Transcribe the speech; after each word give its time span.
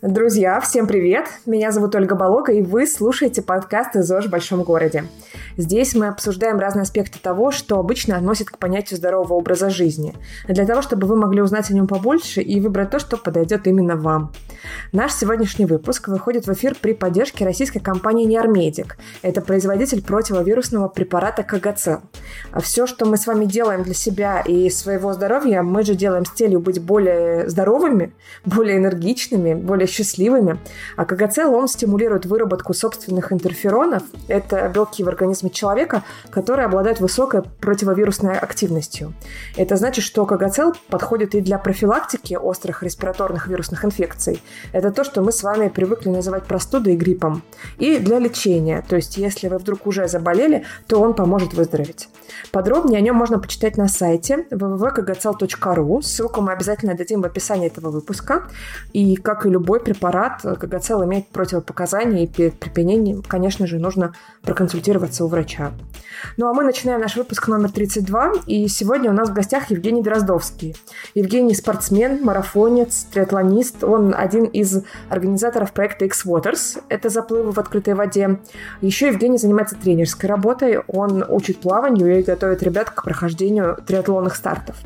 Друзья, 0.00 0.60
всем 0.60 0.86
привет! 0.86 1.26
Меня 1.44 1.72
зовут 1.72 1.92
Ольга 1.96 2.14
Болога, 2.14 2.52
и 2.52 2.62
вы 2.62 2.86
слушаете 2.86 3.42
подкаст 3.42 3.96
«ИЗОЖ 3.96 4.26
в 4.26 4.30
большом 4.30 4.62
городе». 4.62 5.02
Здесь 5.58 5.96
мы 5.96 6.06
обсуждаем 6.06 6.60
разные 6.60 6.84
аспекты 6.84 7.18
того, 7.18 7.50
что 7.50 7.80
обычно 7.80 8.16
относят 8.16 8.48
к 8.48 8.58
понятию 8.58 8.96
здорового 8.96 9.34
образа 9.34 9.70
жизни, 9.70 10.14
для 10.46 10.64
того, 10.64 10.82
чтобы 10.82 11.08
вы 11.08 11.16
могли 11.16 11.42
узнать 11.42 11.68
о 11.68 11.74
нем 11.74 11.88
побольше 11.88 12.40
и 12.40 12.60
выбрать 12.60 12.90
то, 12.90 13.00
что 13.00 13.16
подойдет 13.16 13.66
именно 13.66 13.96
вам. 13.96 14.32
Наш 14.92 15.12
сегодняшний 15.12 15.66
выпуск 15.66 16.06
выходит 16.06 16.46
в 16.46 16.52
эфир 16.52 16.76
при 16.80 16.94
поддержке 16.94 17.44
российской 17.44 17.80
компании 17.80 18.24
Неармедик. 18.24 18.98
Это 19.22 19.40
производитель 19.40 20.00
противовирусного 20.00 20.86
препарата 20.86 21.42
Кагацел. 21.42 22.02
Все, 22.62 22.86
что 22.86 23.04
мы 23.04 23.16
с 23.16 23.26
вами 23.26 23.44
делаем 23.44 23.82
для 23.82 23.94
себя 23.94 24.40
и 24.40 24.70
своего 24.70 25.12
здоровья, 25.12 25.62
мы 25.62 25.82
же 25.82 25.96
делаем 25.96 26.24
с 26.24 26.30
целью 26.30 26.60
быть 26.60 26.80
более 26.80 27.48
здоровыми, 27.48 28.14
более 28.44 28.76
энергичными, 28.76 29.54
более 29.54 29.88
счастливыми. 29.88 30.60
А 30.96 31.04
КГЦ, 31.04 31.38
он 31.46 31.66
стимулирует 31.66 32.26
выработку 32.26 32.74
собственных 32.74 33.32
интерферонов. 33.32 34.04
Это 34.28 34.70
белки 34.72 35.02
в 35.02 35.08
организме 35.08 35.47
человека, 35.50 36.04
которые 36.30 36.66
обладают 36.66 37.00
высокой 37.00 37.42
противовирусной 37.42 38.38
активностью. 38.38 39.14
Это 39.56 39.76
значит, 39.76 40.04
что 40.04 40.26
КГЦ 40.26 40.78
подходит 40.88 41.34
и 41.34 41.40
для 41.40 41.58
профилактики 41.58 42.34
острых 42.34 42.82
респираторных 42.82 43.46
вирусных 43.46 43.84
инфекций. 43.84 44.42
Это 44.72 44.90
то, 44.90 45.04
что 45.04 45.22
мы 45.22 45.32
с 45.32 45.42
вами 45.42 45.68
привыкли 45.68 46.08
называть 46.10 46.44
простудой 46.44 46.94
и 46.94 46.96
гриппом. 46.96 47.42
И 47.78 47.98
для 47.98 48.18
лечения. 48.18 48.84
То 48.88 48.96
есть, 48.96 49.16
если 49.16 49.48
вы 49.48 49.58
вдруг 49.58 49.86
уже 49.86 50.08
заболели, 50.08 50.64
то 50.86 51.00
он 51.00 51.14
поможет 51.14 51.54
выздороветь. 51.54 52.08
Подробнее 52.52 52.98
о 52.98 53.00
нем 53.00 53.16
можно 53.16 53.38
почитать 53.38 53.76
на 53.76 53.88
сайте 53.88 54.46
www.kgcl.ru. 54.50 56.02
Ссылку 56.02 56.40
мы 56.40 56.52
обязательно 56.52 56.94
дадим 56.94 57.22
в 57.22 57.26
описании 57.26 57.66
этого 57.66 57.90
выпуска. 57.90 58.44
И, 58.92 59.16
как 59.16 59.46
и 59.46 59.50
любой 59.50 59.80
препарат, 59.80 60.42
КГЦЛ 60.42 61.04
имеет 61.04 61.28
противопоказания, 61.28 62.24
и 62.24 62.26
перед 62.26 62.58
применением, 62.58 63.22
конечно 63.22 63.66
же, 63.66 63.78
нужно 63.78 64.14
проконсультироваться 64.42 65.24
у 65.24 65.28
врача. 65.28 65.37
Ну 66.36 66.48
а 66.48 66.54
мы 66.54 66.64
начинаем 66.64 67.00
наш 67.00 67.16
выпуск 67.16 67.48
номер 67.48 67.70
32, 67.70 68.32
и 68.46 68.66
сегодня 68.68 69.10
у 69.10 69.14
нас 69.14 69.30
в 69.30 69.32
гостях 69.32 69.70
Евгений 69.70 70.02
Дроздовский. 70.02 70.76
Евгений 71.14 71.54
спортсмен, 71.54 72.24
марафонец, 72.24 73.06
триатлонист, 73.12 73.84
он 73.84 74.14
один 74.16 74.44
из 74.44 74.82
организаторов 75.08 75.72
проекта 75.72 76.06
X-Waters, 76.06 76.82
это 76.88 77.08
заплывы 77.08 77.52
в 77.52 77.58
открытой 77.58 77.94
воде. 77.94 78.40
Еще 78.80 79.08
Евгений 79.08 79.38
занимается 79.38 79.76
тренерской 79.76 80.28
работой, 80.28 80.80
он 80.88 81.24
учит 81.28 81.60
плаванию 81.60 82.18
и 82.18 82.22
готовит 82.22 82.62
ребят 82.62 82.90
к 82.90 83.02
прохождению 83.02 83.78
триатлонных 83.86 84.34
стартов. 84.34 84.76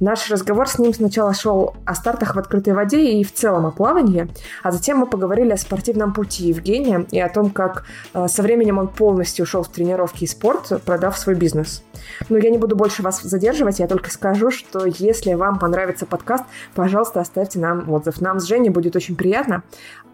Наш 0.00 0.30
разговор 0.30 0.68
с 0.68 0.78
ним 0.78 0.94
сначала 0.94 1.34
шел 1.34 1.74
о 1.84 1.94
стартах 1.94 2.36
в 2.36 2.38
открытой 2.38 2.72
воде 2.72 3.12
и 3.12 3.24
в 3.24 3.32
целом 3.32 3.66
о 3.66 3.70
плавании, 3.72 4.28
а 4.62 4.70
затем 4.70 4.98
мы 4.98 5.06
поговорили 5.06 5.52
о 5.52 5.56
спортивном 5.56 6.12
пути 6.12 6.44
Евгения 6.48 7.06
и 7.10 7.18
о 7.18 7.28
том, 7.28 7.50
как 7.50 7.84
э, 8.14 8.28
со 8.28 8.42
временем 8.42 8.78
он 8.78 8.88
полностью 8.88 9.44
ушел 9.44 9.62
в 9.62 9.68
тренировки 9.68 10.24
и 10.24 10.26
спорт, 10.26 10.82
продав 10.84 11.18
свой 11.18 11.34
бизнес. 11.34 11.82
Но 12.28 12.38
я 12.38 12.50
не 12.50 12.58
буду 12.58 12.76
больше 12.76 13.02
вас 13.02 13.22
задерживать, 13.22 13.80
я 13.80 13.88
только 13.88 14.10
скажу, 14.10 14.50
что 14.50 14.84
если 14.86 15.34
вам 15.34 15.58
понравится 15.58 16.06
подкаст, 16.06 16.44
пожалуйста, 16.74 17.20
оставьте 17.20 17.58
нам 17.58 17.90
отзыв. 17.90 18.20
Нам 18.20 18.40
с 18.40 18.44
Женей 18.44 18.70
будет 18.70 18.94
очень 18.96 19.16
приятно. 19.16 19.62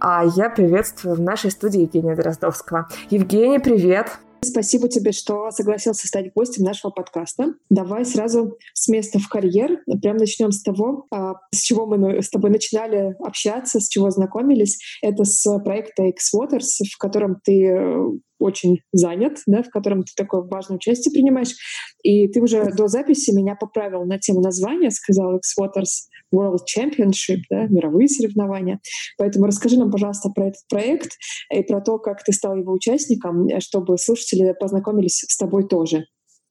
А 0.00 0.24
я 0.24 0.50
приветствую 0.50 1.16
в 1.16 1.20
нашей 1.20 1.50
студии 1.50 1.82
Евгения 1.82 2.14
Дроздовского. 2.14 2.88
Евгений, 3.10 3.58
привет! 3.58 4.18
Спасибо 4.44 4.88
тебе, 4.88 5.12
что 5.12 5.50
согласился 5.50 6.06
стать 6.06 6.32
гостем 6.34 6.64
нашего 6.64 6.90
подкаста. 6.90 7.54
Давай 7.70 8.04
сразу 8.04 8.56
с 8.72 8.88
места 8.88 9.18
в 9.18 9.28
карьер. 9.28 9.82
Прям 10.00 10.16
начнем 10.16 10.52
с 10.52 10.62
того, 10.62 11.06
а, 11.10 11.34
с 11.52 11.62
чего 11.62 11.86
мы 11.86 12.22
с 12.22 12.30
тобой 12.30 12.50
начинали 12.50 13.16
общаться, 13.20 13.80
с 13.80 13.88
чего 13.88 14.10
знакомились. 14.10 14.78
Это 15.02 15.24
с 15.24 15.44
проекта 15.60 16.04
X-Waters, 16.04 16.84
в 16.92 16.98
котором 16.98 17.40
ты 17.44 17.66
э, 17.66 17.96
очень 18.38 18.80
занят, 18.92 19.38
да, 19.46 19.62
в 19.62 19.70
котором 19.70 20.02
ты 20.02 20.12
такое 20.16 20.42
важное 20.42 20.76
участие 20.76 21.12
принимаешь. 21.12 21.54
И 22.02 22.28
ты 22.28 22.40
уже 22.40 22.70
до 22.72 22.88
записи 22.88 23.30
меня 23.30 23.54
поправил 23.54 24.04
на 24.04 24.18
тему 24.18 24.40
названия, 24.40 24.90
сказал 24.90 25.36
X-Waters 25.38 26.08
World 26.34 26.60
Championship, 26.76 27.40
да, 27.50 27.66
мировые 27.68 28.08
соревнования. 28.08 28.80
Поэтому 29.16 29.46
расскажи 29.46 29.78
нам, 29.78 29.90
пожалуйста, 29.90 30.30
про 30.30 30.48
этот 30.48 30.62
проект 30.68 31.12
и 31.54 31.62
про 31.62 31.80
то, 31.80 31.98
как 31.98 32.24
ты 32.24 32.32
стал 32.32 32.56
его 32.56 32.72
участником, 32.72 33.48
чтобы 33.60 33.96
слушатели 33.98 34.54
познакомились 34.58 35.24
с 35.28 35.36
тобой 35.36 35.68
тоже 35.68 36.06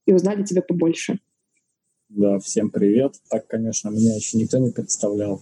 и 0.05 0.13
узнали 0.13 0.43
тебя 0.43 0.61
побольше. 0.61 1.19
Да, 2.09 2.37
всем 2.37 2.69
привет. 2.69 3.15
Так, 3.29 3.47
конечно, 3.47 3.89
меня 3.89 4.15
еще 4.15 4.37
никто 4.37 4.59
не 4.59 4.69
представлял. 4.69 5.41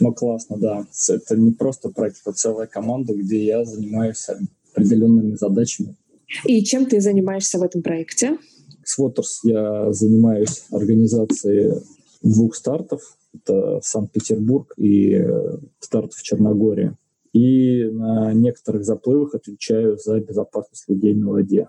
Но 0.00 0.12
классно, 0.12 0.58
да. 0.58 0.86
Это 1.08 1.36
не 1.36 1.52
просто 1.52 1.88
проект, 1.88 2.18
это 2.20 2.32
целая 2.32 2.66
команда, 2.66 3.14
где 3.14 3.42
я 3.42 3.64
занимаюсь 3.64 4.26
определенными 4.72 5.34
задачами. 5.34 5.96
И 6.44 6.62
чем 6.62 6.86
ты 6.86 7.00
занимаешься 7.00 7.58
в 7.58 7.62
этом 7.62 7.82
проекте? 7.82 8.36
С 8.84 8.98
Waters 9.00 9.40
я 9.44 9.92
занимаюсь 9.92 10.64
организацией 10.70 11.82
двух 12.22 12.54
стартов. 12.54 13.16
Это 13.34 13.80
Санкт-Петербург 13.82 14.72
и 14.76 15.14
э, 15.14 15.58
старт 15.78 16.12
в 16.14 16.22
Черногории. 16.22 16.96
И 17.32 17.84
на 17.84 18.32
некоторых 18.32 18.84
заплывах 18.84 19.34
отвечаю 19.34 19.96
за 19.96 20.20
безопасность 20.20 20.88
людей 20.88 21.14
на 21.14 21.30
воде. 21.30 21.68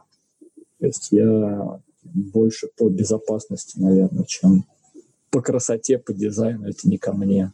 То 0.79 0.87
есть 0.87 1.09
я 1.11 1.79
больше 2.03 2.67
по 2.75 2.89
безопасности, 2.89 3.79
наверное, 3.79 4.25
чем 4.25 4.65
по 5.29 5.41
красоте, 5.41 5.99
по 5.99 6.13
дизайну. 6.13 6.67
Это 6.67 6.89
не 6.89 6.97
ко 6.97 7.13
мне. 7.13 7.53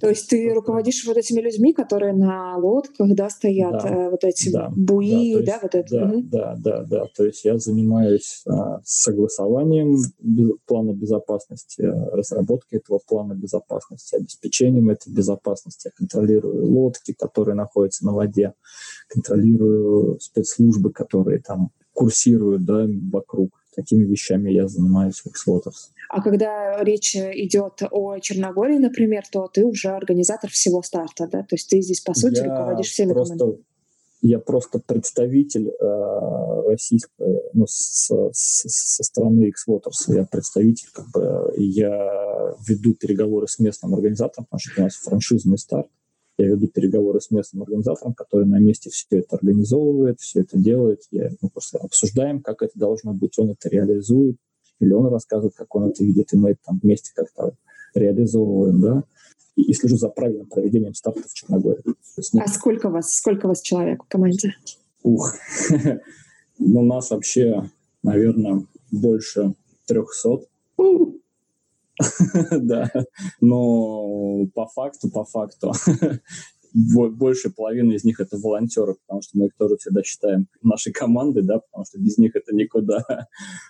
То 0.00 0.08
есть 0.08 0.30
ты 0.30 0.52
руководишь 0.54 1.04
вот 1.06 1.16
этими 1.16 1.40
людьми, 1.40 1.72
которые 1.72 2.12
на 2.12 2.56
лодках, 2.56 3.14
да, 3.14 3.28
стоят, 3.28 3.82
да, 3.82 3.88
э, 3.88 4.10
вот 4.10 4.22
эти 4.22 4.50
да, 4.50 4.72
буи, 4.74 5.34
да, 5.34 5.42
да, 5.42 5.58
вот 5.62 5.74
это. 5.74 5.88
Да, 5.90 6.04
угу. 6.04 6.22
да, 6.22 6.56
да, 6.56 6.82
да. 6.84 7.06
То 7.16 7.24
есть 7.24 7.44
я 7.44 7.58
занимаюсь 7.58 8.42
а, 8.46 8.80
согласованием 8.84 9.96
без, 10.20 10.52
плана 10.66 10.92
безопасности, 10.92 11.82
разработкой 11.82 12.78
этого 12.78 13.00
плана 13.06 13.34
безопасности, 13.34 14.14
обеспечением 14.14 14.88
этой 14.88 15.12
безопасности. 15.12 15.88
Я 15.88 15.92
контролирую 15.96 16.64
лодки, 16.66 17.12
которые 17.12 17.56
находятся 17.56 18.06
на 18.06 18.12
воде, 18.12 18.54
контролирую 19.08 20.20
спецслужбы, 20.20 20.92
которые 20.92 21.40
там 21.40 21.70
курсируют, 21.92 22.64
да, 22.64 22.86
вокруг. 23.10 23.50
Такими 23.76 24.04
вещами 24.04 24.50
я 24.50 24.66
занимаюсь 24.66 25.20
в 25.20 25.26
Xwaters. 25.26 25.90
А 26.08 26.22
когда 26.22 26.82
речь 26.82 27.14
идет 27.14 27.82
о 27.90 28.18
Черногории, 28.20 28.78
например, 28.78 29.24
то 29.30 29.48
ты 29.52 29.66
уже 29.66 29.90
организатор 29.90 30.50
всего 30.50 30.82
старта, 30.82 31.28
да? 31.30 31.42
То 31.42 31.56
есть 31.56 31.68
ты 31.68 31.82
здесь, 31.82 32.00
по 32.00 32.14
сути, 32.14 32.38
я 32.38 32.44
руководишь 32.44 32.88
всеми 32.88 33.12
просто, 33.12 33.36
командами. 33.36 33.64
Я 34.22 34.38
просто 34.38 34.78
представитель 34.78 35.68
э, 35.68 36.70
российской, 36.70 37.42
ну, 37.52 37.66
с, 37.66 38.08
с, 38.32 38.62
со 38.66 39.04
стороны 39.04 39.50
Xwaters. 39.50 40.14
Я 40.14 40.24
представитель, 40.24 40.88
как 40.94 41.10
бы, 41.10 41.52
я 41.58 42.56
веду 42.66 42.94
переговоры 42.94 43.46
с 43.46 43.58
местным 43.58 43.94
организатором, 43.94 44.46
потому 44.46 44.60
что 44.60 44.80
у 44.80 44.84
нас 44.84 44.94
франшизный 44.94 45.58
старт. 45.58 45.88
Я 46.38 46.46
веду 46.48 46.68
переговоры 46.68 47.20
с 47.20 47.30
местным 47.30 47.62
организатором, 47.62 48.14
который 48.14 48.46
на 48.46 48.58
месте 48.58 48.90
все 48.90 49.20
это 49.20 49.36
организовывает, 49.36 50.20
все 50.20 50.40
это 50.40 50.58
делает. 50.58 51.02
Я, 51.10 51.30
мы 51.40 51.48
просто 51.48 51.78
обсуждаем, 51.78 52.42
как 52.42 52.62
это 52.62 52.78
должно 52.78 53.14
быть. 53.14 53.38
Он 53.38 53.50
это 53.50 53.68
реализует 53.68 54.36
или 54.80 54.92
он 54.92 55.06
рассказывает, 55.06 55.54
как 55.54 55.74
он 55.74 55.90
это 55.90 56.04
видит, 56.04 56.32
и 56.32 56.36
мы 56.36 56.50
это 56.50 56.60
там 56.66 56.78
вместе 56.82 57.12
как-то 57.14 57.54
реализовываем, 57.94 58.80
да, 58.80 59.04
и, 59.56 59.62
и 59.62 59.72
слежу 59.72 59.96
за 59.96 60.08
правильным 60.08 60.46
проведением 60.46 60.94
старта 60.94 61.22
в 61.26 61.32
Черногории. 61.32 61.82
Есть, 62.16 62.34
ну, 62.34 62.42
а 62.44 62.48
сколько 62.48 62.90
вас, 62.90 63.10
сколько 63.10 63.48
вас 63.48 63.62
человек 63.62 64.04
в 64.04 64.08
команде? 64.08 64.54
Ух, 65.02 65.34
ну, 66.58 66.82
нас 66.82 67.10
вообще, 67.10 67.70
наверное, 68.02 68.66
больше 68.90 69.54
трехсот. 69.86 70.48
Да, 72.60 72.90
но 73.40 74.46
по 74.54 74.66
факту, 74.66 75.10
по 75.10 75.24
факту, 75.24 75.72
больше 76.74 77.50
половины 77.50 77.94
из 77.94 78.04
них 78.04 78.20
это 78.20 78.36
волонтеры, 78.36 78.94
потому 78.94 79.22
что 79.22 79.38
мы 79.38 79.46
их 79.46 79.56
тоже 79.56 79.76
всегда 79.76 80.02
считаем 80.02 80.46
нашей 80.62 80.92
командой, 80.92 81.42
да, 81.42 81.60
потому 81.60 81.84
что 81.86 81.98
без 81.98 82.18
них 82.18 82.36
это 82.36 82.54
никуда. 82.54 83.04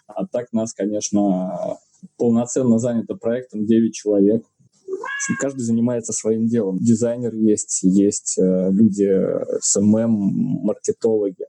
А 0.09 0.27
так 0.27 0.53
нас, 0.53 0.73
конечно, 0.73 1.79
полноценно 2.17 2.79
занято 2.79 3.15
проектом 3.15 3.67
9 3.67 3.95
человек. 3.95 4.45
Каждый 5.41 5.61
занимается 5.61 6.13
своим 6.13 6.47
делом. 6.47 6.79
Дизайнер 6.79 7.35
есть, 7.35 7.81
есть 7.83 8.39
э, 8.39 8.71
люди 8.71 9.11
SMM, 9.61 10.11
маркетологи. 10.65 11.47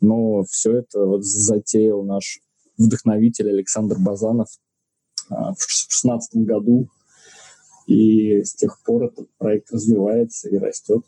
Но 0.00 0.42
все 0.44 0.78
это 0.78 1.06
вот 1.06 1.24
затеял 1.24 2.02
наш 2.04 2.40
вдохновитель 2.76 3.50
Александр 3.50 3.96
Базанов 3.98 4.48
в 5.30 5.58
2016 5.58 6.36
году 6.44 6.88
и 7.86 8.42
с 8.42 8.54
тех 8.54 8.80
пор 8.84 9.04
этот 9.04 9.28
проект 9.38 9.72
развивается 9.72 10.48
и 10.48 10.58
растет. 10.58 11.04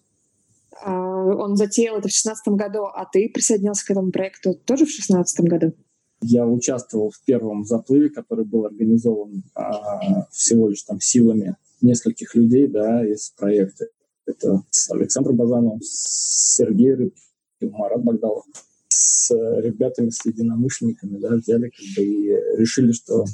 А, 0.84 1.24
он 1.24 1.56
затеял 1.56 1.94
это 1.94 2.08
в 2.08 2.12
2016 2.12 2.48
году, 2.54 2.84
а 2.84 3.06
ты 3.10 3.30
присоединился 3.32 3.86
к 3.86 3.90
этому 3.90 4.10
проекту 4.10 4.54
тоже 4.54 4.84
в 4.84 4.88
2016 4.88 5.40
году? 5.42 5.74
Я 6.22 6.46
участвовал 6.46 7.10
в 7.10 7.20
первом 7.24 7.64
заплыве, 7.64 8.08
который 8.10 8.44
был 8.44 8.64
организован 8.64 9.44
а, 9.54 10.26
всего 10.30 10.68
лишь 10.68 10.82
там 10.82 11.00
силами 11.00 11.56
нескольких 11.80 12.34
людей 12.34 12.68
да, 12.68 13.06
из 13.06 13.30
проекта. 13.30 13.86
Это 14.24 14.62
с 14.70 14.90
Александром 14.90 15.36
Базановым, 15.36 15.80
с 15.82 16.54
Сергеем 16.56 16.98
Рыбкин, 16.98 17.70
Марат 17.72 18.02
Багдалов. 18.02 18.44
С 18.94 19.30
ребятами, 19.30 20.10
с 20.10 20.24
единомышленниками, 20.26 21.18
да, 21.18 21.36
взяли 21.36 21.70
как 21.70 21.84
бы 21.96 22.04
и 22.04 22.28
решили, 22.58 22.92
что 22.92 23.24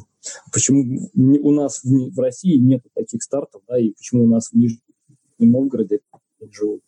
почему 0.52 1.10
у 1.14 1.50
нас 1.52 1.82
в, 1.82 2.14
в 2.14 2.18
России 2.20 2.56
нет 2.58 2.82
таких 2.94 3.22
стартов, 3.22 3.62
да, 3.68 3.78
и 3.78 3.90
почему 3.90 4.24
у 4.24 4.28
нас 4.28 4.50
в 4.50 4.54
Нижнем 4.54 4.80
Новгороде 5.38 6.00
живут. 6.52 6.82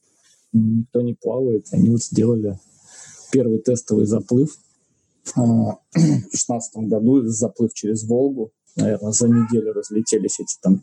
Никто 0.52 1.00
не 1.00 1.14
плавает. 1.14 1.67
Они 1.72 1.90
вот 1.90 2.02
сделали 2.02 2.58
первый 3.32 3.58
тестовый 3.58 4.06
заплыв 4.06 4.56
а, 5.37 5.40
в 5.93 6.00
2016 6.00 6.76
году, 6.88 7.23
заплыв 7.26 7.73
через 7.75 8.05
Волгу. 8.05 8.52
Наверное, 8.76 9.12
за 9.12 9.28
неделю 9.28 9.73
разлетелись 9.73 10.40
эти 10.40 10.56
там 10.62 10.82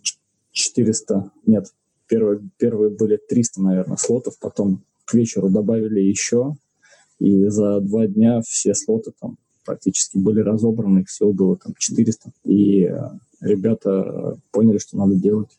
400, 0.51 1.31
нет, 1.45 1.73
первые, 2.07 2.41
первые 2.57 2.89
были 2.89 3.17
300, 3.17 3.61
наверное, 3.61 3.97
слотов, 3.97 4.37
потом 4.39 4.83
к 5.05 5.13
вечеру 5.13 5.49
добавили 5.49 6.01
еще, 6.01 6.55
и 7.19 7.47
за 7.47 7.79
два 7.81 8.07
дня 8.07 8.41
все 8.41 8.73
слоты 8.73 9.11
там 9.19 9.37
практически 9.65 10.17
были 10.17 10.39
разобраны, 10.39 10.99
их 10.99 11.07
всего 11.07 11.33
было 11.33 11.57
там 11.57 11.73
400, 11.77 12.31
и 12.45 12.83
э, 12.83 12.97
ребята 13.41 14.37
поняли, 14.51 14.77
что 14.77 14.97
надо 14.97 15.15
делать. 15.15 15.49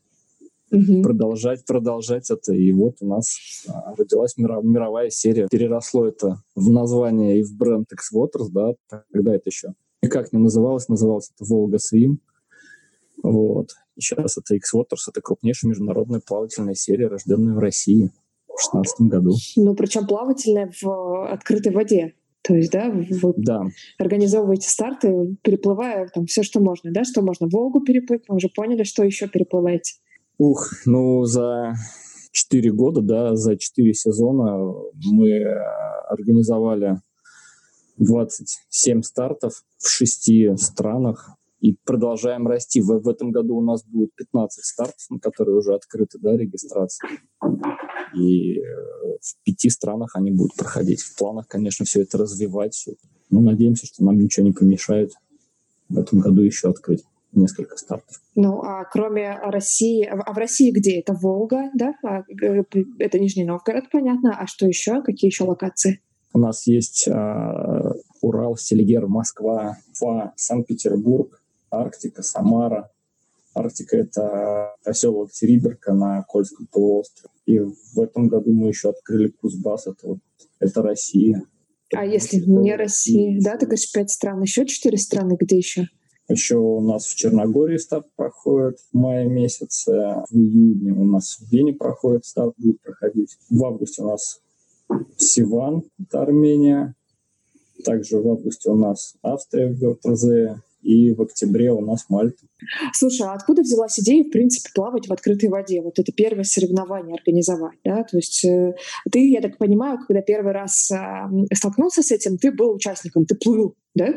Угу. 0.71 1.03
Продолжать, 1.03 1.65
продолжать 1.65 2.31
это. 2.31 2.53
И 2.53 2.73
вот 2.73 2.97
у 3.01 3.07
нас 3.07 3.37
а, 3.69 3.95
родилась 3.97 4.37
миров, 4.37 4.65
мировая 4.65 5.09
серия. 5.09 5.49
Переросло 5.51 6.07
это 6.07 6.43
в 6.55 6.71
название 6.71 7.41
и 7.41 7.43
в 7.43 7.57
бренд 7.57 7.91
X-Waters, 7.93 8.49
да, 8.51 8.75
тогда 9.11 9.35
это 9.35 9.49
еще 9.49 9.73
никак 10.03 10.33
не 10.33 10.39
называлось, 10.39 10.89
называлось 10.89 11.31
это 11.35 11.45
Волга 11.49 11.79
Свим. 11.79 12.21
Вот. 13.23 13.71
Сейчас 13.99 14.39
это 14.39 14.55
X-Waters, 14.55 15.09
это 15.09 15.21
крупнейшая 15.21 15.71
международная 15.71 16.21
плавательная 16.21 16.75
серия, 16.75 17.09
рожденная 17.09 17.55
в 17.55 17.59
России 17.59 18.11
в 18.59 18.73
2016 18.73 19.01
году. 19.09 19.35
Ну, 19.57 19.75
причем 19.75 20.07
плавательная 20.07 20.73
в 20.81 21.33
открытой 21.33 21.73
воде. 21.73 22.15
То 22.43 22.55
есть, 22.55 22.71
да, 22.71 22.89
вы 22.91 23.35
да. 23.37 23.63
организовываете 23.99 24.69
старты, 24.69 25.37
переплывая 25.43 26.09
там 26.09 26.27
все, 26.27 26.43
что 26.43 26.61
можно, 26.61 26.91
да, 26.93 27.05
что 27.05 27.21
можно 27.21 27.47
Волгу 27.49 27.81
переплыть, 27.81 28.23
мы 28.29 28.37
уже 28.37 28.49
поняли, 28.49 28.85
что 28.85 29.05
еще 29.05 29.29
переплываете. 29.29 29.95
Ух, 30.39 30.73
ну 30.87 31.25
за 31.25 31.75
четыре 32.33 32.73
года, 32.73 33.03
да, 33.03 33.35
за 33.35 33.57
четыре 33.57 33.93
сезона 33.93 34.73
мы 35.13 35.43
организовали 36.09 37.01
27 37.99 39.03
стартов 39.03 39.65
в 39.77 39.89
шести 39.89 40.57
странах 40.57 41.38
и 41.61 41.77
продолжаем 41.85 42.47
расти. 42.47 42.81
В, 42.81 43.01
в 43.01 43.09
этом 43.09 43.31
году 43.31 43.57
у 43.57 43.63
нас 43.63 43.85
будет 43.85 44.15
15 44.15 44.65
стартов, 44.65 45.07
на 45.11 45.19
которые 45.19 45.57
уже 45.57 45.75
открыты 45.75 46.19
да, 46.19 46.37
регистрация. 46.37 47.09
И 48.15 48.59
э, 48.59 48.65
в 49.21 49.45
пяти 49.45 49.69
странах 49.69 50.15
они 50.15 50.31
будут 50.31 50.55
проходить. 50.57 51.01
В 51.03 51.17
планах, 51.17 51.49
конечно, 51.49 51.85
все 51.85 52.03
это 52.03 52.19
развивать. 52.19 52.89
Но 53.31 53.41
надеемся, 53.41 53.87
что 53.87 54.05
нам 54.05 54.19
ничего 54.19 54.47
не 54.47 54.53
помешает 54.53 55.13
в 55.89 55.99
этом 55.99 56.21
году 56.21 56.43
еще 56.43 56.69
открыть 56.71 57.05
несколько 57.33 57.77
стартов. 57.77 58.21
Ну, 58.35 58.63
а 58.63 58.85
кроме 58.85 59.39
России, 59.43 60.05
а 60.05 60.33
в 60.33 60.39
России 60.39 60.71
где? 60.71 61.01
Это 61.01 61.13
Волга, 61.13 61.71
да? 61.75 61.95
А, 62.05 62.23
э, 62.43 62.63
это 62.99 63.19
Нижний 63.19 63.45
Новгород, 63.45 63.91
понятно. 63.91 64.37
А 64.39 64.47
что 64.47 64.67
еще? 64.67 65.03
Какие 65.03 65.31
еще 65.31 65.45
локации? 65.45 66.01
У 66.33 66.39
нас 66.39 66.67
есть 66.67 67.09
э, 67.09 67.93
Урал, 68.21 68.57
Селигер, 68.57 69.07
Москва, 69.07 69.79
Уфа, 69.93 70.33
Санкт-Петербург, 70.37 71.43
Арктика, 71.71 72.23
Самара. 72.23 72.91
Арктика— 73.55 73.97
это 73.99 74.75
поселок 74.85 75.33
Териберка 75.33 75.93
на 75.93 76.23
Кольском 76.23 76.67
полуострове. 76.67 77.35
И 77.47 77.59
в 77.59 78.01
этом 78.01 78.29
году 78.29 78.53
мы 78.53 78.69
еще 78.69 78.91
открыли 78.91 79.29
Кузбасс, 79.29 79.87
это, 79.87 80.09
вот, 80.09 80.19
это 80.61 80.83
Россия. 80.83 81.43
А 81.95 82.05
это 82.05 82.13
если 82.13 82.39
не 82.47 82.77
Россия, 82.77 83.41
да, 83.41 83.57
ты 83.57 83.67
говоришь, 83.67 83.91
пять 83.91 84.11
стран, 84.11 84.43
еще 84.43 84.67
четыре 84.67 84.99
страны, 84.99 85.37
где 85.41 85.57
еще? 85.57 85.89
Еще 86.29 86.59
у 86.59 86.81
нас 86.83 87.07
в 87.07 87.17
Черногории 87.17 87.79
старт 87.79 88.07
проходит 88.15 88.79
в 88.93 88.97
мае 88.97 89.27
месяце, 89.27 89.93
в 90.31 90.37
июне 90.37 90.93
у 90.93 91.05
нас 91.05 91.39
в 91.39 91.51
Вене 91.51 91.73
проходит 91.73 92.27
старт, 92.27 92.53
будет 92.59 92.83
проходить. 92.83 93.39
В 93.49 93.65
августе 93.65 94.03
у 94.03 94.09
нас 94.09 94.43
Сиван, 95.17 95.85
это 95.99 96.21
Армения. 96.21 96.95
Также 97.85 98.21
в 98.21 98.29
августе 98.29 98.71
у 98.71 98.77
нас 98.77 99.15
Австрия 99.23 99.73
в 99.73 99.79
ГТЗ, 99.79 100.61
и 100.89 101.13
в 101.13 101.21
октябре 101.21 101.71
у 101.71 101.81
нас 101.83 102.07
Мальта. 102.09 102.47
Слушай, 102.95 103.27
а 103.27 103.35
откуда 103.35 103.61
взялась 103.61 104.01
идея, 104.01 104.25
в 104.25 104.31
принципе, 104.31 104.71
плавать 104.75 105.07
в 105.07 105.13
открытой 105.13 105.51
воде? 105.51 105.83
Вот 105.83 105.99
это 105.99 106.13
первое 106.13 106.45
соревнование 106.45 107.17
организовать, 107.17 107.79
да? 107.85 108.05
То 108.05 108.17
есть 108.17 108.43
э, 108.45 108.73
ты, 109.13 109.29
я 109.31 109.43
так 109.43 109.59
понимаю, 109.59 109.99
когда 109.99 110.23
первый 110.23 110.53
раз 110.53 110.91
э, 110.91 110.97
столкнулся 111.53 112.03
с 112.03 112.11
этим, 112.11 112.39
ты 112.39 112.53
был 112.53 112.75
участником, 112.75 113.27
ты 113.27 113.35
плыл, 113.35 113.75
да? 113.95 114.15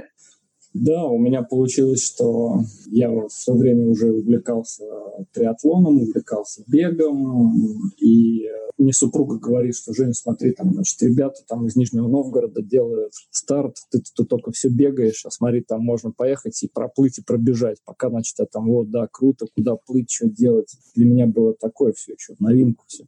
Да, 0.74 1.06
у 1.06 1.18
меня 1.18 1.44
получилось, 1.44 2.02
что 2.02 2.62
я 2.88 3.10
в 3.10 3.28
то 3.46 3.54
время 3.54 3.90
уже 3.90 4.14
увлекался 4.14 4.86
триатлоном, 5.34 6.02
увлекался 6.02 6.64
бегом, 6.66 7.92
и 8.00 8.48
мне 8.78 8.94
супруга 8.94 9.38
говорит, 9.38 9.76
что 9.76 9.94
Женя, 9.94 10.14
смотри, 10.14 10.54
там, 10.54 10.74
значит, 10.74 11.02
ребята 11.04 11.42
там 11.46 11.68
из 11.68 11.76
Нижнего 11.76 12.08
Новгорода 12.08 12.62
делают 12.62 13.14
старт, 13.32 13.76
ты 13.92 14.02
тут 14.16 14.30
только 14.30 14.52
все 14.52 14.70
бегаешь, 14.70 15.26
а 15.26 15.30
смотри, 15.30 15.62
там 15.62 15.82
можно 15.82 16.12
поехать 16.12 16.64
и 16.64 16.70
проплыть, 16.70 17.20
и 17.20 17.24
пробежать, 17.24 17.80
пока, 17.84 18.10
значит, 18.10 18.40
я 18.40 18.46
там, 18.46 18.68
вот, 18.68 18.90
да, 18.90 19.08
круто, 19.12 19.48
куда 19.54 19.76
плыть, 19.76 20.10
что 20.10 20.30
делать. 20.30 20.74
Для 20.96 21.06
меня 21.06 21.28
было 21.28 21.54
такое 21.54 21.92
все 21.92 22.14
еще, 22.14 22.34
новинку 22.40 22.86
все. 22.88 23.04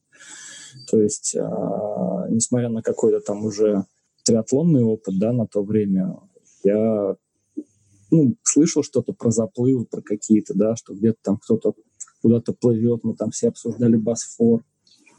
То 0.92 1.02
есть, 1.02 1.36
а, 1.40 2.28
несмотря 2.30 2.68
на 2.68 2.82
какой-то 2.82 3.22
там 3.22 3.46
уже 3.46 3.86
триатлонный 4.26 4.84
опыт, 4.84 5.18
да, 5.18 5.32
на 5.32 5.48
то 5.48 5.64
время, 5.64 6.20
я 6.64 7.16
ну, 8.14 8.36
слышал 8.44 8.84
что-то 8.84 9.14
про 9.14 9.32
заплывы, 9.32 9.86
про 9.86 10.02
какие-то, 10.02 10.54
да, 10.54 10.76
что 10.76 10.94
где-то 10.94 11.18
там 11.24 11.38
кто-то 11.38 11.74
куда-то 12.22 12.54
плывет, 12.54 13.04
мы 13.04 13.16
там 13.16 13.32
все 13.32 13.50
обсуждали 13.50 13.98
Босфор. 13.98 14.64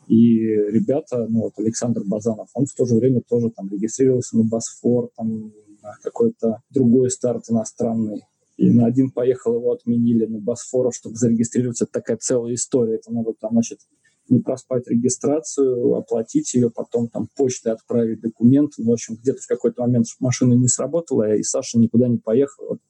И 0.06 0.38
ребята, 0.38 1.26
ну 1.28 1.42
вот 1.42 1.54
Александр 1.58 2.02
Базанов, 2.04 2.48
он 2.54 2.66
в 2.66 2.74
то 2.74 2.86
же 2.86 2.94
время 2.94 3.20
тоже 3.20 3.50
там 3.50 3.68
регистрировался 3.68 4.36
на 4.36 4.44
Босфор, 4.44 5.10
там 5.16 5.52
на 5.82 5.96
какой-то 6.02 6.62
другой 6.70 7.10
старт 7.10 7.44
иностранный. 7.48 8.22
И 8.56 8.70
на 8.70 8.86
один 8.86 9.10
поехал, 9.10 9.56
его 9.56 9.72
отменили 9.72 10.26
на 10.26 10.38
Босфор, 10.38 10.94
чтобы 10.94 11.16
зарегистрироваться. 11.16 11.84
Это 11.84 11.94
такая 11.94 12.16
целая 12.18 12.54
история. 12.54 12.96
Это 12.96 13.12
надо 13.12 13.32
там, 13.32 13.52
значит, 13.52 13.80
не 14.28 14.40
проспать 14.40 14.88
регистрацию, 14.88 15.94
оплатить 15.94 16.54
ее, 16.54 16.70
потом 16.70 17.08
там 17.08 17.28
почтой 17.36 17.72
отправить 17.72 18.20
документы. 18.20 18.82
Ну, 18.82 18.90
в 18.90 18.92
общем, 18.94 19.16
где-то 19.16 19.42
в 19.42 19.46
какой-то 19.46 19.82
момент 19.82 20.06
машина 20.20 20.54
не 20.54 20.68
сработала, 20.68 21.34
и 21.34 21.42
Саша 21.42 21.78
никуда 21.78 22.08
не 22.08 22.18
поехал. 22.18 22.66
Вот 22.68 22.80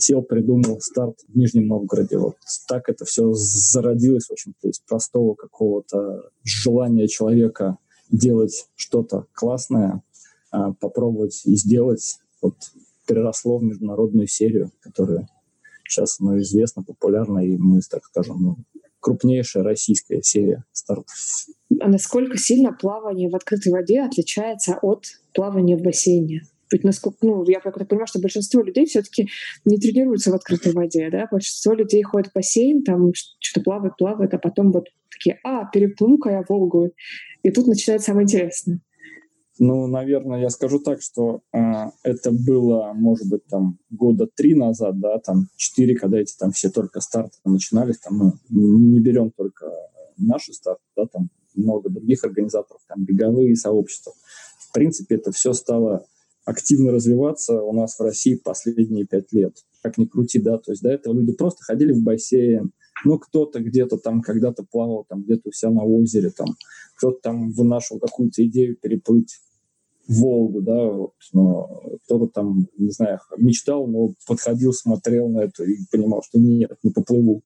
сел, 0.00 0.22
придумал 0.22 0.80
старт 0.80 1.16
в 1.28 1.36
Нижнем 1.36 1.66
Новгороде. 1.66 2.18
Вот 2.18 2.36
так 2.66 2.88
это 2.88 3.04
все 3.04 3.32
зародилось, 3.34 4.26
в 4.26 4.32
общем-то, 4.32 4.68
из 4.68 4.80
простого 4.80 5.34
какого-то 5.34 6.30
желания 6.42 7.06
человека 7.06 7.76
делать 8.10 8.66
что-то 8.74 9.26
классное, 9.32 10.02
а, 10.50 10.72
попробовать 10.72 11.42
и 11.44 11.54
сделать. 11.56 12.18
Вот 12.42 12.54
переросло 13.06 13.58
в 13.58 13.62
международную 13.62 14.26
серию, 14.26 14.72
которая 14.80 15.28
сейчас 15.84 16.20
ну, 16.20 16.38
известна, 16.38 16.82
популярна, 16.82 17.44
и 17.44 17.56
мы, 17.56 17.80
так 17.88 18.04
скажем, 18.04 18.42
ну, 18.42 18.56
крупнейшая 19.00 19.62
российская 19.62 20.22
серия 20.22 20.64
стартов. 20.72 21.14
А 21.80 21.88
насколько 21.88 22.36
сильно 22.36 22.72
плавание 22.72 23.28
в 23.28 23.36
открытой 23.36 23.72
воде 23.72 24.02
отличается 24.02 24.78
от 24.82 25.06
плавания 25.32 25.76
в 25.76 25.82
бассейне? 25.82 26.42
Ведь 26.72 26.84
насколько, 26.84 27.18
ну, 27.22 27.44
я 27.48 27.60
так 27.60 27.76
понимаю, 27.88 28.06
что 28.06 28.20
большинство 28.20 28.62
людей 28.62 28.86
все-таки 28.86 29.28
не 29.64 29.76
тренируются 29.78 30.30
в 30.30 30.34
открытой 30.34 30.72
воде, 30.72 31.10
да? 31.10 31.26
Большинство 31.30 31.74
людей 31.74 32.02
ходит 32.02 32.30
в 32.30 32.34
бассейн, 32.34 32.84
там 32.84 33.12
что-то 33.14 33.64
плавает, 33.64 33.96
плавает, 33.96 34.34
а 34.34 34.38
потом 34.38 34.70
вот 34.70 34.86
такие, 35.10 35.40
а, 35.42 35.64
переплыву-ка 35.64 36.30
я 36.30 36.44
Волгу. 36.48 36.92
И 37.42 37.50
тут 37.50 37.66
начинается 37.66 38.06
самое 38.06 38.24
интересное. 38.24 38.80
Ну, 39.62 39.86
наверное, 39.86 40.40
я 40.40 40.48
скажу 40.48 40.78
так, 40.78 41.02
что 41.02 41.42
э, 41.52 41.58
это 42.02 42.32
было, 42.32 42.94
может 42.94 43.28
быть, 43.28 43.44
там 43.44 43.78
года 43.90 44.26
три 44.26 44.54
назад, 44.54 44.98
да, 44.98 45.18
там 45.18 45.48
четыре, 45.54 45.94
когда 45.94 46.18
эти 46.18 46.34
там 46.34 46.50
все 46.50 46.70
только 46.70 47.02
старты 47.02 47.36
начинались, 47.44 47.98
там 47.98 48.16
мы 48.16 48.32
ну, 48.48 48.78
не 48.78 49.00
берем 49.00 49.30
только 49.30 49.66
наши 50.16 50.54
старты, 50.54 50.80
да, 50.96 51.04
там 51.04 51.28
много 51.54 51.90
других 51.90 52.24
организаторов, 52.24 52.80
там 52.88 53.04
беговые 53.04 53.54
сообщества. 53.54 54.14
В 54.60 54.72
принципе, 54.72 55.16
это 55.16 55.30
все 55.30 55.52
стало 55.52 56.06
активно 56.46 56.90
развиваться 56.90 57.60
у 57.62 57.74
нас 57.74 57.98
в 57.98 58.02
России 58.02 58.36
последние 58.42 59.04
пять 59.04 59.30
лет. 59.34 59.58
Как 59.82 59.98
ни 59.98 60.06
крути, 60.06 60.38
да, 60.38 60.56
то 60.56 60.72
есть 60.72 60.82
до 60.82 60.88
этого 60.88 61.12
люди 61.12 61.32
просто 61.32 61.64
ходили 61.64 61.92
в 61.92 62.02
бассейн, 62.02 62.72
ну, 63.04 63.18
кто-то 63.18 63.60
где-то 63.60 63.98
там 63.98 64.22
когда-то 64.22 64.64
плавал, 64.64 65.04
там 65.06 65.22
где-то 65.22 65.50
у 65.50 65.52
себя 65.52 65.70
на 65.70 65.84
озере, 65.84 66.30
там 66.30 66.48
кто-то 66.96 67.20
там 67.20 67.52
вынашивал 67.52 68.00
какую-то 68.00 68.42
идею 68.46 68.74
переплыть 68.80 69.38
Волгу, 70.10 70.60
да, 70.60 70.86
вот, 70.86 71.12
но 71.32 71.82
кто-то 72.04 72.26
там, 72.26 72.66
не 72.76 72.90
знаю, 72.90 73.20
мечтал, 73.38 73.86
но 73.86 74.12
подходил, 74.26 74.72
смотрел 74.72 75.28
на 75.28 75.42
это 75.42 75.62
и 75.62 75.76
понимал, 75.90 76.20
что 76.22 76.40
нет, 76.40 76.76
не 76.82 76.90
поплыву. 76.90 77.42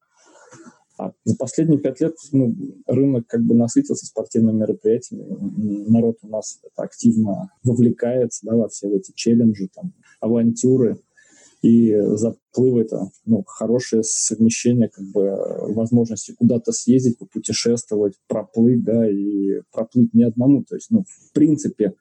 А 0.96 1.12
за 1.24 1.36
последние 1.36 1.78
пять 1.78 2.00
лет 2.00 2.14
ну, 2.32 2.54
рынок 2.86 3.26
как 3.26 3.42
бы 3.42 3.54
насытился 3.54 4.06
спортивными 4.06 4.60
мероприятиями. 4.60 5.90
Народ 5.90 6.18
у 6.22 6.28
нас 6.28 6.60
активно 6.76 7.50
вовлекается 7.64 8.46
да, 8.46 8.56
во 8.56 8.68
все 8.68 8.88
эти 8.96 9.12
челленджи, 9.14 9.68
там, 9.74 9.92
авантюры. 10.20 10.98
И 11.62 11.94
заплывы 11.98 12.82
это 12.82 13.10
ну, 13.26 13.42
хорошее 13.46 14.04
совмещение 14.04 14.88
как 14.88 15.04
бы 15.06 15.36
возможности 15.74 16.32
куда-то 16.32 16.72
съездить, 16.72 17.18
попутешествовать, 17.18 18.14
проплыть, 18.28 18.84
да, 18.84 19.10
и 19.10 19.62
проплыть 19.72 20.14
не 20.14 20.24
одному. 20.24 20.62
То 20.62 20.76
есть, 20.76 20.90
ну, 20.90 21.04
в 21.06 21.32
принципе, 21.32 21.94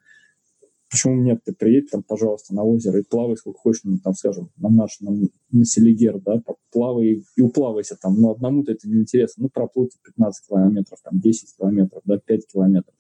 Почему 0.94 1.16
нет? 1.16 1.40
Ты 1.44 1.54
приедь 1.54 1.90
там, 1.90 2.04
пожалуйста, 2.04 2.54
на 2.54 2.64
озеро 2.64 3.00
и 3.00 3.04
плавай 3.04 3.36
сколько 3.36 3.58
хочешь, 3.58 3.82
ну, 3.84 3.98
там, 3.98 4.14
скажем, 4.14 4.52
на 4.58 4.70
наш, 4.70 5.00
на, 5.00 5.28
на 5.52 5.66
Селигер, 5.66 6.20
да, 6.20 6.40
плавай 6.72 7.24
и, 7.36 7.42
уплавайся 7.42 7.98
там. 8.00 8.22
Но 8.22 8.30
одному-то 8.30 8.74
это 8.74 8.88
неинтересно. 8.88 9.42
Ну, 9.42 9.50
проплыть 9.50 9.98
15 10.04 10.48
километров, 10.48 11.00
там, 11.04 11.20
10 11.20 11.58
километров, 11.58 12.04
да, 12.06 12.20
5 12.20 12.46
километров. 12.46 12.94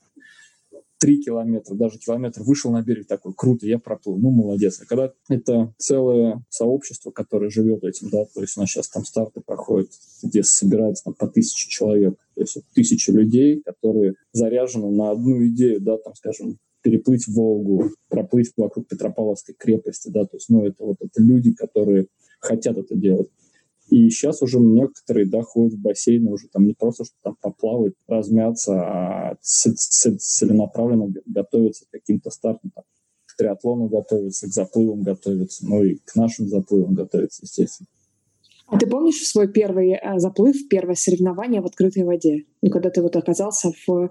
3 1.01 1.21
километра, 1.21 1.75
даже 1.75 1.99
километр 1.99 2.41
вышел 2.41 2.71
на 2.71 2.81
берег 2.81 3.05
такой, 3.05 3.35
круто, 3.37 3.67
я 3.67 3.77
проплыл, 3.77 4.17
ну, 4.17 4.31
молодец. 4.31 4.81
А 4.81 4.85
когда 4.87 5.13
это 5.29 5.71
целое 5.77 6.43
сообщество, 6.49 7.11
которое 7.11 7.51
живет 7.51 7.83
этим, 7.83 8.09
да, 8.09 8.25
то 8.25 8.41
есть 8.41 8.57
у 8.57 8.61
нас 8.61 8.71
сейчас 8.71 8.89
там 8.89 9.05
старты 9.05 9.41
проходят, 9.45 9.91
где 10.23 10.41
собирается 10.41 11.03
там 11.03 11.13
по 11.13 11.27
тысяче 11.27 11.69
человек, 11.69 12.15
то 12.33 12.41
есть 12.41 12.57
тысячи 12.73 13.11
людей, 13.11 13.61
которые 13.61 14.15
заряжены 14.31 14.89
на 14.89 15.11
одну 15.11 15.45
идею, 15.45 15.79
да, 15.79 15.97
там, 15.99 16.15
скажем, 16.15 16.57
переплыть 16.83 17.27
Волгу, 17.27 17.91
проплыть 18.09 18.51
вокруг 18.55 18.87
Петропавловской 18.87 19.55
крепости, 19.57 20.09
да, 20.09 20.25
то 20.25 20.37
есть, 20.37 20.49
ну, 20.49 20.65
это 20.65 20.83
вот 20.83 20.97
это 20.99 21.21
люди, 21.21 21.53
которые 21.53 22.07
хотят 22.39 22.77
это 22.77 22.95
делать. 22.95 23.29
И 23.89 24.09
сейчас 24.09 24.41
уже 24.41 24.59
некоторые, 24.59 25.25
да, 25.25 25.41
ходят 25.41 25.73
в 25.73 25.81
бассейн 25.81 26.27
уже 26.27 26.47
там 26.49 26.65
не 26.65 26.73
просто, 26.73 27.05
что 27.05 27.15
там 27.21 27.37
поплавать, 27.41 27.93
размяться, 28.07 28.73
а 28.81 29.37
целенаправленно 29.41 31.13
готовятся 31.25 31.85
к 31.85 31.91
каким-то 31.91 32.29
стартам, 32.29 32.71
там, 32.75 32.83
к 33.25 33.37
триатлону 33.37 33.87
готовятся, 33.87 34.47
к 34.47 34.53
заплывам 34.53 35.03
готовятся, 35.03 35.65
ну 35.65 35.83
и 35.83 35.95
к 36.05 36.15
нашим 36.15 36.47
заплывам 36.47 36.93
готовятся, 36.93 37.41
естественно. 37.43 37.87
А 38.73 38.77
ты 38.79 38.87
помнишь 38.87 39.21
свой 39.27 39.47
первый 39.47 39.91
э, 39.91 40.17
заплыв, 40.17 40.67
первое 40.67 40.95
соревнование 40.95 41.61
в 41.61 41.65
открытой 41.67 42.03
воде? 42.03 42.45
Ну, 42.63 42.71
когда 42.71 42.89
ты 42.89 43.03
вот 43.03 43.15
оказался 43.15 43.71
в 43.85 44.09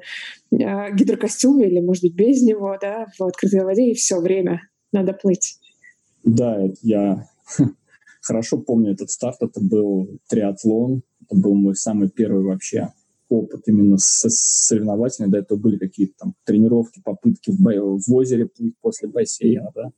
э, 0.53 0.95
гидрокостюме 0.95 1.67
или, 1.67 1.81
может 1.81 2.05
быть, 2.05 2.15
без 2.15 2.43
него, 2.43 2.79
да, 2.81 3.09
в 3.19 3.25
открытой 3.25 3.65
воде, 3.65 3.91
и 3.91 3.95
все 3.95 4.21
время 4.21 4.63
надо 4.93 5.15
плыть. 5.15 5.59
Да, 6.23 6.61
я 6.83 7.27
хорошо 8.21 8.59
помню 8.59 8.93
этот 8.93 9.11
старт. 9.11 9.39
Это 9.41 9.61
был 9.61 10.21
триатлон. 10.29 11.03
Это 11.23 11.41
был 11.41 11.55
мой 11.55 11.75
самый 11.75 12.09
первый 12.09 12.45
вообще 12.45 12.93
опыт 13.29 13.63
именно 13.67 13.97
соревновательный. 13.99 15.29
До 15.29 15.39
этого 15.39 15.59
были 15.59 15.77
какие-то 15.77 16.15
там 16.21 16.35
тренировки, 16.45 17.03
попытки 17.05 17.51
в, 17.51 17.57
в 17.59 18.15
озере 18.15 18.47
плыть 18.47 18.77
после 18.81 19.09
бассейна, 19.09 19.73
да, 19.75 19.91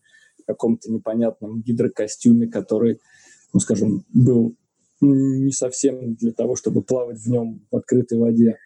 в 0.42 0.47
каком-то 0.47 0.90
непонятном 0.90 1.61
гидрокостюме, 1.61 2.47
который 2.47 3.00
ну, 3.54 3.61
скажем, 3.61 4.04
был 4.12 4.56
не 5.00 5.52
совсем 5.52 6.14
для 6.14 6.32
того, 6.32 6.56
чтобы 6.56 6.82
плавать 6.82 7.18
в 7.18 7.30
нем 7.30 7.66
в 7.70 7.76
открытой 7.76 8.18
воде. 8.18 8.58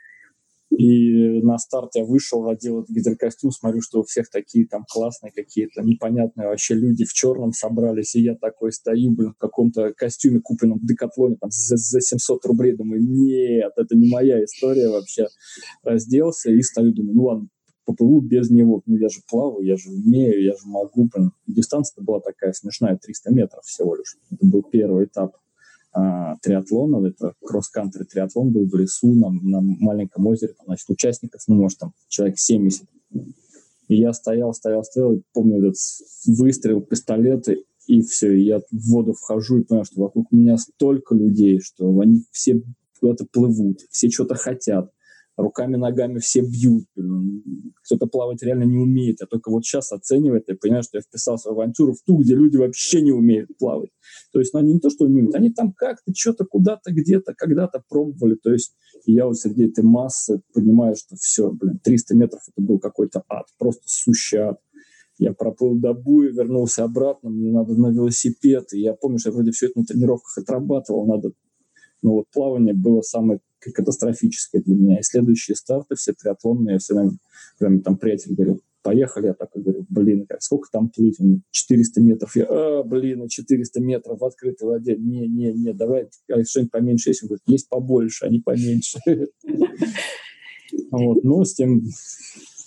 И 0.71 1.40
на 1.42 1.59
старт 1.59 1.92
я 1.95 2.04
вышел, 2.04 2.47
одел 2.49 2.83
этот 2.83 2.95
гидрокостюм, 2.95 3.50
смотрю, 3.50 3.80
что 3.80 4.00
у 4.00 4.02
всех 4.04 4.30
такие 4.30 4.66
там 4.66 4.85
классные 4.90 5.33
какие-то 5.33 5.83
непонятные 5.83 6.49
вообще 6.49 6.75
люди 6.75 7.04
в 7.04 7.12
черном 7.12 7.52
собрались, 7.52 8.14
и 8.14 8.23
я 8.23 8.35
такой 8.35 8.73
стою, 8.73 9.12
блин, 9.12 9.33
в 9.33 9.38
каком-то 9.38 9.92
костюме, 9.95 10.40
купленном 10.40 10.78
в 10.78 10.87
Декатлоне 10.87 11.37
там 11.40 11.50
за, 11.50 11.76
за 11.76 12.00
700 12.00 12.45
рублей, 12.45 12.76
думаю, 12.76 13.02
нет, 13.02 13.73
это 13.76 13.97
не 13.97 14.11
моя 14.11 14.45
история 14.45 14.88
вообще. 14.88 15.28
Разделся 15.83 16.50
и 16.50 16.61
стою, 16.62 16.92
думаю, 16.92 17.14
ну 17.14 17.23
ладно, 17.25 17.49
поплыву 17.88 18.21
без 18.21 18.50
него. 18.50 18.83
Ну, 18.85 18.97
я 18.99 19.09
же 19.09 19.21
плаваю, 19.28 19.64
я 19.64 19.76
же 19.78 19.90
умею, 19.90 20.42
я 20.42 20.52
же 20.52 20.66
могу. 20.66 21.09
Блин. 21.14 21.33
дистанция 21.47 22.04
была 22.04 22.21
такая 22.21 22.52
смешная, 22.52 22.99
300 22.99 23.33
метров 23.33 23.64
всего 23.64 23.97
лишь. 23.97 24.18
Это 24.30 24.45
был 24.45 24.62
первый 24.62 25.07
этап 25.07 25.37
а, 25.92 26.37
триатлона, 26.42 27.07
это 27.07 27.33
кросс-кантри 27.42 28.04
триатлон 28.04 28.50
был 28.50 28.68
в 28.68 28.75
лесу 28.75 29.14
на, 29.14 29.30
на 29.30 29.61
маленьком 29.62 30.26
озере, 30.26 30.52
там, 30.52 30.66
значит, 30.66 30.90
участников, 30.90 31.40
ну, 31.49 31.54
может, 31.54 31.78
там, 31.78 31.95
человек 32.09 32.38
70. 32.38 32.85
И 33.88 33.97
я 33.97 34.12
стоял, 34.12 34.52
стоял, 34.52 34.85
стоял, 34.85 35.23
помню 35.33 35.59
этот 35.59 35.76
выстрел 36.26 36.83
пистолеты, 36.83 37.64
и 37.87 38.02
все, 38.02 38.37
и 38.37 38.42
я 38.42 38.59
в 38.59 38.90
воду 38.90 39.14
вхожу 39.14 39.61
и 39.61 39.64
понимаю, 39.64 39.87
что 39.87 40.02
вокруг 40.02 40.30
меня 40.30 40.59
столько 40.59 41.14
людей, 41.14 41.61
что 41.61 41.99
они 42.00 42.25
все 42.33 42.61
куда-то 43.00 43.25
плывут, 43.33 43.80
все 43.90 44.11
что-то 44.11 44.35
хотят 44.35 44.92
руками, 45.38 45.76
ногами 45.76 46.18
все 46.18 46.40
бьют. 46.40 46.85
Кто-то 47.85 48.07
плавать 48.07 48.42
реально 48.42 48.64
не 48.64 48.76
умеет. 48.76 49.18
Я 49.21 49.26
только 49.26 49.50
вот 49.50 49.64
сейчас 49.64 49.92
оцениваю 49.92 50.40
это 50.40 50.52
и 50.52 50.57
понимаю, 50.57 50.83
что 50.83 50.99
я 50.99 51.02
вписался 51.02 51.50
в 51.50 51.52
авантюру 51.52 51.95
в 51.95 52.02
ту, 52.04 52.18
где 52.18 52.35
люди 52.35 52.57
вообще 52.57 53.00
не 53.00 53.12
умеют 53.12 53.57
плавать. 53.59 53.90
То 54.33 54.40
есть 54.40 54.52
ну, 54.52 54.61
они 54.61 54.75
не 54.75 54.80
то, 54.80 54.90
что 54.90 55.04
умеют, 55.04 55.35
они 55.35 55.50
там 55.50 55.73
как-то, 55.73 56.12
что-то, 56.14 56.45
куда-то, 56.45 56.92
где-то, 56.92 57.35
когда-то 57.35 57.83
пробовали. 57.88 58.35
То 58.35 58.52
есть 58.52 58.75
я 59.07 59.26
вот 59.26 59.38
среди 59.38 59.68
этой 59.68 59.85
массы 59.85 60.42
понимаю, 60.52 60.97
что 60.97 61.16
все, 61.16 61.50
блин, 61.52 61.78
300 61.83 62.16
метров 62.16 62.42
это 62.49 62.66
был 62.66 62.78
какой-то 62.78 63.23
ад, 63.28 63.47
просто 63.59 63.83
сущий 63.87 64.38
ад. 64.38 64.59
Я 65.21 65.33
проплыл 65.33 65.76
до 65.76 65.95
буя, 65.95 66.30
вернулся 66.30 66.85
обратно, 66.85 67.30
мне 67.30 67.50
надо 67.50 67.75
на 67.75 67.88
велосипед. 67.88 68.73
И 68.73 68.80
я 68.80 68.95
помню, 68.95 69.18
что 69.18 69.30
я 69.30 69.35
вроде 69.35 69.50
все 69.50 69.66
это 69.66 69.80
на 69.80 69.85
тренировках 69.85 70.38
отрабатывал, 70.38 71.07
надо 71.07 71.33
но 72.02 72.14
вот 72.14 72.26
плавание 72.33 72.75
было 72.75 73.00
самое 73.00 73.40
катастрофическое 73.61 74.62
для 74.62 74.75
меня. 74.75 74.99
И 74.99 75.03
следующие 75.03 75.57
старты, 75.57 75.95
все 75.97 76.12
триатлонные, 76.12 76.75
я 76.75 76.79
все 76.79 76.95
время, 76.95 77.12
прям 77.59 77.81
там 77.83 77.97
приятель 77.97 78.35
говорил, 78.35 78.62
поехали, 78.83 79.27
я 79.27 79.35
так 79.35 79.50
и 79.55 79.61
говорю, 79.61 79.87
блин, 79.88 80.27
как, 80.27 80.43
сколько 80.43 80.69
там 80.71 80.88
плыть? 80.88 81.21
Он 81.21 81.43
400 81.50 82.00
метров. 82.00 82.37
Я, 82.37 82.47
а, 82.49 82.83
блин, 82.83 83.29
400 83.29 83.81
метров 83.81 84.21
в 84.21 84.25
открытой 84.25 84.69
воде. 84.69 84.97
Не, 84.97 85.27
не, 85.29 85.53
не, 85.53 85.75
давай 85.75 86.09
что-нибудь 86.47 86.73
поменьше 86.73 87.11
есть. 87.11 87.23
Он 87.23 87.29
говорит, 87.29 87.43
есть 87.47 87.69
побольше, 87.69 88.27
а 88.27 88.29
не 88.29 88.41
поменьше. 88.41 88.99
Вот, 90.91 91.25
но 91.25 91.45
с 91.45 91.55
тем, 91.55 91.83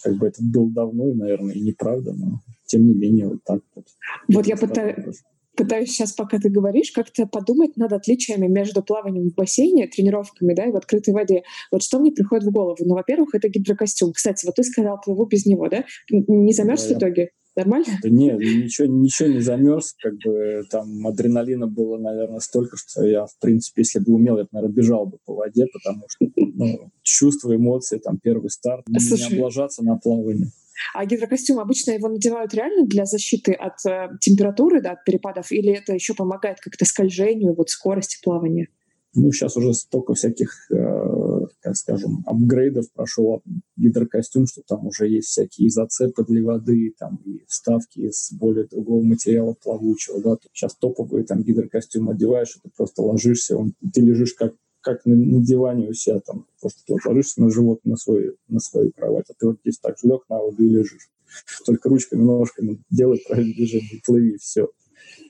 как 0.03 0.17
бы 0.17 0.27
это 0.27 0.43
было 0.43 0.69
давно, 0.71 1.13
наверное, 1.13 1.53
и 1.53 1.61
неправда, 1.61 2.13
но 2.13 2.41
тем 2.65 2.85
не 2.85 2.95
менее 2.95 3.27
вот 3.27 3.43
так 3.43 3.61
вот. 3.75 3.85
Вот 4.27 4.47
я 4.47 4.57
пытаюсь 4.57 5.21
пытаюсь 5.55 5.89
сейчас, 5.89 6.13
пока 6.13 6.39
ты 6.39 6.49
говоришь, 6.49 6.91
как-то 6.91 7.25
подумать 7.25 7.77
над 7.77 7.93
отличиями 7.93 8.47
между 8.47 8.83
плаванием 8.83 9.29
в 9.29 9.35
бассейне, 9.35 9.87
тренировками, 9.87 10.53
да, 10.53 10.65
и 10.65 10.71
в 10.71 10.75
открытой 10.75 11.13
воде. 11.13 11.43
Вот 11.71 11.83
что 11.83 11.99
мне 11.99 12.11
приходит 12.11 12.45
в 12.45 12.51
голову? 12.51 12.77
Ну, 12.79 12.95
во-первых, 12.95 13.35
это 13.35 13.49
гидрокостюм. 13.49 14.13
Кстати, 14.13 14.45
вот 14.45 14.55
ты 14.55 14.63
сказал, 14.63 14.99
плыву 15.03 15.25
без 15.25 15.45
него, 15.45 15.67
да? 15.69 15.85
Не 16.09 16.53
замерз 16.53 16.87
да, 16.87 16.95
в 16.95 16.97
итоге? 16.97 17.31
Нормально? 17.55 17.85
Да 18.01 18.09
нет, 18.09 18.39
ничего, 18.39 18.87
ничего 18.87 19.27
не 19.27 19.41
замерз, 19.41 19.93
как 20.01 20.13
бы 20.23 20.63
там 20.69 21.05
адреналина 21.05 21.67
было, 21.67 21.97
наверное, 21.97 22.39
столько, 22.39 22.77
что 22.77 23.05
я, 23.05 23.25
в 23.25 23.37
принципе, 23.41 23.81
если 23.81 23.99
бы 23.99 24.13
умел, 24.13 24.37
я 24.37 24.43
бы, 24.43 24.49
наверное, 24.53 24.73
бежал 24.73 25.05
бы 25.05 25.17
по 25.25 25.35
воде, 25.35 25.65
потому 25.73 26.05
что 26.07 26.27
ну, 26.37 26.91
чувства, 27.03 27.53
эмоции, 27.53 27.97
там, 27.97 28.19
первый 28.19 28.49
старт, 28.49 28.85
Слушай, 28.97 29.31
не 29.31 29.37
облажаться 29.37 29.83
на 29.83 29.97
плавание. 29.97 30.47
А 30.93 31.05
гидрокостюм 31.05 31.59
обычно 31.59 31.91
его 31.91 32.07
надевают 32.07 32.53
реально 32.53 32.85
для 32.85 33.05
защиты 33.05 33.53
от 33.53 33.85
э, 33.85 34.09
температуры, 34.19 34.81
да, 34.81 34.91
от 34.91 35.03
перепадов, 35.03 35.51
или 35.51 35.71
это 35.71 35.93
еще 35.93 36.13
помогает 36.13 36.59
как-то 36.59 36.85
скольжению, 36.85 37.53
вот 37.53 37.69
скорости 37.69 38.17
плавания? 38.23 38.67
Ну, 39.13 39.29
сейчас 39.33 39.57
уже 39.57 39.73
столько 39.73 40.13
всяких, 40.13 40.71
э, 40.71 41.45
как 41.59 41.75
скажем, 41.75 42.23
апгрейдов 42.25 42.91
прошел 42.93 43.41
гидрокостюм, 43.75 44.47
что 44.47 44.61
там 44.65 44.87
уже 44.87 45.09
есть 45.09 45.27
всякие 45.27 45.69
зацепы 45.69 46.23
для 46.23 46.41
воды, 46.43 46.93
там 46.97 47.19
и 47.25 47.43
вставки 47.45 47.99
из 47.99 48.31
более 48.31 48.67
другого 48.67 49.03
материала 49.03 49.53
плавучего, 49.53 50.21
да. 50.21 50.37
Сейчас 50.53 50.75
топовые 50.75 51.25
там 51.25 51.43
гидрокостюм 51.43 52.09
одеваешь, 52.09 52.55
и 52.55 52.59
ты 52.61 52.69
просто 52.75 53.01
ложишься, 53.01 53.57
он, 53.57 53.73
ты 53.93 53.99
лежишь 53.99 54.33
как 54.33 54.53
как 54.81 55.05
на, 55.05 55.15
на 55.15 55.43
диване 55.43 55.89
у 55.89 55.93
себя 55.93 56.19
там, 56.19 56.45
просто 56.59 56.81
ты 56.85 56.95
ложишься 57.05 57.41
на 57.41 57.49
живот 57.49 57.79
на, 57.83 57.95
свой, 57.95 58.35
на 58.47 58.59
свою 58.59 58.91
кровать, 58.91 59.25
а 59.29 59.33
ты 59.37 59.47
вот 59.47 59.59
здесь 59.61 59.79
так 59.79 59.95
лег 60.03 60.23
на 60.29 60.39
воду 60.39 60.63
и 60.63 60.69
лежишь. 60.69 61.09
Только 61.65 61.89
ручками, 61.89 62.21
ножками 62.21 62.81
делай 62.89 63.23
правильное 63.25 63.53
движение, 63.53 64.01
плыви, 64.05 64.37
все. 64.37 64.69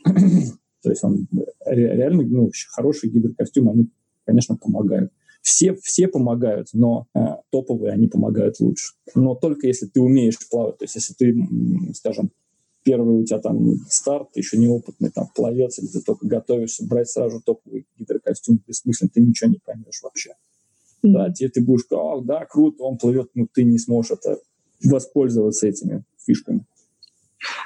То 0.03 0.89
есть 0.89 1.03
он 1.03 1.27
реально, 1.65 2.24
ну, 2.24 2.51
хороший 2.72 3.10
гидрокостюм, 3.10 3.70
они, 3.70 3.89
конечно, 4.25 4.58
помогают. 4.58 5.12
Все, 5.41 5.74
все 5.75 6.08
помогают, 6.08 6.70
но 6.74 7.08
э, 7.15 7.20
топовые 7.51 7.93
они 7.93 8.08
помогают 8.08 8.60
лучше. 8.60 8.93
Но 9.15 9.34
только 9.36 9.67
если 9.67 9.88
ты 9.88 10.00
умеешь 10.00 10.38
плавать. 10.50 10.77
То 10.77 10.86
есть 10.86 10.96
если 10.96 11.13
ты, 11.13 11.36
скажем, 11.96 12.31
первый 12.83 13.21
у 13.21 13.25
тебя 13.25 13.39
там 13.39 13.75
старт, 13.89 14.29
ты 14.33 14.39
еще 14.39 14.57
неопытный 14.57 15.11
там 15.11 15.29
пловец, 15.35 15.79
или 15.79 15.88
ты 15.88 16.01
только 16.01 16.27
готовишься 16.27 16.85
брать 16.85 17.09
сразу 17.09 17.41
топовый 17.41 17.85
гидрокостюм, 17.97 18.61
бессмысленно, 18.67 19.11
ты 19.13 19.21
ничего 19.21 19.50
не 19.50 19.59
поймешь 19.63 20.01
вообще. 20.01 20.31
Mm-hmm. 21.03 21.11
Да, 21.11 21.31
тебе 21.31 21.50
ты 21.50 21.61
будешь, 21.61 21.85
ах, 21.91 22.25
да, 22.25 22.45
круто, 22.45 22.83
он 22.83 22.97
плывет, 22.97 23.29
но 23.33 23.47
ты 23.51 23.63
не 23.63 23.77
сможешь 23.77 24.11
это 24.11 24.39
воспользоваться 24.83 25.67
этими 25.67 26.03
фишками. 26.25 26.65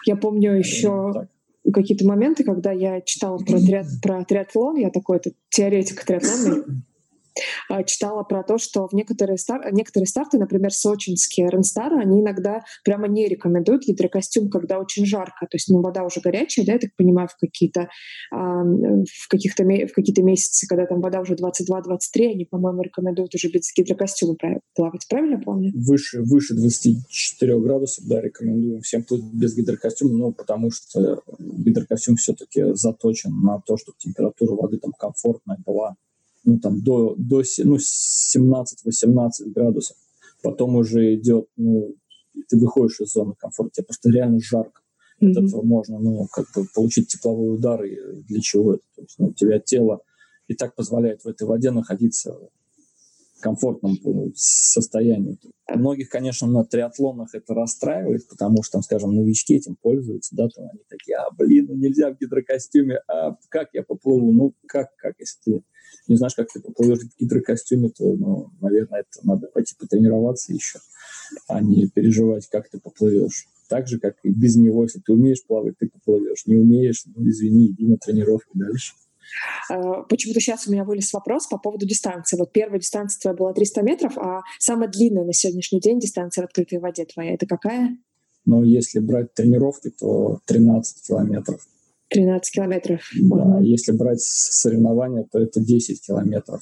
Я 0.06 0.16
помню 0.16 0.54
еще 0.54 1.12
так. 1.14 1.30
какие-то 1.74 2.06
моменты, 2.06 2.44
когда 2.44 2.72
я 2.72 3.02
читала 3.02 3.38
про, 3.38 3.60
триат, 3.60 3.88
про 4.02 4.24
триатлон, 4.24 4.78
я 4.78 4.90
такой 4.90 5.18
это 5.18 5.32
теоретик 5.50 6.04
триатлона, 6.06 6.66
читала 7.86 8.24
про 8.24 8.44
то, 8.44 8.58
что 8.58 8.88
в 8.88 8.94
некоторые, 8.94 9.38
стар... 9.38 9.74
некоторые 9.74 10.08
старты, 10.08 10.38
например, 10.38 10.72
сочинские 10.72 11.50
Ренстары, 11.50 12.00
они 12.00 12.22
иногда 12.22 12.64
прямо 12.84 13.08
не 13.08 13.28
рекомендуют 13.28 13.84
гидрокостюм, 13.84 14.50
когда 14.50 14.80
очень 14.80 15.06
жарко. 15.06 15.48
То 15.50 15.56
есть, 15.56 15.70
ну, 15.70 15.82
вода 15.82 16.04
уже 16.04 16.22
горячая, 16.22 16.66
да, 16.66 16.74
я 16.74 16.80
так 16.80 16.92
понимаю, 16.96 17.28
в 17.28 17.38
какие-то 17.38 17.90
а, 18.32 18.64
в 18.64 19.28
каких-то 19.30 19.64
в 19.64 19.94
какие-то 19.94 20.24
месяцы, 20.24 20.68
когда 20.68 20.86
там 20.86 21.02
вода 21.02 21.22
уже 21.22 21.36
22-23, 21.36 22.32
они, 22.32 22.46
по-моему, 22.46 22.82
рекомендуют 22.82 23.34
уже 23.36 23.50
без 23.50 23.72
гидрокостюма 23.76 24.36
плавать. 24.76 25.06
Правильно 25.10 25.40
помню? 25.40 25.72
Выше, 25.76 26.22
выше 26.22 26.56
24 26.56 27.60
градусов, 27.60 28.06
да, 28.08 28.22
рекомендуем 28.22 28.82
всем 28.82 29.04
плыть 29.04 29.24
без 29.24 29.56
гидрокостюма, 29.56 30.14
ну, 30.14 30.34
потому 30.34 30.72
что 30.72 31.22
гидрокостюм 31.40 32.16
все-таки 32.16 32.74
заточен 32.74 33.32
на 33.42 33.60
то, 33.66 33.78
чтобы 33.78 33.98
температура 33.98 34.56
воды 34.56 34.78
там 34.78 34.92
комфортная 34.98 35.58
была 35.66 35.96
ну, 36.46 36.60
там, 36.60 36.82
до, 36.82 37.16
до 37.18 37.42
ну, 37.64 37.76
17-18 37.76 38.64
градусов. 39.48 39.98
Потом 40.42 40.76
уже 40.76 41.16
идет, 41.16 41.48
ну, 41.58 41.96
ты 42.48 42.58
выходишь 42.58 43.02
из 43.02 43.12
зоны 43.12 43.34
комфорта, 43.38 43.74
тебе 43.76 43.86
просто 43.86 44.10
реально 44.12 44.40
жарко. 44.40 44.82
Mm-hmm. 45.22 45.32
От 45.32 45.38
этого 45.38 45.62
можно, 45.64 46.00
ну, 46.00 46.28
как 46.32 46.46
бы 46.56 46.66
получить 46.74 47.08
тепловой 47.08 47.56
удар, 47.56 47.84
и 47.84 47.98
для 48.24 48.42
чего 48.42 48.76
это? 48.76 48.84
То 48.96 49.02
есть, 49.02 49.16
ну, 49.18 49.28
у 49.28 49.34
тебя 49.34 49.60
тело 49.60 50.02
и 50.48 50.54
так 50.54 50.76
позволяет 50.76 51.24
в 51.24 51.28
этой 51.28 51.48
воде 51.48 51.72
находиться 51.72 52.38
в 53.36 53.42
комфортном 53.42 53.98
ну, 54.04 54.32
состоянии. 54.36 55.40
Многих, 55.74 56.10
конечно, 56.10 56.48
на 56.48 56.64
триатлонах 56.64 57.34
это 57.34 57.54
расстраивает, 57.54 58.28
потому 58.28 58.62
что, 58.62 58.74
там, 58.74 58.84
скажем, 58.84 59.16
новички 59.16 59.56
этим 59.56 59.76
пользуются, 59.82 60.36
да, 60.36 60.48
там 60.50 60.66
они 60.72 60.82
такие, 60.88 61.18
а, 61.18 61.32
блин, 61.32 61.66
ну 61.70 61.76
нельзя 61.76 62.12
в 62.12 62.20
гидрокостюме, 62.20 63.00
а 63.08 63.36
как 63.50 63.70
я 63.74 63.84
поплыву? 63.84 64.32
Ну, 64.32 64.54
как, 64.68 64.96
как, 64.98 65.16
если 65.20 65.40
ты 65.44 65.64
не 66.08 66.18
знаешь, 66.18 66.36
как 66.36 66.52
ты 66.52 66.60
поплывешь 66.60 67.00
в 67.00 67.20
гидрокостюме, 67.20 67.90
то, 67.90 68.16
ну, 68.16 68.52
наверное, 68.62 69.02
это 69.02 69.26
надо 69.26 69.48
пойти 69.48 69.76
потренироваться 69.78 70.54
еще, 70.54 70.80
а 71.48 71.62
не 71.62 71.88
переживать, 71.88 72.48
как 72.48 72.70
ты 72.70 72.80
поплывешь. 72.80 73.48
Так 73.68 73.88
же, 73.88 74.00
как 74.00 74.18
и 74.24 74.30
без 74.30 74.56
него, 74.56 74.84
если 74.84 75.00
ты 75.00 75.14
умеешь 75.14 75.44
плавать, 75.44 75.78
ты 75.80 75.90
поплывешь. 75.90 76.46
Не 76.46 76.56
умеешь, 76.56 77.04
ну, 77.06 77.28
извини, 77.28 77.68
иди 77.68 77.86
на 77.86 77.98
тренировку 77.98 78.52
дальше. 78.54 78.94
А, 79.70 80.04
почему-то 80.04 80.40
сейчас 80.40 80.68
у 80.68 80.72
меня 80.72 80.84
вылез 80.84 81.12
вопрос 81.14 81.48
по 81.48 81.58
поводу 81.58 81.86
дистанции. 81.86 82.38
Вот 82.38 82.52
первая 82.52 82.80
дистанция 82.80 83.20
твоя 83.22 83.36
была 83.36 83.54
300 83.54 83.82
метров, 83.82 84.18
а 84.18 84.42
самая 84.60 84.90
длинная 84.90 85.26
на 85.26 85.34
сегодняшний 85.34 85.80
день 85.80 86.00
дистанция 86.00 86.44
в 86.44 86.46
открытой 86.46 86.80
воде 86.80 87.06
твоя, 87.06 87.34
это 87.34 87.48
какая? 87.48 87.98
Ну, 88.46 88.64
если 88.64 89.00
брать 89.00 89.34
тренировки, 89.34 89.90
то 89.90 90.40
13 90.46 91.08
километров. 91.08 91.68
13 92.10 92.54
километров. 92.54 93.02
Да, 93.22 93.60
если 93.62 93.92
брать 93.92 94.22
соревнования, 94.22 95.26
то 95.32 95.40
это 95.40 95.60
10 95.60 96.02
километров. 96.02 96.62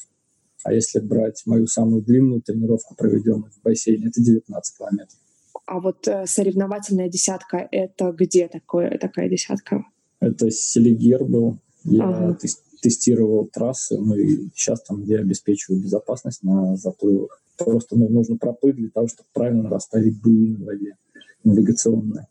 А 0.64 0.74
если 0.74 1.00
брать 1.00 1.44
мою 1.46 1.68
самую 1.68 2.02
длинную 2.02 2.42
тренировку, 2.42 2.96
проведенную 2.96 3.52
в 3.52 3.62
бассейне, 3.62 4.08
это 4.08 4.22
19 4.22 4.78
километров. 4.78 5.20
А 5.66 5.80
вот 5.80 6.08
э, 6.08 6.26
соревновательная 6.26 7.10
десятка, 7.10 7.68
это 7.72 8.12
где 8.12 8.48
такое, 8.48 8.98
такая 8.98 9.30
десятка? 9.30 9.86
Это 10.20 10.50
Селигер 10.52 11.26
был. 11.26 11.58
Я 11.84 12.06
ага. 12.06 12.38
тестировал 12.82 13.50
трассы, 13.52 13.98
ну 13.98 14.16
и 14.16 14.50
сейчас 14.56 14.82
там, 14.84 15.04
где 15.04 15.20
обеспечиваю 15.20 15.82
безопасность 15.82 16.44
на 16.44 16.78
заплывах. 16.78 17.42
Просто 17.58 17.98
ну, 17.98 18.10
нужно 18.10 18.38
проплыть 18.38 18.76
для 18.76 18.90
того, 18.90 19.08
чтобы 19.08 19.28
правильно 19.34 19.70
расставить 19.70 20.22
буи 20.22 20.56
на 20.58 20.66
воде 20.66 20.96
навигационные. 21.44 22.28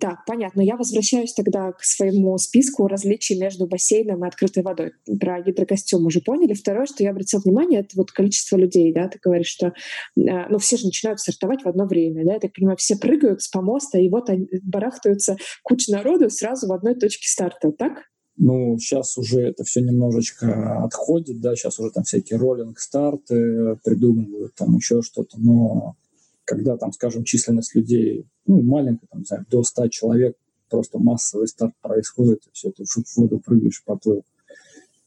Так, 0.00 0.24
понятно. 0.26 0.60
Я 0.60 0.76
возвращаюсь 0.76 1.32
тогда 1.32 1.72
к 1.72 1.84
своему 1.84 2.36
списку 2.38 2.88
различий 2.88 3.38
между 3.38 3.66
бассейном 3.66 4.24
и 4.24 4.28
открытой 4.28 4.62
водой. 4.62 4.92
Про 5.20 5.40
гидрокостюм 5.40 6.06
уже 6.06 6.20
поняли. 6.20 6.54
Второе, 6.54 6.86
что 6.86 7.02
я 7.02 7.10
обратила 7.10 7.40
внимание, 7.40 7.80
это 7.80 7.90
вот 7.96 8.10
количество 8.10 8.56
людей, 8.56 8.92
да, 8.92 9.08
ты 9.08 9.18
говоришь, 9.22 9.48
что, 9.48 9.68
э, 9.68 9.72
ну, 10.16 10.58
все 10.58 10.76
же 10.76 10.86
начинают 10.86 11.20
стартовать 11.20 11.62
в 11.62 11.68
одно 11.68 11.86
время, 11.86 12.24
да, 12.24 12.34
я 12.34 12.40
так 12.40 12.52
понимаю, 12.52 12.76
все 12.76 12.96
прыгают 12.96 13.42
с 13.42 13.48
помоста, 13.48 13.98
и 13.98 14.08
вот 14.08 14.28
они 14.28 14.48
барахтаются 14.62 15.36
куча 15.62 15.92
народу 15.92 16.28
сразу 16.30 16.66
в 16.66 16.72
одной 16.72 16.94
точке 16.94 17.28
старта, 17.28 17.70
так? 17.72 18.04
Ну, 18.36 18.76
сейчас 18.78 19.16
уже 19.16 19.40
это 19.42 19.62
все 19.62 19.80
немножечко 19.80 20.82
отходит, 20.82 21.40
да, 21.40 21.54
сейчас 21.54 21.78
уже 21.78 21.92
там 21.92 22.02
всякие 22.02 22.38
роллинг-старты 22.38 23.76
придумывают, 23.84 24.54
там 24.56 24.76
еще 24.76 25.02
что-то, 25.02 25.38
но 25.38 25.96
когда 26.44 26.76
там, 26.76 26.92
скажем, 26.92 27.24
численность 27.24 27.74
людей 27.74 28.26
ну, 28.46 28.62
маленькая, 28.62 29.06
там, 29.10 29.20
не 29.20 29.26
знаю, 29.26 29.46
до 29.50 29.62
100 29.62 29.88
человек, 29.88 30.36
просто 30.68 30.98
массовый 30.98 31.48
старт 31.48 31.72
происходит, 31.80 32.40
и 32.46 32.50
все, 32.52 32.70
ты 32.70 32.84
в 32.84 33.16
воду 33.16 33.40
прыгаешь, 33.40 33.82
поплыл. 33.84 34.24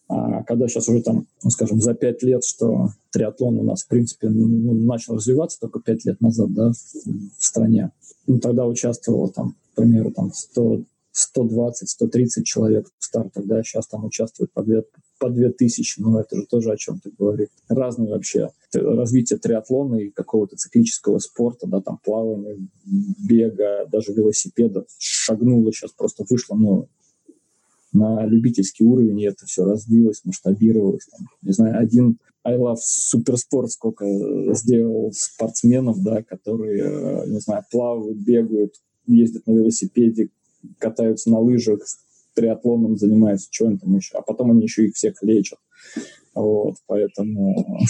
А 0.09 0.43
когда 0.43 0.67
сейчас 0.67 0.87
уже 0.87 1.01
там, 1.01 1.27
ну, 1.43 1.49
скажем, 1.49 1.81
за 1.81 1.93
пять 1.93 2.23
лет, 2.23 2.43
что 2.43 2.89
триатлон 3.11 3.59
у 3.59 3.63
нас, 3.63 3.83
в 3.83 3.87
принципе, 3.87 4.29
ну, 4.29 4.73
начал 4.73 5.15
развиваться 5.15 5.59
только 5.59 5.81
пять 5.81 6.05
лет 6.05 6.21
назад, 6.21 6.53
да, 6.53 6.71
в, 6.71 7.37
в 7.37 7.43
стране. 7.43 7.91
Ну, 8.25 8.39
тогда 8.39 8.65
участвовало 8.65 9.29
там, 9.29 9.55
к 9.73 9.75
примеру, 9.75 10.11
там 10.11 10.31
100, 10.33 10.83
120-130 11.35 12.43
человек 12.43 12.87
в 12.97 13.03
стартах, 13.03 13.45
да, 13.45 13.61
сейчас 13.63 13.87
там 13.87 14.05
участвует 14.05 14.51
по, 14.53 14.63
две, 14.63 14.83
по 15.19 15.29
2000, 15.29 16.01
ну 16.01 16.19
это 16.19 16.35
же 16.35 16.45
тоже 16.45 16.71
о 16.71 16.77
чем-то 16.77 17.09
говорит. 17.17 17.49
Разные 17.67 18.09
вообще 18.09 18.49
развитие 18.73 19.39
триатлона 19.39 19.95
и 19.95 20.09
какого-то 20.09 20.55
циклического 20.55 21.19
спорта, 21.19 21.67
да, 21.67 21.81
там 21.81 21.99
плавания, 22.03 22.57
бега, 22.85 23.85
даже 23.91 24.13
велосипеда 24.13 24.85
шагнуло 24.97 25.71
сейчас, 25.71 25.91
просто 25.91 26.25
вышло, 26.29 26.55
ну, 26.55 26.87
на 27.93 28.25
любительский 28.25 28.83
уровень, 28.83 29.19
и 29.21 29.25
это 29.25 29.45
все 29.45 29.63
развилось, 29.63 30.21
масштабировалось. 30.25 31.05
Там, 31.05 31.27
не 31.41 31.53
знаю, 31.53 31.79
один 31.79 32.19
I 32.43 32.57
Love 32.57 32.77
Суперспорт 32.79 33.71
сколько 33.71 34.05
сделал 34.53 35.11
спортсменов, 35.13 36.01
да, 36.01 36.23
которые, 36.23 36.83
э, 36.83 37.27
не 37.27 37.39
знаю, 37.39 37.63
плавают, 37.71 38.17
бегают, 38.17 38.75
ездят 39.05 39.47
на 39.47 39.51
велосипеде, 39.51 40.29
катаются 40.77 41.29
на 41.29 41.39
лыжах, 41.39 41.79
триатлоном 42.37 42.97
занимаются, 42.97 43.49
что 43.51 43.65
они 43.67 43.77
там 43.77 43.95
еще, 43.95 44.15
а 44.17 44.21
потом 44.21 44.51
они 44.51 44.63
еще 44.63 44.85
их 44.85 44.95
всех 44.95 45.21
лечат. 45.23 45.59
Вот, 46.35 46.75
поэтому... 46.85 47.79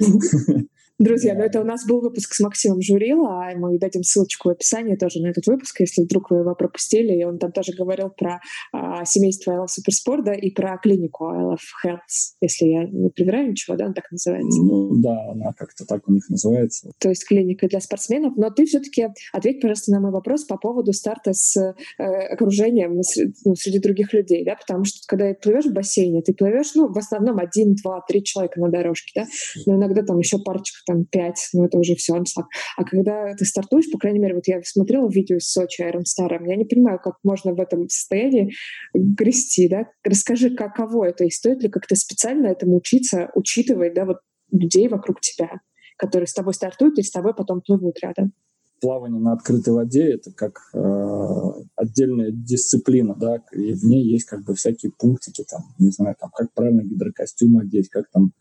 Друзья, 0.98 1.34
ну 1.34 1.42
это 1.42 1.60
у 1.60 1.64
нас 1.64 1.84
был 1.86 2.00
выпуск 2.00 2.32
с 2.32 2.40
Максимом 2.40 2.80
Журила, 2.80 3.48
а 3.48 3.54
мы 3.54 3.78
дадим 3.78 4.02
ссылочку 4.02 4.48
в 4.48 4.52
описании 4.52 4.96
тоже 4.96 5.20
на 5.20 5.26
этот 5.26 5.46
выпуск, 5.46 5.80
если 5.80 6.02
вдруг 6.02 6.30
вы 6.30 6.38
его 6.38 6.54
пропустили. 6.54 7.12
И 7.12 7.22
он 7.22 7.38
там 7.38 7.52
тоже 7.52 7.72
говорил 7.76 8.08
про 8.08 8.40
а, 8.72 9.04
семейство 9.04 9.52
I 9.52 9.58
Love 9.58 9.66
Supersport 9.66 10.22
да, 10.22 10.32
и 10.32 10.50
про 10.50 10.78
клинику 10.78 11.26
I 11.26 11.42
Love 11.42 11.58
Health, 11.84 11.98
если 12.40 12.66
я 12.66 12.84
не 12.84 13.10
проверяю 13.10 13.50
ничего, 13.50 13.76
да, 13.76 13.86
он 13.86 13.92
так 13.92 14.10
называется? 14.10 14.62
Ну 14.62 14.96
да, 15.02 15.32
она 15.32 15.52
как-то 15.52 15.84
так 15.84 16.08
у 16.08 16.12
них 16.12 16.26
называется. 16.30 16.90
То 16.98 17.10
есть 17.10 17.26
клиника 17.28 17.68
для 17.68 17.80
спортсменов. 17.80 18.34
Но 18.36 18.48
ты 18.48 18.64
все-таки 18.64 19.08
ответь, 19.34 19.60
пожалуйста, 19.60 19.92
на 19.92 20.00
мой 20.00 20.12
вопрос 20.12 20.44
по 20.44 20.56
поводу 20.56 20.94
старта 20.94 21.34
с 21.34 21.58
э, 21.58 22.02
окружением 22.02 23.02
ну, 23.44 23.54
среди 23.54 23.80
других 23.80 24.14
людей, 24.14 24.46
да, 24.46 24.56
потому 24.56 24.86
что 24.86 25.00
когда 25.06 25.34
ты 25.34 25.40
плывешь 25.42 25.66
в 25.66 25.74
бассейне, 25.74 26.22
ты 26.22 26.32
плывешь, 26.32 26.74
ну, 26.74 26.90
в 26.90 26.96
основном 26.96 27.38
один, 27.38 27.74
два, 27.74 28.00
три 28.08 28.24
человека 28.24 28.58
на 28.60 28.70
дорожке, 28.70 29.12
да, 29.14 29.26
но 29.66 29.76
иногда 29.76 30.02
там 30.02 30.18
еще 30.18 30.38
парочка 30.38 30.85
там 30.86 31.04
5, 31.04 31.48
ну 31.54 31.66
это 31.66 31.78
уже 31.78 31.94
все 31.94 32.14
аншлаг. 32.14 32.46
А 32.76 32.84
когда 32.84 33.34
ты 33.34 33.44
стартуешь, 33.44 33.90
по 33.90 33.98
крайней 33.98 34.20
мере, 34.20 34.34
вот 34.34 34.46
я 34.46 34.60
смотрела 34.62 35.08
видео 35.10 35.36
из 35.36 35.50
Сочи 35.50 35.82
Айрон 35.82 36.04
Старом, 36.04 36.44
я 36.44 36.56
не 36.56 36.64
понимаю, 36.64 36.98
как 37.02 37.16
можно 37.22 37.52
в 37.52 37.60
этом 37.60 37.88
состоянии 37.88 38.52
грести, 38.94 39.68
да? 39.68 39.86
Расскажи, 40.04 40.50
каково 40.50 41.08
это, 41.08 41.24
и 41.24 41.30
стоит 41.30 41.62
ли 41.62 41.68
как-то 41.68 41.96
специально 41.96 42.46
этому 42.46 42.76
учиться, 42.76 43.30
учитывая, 43.34 43.92
да, 43.92 44.04
вот 44.04 44.18
людей 44.52 44.88
вокруг 44.88 45.20
тебя, 45.20 45.60
которые 45.98 46.26
с 46.26 46.34
тобой 46.34 46.54
стартуют 46.54 46.98
и 46.98 47.02
с 47.02 47.10
тобой 47.10 47.34
потом 47.34 47.60
плывут 47.60 47.98
рядом? 48.02 48.32
Плавание 48.80 49.20
на 49.20 49.32
открытой 49.32 49.74
воде 49.74 50.12
это 50.12 50.32
как 50.32 50.70
э, 50.74 51.52
отдельная 51.76 52.30
дисциплина, 52.30 53.14
да, 53.14 53.42
и 53.52 53.72
в 53.72 53.84
ней 53.84 54.04
есть 54.04 54.26
как 54.26 54.44
бы 54.44 54.54
всякие 54.54 54.92
пунктики, 54.92 55.44
там, 55.48 55.62
не 55.78 55.90
знаю, 55.90 56.16
там, 56.18 56.30
как 56.34 56.52
правильно 56.52 56.82
гидрокостюм 56.82 57.58
одеть, 57.58 57.88
как 57.88 58.10
там, 58.10 58.32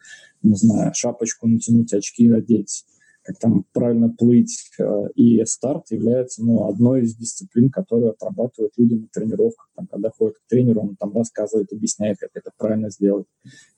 не 0.43 0.55
знаю, 0.55 0.91
шапочку 0.93 1.47
натянуть, 1.47 1.93
очки 1.93 2.29
одеть, 2.29 2.85
как 3.23 3.39
там 3.39 3.65
правильно 3.73 4.09
плыть. 4.09 4.71
Э, 4.79 5.07
и 5.15 5.43
старт 5.45 5.91
является, 5.91 6.43
ну, 6.43 6.67
одной 6.67 7.03
из 7.03 7.15
дисциплин, 7.15 7.69
которую 7.69 8.11
отрабатывают 8.11 8.73
люди 8.77 8.95
на 8.95 9.07
тренировках, 9.07 9.69
там, 9.75 9.87
когда 9.87 10.11
ходят 10.11 10.37
к 10.37 10.49
тренеру, 10.49 10.81
он 10.81 10.95
там 10.95 11.13
рассказывает, 11.13 11.71
объясняет, 11.71 12.17
как 12.19 12.31
это 12.33 12.51
правильно 12.57 12.89
сделать. 12.89 13.27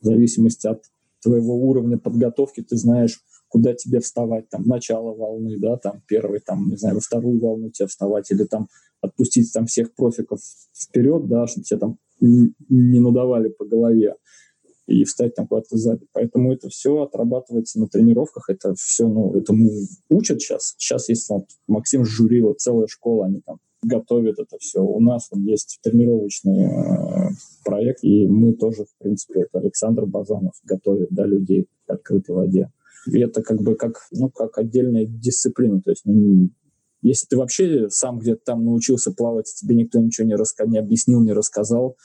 В 0.02 0.06
зависимости 0.06 0.68
от 0.68 0.84
твоего 1.22 1.56
уровня 1.56 1.98
подготовки 1.98 2.62
ты 2.62 2.78
знаешь, 2.78 3.22
куда 3.50 3.74
тебе 3.74 4.00
вставать, 4.00 4.50
там, 4.50 4.64
начало 4.64 5.14
волны, 5.14 5.58
да, 5.60 5.78
там, 5.78 6.02
первый, 6.08 6.40
там, 6.40 6.70
не 6.70 6.76
знаю, 6.76 6.96
во 6.96 7.02
вторую 7.02 7.40
волну 7.40 7.70
тебе 7.70 7.88
вставать, 7.88 8.30
или 8.32 8.44
там 8.44 8.68
отпустить 9.02 9.52
там 9.54 9.66
всех 9.66 9.94
профиков 9.96 10.40
вперед, 10.76 11.28
да, 11.28 11.48
чтобы 11.48 11.64
тебе 11.64 11.80
там 11.80 11.98
не 12.20 13.00
надавали 13.00 13.50
по 13.50 13.66
голове 13.66 14.16
и 14.88 15.04
встать 15.04 15.36
там 15.36 15.48
куда-то 15.48 15.78
сзади. 15.78 16.08
Поэтому 16.14 16.54
это 16.54 16.70
все 16.70 17.02
отрабатывается 17.02 17.80
на 17.80 17.88
тренировках, 17.88 18.50
это 18.50 18.74
все, 18.76 19.08
ну, 19.08 19.34
этому 19.36 19.70
учат 20.10 20.42
сейчас. 20.42 20.76
Сейчас 20.78 21.10
есть 21.10 21.30
вот, 21.30 21.46
Максим 21.68 22.06
Журила, 22.06 22.54
целая 22.54 22.88
школа, 22.88 23.26
они 23.26 23.42
там 23.46 23.60
готовит 23.84 24.40
это 24.40 24.58
все. 24.60 24.82
У 24.82 25.00
нас 25.00 25.28
вот 25.32 25.42
есть 25.42 25.80
тренировочный 25.84 26.66
э, 26.66 27.30
проект, 27.64 28.04
и 28.04 28.28
мы 28.28 28.54
тоже, 28.54 28.86
в 28.86 28.98
принципе, 28.98 29.42
это 29.42 29.60
Александр 29.60 30.06
Базанов 30.06 30.54
готовит 30.64 31.10
да, 31.12 31.26
людей 31.26 31.68
к 31.86 31.92
открытой 31.92 32.36
воде. 32.36 32.72
И 33.06 33.20
это 33.20 33.42
как 33.42 33.62
бы 33.62 33.76
как, 33.76 34.08
ну, 34.12 34.30
как 34.30 34.58
отдельная 34.58 35.06
дисциплина. 35.06 35.82
То 35.82 35.92
есть 35.92 36.02
ну, 36.06 36.50
если 37.02 37.28
ты 37.28 37.38
вообще 37.38 37.90
сам 37.90 38.20
где-то 38.20 38.42
там 38.46 38.66
научился 38.66 39.12
плавать, 39.12 39.54
тебе 39.54 39.76
никто 39.76 40.00
ничего 40.00 40.28
не, 40.28 40.36
раска... 40.36 40.66
не 40.66 40.78
объяснил, 40.78 41.22
не 41.22 41.34
рассказал, 41.34 41.96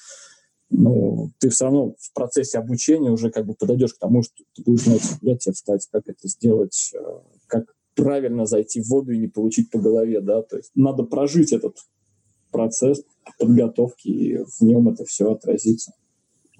ну, 0.70 1.30
ты 1.38 1.50
все 1.50 1.66
равно 1.66 1.94
в 1.98 2.12
процессе 2.14 2.58
обучения 2.58 3.10
уже 3.10 3.30
как 3.30 3.46
бы 3.46 3.54
подойдешь 3.54 3.94
к 3.94 3.98
тому, 3.98 4.22
что 4.22 4.34
ты 4.54 4.62
будешь 4.62 4.84
знать, 4.84 5.02
куда 5.20 5.36
тебе 5.36 5.52
встать, 5.52 5.86
как 5.92 6.04
это 6.06 6.28
сделать, 6.28 6.92
э, 6.94 6.98
как 7.46 7.74
правильно 7.94 8.46
зайти 8.46 8.80
в 8.80 8.88
воду 8.88 9.12
и 9.12 9.18
не 9.18 9.28
получить 9.28 9.70
по 9.70 9.78
голове, 9.78 10.20
да, 10.20 10.42
то 10.42 10.56
есть 10.56 10.70
надо 10.74 11.02
прожить 11.02 11.52
этот 11.52 11.76
процесс 12.50 13.02
подготовки, 13.38 14.08
и 14.08 14.38
в 14.38 14.62
нем 14.62 14.88
это 14.88 15.04
все 15.04 15.30
отразится. 15.30 15.92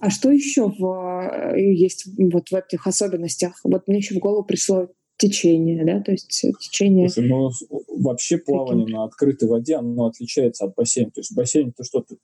А 0.03 0.09
что 0.09 0.31
еще 0.31 0.67
в, 0.67 1.53
э, 1.55 1.73
есть 1.73 2.07
вот 2.17 2.49
в 2.49 2.53
этих 2.53 2.87
особенностях? 2.87 3.57
Вот 3.63 3.87
мне 3.87 3.99
еще 3.99 4.15
в 4.15 4.19
голову 4.19 4.43
пришло 4.43 4.89
течение, 5.15 5.85
да, 5.85 6.01
то 6.01 6.11
есть 6.11 6.45
течение... 6.59 7.07
Слушай, 7.07 7.29
ну, 7.29 7.51
вообще 7.87 8.37
плавание 8.37 8.83
Таким. 8.83 8.97
на 8.97 9.05
открытой 9.05 9.47
воде, 9.47 9.75
оно 9.75 10.07
отличается 10.07 10.65
от 10.65 10.75
бассейна. 10.75 11.11
То 11.11 11.21
есть 11.21 11.31
в 11.31 11.35
бассейне 11.35 11.71
то 11.71 11.85
что 11.85 12.01
ты 12.01 12.17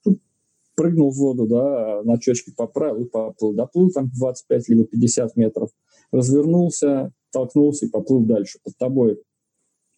прыгнул 0.76 1.10
в 1.10 1.16
воду, 1.16 1.46
да, 1.46 2.02
на 2.04 2.18
чечке 2.20 2.52
поправил 2.54 3.04
и 3.04 3.08
поплыл. 3.08 3.54
Доплыл 3.54 3.90
там 3.90 4.10
25 4.14 4.68
либо 4.68 4.84
50 4.84 5.36
метров, 5.36 5.70
развернулся, 6.12 7.14
толкнулся 7.32 7.86
и 7.86 7.88
поплыл 7.88 8.20
дальше. 8.20 8.58
Под 8.62 8.76
тобой 8.76 9.22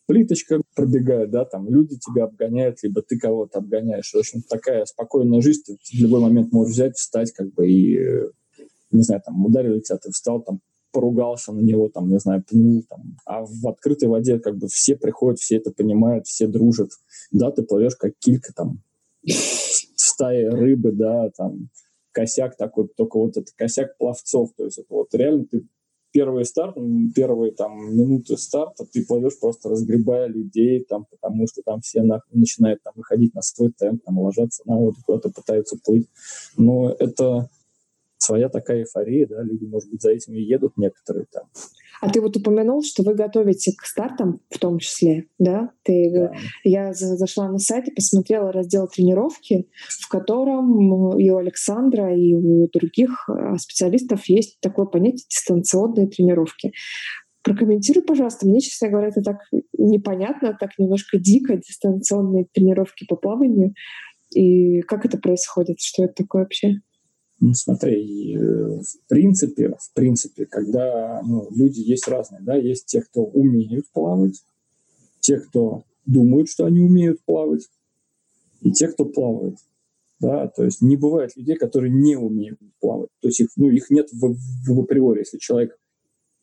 плиточка 0.07 0.61
пробегает, 0.75 1.31
да, 1.31 1.45
там 1.45 1.69
люди 1.69 1.99
тебя 1.99 2.25
обгоняют, 2.25 2.83
либо 2.83 3.03
ты 3.03 3.19
кого-то 3.19 3.59
обгоняешь. 3.59 4.13
В 4.13 4.19
общем, 4.19 4.43
такая 4.49 4.85
спокойная 4.85 5.41
жизнь, 5.41 5.63
ты 5.67 5.75
в 5.75 6.01
любой 6.01 6.21
момент 6.21 6.53
можешь 6.53 6.75
взять, 6.75 6.97
встать, 6.97 7.33
как 7.33 7.53
бы, 7.53 7.71
и, 7.71 7.99
не 8.91 9.03
знаю, 9.03 9.23
там, 9.25 9.45
ударили 9.45 9.81
тебя, 9.81 9.99
ты 9.99 10.11
встал, 10.11 10.43
там, 10.43 10.61
поругался 10.93 11.53
на 11.53 11.61
него, 11.61 11.89
там, 11.89 12.09
не 12.09 12.19
знаю, 12.19 12.45
пнул, 12.49 12.85
там. 12.89 13.17
А 13.25 13.45
в 13.45 13.67
открытой 13.67 14.09
воде, 14.09 14.39
как 14.39 14.59
бы, 14.59 14.69
все 14.69 14.97
приходят, 14.97 15.39
все 15.39 15.57
это 15.57 15.71
понимают, 15.71 16.27
все 16.27 16.47
дружат. 16.47 16.91
Да, 17.31 17.51
ты 17.51 17.63
плывешь 17.63 17.97
как 17.97 18.13
килька, 18.19 18.53
там, 18.55 18.83
стаи 19.97 20.45
рыбы, 20.45 20.93
да, 20.93 21.31
там, 21.37 21.71
косяк 22.13 22.57
такой, 22.57 22.89
только 22.89 23.19
вот 23.19 23.37
это 23.37 23.51
косяк 23.57 23.97
пловцов, 23.97 24.51
то 24.57 24.65
есть 24.65 24.79
это 24.79 24.89
вот 24.91 25.15
реально 25.15 25.47
ты 25.47 25.67
первый 26.13 26.45
старт, 26.45 26.77
первые 27.15 27.53
там 27.53 27.97
минуты 27.97 28.37
старта 28.37 28.85
ты 28.85 29.05
плывешь 29.05 29.39
просто 29.39 29.69
разгребая 29.69 30.29
людей, 30.29 30.85
там, 30.85 31.07
потому 31.11 31.47
что 31.47 31.63
там 31.63 31.81
все 31.81 32.03
на, 32.03 32.21
начинают 32.31 32.83
там 32.83 32.93
выходить 32.97 33.35
на 33.35 33.43
свой 33.43 33.73
темп, 33.73 34.03
там 34.05 34.19
ложатся 34.19 34.63
на 34.67 34.77
воду, 34.77 34.97
куда-то 35.05 35.31
пытаются 35.31 35.77
плыть. 35.83 36.09
Но 36.57 36.91
это 36.91 37.49
своя 38.23 38.49
такая 38.49 38.81
эйфория, 38.81 39.27
да, 39.27 39.43
люди, 39.43 39.65
может 39.65 39.91
быть, 39.91 40.03
за 40.03 40.11
этим 40.11 40.35
и 40.35 40.43
едут 40.43 40.77
некоторые 40.77 41.27
там. 41.31 41.45
А 42.01 42.11
ты 42.11 42.21
вот 42.21 42.37
упомянул, 42.37 42.83
что 42.83 43.05
вы 43.05 43.15
готовите 43.15 43.73
к 43.77 43.85
стартам 43.85 44.41
в 44.51 44.59
том 44.59 44.79
числе, 44.81 45.27
да? 45.39 45.71
Ты, 45.85 46.11
да. 46.13 46.33
Я 46.65 46.93
зашла 46.93 47.49
на 47.49 47.59
сайт 47.59 47.87
и 47.87 47.95
посмотрела 47.95 48.51
раздел 48.51 48.89
тренировки, 48.89 49.69
в 49.89 50.09
котором 50.09 51.17
и 51.17 51.31
у 51.31 51.37
Александра, 51.37 52.13
и 52.13 52.35
у 52.35 52.69
других 52.73 53.29
э, 53.29 53.57
специалистов 53.59 54.25
есть 54.27 54.59
такое 54.61 54.87
понятие 54.87 55.27
дистанционные 55.29 56.09
тренировки. 56.09 56.73
Прокомментируй, 57.45 58.03
пожалуйста. 58.03 58.49
Мне, 58.49 58.61
честно 58.61 58.89
говоря, 58.89 59.09
это 59.09 59.23
так 59.23 59.37
непонятно, 59.79 60.57
так 60.59 60.71
немножко 60.79 61.19
дико, 61.19 61.57
дистанционные 61.57 62.47
тренировки 62.53 63.07
по 63.07 63.15
плаванию. 63.15 63.75
И 64.35 64.81
как 64.83 65.05
это 65.05 65.19
происходит? 65.19 65.79
Что 65.81 66.05
это 66.05 66.15
такое 66.15 66.43
вообще? 66.43 66.81
Ну, 67.45 67.55
смотри, 67.55 68.37
э, 68.37 68.39
в 68.39 69.09
принципе, 69.09 69.71
в 69.71 69.93
принципе, 69.95 70.47
когда 70.47 71.21
ну, 71.27 71.49
люди 71.51 71.81
есть 71.81 72.07
разные, 72.07 72.41
да, 72.41 72.55
есть 72.55 72.87
те, 72.87 73.03
кто 73.03 73.25
умеют 73.25 73.87
плавать, 73.93 74.45
те, 75.19 75.41
кто 75.41 75.83
думают, 76.07 76.49
что 76.49 76.67
они 76.67 76.79
умеют 76.79 77.21
плавать, 77.25 77.69
и 78.61 78.71
те, 78.71 78.87
кто 78.87 79.05
плавает. 79.05 79.57
Да, 80.21 80.47
то 80.47 80.63
есть 80.63 80.83
не 80.83 80.97
бывает 80.97 81.37
людей, 81.37 81.57
которые 81.57 81.93
не 81.93 82.15
умеют 82.15 82.61
плавать. 82.79 83.09
То 83.21 83.27
есть 83.27 83.41
их, 83.41 83.49
ну, 83.57 83.71
их 83.71 83.91
нет 83.91 84.09
в, 84.13 84.35
в, 84.35 84.77
в 84.77 84.81
априори. 84.81 85.19
Если 85.19 85.39
человек, 85.39 85.77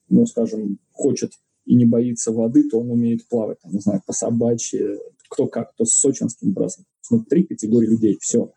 ну, 0.09 0.25
скажем, 0.25 0.79
хочет 0.91 1.31
и 1.63 1.75
не 1.75 1.85
боится 1.85 2.33
воды, 2.33 2.67
то 2.69 2.77
он 2.77 2.91
умеет 2.91 3.25
плавать. 3.29 3.61
Там, 3.61 3.71
не 3.71 3.79
знаю, 3.79 4.01
по 4.05 4.11
собачьи, 4.11 4.99
кто 5.29 5.47
как, 5.47 5.71
кто 5.71 5.85
с 5.85 5.91
сочинским 5.91 6.51
бразом. 6.51 6.83
Ну, 7.09 7.23
три 7.23 7.43
категории 7.43 7.87
людей, 7.87 8.17
все. 8.19 8.51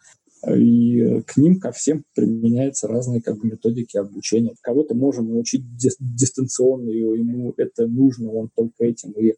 И 0.50 1.20
к 1.22 1.36
ним, 1.36 1.60
ко 1.60 1.70
всем 1.70 2.04
применяются 2.14 2.88
разные 2.88 3.22
как 3.22 3.38
бы, 3.38 3.46
методики 3.46 3.96
обучения. 3.96 4.54
Кого-то 4.60 4.94
можем 4.94 5.28
научить 5.28 5.62
дистанционно, 5.76 6.90
ему 6.90 7.54
это 7.56 7.86
нужно, 7.86 8.30
он 8.32 8.50
только 8.54 8.84
этим 8.84 9.12
и, 9.12 9.34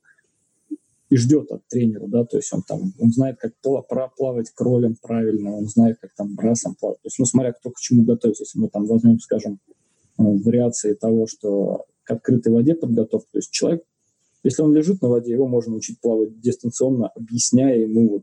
и 1.10 1.16
ждет 1.16 1.52
от 1.52 1.60
тренера, 1.68 2.06
да, 2.06 2.24
то 2.24 2.38
есть 2.38 2.50
он 2.54 2.62
там, 2.62 2.94
он 2.98 3.12
знает, 3.12 3.36
как 3.38 3.52
проплавать 3.86 4.50
кролем 4.54 4.96
правильно, 5.00 5.54
он 5.54 5.66
знает, 5.68 5.98
как 6.00 6.14
там 6.16 6.34
брасом 6.34 6.74
плавать. 6.74 7.02
То 7.02 7.08
есть, 7.08 7.18
ну, 7.18 7.26
смотря 7.26 7.52
кто 7.52 7.70
к 7.70 7.78
чему 7.78 8.04
готовится, 8.04 8.44
если 8.44 8.58
мы 8.58 8.68
там 8.68 8.86
возьмем, 8.86 9.20
скажем, 9.20 9.60
э, 10.18 10.22
вариации 10.22 10.94
того, 10.94 11.26
что 11.26 11.84
к 12.04 12.12
открытой 12.12 12.50
воде 12.50 12.74
подготовка, 12.74 13.28
то 13.32 13.38
есть 13.38 13.50
человек, 13.50 13.82
если 14.42 14.62
он 14.62 14.74
лежит 14.74 15.02
на 15.02 15.08
воде, 15.08 15.32
его 15.32 15.48
можно 15.48 15.74
учить 15.74 16.00
плавать 16.00 16.40
дистанционно, 16.40 17.08
объясняя 17.08 17.76
ему 17.78 18.08
вот 18.08 18.22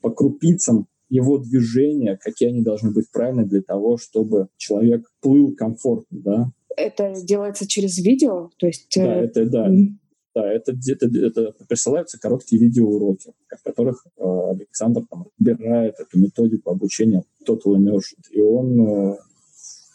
по 0.00 0.10
крупицам, 0.10 0.88
его 1.08 1.38
движения, 1.38 2.18
какие 2.20 2.50
они 2.50 2.62
должны 2.62 2.90
быть 2.92 3.10
правильны 3.10 3.44
для 3.44 3.62
того, 3.62 3.96
чтобы 3.96 4.48
человек 4.56 5.08
плыл 5.20 5.54
комфортно, 5.54 6.20
да. 6.20 6.52
Это 6.76 7.14
делается 7.24 7.66
через 7.66 7.98
видео, 7.98 8.50
то 8.58 8.66
есть... 8.66 8.92
Да, 8.94 9.22
э, 9.22 9.24
это, 9.24 9.46
да. 9.46 9.68
Mm-hmm. 9.68 9.86
Да, 10.34 10.52
это, 10.52 10.72
это, 10.72 11.06
это 11.06 11.54
присылаются 11.68 12.20
короткие 12.20 12.62
видеоуроки, 12.62 13.32
в 13.48 13.62
которых 13.64 14.06
э, 14.16 14.22
Александр 14.22 15.02
там, 15.10 15.26
разбирает 15.38 15.98
эту 15.98 16.18
методику 16.18 16.70
обучения 16.70 17.24
Total 17.44 17.74
Immersion. 17.74 18.20
И 18.30 18.40
он 18.40 18.80
э, 18.80 19.16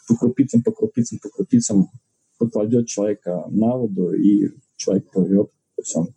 по 0.08 0.16
крупицам, 0.16 0.62
по 0.62 0.72
крупицам, 0.72 1.18
по 1.22 1.30
крупицам 1.30 1.88
покладет 2.38 2.88
человека 2.88 3.44
на 3.48 3.76
воду, 3.76 4.12
и 4.12 4.50
человек 4.76 5.10
плывет. 5.10 5.50
Он... 5.94 6.08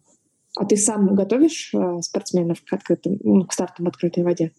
А 0.58 0.66
ты 0.66 0.76
сам 0.76 1.16
готовишь 1.16 1.74
э, 1.74 2.02
спортсменов 2.02 2.62
к, 2.64 2.74
открытым, 2.74 3.20
ну, 3.24 3.46
к 3.46 3.54
стартам 3.54 3.86
в 3.86 3.90
открытой 3.90 4.24
воде? 4.24 4.52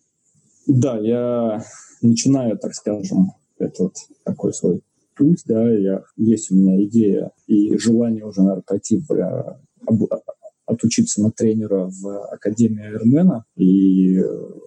Да, 0.68 0.98
я 0.98 1.64
начинаю, 2.02 2.59
так 2.59 2.74
скажем, 2.74 3.33
этот 3.59 3.94
такой 4.22 4.52
свой 4.52 4.83
путь, 5.16 5.42
да, 5.46 5.68
я, 5.70 6.04
есть 6.16 6.50
у 6.50 6.57
меня 6.57 6.85
идея 6.85 7.33
и 7.46 7.76
желание 7.78 8.26
уже, 8.26 8.42
наверное, 8.42 8.64
пойти 8.66 8.98
в, 8.98 9.11
э, 9.12 9.57
об, 9.87 10.02
отучиться 10.66 11.22
на 11.22 11.31
тренера 11.31 11.90
в 11.90 12.33
Академии 12.35 12.85
Айрмена, 12.85 13.46
и 13.57 14.22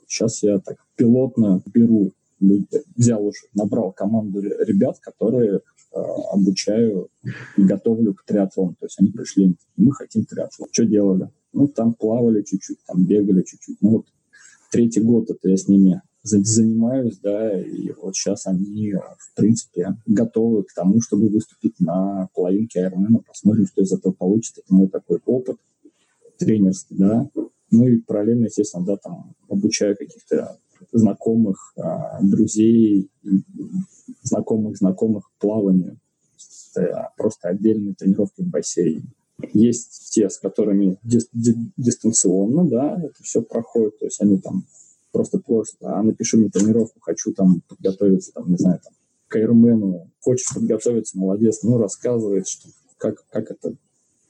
сейчас 0.08 0.42
я 0.42 0.58
так 0.58 0.78
пилотно 0.96 1.62
беру, 1.72 2.12
взял 2.96 3.24
уже, 3.24 3.42
набрал 3.54 3.92
команду 3.92 4.42
ребят, 4.42 4.98
которые 5.00 5.58
э, 5.58 6.00
обучаю 6.32 7.10
и 7.58 7.62
готовлю 7.62 8.16
к 8.16 8.24
триатлону. 8.26 8.76
То 8.80 8.88
есть 8.88 9.00
они 9.00 9.12
пришли, 9.12 9.56
мы 9.78 9.92
хотим 9.94 10.26
триатлон. 10.26 10.68
Что 10.72 10.86
делали? 10.86 11.30
Ну, 11.54 11.68
там 11.68 11.94
плавали 11.94 12.42
чуть-чуть, 12.42 12.80
там 12.88 13.06
бегали 13.06 13.44
чуть-чуть. 13.44 13.78
Ну, 13.82 13.90
вот 13.90 14.08
третий 14.72 15.02
год 15.02 15.30
это 15.30 15.50
я 15.50 15.58
с 15.58 15.68
ними 15.68 16.02
занимаюсь, 16.24 17.18
да, 17.18 17.60
и 17.60 17.92
вот 18.02 18.16
сейчас 18.16 18.46
они, 18.46 18.94
в 18.94 19.36
принципе, 19.36 19.96
готовы 20.06 20.64
к 20.64 20.74
тому, 20.74 21.02
чтобы 21.02 21.30
выступить 21.30 21.80
на 21.80 22.30
половинке 22.34 22.82
Айрмена, 22.82 23.20
посмотрим, 23.28 23.66
что 23.68 23.82
из 23.82 23.92
этого 23.92 24.14
получится. 24.14 24.62
Это 24.64 24.74
мой 24.74 24.88
такой 24.88 25.20
опыт 25.26 25.58
тренерский, 26.38 26.96
да. 26.98 27.28
Ну 27.72 27.88
и 27.88 27.98
параллельно, 27.98 28.46
естественно, 28.46 28.86
да, 28.86 28.98
там 28.98 29.34
обучаю 29.50 29.98
каких-то 29.98 30.60
знакомых, 30.92 31.74
а, 31.78 32.20
друзей, 32.22 33.10
знакомых, 34.24 34.78
знакомых 34.78 35.30
плаванию. 35.40 35.98
Это 36.76 37.10
просто 37.18 37.50
отдельные 37.50 37.94
тренировки 37.94 38.42
в 38.42 38.48
бассейне. 38.48 39.04
Есть 39.54 40.12
те, 40.12 40.30
с 40.30 40.38
которыми 40.38 40.98
дистанционно, 41.04 42.70
да, 42.70 43.02
это 43.02 43.24
все 43.24 43.42
проходит, 43.42 44.00
то 44.00 44.06
есть 44.06 44.22
они 44.22 44.38
там 44.38 44.66
просто 45.12 45.40
просят, 45.40 45.78
а 45.82 46.02
напиши 46.04 46.38
мне 46.38 46.50
тренировку, 46.50 47.00
хочу 47.02 47.34
там 47.34 47.62
подготовиться, 47.68 48.32
там, 48.34 48.50
не 48.50 48.58
знаю, 48.58 48.80
там, 48.84 48.94
к 49.28 49.36
Айрмену, 49.36 50.10
хочешь 50.20 50.54
подготовиться, 50.54 51.18
молодец, 51.18 51.64
ну, 51.64 51.78
рассказывает, 51.78 52.48
что, 52.48 52.70
как, 52.98 53.26
как 53.30 53.52
это, 53.52 53.76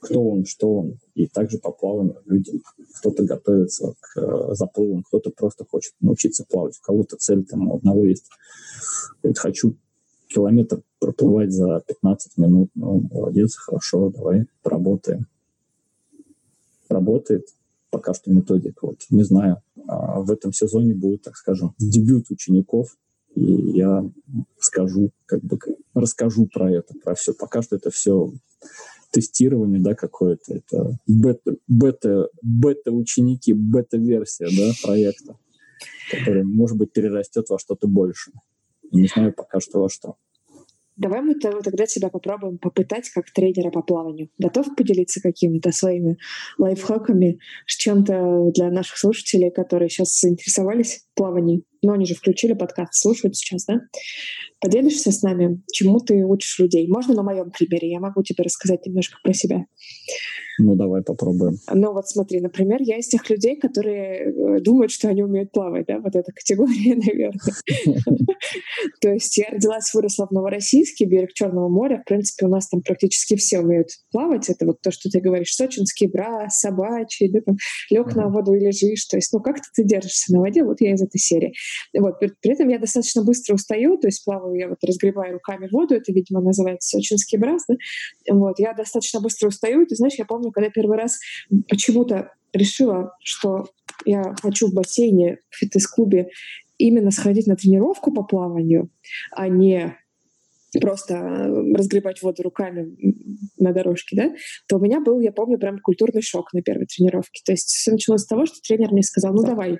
кто 0.00 0.22
он, 0.22 0.44
что 0.44 0.74
он, 0.74 0.98
и 1.14 1.26
также 1.26 1.58
по 1.58 1.70
плаванию 1.70 2.20
люди, 2.26 2.60
кто-то 2.98 3.24
готовится 3.24 3.94
к 4.00 4.20
э, 4.20 4.54
заплывам, 4.54 5.04
кто-то 5.04 5.30
просто 5.30 5.64
хочет 5.64 5.94
научиться 6.00 6.44
плавать, 6.48 6.78
у 6.80 6.84
кого-то 6.84 7.16
цель 7.16 7.44
там 7.44 7.68
у 7.70 7.76
одного 7.76 8.04
есть, 8.04 8.28
говорит, 9.22 9.38
хочу 9.38 9.76
километр 10.32 10.82
проплывать 10.98 11.52
за 11.52 11.82
15 11.86 12.38
минут. 12.38 12.70
Ну, 12.74 13.08
молодец, 13.12 13.56
хорошо, 13.56 14.10
давай 14.10 14.46
поработаем. 14.62 15.26
Работает 16.88 17.46
пока 17.90 18.14
что 18.14 18.32
методика. 18.32 18.86
Вот, 18.86 18.98
не 19.10 19.22
знаю. 19.22 19.62
а, 19.86 20.20
в 20.20 20.30
этом 20.30 20.52
сезоне 20.52 20.94
будет, 20.94 21.22
так 21.22 21.36
скажем, 21.36 21.74
дебют 21.78 22.30
учеников, 22.30 22.96
и 23.34 23.42
я 23.42 24.04
скажу, 24.58 25.10
как 25.26 25.42
бы 25.42 25.58
расскажу 25.94 26.46
про 26.46 26.70
это, 26.70 26.94
про 27.02 27.14
все. 27.14 27.32
Пока 27.34 27.62
что 27.62 27.76
это 27.76 27.90
все 27.90 28.32
тестирование, 29.10 29.80
да, 29.80 29.94
какое-то. 29.94 30.54
Это 30.54 30.98
бета, 31.06 31.56
бета, 31.68 32.28
бета-ученики, 32.42 33.52
бета-версия, 33.52 34.48
да, 34.56 34.72
проекта, 34.82 35.36
который, 36.10 36.44
может 36.44 36.76
быть, 36.76 36.92
перерастет 36.92 37.48
во 37.48 37.58
что-то 37.58 37.88
большее. 37.88 38.34
Не 38.90 39.06
знаю 39.06 39.32
пока 39.32 39.60
что 39.60 39.80
во 39.80 39.88
что. 39.88 40.16
Давай 41.02 41.20
мы 41.20 41.34
тогда 41.34 41.84
тебя 41.84 42.10
попробуем 42.10 42.58
попытать 42.58 43.10
как 43.10 43.28
тренера 43.32 43.70
по 43.70 43.82
плаванию. 43.82 44.28
Готов 44.38 44.76
поделиться 44.76 45.20
какими-то 45.20 45.72
своими 45.72 46.16
лайфхаками 46.58 47.40
с 47.66 47.76
чем-то 47.76 48.52
для 48.54 48.70
наших 48.70 48.96
слушателей, 48.96 49.50
которые 49.50 49.88
сейчас 49.88 50.20
заинтересовались 50.20 51.04
плаванием? 51.16 51.64
Но 51.82 51.92
они 51.92 52.06
же 52.06 52.14
включили 52.14 52.52
подкаст, 52.52 52.94
слушают 52.94 53.36
сейчас, 53.36 53.64
да? 53.64 53.80
Поделишься 54.60 55.10
с 55.10 55.22
нами, 55.22 55.60
чему 55.72 55.98
ты 55.98 56.24
учишь 56.24 56.60
людей? 56.60 56.86
Можно 56.86 57.14
на 57.14 57.24
моем 57.24 57.50
примере? 57.50 57.90
Я 57.90 57.98
могу 57.98 58.22
тебе 58.22 58.44
рассказать 58.44 58.86
немножко 58.86 59.18
про 59.22 59.32
себя. 59.34 59.66
Ну, 60.58 60.76
давай 60.76 61.02
попробуем. 61.02 61.56
Ну, 61.72 61.92
вот 61.92 62.08
смотри, 62.08 62.40
например, 62.40 62.78
я 62.82 62.98
из 62.98 63.08
тех 63.08 63.28
людей, 63.30 63.56
которые 63.56 64.32
э, 64.32 64.60
думают, 64.60 64.92
что 64.92 65.08
они 65.08 65.22
умеют 65.22 65.50
плавать, 65.50 65.86
да, 65.86 65.98
вот 65.98 66.14
эта 66.14 66.30
категория, 66.30 66.94
наверное. 67.06 67.40
То 69.00 69.08
есть 69.10 69.36
я 69.38 69.48
родилась, 69.50 69.92
выросла 69.94 70.26
в 70.26 70.30
Новороссийске, 70.30 71.06
берег 71.06 71.32
Черного 71.32 71.68
моря. 71.68 72.02
В 72.02 72.08
принципе, 72.08 72.46
у 72.46 72.48
нас 72.48 72.68
там 72.68 72.82
практически 72.82 73.36
все 73.36 73.60
умеют 73.60 73.88
плавать. 74.12 74.48
Это 74.48 74.66
вот 74.66 74.80
то, 74.82 74.90
что 74.90 75.10
ты 75.10 75.20
говоришь, 75.20 75.54
сочинский 75.54 76.06
брас, 76.06 76.60
собачий, 76.60 77.28
да, 77.28 77.40
там, 77.40 77.56
лег 77.90 78.14
на 78.14 78.28
воду 78.28 78.54
и 78.54 78.60
лежишь. 78.60 79.06
То 79.06 79.16
есть, 79.16 79.32
ну, 79.32 79.40
как-то 79.40 79.64
ты 79.74 79.84
держишься 79.84 80.32
на 80.32 80.40
воде. 80.40 80.62
Вот 80.62 80.80
я 80.80 80.92
из 80.92 81.02
этой 81.02 81.18
серии. 81.18 81.54
Вот. 81.98 82.18
При, 82.18 82.32
при 82.40 82.52
этом 82.52 82.68
я 82.68 82.78
достаточно 82.78 83.22
быстро 83.22 83.54
устаю, 83.54 83.96
то 83.98 84.08
есть 84.08 84.24
плаваю 84.24 84.54
я 84.54 84.68
вот 84.68 84.78
разгребаю 84.82 85.34
руками 85.34 85.68
воду, 85.70 85.94
это, 85.94 86.12
видимо, 86.12 86.40
называется 86.40 86.96
сочинский 86.96 87.38
брас, 87.38 87.64
да? 87.68 87.74
Вот. 88.30 88.58
Я 88.58 88.72
достаточно 88.72 89.20
быстро 89.20 89.48
устаю, 89.48 89.82
и 89.82 89.86
ты 89.86 89.96
знаешь, 89.96 90.14
я 90.14 90.24
помню, 90.24 90.50
когда 90.50 90.70
первый 90.70 90.96
раз 90.96 91.18
почему-то 91.68 92.32
решила, 92.52 93.16
что 93.22 93.66
я 94.04 94.34
хочу 94.42 94.68
в 94.68 94.74
бассейне, 94.74 95.38
в 95.50 95.56
фитнес-клубе 95.56 96.28
именно 96.78 97.10
сходить 97.10 97.46
на 97.46 97.56
тренировку 97.56 98.12
по 98.12 98.24
плаванию, 98.24 98.90
а 99.30 99.48
не 99.48 99.96
просто 100.80 101.18
разгребать 101.74 102.22
воду 102.22 102.42
руками 102.42 102.96
на 103.58 103.72
дорожке, 103.72 104.16
да, 104.16 104.34
то 104.66 104.76
у 104.76 104.80
меня 104.80 105.00
был, 105.00 105.20
я 105.20 105.32
помню, 105.32 105.58
прям 105.58 105.78
культурный 105.78 106.22
шок 106.22 106.52
на 106.52 106.62
первой 106.62 106.86
тренировке. 106.86 107.42
То 107.44 107.52
есть 107.52 107.68
все 107.68 107.92
началось 107.92 108.22
с 108.22 108.26
того, 108.26 108.46
что 108.46 108.60
тренер 108.60 108.92
мне 108.92 109.02
сказал, 109.02 109.34
ну 109.34 109.44
давай, 109.44 109.78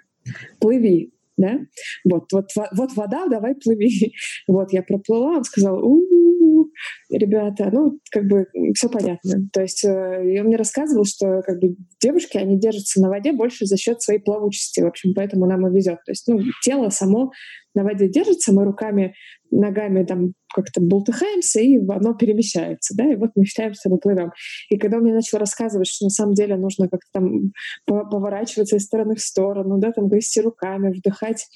плыви, 0.61 1.13
да, 1.37 1.59
вот, 2.05 2.33
вот, 2.33 2.51
вот 2.77 2.93
вода, 2.95 3.27
давай 3.29 3.55
плыви. 3.55 4.15
Вот 4.49 4.73
я 4.73 4.83
проплыла, 4.83 5.39
он 5.39 5.45
сказал, 5.45 5.79
у-у-у, 5.83 6.71
ребята, 7.13 7.71
ну, 7.73 7.99
как 8.11 8.27
бы 8.27 8.47
все 8.75 8.89
понятно. 8.89 9.49
То 9.53 9.63
есть 9.63 9.85
э, 9.85 10.41
он 10.41 10.47
мне 10.47 10.57
рассказывал, 10.57 11.05
что 11.05 11.43
как 11.43 11.61
бы 11.61 11.77
девушки, 12.01 12.39
они 12.39 12.59
держатся 12.59 13.01
на 13.01 13.09
воде 13.09 13.33
больше 13.33 13.67
за 13.67 13.77
счет 13.77 14.03
своей 14.03 14.21
плавучести, 14.21 14.81
в 14.81 14.87
общем, 14.87 15.13
поэтому 15.15 15.47
нам 15.47 15.67
и 15.67 15.75
везет. 15.75 15.99
То 16.05 16.13
есть, 16.13 16.27
ну, 16.29 16.41
тело 16.65 16.89
само 16.89 17.33
на 17.75 17.85
воде 17.85 18.09
держится, 18.09 18.53
мы 18.53 18.65
руками, 18.65 19.15
ногами 19.51 20.05
там 20.05 20.33
как-то 20.55 20.81
болтыхаемся, 20.81 21.61
и 21.61 21.79
оно 21.79 22.15
перемещается, 22.15 22.95
да, 22.97 23.11
и 23.11 23.17
вот 23.17 23.31
мы 23.35 23.45
считаем, 23.45 23.73
что 23.75 23.91
мы 23.91 23.99
плывем. 23.99 24.33
И 24.69 24.79
когда 24.79 24.99
он 24.99 25.05
мне 25.05 25.15
начал 25.15 25.39
рассказывать, 25.39 25.89
что 25.89 26.07
на 26.07 26.11
самом 26.11 26.35
деле 26.35 26.57
нужно 26.57 26.89
как-то 26.89 27.09
там 27.13 27.53
поворачиваться 27.87 28.77
из 28.77 28.85
стороны 28.85 29.15
в 29.15 29.21
сторону, 29.21 29.79
да, 29.79 29.93
там 29.93 30.09
грести 30.09 30.41
руками, 30.41 30.93
вдыхать 30.93 31.47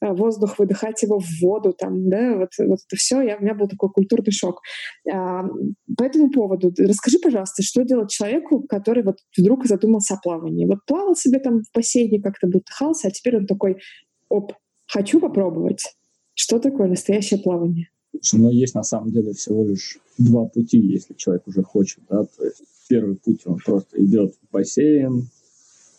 э, 0.00 0.12
воздух, 0.12 0.58
выдыхать 0.58 1.02
его 1.02 1.18
в 1.18 1.26
воду, 1.40 1.72
там, 1.72 2.08
да, 2.08 2.36
вот, 2.36 2.50
вот 2.58 2.78
это 2.86 2.96
все, 2.96 3.20
я, 3.22 3.36
у 3.36 3.42
меня 3.42 3.54
был 3.54 3.68
такой 3.68 3.90
культурный 3.90 4.32
шок. 4.32 4.60
А, 5.10 5.44
по 5.96 6.02
этому 6.02 6.30
поводу 6.30 6.72
расскажи, 6.78 7.18
пожалуйста, 7.18 7.62
что 7.62 7.84
делать 7.84 8.10
человеку, 8.10 8.64
который 8.68 9.02
вот 9.02 9.18
вдруг 9.36 9.66
задумался 9.66 10.14
о 10.14 10.20
плавании? 10.20 10.66
Вот 10.66 10.78
плавал 10.86 11.14
себе 11.14 11.38
там 11.38 11.62
в 11.62 11.66
бассейне, 11.74 12.20
как-то 12.20 12.48
бултыхался, 12.48 13.08
а 13.08 13.10
теперь 13.10 13.36
он 13.36 13.46
такой, 13.46 13.76
оп, 14.28 14.52
хочу 14.86 15.20
попробовать. 15.20 15.94
Что 16.34 16.58
такое 16.58 16.88
настоящее 16.88 17.40
плавание? 17.40 17.88
Но 18.32 18.50
есть 18.50 18.74
на 18.74 18.82
самом 18.82 19.10
деле 19.10 19.32
всего 19.32 19.64
лишь 19.64 19.98
два 20.18 20.46
пути, 20.46 20.78
если 20.78 21.14
человек 21.14 21.46
уже 21.46 21.62
хочет. 21.62 22.00
Да? 22.08 22.24
То 22.24 22.44
есть 22.44 22.62
первый 22.88 23.16
путь, 23.16 23.40
он 23.44 23.58
просто 23.64 24.02
идет 24.02 24.34
в 24.34 24.52
бассейн 24.52 25.28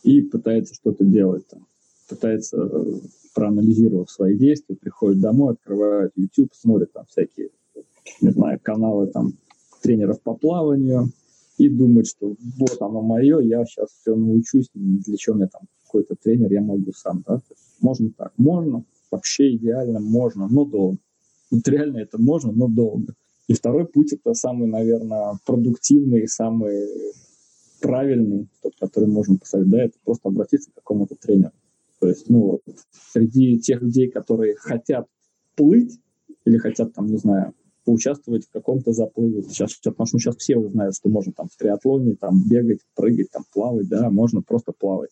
и 0.04 0.22
пытается 0.22 0.74
что-то 0.74 1.04
делать 1.04 1.48
там. 1.48 1.66
Пытается 2.10 2.58
э, 2.58 3.00
проанализировать 3.34 4.10
свои 4.10 4.38
действия, 4.38 4.76
приходит 4.76 5.20
домой, 5.20 5.54
открывает 5.54 6.12
YouTube, 6.16 6.54
смотрит 6.54 6.94
там 6.94 7.06
всякие, 7.10 7.50
не 8.22 8.32
знаю, 8.32 8.60
каналы 8.62 9.08
там 9.08 9.34
тренеров 9.82 10.22
по 10.22 10.36
плаванию 10.36 11.12
и 11.58 11.70
думает, 11.70 12.08
что 12.08 12.36
вот 12.58 12.82
оно 12.82 13.02
мое, 13.02 13.40
я 13.40 13.66
сейчас 13.66 13.90
все 14.02 14.16
научусь, 14.16 14.70
для 14.74 15.18
чего 15.18 15.36
мне 15.36 15.48
там 15.48 15.62
какой-то 15.86 16.16
тренер, 16.16 16.52
я 16.52 16.62
могу 16.62 16.92
сам, 16.94 17.24
да. 17.28 17.42
Можно 17.82 18.12
так, 18.16 18.34
можно, 18.38 18.84
вообще 19.12 19.56
идеально, 19.56 20.00
можно, 20.00 20.48
но 20.48 20.66
долго. 20.66 20.98
Вот 21.52 21.68
реально 21.68 22.00
это 22.00 22.22
можно, 22.22 22.52
но 22.52 22.68
долго. 22.68 23.14
И 23.48 23.54
второй 23.54 23.86
путь 23.88 24.14
это 24.14 24.34
самый, 24.34 24.68
наверное, 24.68 25.40
продуктивный, 25.46 26.28
самый 26.28 26.90
правильный, 27.82 28.50
тот, 28.62 28.74
который 28.80 29.08
можно 29.08 29.38
поставить, 29.38 29.70
да, 29.70 29.84
это 29.84 29.94
просто 30.04 30.28
обратиться 30.30 30.72
к 30.72 30.76
какому-то 30.76 31.16
тренеру. 31.16 31.54
То 32.00 32.08
есть, 32.08 32.30
ну, 32.30 32.40
вот, 32.42 32.62
среди 33.14 33.58
тех 33.60 33.82
людей, 33.82 34.10
которые 34.10 34.56
хотят 34.56 35.08
плыть 35.56 36.00
или 36.46 36.58
хотят, 36.58 36.94
там, 36.94 37.08
не 37.08 37.18
знаю, 37.18 37.54
поучаствовать 37.88 38.46
в 38.46 38.52
каком-то 38.52 38.92
заплыве. 38.92 39.44
Сейчас, 39.44 39.74
потому 39.82 40.06
что 40.06 40.20
сейчас 40.20 40.36
все 40.36 40.58
уже 40.58 40.72
знают, 40.72 40.94
что 40.94 41.08
можно 41.08 41.32
там 41.32 41.48
в 41.48 41.56
триатлоне 41.56 42.18
там 42.18 42.44
бегать, 42.46 42.80
прыгать, 42.96 43.32
там 43.32 43.46
плавать, 43.54 43.88
да, 43.88 44.10
можно 44.10 44.42
просто 44.42 44.74
плавать. 44.78 45.12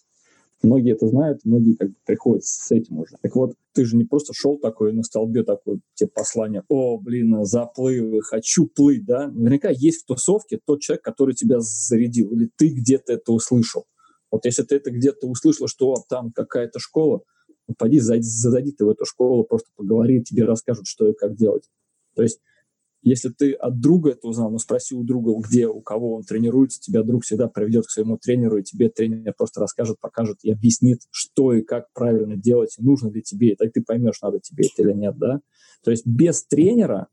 Многие 0.61 0.91
это 0.91 1.07
знают, 1.07 1.39
многие 1.45 1.75
как 1.75 1.89
бы 1.89 1.95
приходят 2.05 2.43
с 2.43 2.69
этим 2.71 2.99
уже. 2.99 3.15
Так 3.21 3.33
вот, 3.33 3.53
ты 3.73 3.85
же 3.85 3.95
не 3.95 4.03
просто 4.03 4.33
шел 4.33 4.57
такой 4.57 4.91
на 4.91 5.03
столбе 5.03 5.43
такой, 5.43 5.79
тебе 5.93 6.09
послание, 6.13 6.63
о, 6.67 6.97
блин, 6.97 7.45
заплывы, 7.45 8.21
хочу 8.21 8.67
плыть, 8.67 9.05
да? 9.05 9.29
Наверняка 9.29 9.69
есть 9.69 10.03
в 10.03 10.07
тусовке 10.07 10.59
тот 10.65 10.81
человек, 10.81 11.01
который 11.01 11.33
тебя 11.33 11.61
зарядил, 11.61 12.31
или 12.31 12.49
ты 12.57 12.67
где-то 12.67 13.13
это 13.13 13.31
услышал. 13.31 13.85
Вот 14.31 14.43
если 14.43 14.63
ты 14.63 14.75
это 14.75 14.91
где-то 14.91 15.27
услышал, 15.27 15.67
что 15.69 15.95
там 16.09 16.33
какая-то 16.33 16.79
школа, 16.79 17.21
ну, 17.69 17.75
пойди, 17.77 18.01
зайди 18.01 18.71
ты 18.73 18.83
в 18.83 18.89
эту 18.89 19.05
школу, 19.05 19.45
просто 19.45 19.69
поговори, 19.77 20.21
тебе 20.21 20.43
расскажут, 20.43 20.87
что 20.87 21.07
и 21.07 21.13
как 21.13 21.37
делать. 21.37 21.69
То 22.15 22.23
есть 22.23 22.41
если 23.05 23.29
ты 23.29 23.53
от 23.53 23.79
друга 23.79 24.11
это 24.11 24.27
узнал, 24.27 24.49
ну 24.49 24.57
спроси 24.57 24.95
у 24.95 25.03
друга, 25.03 25.31
где, 25.39 25.67
у 25.67 25.79
кого 25.79 26.15
он 26.15 26.23
тренируется, 26.23 26.81
тебя 26.81 27.03
друг 27.03 27.23
всегда 27.23 27.47
приведет 27.47 27.85
к 27.85 27.91
своему 27.91 28.17
тренеру, 28.17 28.57
и 28.57 28.63
тебе 28.63 28.89
тренер 28.89 29.31
просто 29.37 29.61
расскажет, 29.61 29.99
покажет 29.99 30.39
и 30.41 30.51
объяснит, 30.51 31.01
что 31.11 31.53
и 31.53 31.61
как 31.61 31.93
правильно 31.93 32.35
делать, 32.35 32.75
нужно 32.79 33.09
ли 33.09 33.21
тебе, 33.21 33.51
и 33.51 33.55
так 33.55 33.71
ты 33.73 33.83
поймешь, 33.83 34.19
надо 34.23 34.39
тебе 34.39 34.65
это 34.65 34.81
или 34.81 34.93
нет, 34.93 35.17
да. 35.19 35.41
То 35.83 35.91
есть 35.91 36.07
без 36.07 36.43
тренера 36.45 37.07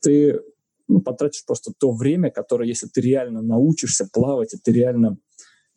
ты 0.00 0.40
ну, 0.86 1.00
потратишь 1.00 1.44
просто 1.44 1.72
то 1.76 1.90
время, 1.90 2.30
которое, 2.30 2.68
если 2.68 2.86
ты 2.86 3.00
реально 3.00 3.42
научишься 3.42 4.08
плавать, 4.12 4.54
и 4.54 4.58
ты 4.58 4.70
реально 4.70 5.18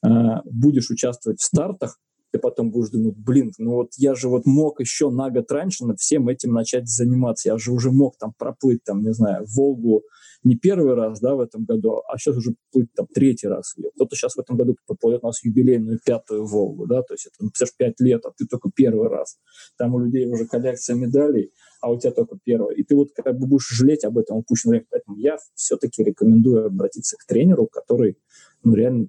э, 0.05 0.09
будешь 0.45 0.91
участвовать 0.91 1.39
в 1.39 1.43
стартах, 1.43 1.99
ты 2.31 2.39
потом 2.39 2.71
будешь 2.71 2.89
думать, 2.89 3.15
блин, 3.17 3.51
ну 3.57 3.73
вот 3.73 3.91
я 3.97 4.15
же 4.15 4.29
вот 4.29 4.45
мог 4.45 4.79
еще 4.79 5.09
на 5.09 5.29
год 5.29 5.51
раньше 5.51 5.85
над 5.85 5.99
всем 5.99 6.29
этим 6.29 6.53
начать 6.53 6.87
заниматься, 6.87 7.49
я 7.49 7.57
же 7.57 7.71
уже 7.71 7.91
мог 7.91 8.17
там 8.17 8.33
проплыть, 8.37 8.83
там, 8.83 9.03
не 9.03 9.13
знаю, 9.13 9.45
Волгу 9.47 10.03
не 10.43 10.55
первый 10.55 10.95
раз, 10.95 11.19
да, 11.19 11.35
в 11.35 11.39
этом 11.39 11.65
году, 11.65 12.01
а 12.07 12.17
сейчас 12.17 12.37
уже 12.37 12.55
плыть 12.71 12.91
там 12.95 13.05
третий 13.13 13.47
раз 13.47 13.77
ее. 13.77 13.91
Кто-то 13.95 14.15
сейчас 14.15 14.35
в 14.35 14.39
этом 14.39 14.57
году 14.57 14.75
поплывет 14.87 15.23
у 15.23 15.27
нас 15.27 15.43
юбилейную 15.43 15.99
пятую 16.03 16.45
Волгу, 16.45 16.87
да, 16.87 17.03
то 17.03 17.13
есть 17.13 17.27
это, 17.27 17.35
ну, 17.41 17.49
пять 17.77 17.99
лет, 17.99 18.25
а 18.25 18.31
ты 18.35 18.47
только 18.47 18.71
первый 18.73 19.09
раз. 19.09 19.37
Там 19.77 19.93
у 19.93 19.99
людей 19.99 20.25
уже 20.25 20.47
коллекция 20.47 20.95
медалей, 20.95 21.51
а 21.79 21.91
у 21.91 21.99
тебя 21.99 22.11
только 22.11 22.37
первый. 22.43 22.75
И 22.75 22.83
ты 22.83 22.95
вот 22.95 23.09
как 23.13 23.37
бы 23.37 23.47
будешь 23.47 23.67
жалеть 23.69 24.03
об 24.03 24.17
этом 24.17 24.37
упущенном 24.37 24.71
времени. 24.71 24.87
Поэтому 24.89 25.17
я 25.17 25.37
все-таки 25.55 26.03
рекомендую 26.03 26.67
обратиться 26.67 27.17
к 27.17 27.25
тренеру, 27.25 27.67
который, 27.67 28.17
ну, 28.63 28.73
реально 28.73 29.07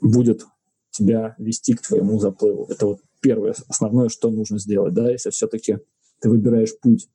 будет 0.00 0.46
тебя 0.90 1.34
вести 1.38 1.74
к 1.74 1.82
твоему 1.82 2.18
заплыву. 2.18 2.66
Это 2.68 2.86
вот 2.86 3.00
первое, 3.20 3.54
основное, 3.68 4.08
что 4.08 4.30
нужно 4.30 4.58
сделать, 4.58 4.94
да, 4.94 5.10
если 5.10 5.30
все-таки 5.30 5.78
ты 6.20 6.28
выбираешь 6.28 6.78
путь 6.80 7.08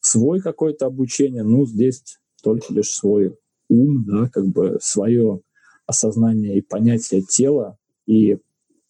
свой 0.00 0.40
какое-то 0.40 0.86
обучение, 0.86 1.42
ну, 1.42 1.66
здесь 1.66 2.18
только 2.42 2.72
лишь 2.72 2.90
свой 2.90 3.36
ум, 3.68 4.04
да, 4.06 4.28
как 4.28 4.46
бы 4.46 4.78
свое 4.80 5.40
осознание 5.86 6.58
и 6.58 6.62
понятие 6.62 7.22
тела 7.22 7.78
и 8.06 8.38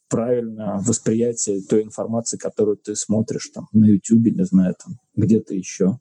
правильное 0.08 0.78
восприятие 0.78 1.62
той 1.62 1.82
информации, 1.82 2.36
которую 2.36 2.76
ты 2.76 2.94
смотришь 2.94 3.50
там 3.54 3.68
на 3.72 3.86
YouTube, 3.86 4.36
не 4.36 4.44
знаю, 4.44 4.74
там 4.84 4.98
где-то 5.16 5.54
еще. 5.54 5.98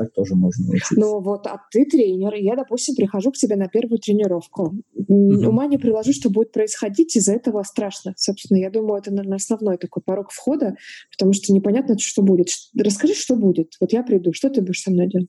Так 0.00 0.12
тоже 0.14 0.34
можно 0.34 0.66
научиться. 0.66 0.94
Ну 0.98 1.20
вот, 1.20 1.46
а 1.46 1.60
ты 1.70 1.84
тренер, 1.84 2.34
я, 2.34 2.56
допустим, 2.56 2.94
прихожу 2.94 3.32
к 3.32 3.36
тебе 3.36 3.56
на 3.56 3.68
первую 3.68 3.98
тренировку. 3.98 4.74
Угу. 4.94 5.48
Ума 5.48 5.66
не 5.66 5.76
приложу, 5.76 6.12
что 6.12 6.30
будет 6.30 6.52
происходить, 6.52 7.16
из-за 7.16 7.34
этого 7.34 7.62
страшно. 7.64 8.14
Собственно, 8.16 8.58
я 8.58 8.70
думаю, 8.70 9.00
это, 9.00 9.10
наверное, 9.10 9.36
основной 9.36 9.76
такой 9.76 10.02
порог 10.02 10.30
входа, 10.30 10.74
потому 11.10 11.34
что 11.34 11.52
непонятно, 11.52 11.98
что 11.98 12.22
будет. 12.22 12.48
Расскажи, 12.78 13.14
что 13.14 13.36
будет. 13.36 13.74
Вот 13.80 13.92
я 13.92 14.02
приду, 14.02 14.32
что 14.32 14.48
ты 14.48 14.62
будешь 14.62 14.82
со 14.82 14.90
мной 14.90 15.08
делать? 15.08 15.28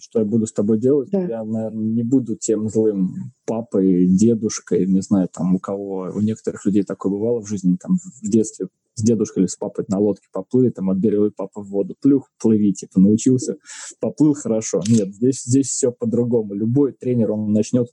что 0.00 0.20
я 0.20 0.24
буду 0.24 0.46
с 0.46 0.52
тобой 0.52 0.78
делать. 0.78 1.10
Да. 1.10 1.20
Я, 1.20 1.44
наверное, 1.44 1.92
не 1.92 2.02
буду 2.02 2.36
тем 2.36 2.70
злым 2.70 3.32
папой, 3.44 4.06
дедушкой, 4.06 4.86
не 4.86 5.02
знаю, 5.02 5.28
там 5.30 5.56
у 5.56 5.58
кого, 5.58 6.10
у 6.14 6.20
некоторых 6.20 6.64
людей 6.64 6.84
такое 6.84 7.12
бывало 7.12 7.42
в 7.42 7.46
жизни, 7.46 7.76
там 7.78 7.98
в 8.22 8.30
детстве 8.30 8.68
с 8.98 9.02
дедушкой 9.02 9.42
или 9.42 9.48
с 9.48 9.56
папой 9.56 9.84
на 9.88 9.98
лодке 9.98 10.26
поплыли, 10.32 10.70
там 10.70 10.90
от 10.90 10.98
берега 10.98 11.30
папа 11.34 11.62
в 11.62 11.68
воду, 11.68 11.94
плюх, 12.00 12.28
плыви, 12.40 12.72
типа, 12.72 13.00
научился, 13.00 13.56
поплыл 14.00 14.34
хорошо. 14.34 14.80
Нет, 14.88 15.14
здесь, 15.14 15.42
здесь 15.44 15.68
все 15.68 15.92
по-другому. 15.92 16.54
Любой 16.54 16.92
тренер, 16.92 17.32
он 17.32 17.52
начнет 17.52 17.88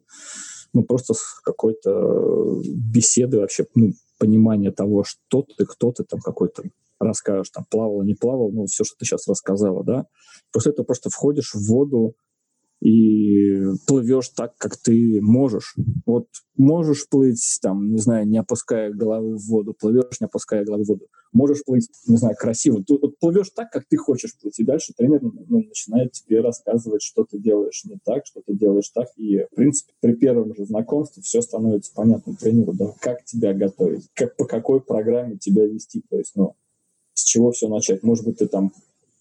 ну, 0.74 0.84
просто 0.84 1.14
с 1.14 1.40
какой-то 1.44 2.62
беседы 2.66 3.40
вообще, 3.40 3.66
ну, 3.76 3.94
понимания 4.20 4.72
того, 4.72 5.04
что 5.04 5.46
ты, 5.58 5.66
кто 5.66 5.92
ты, 5.92 6.04
там 6.04 6.20
какой-то 6.20 6.64
расскажешь, 7.00 7.50
там, 7.50 7.66
плавал, 7.70 8.04
не 8.04 8.14
плавал, 8.14 8.52
ну, 8.52 8.66
все, 8.66 8.84
что 8.84 8.96
ты 8.98 9.06
сейчас 9.06 9.28
рассказала, 9.28 9.84
да. 9.84 10.06
После 10.52 10.72
этого 10.72 10.86
просто 10.86 11.10
входишь 11.10 11.54
в 11.54 11.68
воду, 11.68 12.16
и 12.82 13.64
плывешь 13.88 14.30
так, 14.30 14.56
как 14.58 14.78
ты 14.78 15.20
можешь. 15.22 15.76
Вот 16.06 16.28
можешь 16.58 17.08
плыть, 17.10 17.60
там, 17.62 17.92
не 17.92 18.00
знаю, 18.00 18.28
не 18.28 18.38
опуская 18.38 18.92
головы 18.92 19.38
в 19.38 19.48
воду, 19.48 19.74
плывешь, 19.74 20.20
не 20.20 20.26
опуская 20.26 20.64
головы 20.64 20.84
в 20.84 20.88
воду. 20.88 21.08
Можешь 21.32 21.64
плыть, 21.66 21.90
не 22.08 22.18
знаю, 22.18 22.36
красиво. 22.38 22.84
Ты 22.84 22.98
вот 22.98 23.18
плывешь 23.20 23.50
так, 23.50 23.72
как 23.72 23.86
ты 23.90 23.98
хочешь 23.98 24.38
плыть. 24.40 24.60
И 24.60 24.64
дальше 24.64 24.94
тренер 24.96 25.22
ну, 25.22 25.64
начинает 25.64 26.12
тебе 26.14 26.42
рассказывать, 26.42 27.02
что 27.02 27.26
ты 27.26 27.40
делаешь 27.40 27.84
не 27.86 27.98
так, 28.04 28.26
что 28.26 28.42
ты 28.46 28.54
делаешь 28.54 28.90
так. 28.90 29.08
И, 29.18 29.40
в 29.40 29.56
принципе, 29.56 29.94
при 30.00 30.14
первом 30.14 30.56
же 30.56 30.66
знакомстве 30.66 31.24
все 31.24 31.42
становится 31.42 31.92
понятно 31.94 32.36
тренеру, 32.36 32.74
да, 32.74 32.94
как 33.02 33.26
тебя 33.26 33.54
готовить, 33.54 34.10
как, 34.14 34.36
по 34.38 34.46
какой 34.46 34.80
программе 34.80 35.38
тебя 35.38 35.66
вести. 35.66 36.04
То 36.10 36.18
есть, 36.18 36.34
ну, 36.36 36.56
с 37.14 37.24
чего 37.24 37.52
все 37.52 37.68
начать. 37.68 38.04
Может 38.04 38.26
быть, 38.26 38.38
ты 38.38 38.48
там 38.48 38.72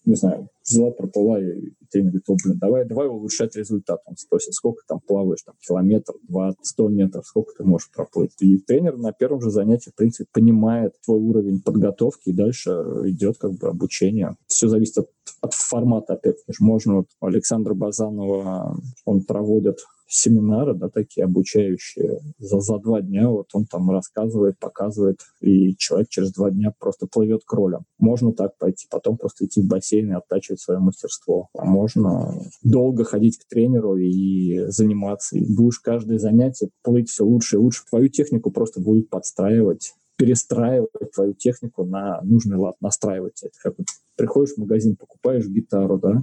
не 0.05 0.17
знаю, 0.17 0.49
взяла, 0.63 0.91
проплыла, 0.91 1.41
и 1.41 1.71
тренер 1.91 2.11
говорит, 2.11 2.45
блин, 2.45 2.59
давай, 2.59 2.85
давай 2.87 3.09
улучшать 3.09 3.57
результат. 3.57 4.01
Он 4.07 4.17
спросит, 4.17 4.55
сколько 4.55 4.83
там 4.87 5.01
плаваешь, 5.01 5.43
там, 5.43 5.55
километр, 5.67 6.15
два, 6.29 6.55
сто 6.63 6.89
метров, 6.89 7.27
сколько 7.27 7.55
ты 7.57 7.65
можешь 7.65 7.91
проплыть. 7.91 8.33
И 8.41 8.59
тренер 8.59 8.97
на 8.97 9.13
первом 9.13 9.41
же 9.41 9.51
занятии, 9.51 9.91
в 9.91 9.95
принципе, 9.95 10.29
понимает 10.33 10.95
твой 11.05 11.21
уровень 11.21 11.63
подготовки, 11.63 12.31
и 12.31 12.35
дальше 12.35 12.71
идет 13.05 13.39
как 13.39 13.53
бы 13.53 13.69
обучение. 13.69 14.37
Все 14.47 14.69
зависит 14.69 14.99
от, 14.99 15.11
от 15.41 15.55
формата, 15.55 16.15
опять 16.15 16.37
же. 16.49 16.55
Можно 16.61 16.97
вот 16.97 17.07
Александра 17.21 17.75
Базанова, 17.75 18.77
он 19.05 19.23
проводит 19.25 19.79
семинары, 20.15 20.75
да, 20.75 20.89
такие 20.89 21.25
обучающие 21.25 22.21
за, 22.39 22.61
за 22.61 22.79
два 22.79 23.01
дня, 23.01 23.29
вот 23.29 23.49
он 23.53 23.67
там 23.67 23.91
рассказывает, 23.91 24.59
показывает, 24.59 25.21
и 25.41 25.75
человек 25.77 26.09
через 26.09 26.33
два 26.33 26.51
дня 26.51 26.73
просто 26.79 27.07
плывет 27.07 27.43
кролем. 27.45 27.85
Можно 27.99 28.33
так 28.33 28.57
пойти, 28.59 28.87
потом 28.91 29.17
просто 29.17 29.47
идти 29.47 29.61
в 29.61 29.67
бассейн 29.67 30.11
и 30.13 30.15
оттачивать 30.15 30.61
свое 30.61 30.79
мастерство. 30.79 31.49
А 31.59 31.65
можно 31.65 32.33
долго 32.63 33.05
ходить 33.05 33.39
к 33.39 33.49
тренеру 33.49 33.97
и 33.97 34.67
заниматься, 34.69 35.37
и 35.37 35.45
будешь 35.45 35.81
каждое 35.81 36.19
занятие 36.19 36.69
плыть 36.83 37.11
все 37.11 37.25
лучше 37.25 37.57
и 37.57 37.59
лучше. 37.59 37.83
Твою 37.89 38.09
технику 38.09 38.51
просто 38.51 38.81
будут 38.81 39.11
подстраивать 39.11 39.95
перестраивать 40.17 40.91
твою 41.13 41.35
технику 41.35 41.85
на 41.85 42.21
нужный 42.23 42.57
лад, 42.57 42.77
настраивать 42.81 43.43
это. 43.43 43.55
Как 43.61 43.75
вот 43.79 43.89
приходишь 44.15 44.55
в 44.55 44.59
магазин, 44.59 44.95
покупаешь 44.95 45.49
гитару, 45.49 45.99
да, 45.99 46.23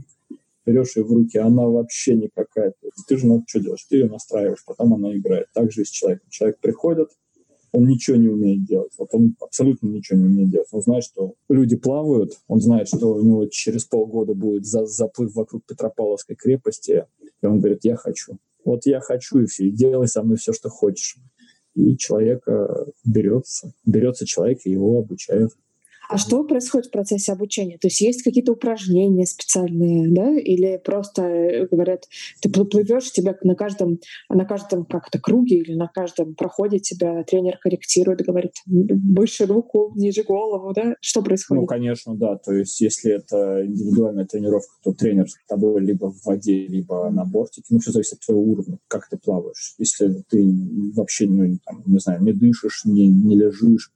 берешь 0.65 0.95
ее 0.95 1.03
в 1.03 1.11
руки, 1.11 1.37
она 1.37 1.67
вообще 1.67 2.15
никакая. 2.15 2.73
Ты 3.07 3.17
же 3.17 3.27
ну, 3.27 3.43
что 3.47 3.59
делаешь? 3.59 3.85
Ты 3.89 3.97
ее 3.97 4.09
настраиваешь, 4.09 4.63
потом 4.65 4.93
она 4.93 5.15
играет. 5.15 5.47
Так 5.53 5.71
же 5.71 5.81
и 5.81 5.85
с 5.85 5.89
человеком. 5.89 6.27
Человек 6.29 6.59
приходит, 6.59 7.09
он 7.71 7.85
ничего 7.85 8.17
не 8.17 8.27
умеет 8.27 8.65
делать. 8.65 8.91
Вот 8.97 9.09
он 9.13 9.35
абсолютно 9.39 9.87
ничего 9.87 10.19
не 10.19 10.25
умеет 10.25 10.49
делать. 10.51 10.67
Он 10.71 10.81
знает, 10.81 11.03
что 11.03 11.35
люди 11.49 11.75
плавают, 11.75 12.33
он 12.47 12.59
знает, 12.59 12.87
что 12.87 13.13
у 13.13 13.23
него 13.23 13.45
через 13.47 13.85
полгода 13.85 14.33
будет 14.33 14.65
за 14.65 14.85
заплыв 14.85 15.33
вокруг 15.35 15.65
Петропавловской 15.65 16.35
крепости, 16.35 17.05
и 17.41 17.45
он 17.45 17.59
говорит, 17.59 17.79
я 17.83 17.95
хочу. 17.95 18.37
Вот 18.63 18.85
я 18.85 18.99
хочу, 18.99 19.39
и 19.39 19.45
все, 19.45 19.65
и 19.65 19.71
делай 19.71 20.07
со 20.07 20.21
мной 20.21 20.37
все, 20.37 20.53
что 20.53 20.69
хочешь. 20.69 21.17
И 21.73 21.95
человека 21.97 22.85
берется, 23.05 23.73
берется 23.85 24.25
человек, 24.25 24.59
и 24.65 24.71
его 24.71 24.99
обучают. 24.99 25.53
А 26.11 26.17
что 26.17 26.43
происходит 26.43 26.87
в 26.87 26.91
процессе 26.91 27.31
обучения? 27.31 27.77
То 27.77 27.87
есть 27.87 28.01
есть 28.01 28.21
какие-то 28.21 28.51
упражнения 28.51 29.25
специальные, 29.25 30.11
да, 30.11 30.37
или 30.37 30.77
просто 30.83 31.21
э, 31.23 31.67
говорят, 31.67 32.03
ты 32.41 32.49
плывешь, 32.49 33.11
тебя 33.13 33.33
на 33.43 33.55
каждом, 33.55 33.99
на 34.29 34.43
каждом 34.43 34.83
как-то 34.83 35.19
круге 35.19 35.59
или 35.59 35.73
на 35.73 35.87
каждом 35.87 36.35
проходе 36.35 36.79
тебя 36.79 37.23
тренер 37.23 37.57
корректирует, 37.59 38.21
говорит 38.21 38.51
выше 38.65 39.45
руку, 39.45 39.93
ниже 39.95 40.23
голову, 40.23 40.73
да? 40.73 40.95
Что 40.99 41.21
происходит? 41.21 41.61
Ну, 41.61 41.67
конечно, 41.67 42.15
да. 42.15 42.35
То 42.35 42.53
есть 42.53 42.81
если 42.81 43.13
это 43.13 43.65
индивидуальная 43.65 44.25
тренировка, 44.25 44.73
то 44.83 44.91
тренер 44.91 45.29
с 45.29 45.35
тобой 45.47 45.81
либо 45.81 46.11
в 46.11 46.25
воде, 46.25 46.67
либо 46.67 47.09
на 47.09 47.23
бортике. 47.23 47.67
Ну, 47.69 47.79
все 47.79 47.91
зависит 47.91 48.15
от 48.15 48.25
твоего 48.25 48.43
уровня, 48.43 48.79
как 48.89 49.07
ты 49.07 49.17
плаваешь. 49.17 49.75
Если 49.77 50.23
ты 50.29 50.45
вообще, 50.93 51.27
ну, 51.27 51.57
там, 51.65 51.83
не 51.85 51.99
знаю, 51.99 52.21
не 52.21 52.33
дышишь, 52.33 52.83
не, 52.83 53.07
не 53.07 53.37
лежишь, 53.37 53.91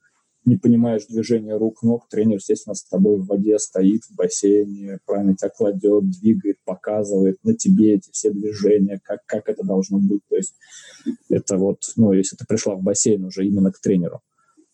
не 0.45 0.58
понимаешь 0.58 1.05
движения 1.08 1.58
рук, 1.58 1.81
ног, 1.84 2.08
тренер, 2.10 2.36
естественно, 2.36 2.75
с 2.75 2.84
тобой 2.84 3.17
в 3.17 3.25
воде 3.25 3.58
стоит, 3.58 4.03
в 4.03 4.15
бассейне, 4.15 4.99
правильно 5.05 5.36
тебя 5.36 5.49
кладет, 5.49 6.10
двигает, 6.10 6.58
показывает 6.63 7.38
на 7.43 7.55
тебе 7.55 7.95
эти 7.95 8.12
все 8.12 8.31
движения, 8.31 8.99
как, 9.03 9.25
как 9.25 9.49
это 9.49 9.63
должно 9.63 9.97
быть. 9.97 10.21
То 10.29 10.36
есть 10.36 10.55
это 11.29 11.58
вот, 11.58 11.79
ну, 11.97 12.13
если 12.13 12.36
ты 12.36 12.45
пришла 12.45 12.75
в 12.75 12.84
бассейн 12.84 13.25
уже 13.25 13.45
именно 13.45 13.71
к 13.71 13.79
тренеру. 13.79 14.21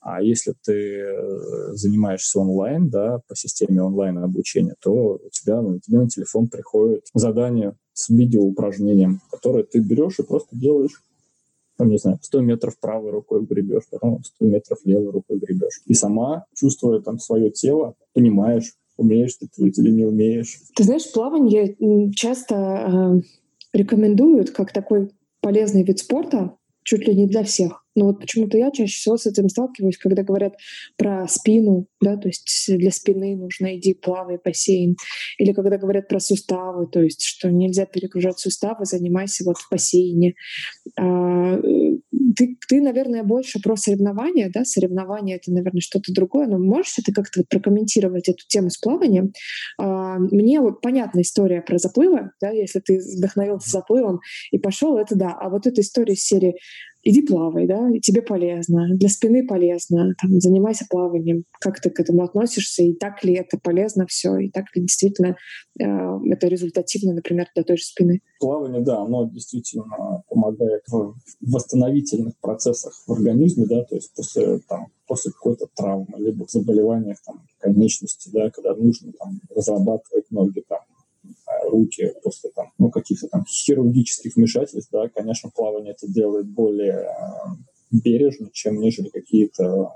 А 0.02 0.22
если 0.22 0.56
ты 0.64 0.74
э, 0.74 1.74
занимаешься 1.74 2.40
онлайн, 2.40 2.90
да, 2.90 3.22
по 3.28 3.36
системе 3.36 3.84
онлайн 3.84 4.18
обучения, 4.18 4.76
то 4.82 5.20
у 5.24 5.30
тебя, 5.32 5.62
ну, 5.62 5.80
тебе 5.80 6.00
на 6.00 6.10
телефон 6.10 6.48
приходит 6.48 7.06
задание 7.14 7.76
с 7.94 8.10
видеоупражнением, 8.10 9.22
которое 9.30 9.64
ты 9.64 9.80
берешь 9.80 10.18
и 10.18 10.24
просто 10.24 10.56
делаешь 10.58 11.04
там, 11.82 11.90
не 11.90 11.98
знаю, 11.98 12.20
100 12.22 12.42
метров 12.42 12.80
правой 12.80 13.10
рукой 13.10 13.44
гребешь, 13.44 13.86
потом 13.90 14.24
100 14.24 14.46
метров 14.46 14.78
левой 14.86 15.10
рукой 15.10 15.40
гребешь. 15.40 15.82
И 15.88 15.96
сама, 15.96 16.46
чувствуя 16.54 17.00
там 17.00 17.18
свое 17.18 17.50
тело, 17.50 17.96
понимаешь, 18.14 18.76
умеешь 18.98 19.34
ты 19.36 19.48
плыть 19.48 19.80
или 19.80 19.90
не 19.90 20.06
умеешь. 20.06 20.60
Ты 20.76 20.84
знаешь, 20.84 21.12
плавание 21.12 21.76
часто 22.14 22.56
э, 22.56 23.22
рекомендуют 23.74 24.52
как 24.52 24.72
такой 24.72 25.10
полезный 25.40 25.84
вид 25.84 25.98
спорта, 25.98 26.56
чуть 26.84 27.08
ли 27.08 27.16
не 27.16 27.28
для 27.28 27.44
всех. 27.44 27.86
Но 27.96 28.06
вот 28.06 28.20
почему-то 28.22 28.58
я 28.58 28.72
чаще 28.72 28.94
всего 28.94 29.18
с 29.18 29.26
этим 29.26 29.50
сталкиваюсь, 29.50 29.98
когда 29.98 30.24
говорят 30.24 30.54
про 30.98 31.28
спину, 31.28 31.88
да, 32.00 32.16
то 32.16 32.30
есть 32.30 32.66
для 32.70 32.92
спины 32.92 33.36
нужно 33.36 33.78
иди 33.78 33.94
плавай 33.94 34.40
бассейн. 34.44 34.96
Или 35.38 35.52
когда 35.52 35.78
говорят 35.78 36.08
про 36.08 36.20
суставы, 36.20 36.88
то 36.88 37.02
есть 37.02 37.24
что 37.24 37.52
нельзя 37.52 37.86
перегружать 37.86 38.40
суставы, 38.40 38.86
занимайся 38.86 39.44
вот 39.44 39.58
в 39.58 39.68
бассейне. 39.70 40.36
А, 40.98 41.60
ты, 42.38 42.58
ты, 42.70 42.82
наверное, 42.82 43.24
больше 43.24 43.60
про 43.62 43.76
соревнования, 43.76 44.50
да, 44.54 44.64
соревнования— 44.64 45.36
это, 45.38 45.52
наверное, 45.52 45.82
что-то 45.82 46.14
другое, 46.14 46.48
но 46.48 46.58
можешь 46.58 46.94
ты 46.94 47.12
как-то 47.12 47.44
прокомментировать 47.50 48.30
эту 48.30 48.46
тему 48.48 48.70
с 48.70 48.78
плаванием? 48.78 49.34
А, 49.78 50.11
мне 50.20 50.60
вот 50.60 50.82
понятна 50.82 51.22
история 51.22 51.62
про 51.62 51.78
заплывы, 51.78 52.32
да, 52.42 52.50
если 52.50 52.80
ты 52.80 53.00
вдохновился 53.18 53.70
заплывом 53.70 54.20
и 54.52 54.58
пошел, 54.58 54.98
это 54.98 55.16
да, 55.16 55.38
а 55.40 55.50
вот 55.50 55.68
эта 55.68 55.82
история 55.82 56.14
из 56.14 56.24
серии 56.24 56.56
иди 57.04 57.22
плавай, 57.22 57.68
да, 57.68 57.90
и 57.90 58.00
тебе 58.00 58.22
полезно, 58.22 58.90
для 58.96 59.10
спины 59.10 59.46
полезно, 59.46 60.14
там, 60.22 60.40
занимайся 60.40 60.86
плаванием, 60.90 61.46
как 61.60 61.80
ты 61.80 61.90
к 61.90 62.00
этому 62.00 62.24
относишься, 62.24 62.84
и 62.84 62.94
так 62.94 63.24
ли 63.24 63.34
это 63.34 63.58
полезно 63.58 64.06
все, 64.08 64.38
и 64.38 64.50
так 64.50 64.66
ли 64.76 64.84
действительно 64.84 65.36
э, 65.80 65.84
это 65.84 66.48
результативно, 66.48 67.14
например, 67.14 67.48
для 67.56 67.64
той 67.64 67.78
же 67.78 67.84
спины. 67.84 68.22
Плавание, 68.40 68.82
да, 68.82 69.02
оно 69.02 69.30
действительно 69.30 70.24
помогает 70.30 70.84
в 70.88 71.16
восстановительных 71.42 72.36
процессах 72.40 72.94
в 73.08 73.12
организме, 73.12 73.66
да, 73.66 73.84
то 73.84 73.96
есть 73.96 74.14
после, 74.14 74.60
там, 74.70 74.88
после 75.08 75.32
какой-то 75.32 75.68
травмы, 75.76 76.20
либо 76.20 76.46
в 76.46 76.52
заболеваниях 76.52 77.18
там, 77.26 77.41
конечности, 77.62 78.30
да, 78.34 78.50
когда 78.50 78.76
нужно 78.76 79.14
там, 79.14 79.40
разрабатывать 79.56 80.30
ноги, 80.32 80.64
там, 80.68 80.80
руки 81.70 82.14
после 82.24 82.50
там, 82.52 82.72
ну, 82.78 82.90
каких-то 82.90 83.28
там 83.28 83.46
хирургических 83.46 84.36
вмешательств, 84.36 84.92
да, 84.92 85.10
конечно, 85.10 85.50
плавание 85.50 85.94
это 85.94 86.12
делает 86.12 86.48
более 86.48 87.08
э, 87.08 87.16
бережно, 87.92 88.50
чем 88.52 88.80
нежели 88.80 89.10
какие-то 89.10 89.94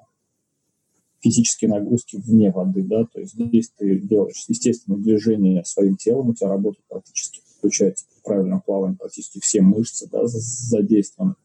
физические 1.20 1.72
нагрузки 1.72 2.18
вне 2.18 2.52
воды, 2.52 2.84
да, 2.84 3.06
то 3.06 3.20
есть 3.20 3.34
здесь 3.34 3.72
ты 3.76 4.00
делаешь 4.00 4.46
естественное 4.48 5.00
движение 5.00 5.66
своим 5.66 5.98
телом, 5.98 6.30
у 6.30 6.34
тебя 6.36 6.50
работает 6.50 6.86
практически, 6.88 7.42
включается 7.58 8.06
правильно 8.24 8.62
плавание, 8.64 8.98
практически 8.98 9.40
все 9.40 9.62
мышцы, 9.62 10.08
да, 10.12 10.22
задействованы 10.28 11.34
в 11.34 11.45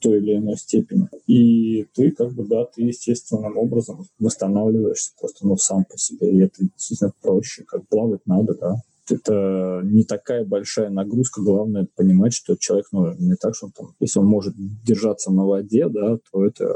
той 0.00 0.18
или 0.18 0.36
иной 0.36 0.56
степени. 0.56 1.08
И 1.26 1.86
ты 1.94 2.10
как 2.10 2.32
бы, 2.32 2.46
да, 2.46 2.64
ты 2.64 2.82
естественным 2.82 3.56
образом 3.56 4.06
восстанавливаешься 4.18 5.12
просто, 5.18 5.46
ну, 5.46 5.56
сам 5.56 5.84
по 5.84 5.96
себе, 5.98 6.30
и 6.30 6.40
это 6.40 6.62
действительно 6.62 7.12
проще, 7.20 7.64
как 7.64 7.86
плавать 7.88 8.26
надо, 8.26 8.54
да, 8.54 8.76
это 9.10 9.80
не 9.84 10.04
такая 10.04 10.44
большая 10.44 10.90
нагрузка. 10.90 11.40
Главное 11.40 11.88
понимать, 11.96 12.34
что 12.34 12.56
человек, 12.56 12.88
ну, 12.92 13.14
не 13.14 13.36
так, 13.36 13.54
что 13.54 13.66
он 13.66 13.72
там, 13.72 13.86
если 14.00 14.18
он 14.18 14.26
может 14.26 14.54
держаться 14.84 15.30
на 15.30 15.44
воде, 15.46 15.88
да, 15.88 16.18
то 16.30 16.44
это 16.44 16.74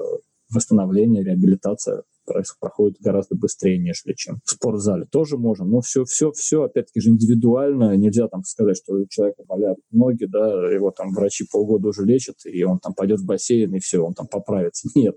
восстановление, 0.50 1.24
реабилитация 1.24 2.02
проходит 2.61 2.99
гораздо 3.01 3.37
быстрее, 3.37 3.79
нежели 3.79 4.14
чем 4.14 4.41
в 4.45 4.51
спортзале. 4.51 5.07
Тоже 5.07 5.37
можно, 5.37 5.64
но 5.64 5.81
все, 5.81 6.05
все, 6.05 6.33
все, 6.33 6.64
опять-таки 6.64 7.01
же 7.01 7.11
индивидуально. 7.11 7.97
Нельзя 7.97 8.29
там 8.29 8.43
сказать, 8.45 8.77
что 8.77 8.95
у 8.95 9.07
человека 9.07 9.43
болят 9.47 9.79
ноги, 9.91 10.25
да, 10.25 10.70
его 10.73 10.91
там 10.91 11.12
врачи 11.12 11.47
полгода 11.51 11.89
уже 11.89 12.05
лечат, 12.05 12.37
и 12.45 12.62
он 12.64 12.79
там 12.79 12.95
пойдет 12.95 13.20
в 13.20 13.27
бассейн, 13.27 13.75
и 13.75 13.81
все, 13.81 14.01
он 14.05 14.14
там 14.14 14.27
поправится. 14.27 14.89
Нет, 14.95 15.16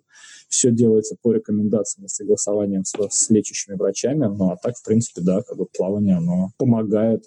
все 0.50 0.72
делается 0.72 1.16
по 1.22 1.34
рекомендациям 1.34 2.06
и 2.06 2.10
согласованием 2.10 2.84
с, 2.84 2.94
с 3.10 3.30
лечащими 3.30 3.76
врачами. 3.76 4.26
Ну, 4.26 4.52
а 4.52 4.58
так, 4.58 4.76
в 4.76 4.84
принципе, 4.84 5.22
да, 5.22 5.42
как 5.42 5.58
бы 5.58 5.66
плавание, 5.66 6.18
оно 6.18 6.50
помогает 6.58 7.24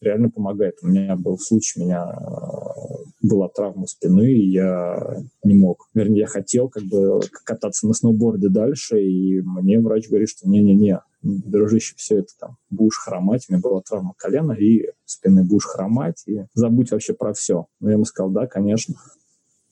реально 0.00 0.30
помогает. 0.30 0.76
У 0.82 0.88
меня 0.88 1.16
был 1.16 1.38
случай, 1.38 1.80
у 1.80 1.84
меня 1.84 2.04
э, 2.04 3.04
была 3.22 3.48
травма 3.48 3.86
спины, 3.86 4.32
и 4.32 4.50
я 4.50 5.22
не 5.44 5.54
мог. 5.54 5.88
Вернее, 5.94 6.20
я 6.20 6.26
хотел 6.26 6.68
как 6.68 6.84
бы 6.84 7.20
кататься 7.44 7.86
на 7.86 7.94
сноуборде 7.94 8.48
дальше, 8.48 9.00
и 9.00 9.40
мне 9.40 9.80
врач 9.80 10.08
говорит, 10.08 10.28
что 10.28 10.48
не-не-не, 10.48 11.00
дружище, 11.22 11.94
все 11.96 12.18
это 12.18 12.32
там 12.38 12.56
будешь 12.70 12.98
хромать. 12.98 13.46
У 13.48 13.52
меня 13.52 13.62
была 13.62 13.80
травма 13.80 14.14
колена 14.16 14.52
и 14.52 14.90
спины 15.04 15.44
будешь 15.44 15.66
хромать, 15.66 16.22
и 16.26 16.44
забудь 16.54 16.90
вообще 16.90 17.14
про 17.14 17.32
все. 17.32 17.66
Но 17.80 17.88
я 17.88 17.94
ему 17.94 18.04
сказал, 18.04 18.30
да, 18.30 18.46
конечно. 18.46 18.94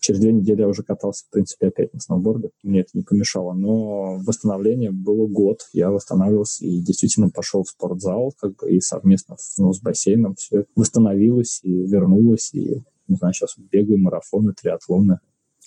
Через 0.01 0.21
две 0.21 0.33
недели 0.33 0.63
я 0.63 0.69
уже 0.69 0.83
катался, 0.83 1.27
в 1.27 1.31
принципе, 1.31 1.69
опять 1.69 1.93
на 1.93 2.01
сноуборде. 2.01 2.51
Мне 2.63 2.81
это 2.81 2.91
не 2.95 3.03
помешало. 3.03 3.53
Но 3.53 4.17
восстановление 4.25 4.91
было 4.91 5.27
год. 5.27 5.69
Я 5.75 5.91
восстанавливался 5.91 6.65
и 6.65 6.81
действительно 6.81 7.29
пошел 7.29 7.63
в 7.63 7.69
спортзал, 7.69 8.33
как 8.41 8.57
бы, 8.57 8.71
и 8.71 8.81
совместно 8.81 9.37
ну, 9.59 9.73
с 9.75 9.81
бассейном 9.81 10.35
все 10.37 10.65
восстановилось 10.75 11.61
и 11.63 11.71
вернулось. 11.71 12.51
И, 12.55 12.83
не 13.09 13.17
знаю, 13.17 13.35
сейчас 13.35 13.57
бегаю 13.59 13.99
марафоны, 13.99 14.55
триатлоны. 14.55 15.19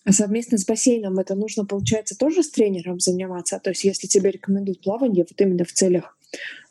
А 0.04 0.12
совместно 0.12 0.58
с 0.58 0.66
бассейном 0.66 1.20
это 1.20 1.36
нужно, 1.36 1.66
получается, 1.66 2.18
тоже 2.18 2.44
с 2.44 2.50
тренером 2.50 3.00
заниматься? 3.00 3.60
То 3.64 3.70
есть 3.70 3.84
если 3.84 4.08
тебе 4.08 4.32
рекомендуют 4.32 4.82
плавание 4.82 5.26
вот 5.30 5.40
именно 5.40 5.64
в 5.64 5.72
целях 5.72 6.18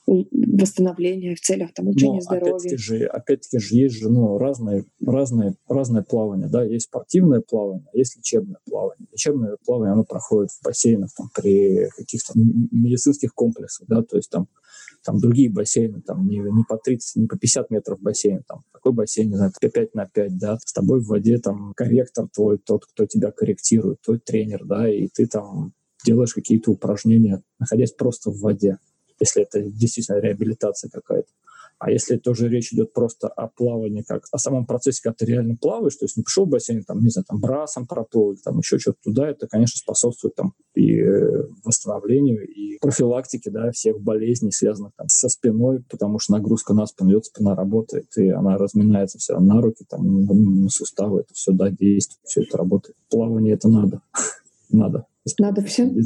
восстановления, 0.07 1.35
в 1.35 1.41
целях 1.41 1.73
там, 1.73 1.87
улучшения 1.87 2.17
Но, 2.17 2.21
здоровья. 2.21 2.55
Опять-таки 2.55 2.77
же, 2.77 3.05
опять-таки 3.05 3.59
же 3.59 3.77
есть 3.77 3.95
же 3.97 4.11
ну, 4.11 4.39
разные, 4.39 4.85
разные, 5.05 5.55
разное 5.69 6.03
плавание. 6.03 6.49
Да? 6.49 6.65
Есть 6.65 6.87
спортивное 6.87 7.41
плавание, 7.41 7.87
а 7.93 7.97
есть 7.97 8.17
лечебное 8.17 8.59
плавание. 8.69 9.07
Лечебное 9.13 9.57
плавание 9.65 9.93
оно 9.93 10.05
проходит 10.05 10.51
в 10.51 10.63
бассейнах 10.65 11.11
там, 11.17 11.31
при 11.35 11.89
каких-то 11.97 12.33
медицинских 12.37 13.35
комплексах. 13.35 13.87
Да? 13.89 14.03
То 14.03 14.17
есть 14.17 14.31
там 14.31 14.49
там 15.05 15.19
другие 15.19 15.51
бассейны, 15.51 16.01
там 16.01 16.29
не, 16.29 16.39
не 16.39 16.65
по 16.69 16.79
30, 16.79 17.17
не 17.17 17.27
по 17.27 17.37
50 17.37 17.71
метров 17.71 18.01
бассейн, 18.01 18.43
там 18.47 18.63
такой 18.73 18.93
бассейн, 18.93 19.31
не 19.31 19.37
знаю, 19.37 19.53
5 19.61 19.95
на 19.95 20.07
5, 20.07 20.39
да, 20.39 20.59
с 20.65 20.73
тобой 20.73 21.01
в 21.01 21.09
воде 21.09 21.39
там 21.39 21.73
корректор 21.75 22.29
твой, 22.33 22.59
тот, 22.59 22.87
кто 22.87 23.05
тебя 23.07 23.33
корректирует, 23.33 24.01
твой 24.03 24.21
тренер, 24.21 24.65
да, 24.65 24.89
и 24.89 25.09
ты 25.09 25.27
там 25.27 25.73
делаешь 26.05 26.35
какие-то 26.35 26.71
упражнения, 26.71 27.43
находясь 27.59 27.93
просто 27.93 28.31
в 28.31 28.39
воде 28.41 28.79
если 29.23 29.43
это 29.43 29.63
действительно 29.63 30.19
реабилитация 30.19 30.91
какая-то. 30.91 31.29
А 31.83 31.91
если 31.91 32.17
тоже 32.17 32.49
речь 32.49 32.73
идет 32.73 32.93
просто 32.93 33.27
о 33.27 33.49
плавании, 33.49 34.03
как 34.03 34.23
о 34.31 34.39
самом 34.39 34.67
процессе, 34.67 35.01
когда 35.03 35.17
ты 35.19 35.27
реально 35.27 35.57
плаваешь, 35.57 35.97
то 35.97 36.05
есть 36.05 36.17
ну, 36.17 36.23
пришел 36.23 36.47
в 36.47 36.49
бассейн, 36.49 36.85
там, 36.85 37.01
не 37.01 37.11
знаю, 37.11 37.25
там 37.29 37.41
брасом 37.41 37.89
проплыл, 37.89 38.37
там 38.37 38.59
еще 38.59 38.79
что-то 38.79 38.99
туда, 39.03 39.29
это, 39.29 39.49
конечно, 39.49 39.79
способствует 39.79 40.37
там 40.37 40.55
и 40.77 41.01
э, 41.01 41.43
восстановлению, 41.65 42.47
и 42.47 42.79
профилактике, 42.79 43.51
да, 43.51 43.73
всех 43.73 44.01
болезней, 44.01 44.53
связанных 44.53 44.93
там 44.97 45.09
со 45.09 45.29
спиной, 45.29 45.83
потому 45.91 46.21
что 46.21 46.35
нагрузка 46.35 46.73
на 46.73 46.87
спину 46.87 47.11
идет, 47.11 47.25
спина 47.25 47.57
работает, 47.57 48.17
и 48.17 48.29
она 48.29 48.59
разминается 48.59 49.19
вся 49.19 49.41
на 49.41 49.61
руки, 49.61 49.85
там, 49.89 50.25
на 50.63 50.69
суставы, 50.69 51.23
это 51.23 51.35
все, 51.35 51.51
да, 51.51 51.69
действует, 51.71 52.21
все 52.25 52.43
это 52.43 52.59
работает. 52.59 52.97
Плавание 53.11 53.55
это 53.55 53.69
надо. 53.69 54.03
надо. 54.71 55.07
Надо 55.39 55.63
всем? 55.63 55.97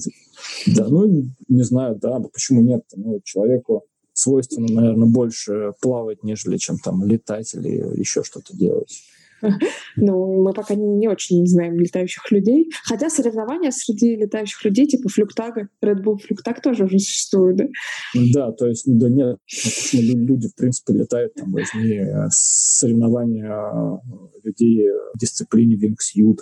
Да, 0.66 0.88
ну, 0.88 1.06
не 1.48 1.62
знаю, 1.62 1.96
да, 1.96 2.20
почему 2.32 2.62
нет? 2.62 2.84
Ну, 2.94 3.20
человеку 3.24 3.84
свойственно, 4.12 4.68
наверное, 4.70 5.08
больше 5.08 5.72
плавать, 5.80 6.22
нежели 6.22 6.56
чем 6.56 6.78
там 6.78 7.04
летать 7.04 7.54
или 7.54 7.98
еще 7.98 8.22
что-то 8.22 8.56
делать. 8.56 9.02
Ну, 9.96 10.42
мы 10.42 10.52
пока 10.52 10.74
не 10.74 11.08
очень 11.08 11.46
знаем 11.46 11.78
летающих 11.78 12.30
людей. 12.30 12.70
Хотя 12.84 13.08
соревнования 13.10 13.70
среди 13.70 14.16
летающих 14.16 14.64
людей, 14.64 14.86
типа 14.86 15.08
флюктага, 15.08 15.68
Red 15.82 16.02
Bull 16.02 16.18
флюктаг 16.18 16.60
тоже 16.62 16.84
уже 16.84 16.98
существует, 16.98 17.56
да? 17.56 17.64
Да, 18.34 18.52
то 18.52 18.66
есть, 18.66 18.84
да 18.86 19.08
нет, 19.08 19.38
люди, 19.92 20.48
в 20.48 20.54
принципе, 20.54 20.94
летают, 20.94 21.34
там, 21.34 21.52
возьми 21.52 21.96
э, 21.96 22.26
соревнования 22.30 24.00
людей 24.42 24.88
в 25.14 25.18
дисциплине 25.18 25.76
вингсьют, 25.76 26.40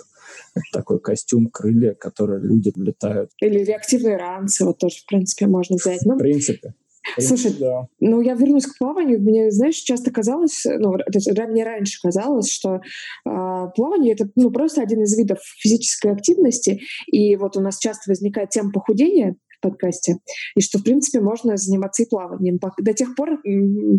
это 0.55 0.63
такой 0.73 0.99
костюм, 0.99 1.47
крылья, 1.47 1.93
которые 1.93 2.41
люди 2.41 2.71
летают. 2.75 3.31
Или 3.41 3.63
реактивные 3.63 4.17
ранцы, 4.17 4.65
вот 4.65 4.77
тоже, 4.79 4.97
в 4.97 5.05
принципе, 5.05 5.47
можно 5.47 5.75
взять. 5.75 6.01
Ну, 6.05 6.15
в 6.15 6.17
принципе. 6.17 6.73
Слушай, 7.19 7.53
да. 7.59 7.87
ну 7.99 8.21
я 8.21 8.33
вернусь 8.33 8.65
к 8.65 8.77
плаванию. 8.77 9.21
Мне, 9.21 9.51
знаешь, 9.51 9.75
часто 9.75 10.11
казалось, 10.11 10.63
ну, 10.65 10.95
мне 11.47 11.63
раньше 11.63 11.99
казалось, 12.01 12.51
что 12.51 12.75
э, 12.75 12.79
плавание 13.75 14.13
это 14.13 14.29
ну, 14.35 14.51
просто 14.51 14.81
один 14.81 15.03
из 15.03 15.17
видов 15.17 15.39
физической 15.59 16.11
активности. 16.11 16.81
И 17.07 17.35
вот 17.35 17.57
у 17.57 17.61
нас 17.61 17.77
часто 17.77 18.09
возникает 18.09 18.49
тема 18.49 18.71
похудения 18.71 19.35
в 19.49 19.61
подкасте, 19.61 20.17
и 20.55 20.61
что, 20.61 20.79
в 20.79 20.83
принципе, 20.83 21.21
можно 21.21 21.55
заниматься 21.57 22.03
и 22.03 22.09
плаванием. 22.09 22.59
До 22.79 22.93
тех 22.93 23.15
пор, 23.15 23.39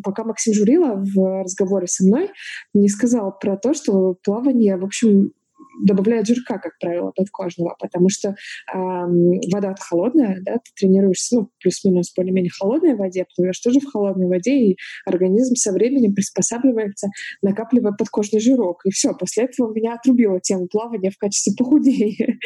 пока 0.05 0.25
Максим 0.25 0.53
Журила 0.53 0.97
в 0.97 1.43
разговоре 1.43 1.87
со 1.87 2.05
мной 2.05 2.31
не 2.75 2.89
сказал 2.89 3.37
про 3.39 3.57
то, 3.57 3.73
что 3.73 4.17
плавание, 4.23 4.77
в 4.77 4.85
общем, 4.85 5.33
добавляют 5.81 6.27
жирка, 6.27 6.59
как 6.59 6.79
правило, 6.79 7.13
подкожного, 7.15 7.77
потому 7.79 8.09
что 8.09 8.31
э, 8.31 8.35
вода 8.75 9.75
холодная, 9.79 10.39
да, 10.43 10.55
ты 10.55 10.71
тренируешься, 10.75 11.37
ну, 11.37 11.51
плюс-минус 11.61 12.13
более-менее 12.17 12.51
холодной 12.51 12.95
воде, 12.95 13.27
плывешь 13.37 13.61
тоже 13.61 13.81
в 13.81 13.91
холодной 13.91 14.27
воде, 14.27 14.53
и 14.53 14.77
организм 15.05 15.55
со 15.55 15.73
временем 15.73 16.15
приспосабливается, 16.15 17.09
накапливая 17.43 17.93
подкожный 17.93 18.41
жирок. 18.41 18.81
И 18.85 18.91
все, 18.91 19.15
после 19.15 19.45
этого 19.45 19.73
меня 19.73 19.95
отрубила 19.95 20.41
тема 20.41 20.67
плавания 20.67 21.11
в 21.11 21.19
качестве 21.19 21.55
похудения. 21.57 22.39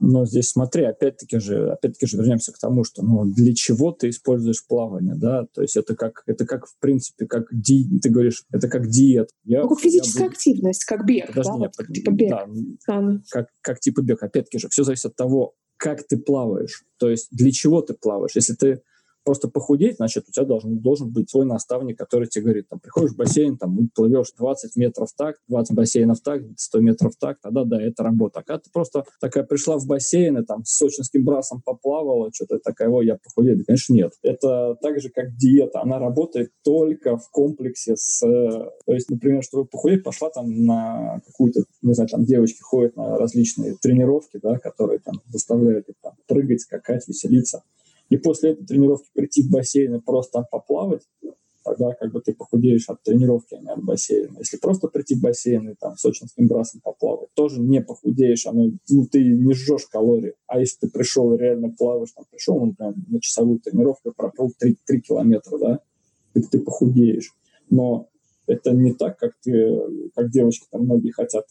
Но 0.00 0.26
здесь 0.26 0.50
смотри, 0.50 0.84
опять-таки 0.84 1.38
же, 1.38 1.70
опять-таки 1.70 2.06
же 2.06 2.16
вернемся 2.16 2.52
к 2.52 2.58
тому, 2.58 2.84
что 2.84 3.02
ну, 3.02 3.24
для 3.24 3.54
чего 3.54 3.92
ты 3.92 4.08
используешь 4.08 4.66
плавание, 4.66 5.14
да? 5.14 5.46
То 5.52 5.62
есть 5.62 5.76
это 5.76 5.94
как, 5.94 6.22
это 6.26 6.44
как 6.46 6.66
в 6.66 6.76
принципе, 6.80 7.26
как 7.26 7.46
ди, 7.52 8.00
ты 8.00 8.10
говоришь, 8.10 8.44
это 8.52 8.68
как 8.68 8.88
диет. 8.88 9.30
Я, 9.44 9.62
ну, 9.62 9.68
как 9.68 9.80
физическая 9.80 10.24
я 10.24 10.30
активность, 10.30 10.84
как 10.84 11.06
бег, 11.06 11.28
Подожди, 11.28 11.50
да? 11.52 11.58
Нет, 11.58 11.74
вот, 11.78 11.86
типа 11.86 12.10
бег. 12.10 12.30
Да, 12.30 12.46
а, 12.88 13.18
как, 13.30 13.48
как 13.60 13.80
типа 13.80 14.02
бег. 14.02 14.22
Опять-таки 14.22 14.58
же, 14.58 14.68
все 14.68 14.82
зависит 14.82 15.06
от 15.06 15.16
того, 15.16 15.54
как 15.76 16.06
ты 16.06 16.16
плаваешь. 16.16 16.84
То 16.98 17.08
есть 17.08 17.28
для 17.30 17.52
чего 17.52 17.80
ты 17.80 17.94
плаваешь. 17.94 18.34
Если 18.34 18.54
ты 18.54 18.82
просто 19.24 19.48
похудеть, 19.48 19.96
значит, 19.96 20.24
у 20.28 20.32
тебя 20.32 20.44
должен, 20.44 20.78
должен 20.78 21.10
быть 21.10 21.30
свой 21.30 21.46
наставник, 21.46 21.98
который 21.98 22.28
тебе 22.28 22.44
говорит, 22.44 22.68
там, 22.68 22.78
приходишь 22.78 23.12
в 23.12 23.16
бассейн, 23.16 23.56
там, 23.56 23.88
плывешь 23.94 24.32
20 24.36 24.76
метров 24.76 25.08
так, 25.16 25.36
20 25.48 25.74
бассейнов 25.74 26.20
так, 26.20 26.42
100 26.56 26.80
метров 26.80 27.12
так, 27.18 27.38
тогда 27.40 27.64
да, 27.64 27.82
это 27.82 28.02
работа. 28.02 28.40
А 28.40 28.42
когда 28.42 28.58
ты 28.58 28.70
просто 28.72 29.04
такая 29.20 29.44
пришла 29.44 29.78
в 29.78 29.86
бассейн 29.86 30.38
и 30.38 30.44
там 30.44 30.64
с 30.64 30.76
сочинским 30.76 31.24
брасом 31.24 31.62
поплавала, 31.64 32.30
что-то 32.32 32.58
такая, 32.58 32.88
ой, 32.88 33.06
я 33.06 33.16
похудею. 33.16 33.64
Конечно, 33.66 33.94
нет. 33.94 34.12
Это 34.22 34.76
так 34.82 35.00
же, 35.00 35.08
как 35.08 35.36
диета. 35.36 35.80
Она 35.80 35.98
работает 35.98 36.50
только 36.62 37.16
в 37.16 37.30
комплексе 37.30 37.96
с... 37.96 38.20
То 38.20 38.92
есть, 38.92 39.10
например, 39.10 39.42
чтобы 39.42 39.64
похудеть, 39.64 40.04
пошла 40.04 40.30
там 40.30 40.64
на 40.64 41.20
какую-то, 41.26 41.62
не 41.82 41.94
знаю, 41.94 42.08
там 42.08 42.24
девочки 42.24 42.60
ходят 42.60 42.96
на 42.96 43.16
различные 43.16 43.76
тренировки, 43.80 44.38
да, 44.42 44.58
которые 44.58 44.98
там 44.98 45.14
заставляют 45.28 45.88
их 45.88 45.94
там 46.02 46.12
прыгать, 46.26 46.60
скакать, 46.60 47.06
веселиться 47.08 47.62
и 48.10 48.16
после 48.16 48.52
этой 48.52 48.66
тренировки 48.66 49.08
прийти 49.14 49.42
в 49.42 49.50
бассейн 49.50 49.94
и 49.96 50.00
просто 50.00 50.32
там 50.32 50.44
поплавать, 50.50 51.02
тогда 51.64 51.94
как 51.94 52.12
бы 52.12 52.20
ты 52.20 52.34
похудеешь 52.34 52.88
от 52.88 53.02
тренировки, 53.02 53.54
а 53.54 53.60
не 53.60 53.70
от 53.70 53.82
бассейна. 53.82 54.38
Если 54.38 54.58
просто 54.58 54.88
прийти 54.88 55.14
в 55.14 55.22
бассейн 55.22 55.70
и 55.70 55.74
там 55.74 55.96
сочинским 55.96 56.46
брасом 56.46 56.80
поплавать, 56.84 57.30
тоже 57.34 57.60
не 57.60 57.80
похудеешь, 57.80 58.46
оно, 58.46 58.70
ну, 58.88 59.06
ты 59.06 59.24
не 59.24 59.54
жжешь 59.54 59.86
калории. 59.86 60.34
А 60.46 60.60
если 60.60 60.80
ты 60.80 60.90
пришел 60.90 61.34
и 61.34 61.38
реально 61.38 61.70
плаваешь, 61.70 62.12
там 62.12 62.26
пришел, 62.30 62.60
ну, 62.60 62.74
прям 62.74 62.94
на 63.08 63.20
часовую 63.20 63.60
тренировку, 63.60 64.12
проплыл 64.12 64.52
3, 64.58 64.76
3 64.86 65.00
километра, 65.00 65.58
да, 65.58 65.80
ты, 66.34 66.42
ты 66.42 66.60
похудеешь. 66.60 67.32
Но 67.70 68.08
это 68.46 68.72
не 68.72 68.92
так, 68.92 69.18
как 69.18 69.32
ты, 69.42 70.10
как 70.14 70.30
девочки 70.30 70.66
там 70.70 70.82
многие 70.82 71.10
хотят, 71.10 71.46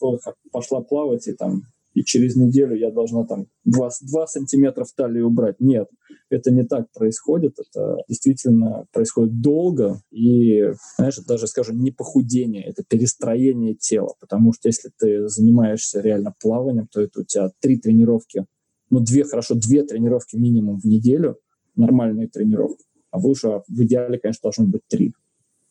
пошла 0.52 0.80
плавать 0.80 1.26
и 1.26 1.32
там 1.32 1.62
и 1.94 2.02
через 2.02 2.36
неделю 2.36 2.76
я 2.76 2.90
должна 2.90 3.24
там 3.24 3.46
2, 3.64 3.90
2 4.02 4.26
сантиметра 4.26 4.84
в 4.84 4.92
талии 4.92 5.20
убрать. 5.20 5.56
Нет, 5.60 5.88
это 6.28 6.50
не 6.50 6.64
так 6.64 6.92
происходит, 6.92 7.54
это 7.58 7.98
действительно 8.08 8.86
происходит 8.92 9.40
долго, 9.40 10.00
и, 10.10 10.64
знаешь, 10.96 11.16
даже, 11.26 11.46
скажем, 11.46 11.80
не 11.80 11.92
похудение, 11.92 12.64
это 12.64 12.82
перестроение 12.84 13.74
тела, 13.74 14.14
потому 14.20 14.52
что 14.52 14.68
если 14.68 14.90
ты 14.98 15.28
занимаешься 15.28 16.00
реально 16.00 16.34
плаванием, 16.40 16.88
то 16.92 17.00
это 17.00 17.20
у 17.20 17.24
тебя 17.24 17.50
три 17.60 17.78
тренировки, 17.78 18.44
ну, 18.90 19.00
две, 19.00 19.24
хорошо, 19.24 19.54
две 19.54 19.84
тренировки 19.84 20.36
минимум 20.36 20.80
в 20.80 20.84
неделю, 20.84 21.38
нормальные 21.76 22.28
тренировки, 22.28 22.84
а 23.10 23.18
лучше 23.18 23.62
в 23.68 23.82
идеале, 23.82 24.18
конечно, 24.18 24.40
должно 24.42 24.66
быть 24.66 24.82
три. 24.88 25.14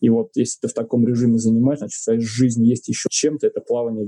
И 0.03 0.09
вот 0.09 0.31
если 0.35 0.59
ты 0.59 0.67
в 0.67 0.73
таком 0.73 1.07
режиме 1.07 1.37
занимаешь, 1.37 1.79
значит, 1.79 2.01
в 2.01 2.03
твоей 2.03 2.19
жизни 2.19 2.65
есть 2.65 2.89
еще 2.89 3.07
чем-то, 3.09 3.47
это 3.47 3.61
плавание 3.61 4.05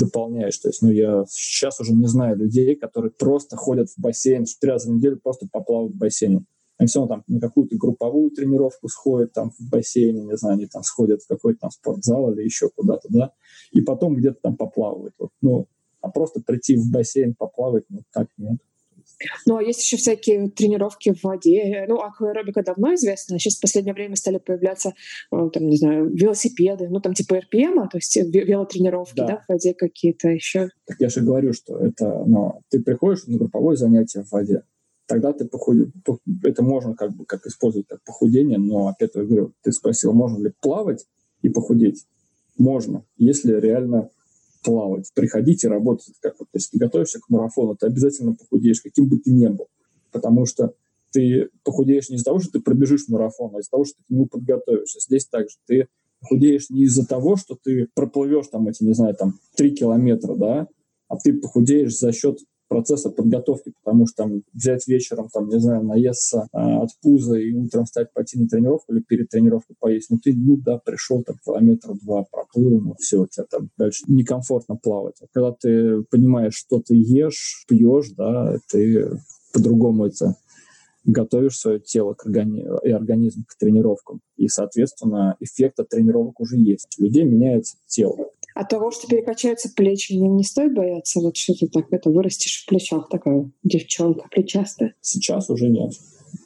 дополняешь. 0.00 0.56
То 0.56 0.70
есть, 0.70 0.80
ну, 0.80 0.88
я 0.88 1.26
сейчас 1.28 1.78
уже 1.80 1.92
не 1.92 2.06
знаю 2.06 2.38
людей, 2.38 2.74
которые 2.76 3.10
просто 3.10 3.54
ходят 3.54 3.90
в 3.90 4.00
бассейн 4.00 4.46
три 4.58 4.70
раза 4.70 4.90
в 4.90 4.94
неделю, 4.94 5.20
просто 5.22 5.46
поплавать 5.52 5.92
в 5.92 5.98
бассейне. 5.98 6.46
Они 6.78 6.86
все 6.86 7.00
равно 7.00 7.16
там 7.16 7.24
на 7.28 7.40
какую-то 7.40 7.76
групповую 7.76 8.30
тренировку 8.30 8.88
сходят 8.88 9.34
там 9.34 9.50
в 9.50 9.68
бассейне, 9.68 10.22
не 10.22 10.36
знаю, 10.38 10.54
они 10.54 10.66
там 10.66 10.82
сходят 10.82 11.20
в 11.20 11.28
какой-то 11.28 11.60
там 11.60 11.70
спортзал 11.70 12.32
или 12.32 12.42
еще 12.42 12.70
куда-то, 12.74 13.08
да, 13.10 13.32
и 13.70 13.82
потом 13.82 14.16
где-то 14.16 14.38
там 14.40 14.56
поплавают. 14.56 15.12
Вот, 15.18 15.28
ну, 15.42 15.68
а 16.00 16.08
просто 16.08 16.40
прийти 16.40 16.76
в 16.76 16.90
бассейн 16.90 17.34
поплавать, 17.34 17.84
ну, 17.90 18.00
так 18.14 18.28
нет. 18.38 18.56
Ну, 19.46 19.56
а 19.56 19.62
есть 19.62 19.80
еще 19.80 19.96
всякие 19.96 20.48
тренировки 20.50 21.12
в 21.12 21.22
воде. 21.24 21.84
Ну, 21.88 22.00
акваэробика 22.00 22.62
давно 22.62 22.94
известна. 22.94 23.38
Сейчас 23.38 23.56
в 23.56 23.60
последнее 23.60 23.94
время 23.94 24.16
стали 24.16 24.38
появляться, 24.38 24.94
э, 25.32 25.50
там, 25.52 25.66
не 25.68 25.76
знаю, 25.76 26.10
велосипеды, 26.14 26.88
ну, 26.88 27.00
там 27.00 27.14
типа 27.14 27.40
РПМ, 27.40 27.88
то 27.88 27.98
есть 27.98 28.16
велотренировки, 28.16 29.16
да, 29.16 29.26
да 29.26 29.36
в 29.36 29.48
воде 29.48 29.74
какие-то 29.74 30.28
еще. 30.28 30.70
Так 30.86 30.96
я 31.00 31.08
же 31.08 31.20
говорю, 31.20 31.52
что 31.52 31.78
это, 31.78 32.24
ну, 32.26 32.60
ты 32.70 32.82
приходишь 32.82 33.26
на 33.26 33.38
групповое 33.38 33.76
занятие 33.76 34.24
в 34.24 34.32
воде, 34.32 34.62
тогда 35.06 35.32
ты 35.32 35.46
похудеешь. 35.46 35.90
Это 36.42 36.62
можно 36.62 36.94
как 36.94 37.14
бы 37.14 37.24
как 37.24 37.46
использовать 37.46 37.86
как 37.88 38.02
похудение, 38.04 38.58
но 38.58 38.88
опять 38.88 39.14
я 39.14 39.22
говорю, 39.22 39.52
ты 39.62 39.72
спросил, 39.72 40.12
можно 40.12 40.42
ли 40.42 40.52
плавать 40.60 41.06
и 41.42 41.48
похудеть? 41.48 42.04
Можно, 42.56 43.04
если 43.16 43.52
реально 43.52 44.10
плавать, 44.64 45.10
приходить 45.14 45.62
и 45.64 45.68
работать. 45.68 46.14
Как 46.20 46.34
вот, 46.40 46.48
если 46.52 46.70
ты 46.72 46.78
готовишься 46.78 47.20
к 47.20 47.28
марафону, 47.28 47.76
ты 47.76 47.86
обязательно 47.86 48.34
похудеешь, 48.34 48.80
каким 48.80 49.08
бы 49.08 49.18
ты 49.18 49.30
ни 49.30 49.46
был. 49.46 49.68
Потому 50.10 50.46
что 50.46 50.74
ты 51.12 51.50
похудеешь 51.62 52.08
не 52.08 52.16
из-за 52.16 52.24
того, 52.24 52.40
что 52.40 52.52
ты 52.52 52.60
пробежишь 52.60 53.08
марафон, 53.08 53.54
а 53.54 53.60
из-за 53.60 53.70
того, 53.70 53.84
что 53.84 53.94
ты 53.98 54.04
к 54.04 54.10
нему 54.10 54.26
подготовишься. 54.26 54.98
Здесь 55.00 55.26
также 55.26 55.56
ты 55.66 55.86
похудеешь 56.20 56.70
не 56.70 56.84
из-за 56.84 57.06
того, 57.06 57.36
что 57.36 57.56
ты 57.62 57.88
проплывешь 57.94 58.48
там 58.48 58.66
эти, 58.66 58.82
не 58.82 58.94
знаю, 58.94 59.14
там, 59.14 59.38
три 59.54 59.74
километра, 59.74 60.34
да, 60.34 60.68
а 61.08 61.16
ты 61.16 61.34
похудеешь 61.34 61.96
за 61.96 62.12
счет 62.12 62.40
процесса 62.68 63.10
подготовки, 63.10 63.72
потому 63.82 64.06
что 64.06 64.24
там 64.24 64.42
взять 64.52 64.86
вечером, 64.86 65.28
там, 65.32 65.48
не 65.48 65.60
знаю, 65.60 65.84
наесться 65.84 66.48
э, 66.52 66.58
от 66.58 66.90
пуза 67.02 67.36
и 67.36 67.52
утром 67.52 67.84
встать, 67.84 68.12
пойти 68.12 68.38
на 68.38 68.48
тренировку 68.48 68.92
или 68.92 69.00
перед 69.00 69.28
тренировкой 69.28 69.76
поесть, 69.78 70.10
ну 70.10 70.18
ты, 70.18 70.34
ну 70.34 70.56
да, 70.56 70.78
пришел 70.78 71.22
там 71.22 71.36
километр 71.44 71.94
два, 72.02 72.24
проплыл, 72.30 72.80
ну 72.80 72.94
все, 72.98 73.22
у 73.22 73.26
тебя 73.26 73.46
там 73.50 73.70
дальше 73.76 74.04
некомфортно 74.08 74.76
плавать. 74.76 75.16
А 75.22 75.26
когда 75.32 75.52
ты 75.52 76.02
понимаешь, 76.10 76.54
что 76.54 76.80
ты 76.80 76.94
ешь, 76.94 77.64
пьешь, 77.68 78.10
да, 78.16 78.58
ты 78.70 79.18
по-другому 79.52 80.06
это 80.06 80.36
готовишь 81.04 81.58
свое 81.58 81.80
тело 81.80 82.14
к 82.14 82.26
органи... 82.26 82.66
и 82.82 82.90
организм 82.90 83.44
к 83.46 83.56
тренировкам. 83.58 84.20
И, 84.36 84.48
соответственно, 84.48 85.36
эффект 85.40 85.78
от 85.80 85.90
тренировок 85.90 86.40
уже 86.40 86.56
есть. 86.56 86.96
У 86.98 87.04
людей 87.04 87.24
меняется 87.24 87.76
тело. 87.86 88.16
От 88.54 88.68
того, 88.68 88.92
что 88.92 89.08
перекачаются 89.08 89.68
плечи, 89.74 90.12
не, 90.12 90.28
не 90.28 90.44
стоит 90.44 90.74
бояться, 90.74 91.20
вот 91.20 91.36
что 91.36 91.54
ты 91.54 91.66
так 91.66 91.86
это 91.92 92.08
вырастешь 92.08 92.62
в 92.62 92.68
плечах, 92.68 93.08
такая 93.08 93.50
девчонка 93.64 94.28
плечастая. 94.30 94.94
Сейчас 95.00 95.50
уже 95.50 95.68
нет. 95.68 95.92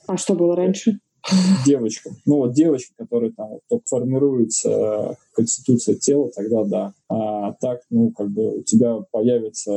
А 0.07 0.17
что 0.17 0.35
было 0.35 0.57
раньше? 0.57 1.01
Девочка. 1.67 2.11
Ну 2.25 2.37
вот 2.37 2.55
девочки, 2.55 2.93
которые 2.97 3.33
там 3.33 3.49
вот, 3.51 3.61
только 3.69 3.85
формируется 3.87 5.17
конституция 5.33 5.97
тела, 5.97 6.31
тогда 6.35 6.65
да. 6.65 6.95
А 7.09 7.53
так, 7.53 7.83
ну, 7.91 8.11
как 8.13 8.31
бы 8.31 8.59
у 8.59 8.63
тебя 8.63 8.99
появится, 9.11 9.73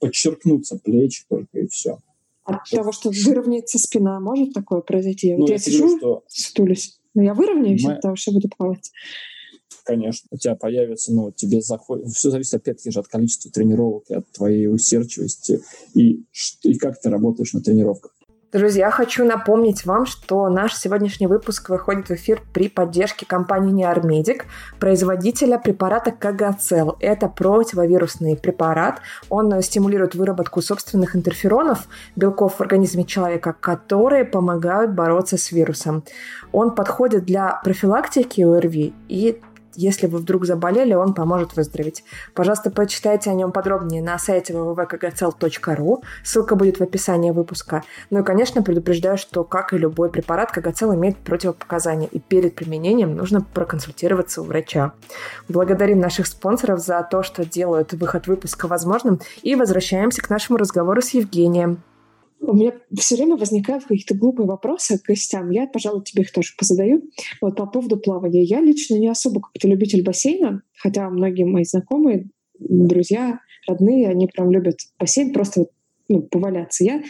подчеркнутся 0.00 0.80
плечи 0.82 1.24
только 1.28 1.60
и 1.60 1.68
все. 1.68 1.98
От 2.44 2.64
То 2.70 2.76
того, 2.76 2.92
что 2.92 3.10
выровняется 3.24 3.78
спина, 3.78 4.18
может 4.18 4.52
такое 4.52 4.80
произойти? 4.80 5.32
Ну, 5.34 5.40
вот 5.40 5.48
я, 5.48 5.56
я 5.56 5.58
сижу, 5.58 5.96
что... 5.98 6.24
стулюсь, 6.28 6.98
но 7.14 7.22
я 7.22 7.34
выровняюсь 7.34 7.84
Мы... 7.84 7.94
от 7.94 8.00
того, 8.00 8.16
что 8.16 8.32
буду 8.32 8.48
плавать 8.56 8.90
конечно. 9.84 10.28
У 10.30 10.36
тебя 10.36 10.54
появится, 10.56 11.12
ну, 11.12 11.30
тебе 11.30 11.60
заходит... 11.60 12.08
Все 12.08 12.30
зависит, 12.30 12.54
опять-таки 12.54 12.90
же, 12.90 13.00
от 13.00 13.08
количества 13.08 13.50
тренировок 13.50 14.04
и 14.08 14.14
от 14.14 14.30
твоей 14.32 14.66
усердчивости 14.68 15.60
и, 15.94 16.24
и 16.62 16.78
как 16.78 17.00
ты 17.00 17.10
работаешь 17.10 17.52
на 17.52 17.60
тренировках. 17.60 18.12
Друзья, 18.52 18.90
хочу 18.90 19.24
напомнить 19.24 19.84
вам, 19.84 20.06
что 20.06 20.48
наш 20.48 20.74
сегодняшний 20.74 21.26
выпуск 21.26 21.68
выходит 21.68 22.08
в 22.08 22.12
эфир 22.12 22.40
при 22.54 22.68
поддержке 22.68 23.26
компании 23.26 23.72
Неармедик, 23.72 24.46
производителя 24.78 25.58
препарата 25.58 26.12
Кагацел. 26.12 26.96
Это 27.00 27.28
противовирусный 27.28 28.36
препарат. 28.36 29.00
Он 29.28 29.60
стимулирует 29.62 30.14
выработку 30.14 30.62
собственных 30.62 31.16
интерферонов, 31.16 31.88
белков 32.14 32.54
в 32.54 32.60
организме 32.60 33.04
человека, 33.04 33.52
которые 33.52 34.24
помогают 34.24 34.92
бороться 34.92 35.36
с 35.36 35.50
вирусом. 35.50 36.04
Он 36.52 36.74
подходит 36.74 37.24
для 37.24 37.60
профилактики 37.64 38.42
ОРВИ 38.42 38.94
и 39.08 39.42
если 39.76 40.06
вы 40.06 40.18
вдруг 40.18 40.46
заболели, 40.46 40.94
он 40.94 41.14
поможет 41.14 41.56
выздороветь. 41.56 42.04
Пожалуйста, 42.34 42.70
почитайте 42.70 43.30
о 43.30 43.34
нем 43.34 43.52
подробнее 43.52 44.02
на 44.02 44.18
сайте 44.18 44.52
www.kagacel.ru. 44.52 46.02
Ссылка 46.24 46.56
будет 46.56 46.78
в 46.78 46.82
описании 46.82 47.30
выпуска. 47.30 47.82
Ну 48.10 48.20
и, 48.20 48.22
конечно, 48.22 48.62
предупреждаю, 48.62 49.18
что, 49.18 49.44
как 49.44 49.72
и 49.72 49.78
любой 49.78 50.10
препарат, 50.10 50.50
Кагацел 50.50 50.94
имеет 50.94 51.16
противопоказания, 51.18 52.08
и 52.08 52.18
перед 52.18 52.54
применением 52.54 53.14
нужно 53.14 53.40
проконсультироваться 53.40 54.42
у 54.42 54.44
врача. 54.44 54.92
Благодарим 55.48 56.00
наших 56.00 56.26
спонсоров 56.26 56.80
за 56.80 57.06
то, 57.08 57.22
что 57.22 57.44
делают 57.44 57.92
выход 57.92 58.26
выпуска 58.26 58.68
возможным, 58.68 59.20
и 59.42 59.54
возвращаемся 59.54 60.22
к 60.22 60.30
нашему 60.30 60.58
разговору 60.58 61.02
с 61.02 61.10
Евгением. 61.10 61.82
У 62.46 62.54
меня 62.54 62.72
все 62.96 63.16
время 63.16 63.36
возникают 63.36 63.84
какие-то 63.84 64.14
глупые 64.14 64.46
вопросы 64.46 64.98
к 64.98 65.06
гостям. 65.06 65.50
Я, 65.50 65.66
пожалуй, 65.66 66.04
тебе 66.04 66.22
их 66.22 66.32
тоже 66.32 66.54
позадаю. 66.56 67.02
Вот 67.40 67.56
по 67.56 67.66
поводу 67.66 67.98
плавания. 67.98 68.44
Я 68.44 68.60
лично 68.60 68.96
не 68.96 69.08
особо 69.08 69.40
как-то 69.40 69.66
любитель 69.66 70.04
бассейна, 70.04 70.62
хотя 70.76 71.10
многие 71.10 71.44
мои 71.44 71.64
знакомые, 71.64 72.28
друзья, 72.58 73.40
родные, 73.66 74.08
они 74.08 74.28
прям 74.28 74.50
любят 74.50 74.78
бассейн, 74.98 75.32
просто 75.32 75.66
ну, 76.08 76.22
поваляться. 76.22 76.84
Я 76.84 77.02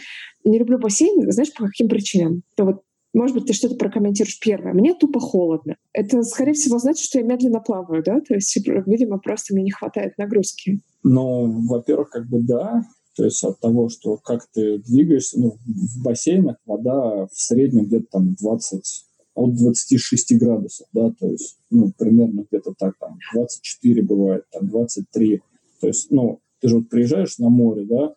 не 0.43 0.57
люблю 0.57 0.79
бассейн, 0.79 1.31
знаешь, 1.31 1.53
по 1.53 1.65
каким 1.67 1.87
причинам? 1.87 2.41
То 2.55 2.65
вот 2.65 2.81
может 3.13 3.35
быть, 3.35 3.47
ты 3.47 3.53
что-то 3.53 3.75
прокомментируешь 3.75 4.39
первое. 4.39 4.73
Мне 4.73 4.93
тупо 4.93 5.19
холодно. 5.19 5.75
Это, 5.91 6.21
скорее 6.21 6.53
всего, 6.53 6.77
значит, 6.77 7.03
что 7.03 7.17
я 7.17 7.25
медленно 7.25 7.59
плаваю, 7.59 8.03
да? 8.03 8.19
То 8.19 8.35
есть, 8.35 8.55
видимо, 8.55 9.17
просто 9.17 9.55
мне 9.55 9.63
не 9.63 9.71
хватает 9.71 10.17
нагрузки. 10.19 10.81
Ну, 11.03 11.65
во-первых, 11.67 12.09
как 12.09 12.27
бы 12.27 12.41
да. 12.41 12.83
То 13.17 13.25
есть 13.25 13.43
от 13.43 13.59
того, 13.59 13.89
что 13.89 14.17
как 14.17 14.47
ты 14.53 14.77
двигаешься, 14.77 15.39
ну, 15.39 15.57
в 15.65 16.03
бассейнах 16.03 16.57
вода 16.67 17.25
в 17.25 17.33
среднем 17.33 17.85
где-то 17.85 18.05
там 18.11 18.35
20, 18.35 19.05
от 19.33 19.55
26 19.55 20.37
градусов, 20.37 20.87
да, 20.93 21.11
то 21.19 21.27
есть, 21.27 21.57
ну, 21.71 21.91
примерно 21.97 22.45
где-то 22.49 22.75
так, 22.77 22.93
там, 22.99 23.17
24 23.33 24.03
бывает, 24.03 24.43
там, 24.51 24.67
23. 24.67 25.41
То 25.81 25.87
есть, 25.87 26.11
ну, 26.11 26.39
ты 26.61 26.67
же 26.69 26.77
вот 26.77 26.89
приезжаешь 26.89 27.39
на 27.39 27.49
море, 27.49 27.85
да, 27.85 28.13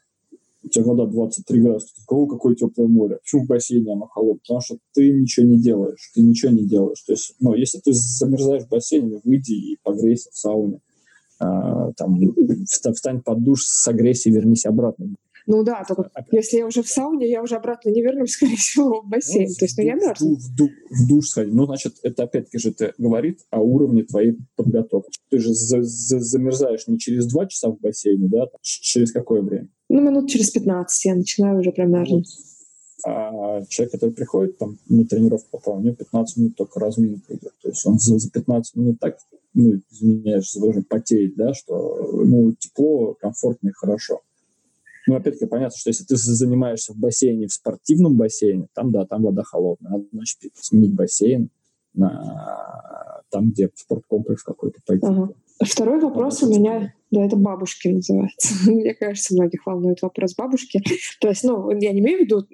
у 0.63 0.69
тебя 0.69 0.85
вода 0.85 1.07
23 1.07 1.61
градуса, 1.63 1.87
ты 1.95 2.03
такого 2.03 2.29
какое 2.29 2.55
теплое 2.55 2.89
море. 2.89 3.19
Почему 3.23 3.45
в 3.45 3.47
бассейне 3.47 3.95
оно 3.95 4.07
холодное? 4.07 4.41
Потому 4.43 4.61
что 4.61 4.79
ты 4.93 5.11
ничего 5.13 5.47
не 5.47 5.59
делаешь, 5.59 6.11
ты 6.15 6.21
ничего 6.21 6.53
не 6.53 6.67
делаешь. 6.67 7.03
То 7.07 7.15
есть, 7.15 7.35
ну, 7.41 7.55
если 7.55 7.79
ты 7.79 7.93
замерзаешь 7.95 8.65
в 8.65 8.69
бассейне, 8.69 9.23
выйди 9.25 9.53
и 9.53 9.79
погрейся 9.83 10.31
в 10.31 10.37
сауне. 10.37 10.81
А, 11.41 11.93
там, 11.93 12.19
встань 12.67 13.23
под 13.23 13.43
душ, 13.43 13.65
согрейся 13.65 14.29
и 14.29 14.33
вернись 14.33 14.67
обратно. 14.67 15.15
Ну 15.47 15.65
да, 15.65 15.83
только 15.89 16.11
Опять. 16.13 16.33
если 16.33 16.59
я 16.59 16.67
уже 16.67 16.83
в 16.83 16.89
сауне, 16.89 17.29
я 17.29 17.43
уже 17.43 17.57
обратно 17.57 17.89
не 17.89 18.03
вернусь, 18.03 18.33
скорее 18.35 18.57
всего, 18.57 19.01
в 19.01 19.09
бассейн. 19.09 19.49
Ну, 19.49 19.55
То 19.59 19.65
есть, 19.65 19.79
ну, 19.79 19.85
я 19.85 19.95
мерзну. 19.95 20.35
В, 20.37 20.55
душ, 20.55 20.71
в 20.91 21.09
душ 21.09 21.29
сходи. 21.29 21.51
Ну, 21.51 21.65
значит, 21.65 21.95
это 22.03 22.25
опять-таки 22.25 22.59
же 22.59 22.71
это 22.71 22.93
говорит 22.99 23.41
о 23.51 23.61
уровне 23.61 24.05
твоей 24.05 24.37
подготовки. 24.55 25.19
Ты 25.31 25.39
же 25.39 25.55
за, 25.55 25.83
за, 25.83 26.21
замерзаешь 26.21 26.87
не 26.87 26.99
через 26.99 27.27
два 27.27 27.47
часа 27.47 27.71
в 27.71 27.81
бассейне, 27.81 28.29
да? 28.29 28.49
Через 28.61 29.13
какое 29.13 29.41
время? 29.41 29.69
Ну, 29.89 30.03
минут 30.03 30.29
через 30.29 30.51
15 30.51 31.05
я 31.07 31.15
начинаю 31.15 31.61
уже 31.61 31.73
промерзнуть. 31.73 32.29
Вот. 32.29 32.51
А 33.07 33.63
человек, 33.69 33.93
который 33.93 34.11
приходит 34.11 34.59
там 34.59 34.79
на 34.89 35.07
тренировку 35.07 35.49
попал, 35.51 35.79
у 35.79 35.81
него 35.81 35.95
15 35.95 36.37
минут 36.37 36.57
только 36.57 36.79
разминка 36.81 37.35
идет. 37.35 37.55
То 37.63 37.69
есть 37.69 37.85
он 37.87 37.99
за, 37.99 38.19
за 38.19 38.31
15 38.31 38.77
минут 38.77 39.01
так 39.01 39.17
ну, 39.55 39.81
извиняюсь 39.91 40.55
выражение, 40.55 40.87
потеет, 40.89 41.37
да, 41.37 41.55
что, 41.55 42.11
ну, 42.25 42.53
тепло, 42.53 43.15
комфортно 43.15 43.69
и 43.69 43.73
хорошо. 43.73 44.21
Ну, 45.07 45.17
опять-таки, 45.17 45.47
понятно, 45.47 45.77
что 45.77 45.91
если 45.91 46.05
ты 46.05 46.17
занимаешься 46.17 46.93
в 46.93 46.97
бассейне, 46.97 47.47
в 47.47 47.53
спортивном 47.53 48.17
бассейне, 48.17 48.69
там, 48.75 48.93
да, 48.93 49.07
там 49.07 49.23
вода 49.23 49.43
холодная. 49.43 49.93
Надо, 49.93 50.05
значит, 50.13 50.39
сменить 50.55 50.95
бассейн 50.95 51.51
на 51.95 53.23
там, 53.31 53.51
где 53.51 53.71
спорткомплекс 53.75 54.43
какой-то 54.43 54.81
пойти. 54.87 55.07
Ага. 55.07 55.31
Второй 55.63 56.01
вопрос 56.01 56.43
у 56.43 56.51
меня 56.51 56.95
Да, 57.11 57.25
это 57.25 57.37
бабушки 57.37 57.89
называется. 57.89 58.55
Мне 58.71 58.95
кажется, 58.95 59.35
многих 59.35 59.67
волнует 59.67 60.01
вопрос 60.03 60.35
бабушки. 60.37 60.81
То 61.21 61.29
есть, 61.29 61.43
ну, 61.43 61.71
я 61.71 61.93
не 61.93 62.01
имею 62.01 62.19
в 62.19 62.21
виду 62.23 62.47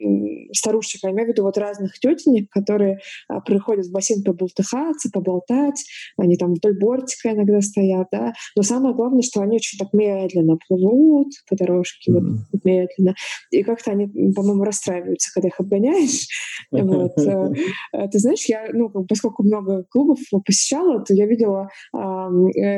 старушек, 0.52 1.04
а 1.04 1.11
имею 1.11 1.28
в 1.28 1.30
виду 1.32 1.42
вот 1.42 1.59
разных 1.59 1.98
тетенек, 1.98 2.50
которые 2.50 3.00
а, 3.28 3.40
приходят 3.40 3.86
в 3.86 3.92
бассейн 3.92 4.22
поболтыхаться, 4.22 5.11
поболтать. 5.12 5.84
Они 6.16 6.36
там 6.36 6.54
вдоль 6.54 6.78
бортика 6.78 7.32
иногда 7.32 7.61
стоят, 7.61 8.09
да. 8.11 8.32
Но 8.57 8.62
самое 8.62 8.94
главное, 8.94 9.22
что 9.22 9.42
они 9.42 9.57
очень 9.57 9.78
так 9.78 9.92
медленно 9.92 10.57
плывут 10.68 11.28
по 11.48 11.57
дорожке, 11.57 12.12
mm-hmm. 12.12 12.36
вот 12.52 12.64
медленно. 12.64 13.14
И 13.50 13.62
как-то 13.62 13.90
они, 13.90 14.07
по-моему, 14.32 14.64
расстраиваются, 14.64 15.30
когда 15.34 15.48
их 15.48 15.61
обгоняешь. 15.61 16.28
Вот. 16.70 17.12
Э, 17.18 17.52
э, 17.92 18.09
ты 18.09 18.18
знаешь, 18.18 18.44
я, 18.46 18.68
ну, 18.72 18.88
поскольку 19.07 19.42
много 19.42 19.84
клубов 19.90 20.18
посещала, 20.44 21.04
то 21.04 21.14
я 21.14 21.26
видела, 21.26 21.68
э, 21.94 21.98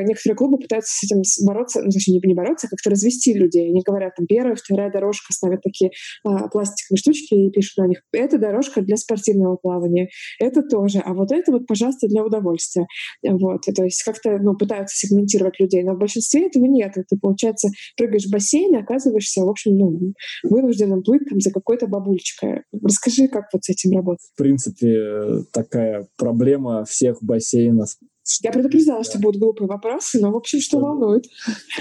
некоторые 0.03 0.37
клубы 0.37 0.59
пытаются 0.59 0.93
с 0.93 1.05
этим 1.05 1.23
бороться, 1.47 1.68
ну, 1.75 1.91
точнее, 1.91 2.21
не 2.23 2.35
бороться, 2.35 2.67
а 2.67 2.71
как-то 2.71 2.91
развести 2.91 3.35
людей. 3.35 3.71
Они 3.71 3.83
говорят, 3.85 4.15
там, 4.17 4.27
первая, 4.27 4.55
вторая 4.55 4.91
дорожка, 4.91 5.33
ставят 5.33 5.63
такие 5.63 5.91
пластиковые 6.23 6.99
штучки 6.99 7.35
и 7.35 7.51
пишут 7.51 7.79
на 7.79 7.87
них, 7.87 8.03
это 8.13 8.39
дорожка 8.39 8.83
для 8.83 8.97
спортивного 8.97 9.57
плавания, 9.57 10.09
это 10.41 10.63
тоже, 10.63 11.01
а 11.05 11.15
вот 11.15 11.33
это 11.33 11.53
вот, 11.53 11.67
пожалуйста, 11.67 12.09
для 12.09 12.25
удовольствия. 12.25 12.87
Вот. 13.23 13.63
То 13.63 13.85
есть 13.85 14.03
как-то, 14.03 14.39
ну, 14.39 14.57
пытаются 14.57 14.97
сегментировать 14.97 15.59
людей, 15.61 15.83
но 15.83 15.95
в 15.95 15.99
большинстве 15.99 16.47
этого 16.47 16.65
нет. 16.65 16.95
Ты, 16.95 17.19
получается, 17.21 17.69
прыгаешь 17.97 18.27
в 18.27 18.31
бассейн 18.31 18.75
и 18.75 18.79
оказываешься, 18.79 19.43
в 19.43 19.49
общем, 19.49 19.77
ну, 19.77 20.13
вынужденным 20.43 21.03
плыть 21.03 21.29
там 21.29 21.41
за 21.41 21.51
какой-то 21.51 21.87
бабульчикой. 21.87 22.63
Расскажи, 22.83 23.29
как 23.29 23.45
вот 23.53 23.65
с 23.65 23.71
этим 23.71 23.93
работать? 23.97 24.27
В 24.35 24.39
принципе, 24.39 25.45
такая 25.53 26.07
проблема 26.17 26.85
всех 26.85 27.19
бассейнов 27.23 27.91
я 28.43 28.53
предупреждала, 28.53 29.05
что 29.05 29.19
будут 29.19 29.41
глупые 29.41 29.69
вопросы, 29.69 30.21
но, 30.21 30.31
в 30.33 30.37
общем, 30.37 30.61
что, 30.61 30.79
что 30.79 30.81
волнует. 30.81 31.25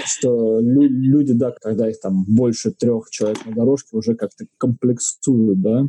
Что 0.04 0.60
лю- 0.60 0.88
люди, 0.88 1.32
да, 1.32 1.52
когда 1.60 1.88
их 1.88 2.00
там 2.00 2.24
больше 2.24 2.70
трех 2.72 3.10
человек 3.10 3.44
на 3.46 3.54
дорожке, 3.54 3.96
уже 3.96 4.14
как-то 4.14 4.46
комплексуют, 4.58 5.60
да. 5.60 5.84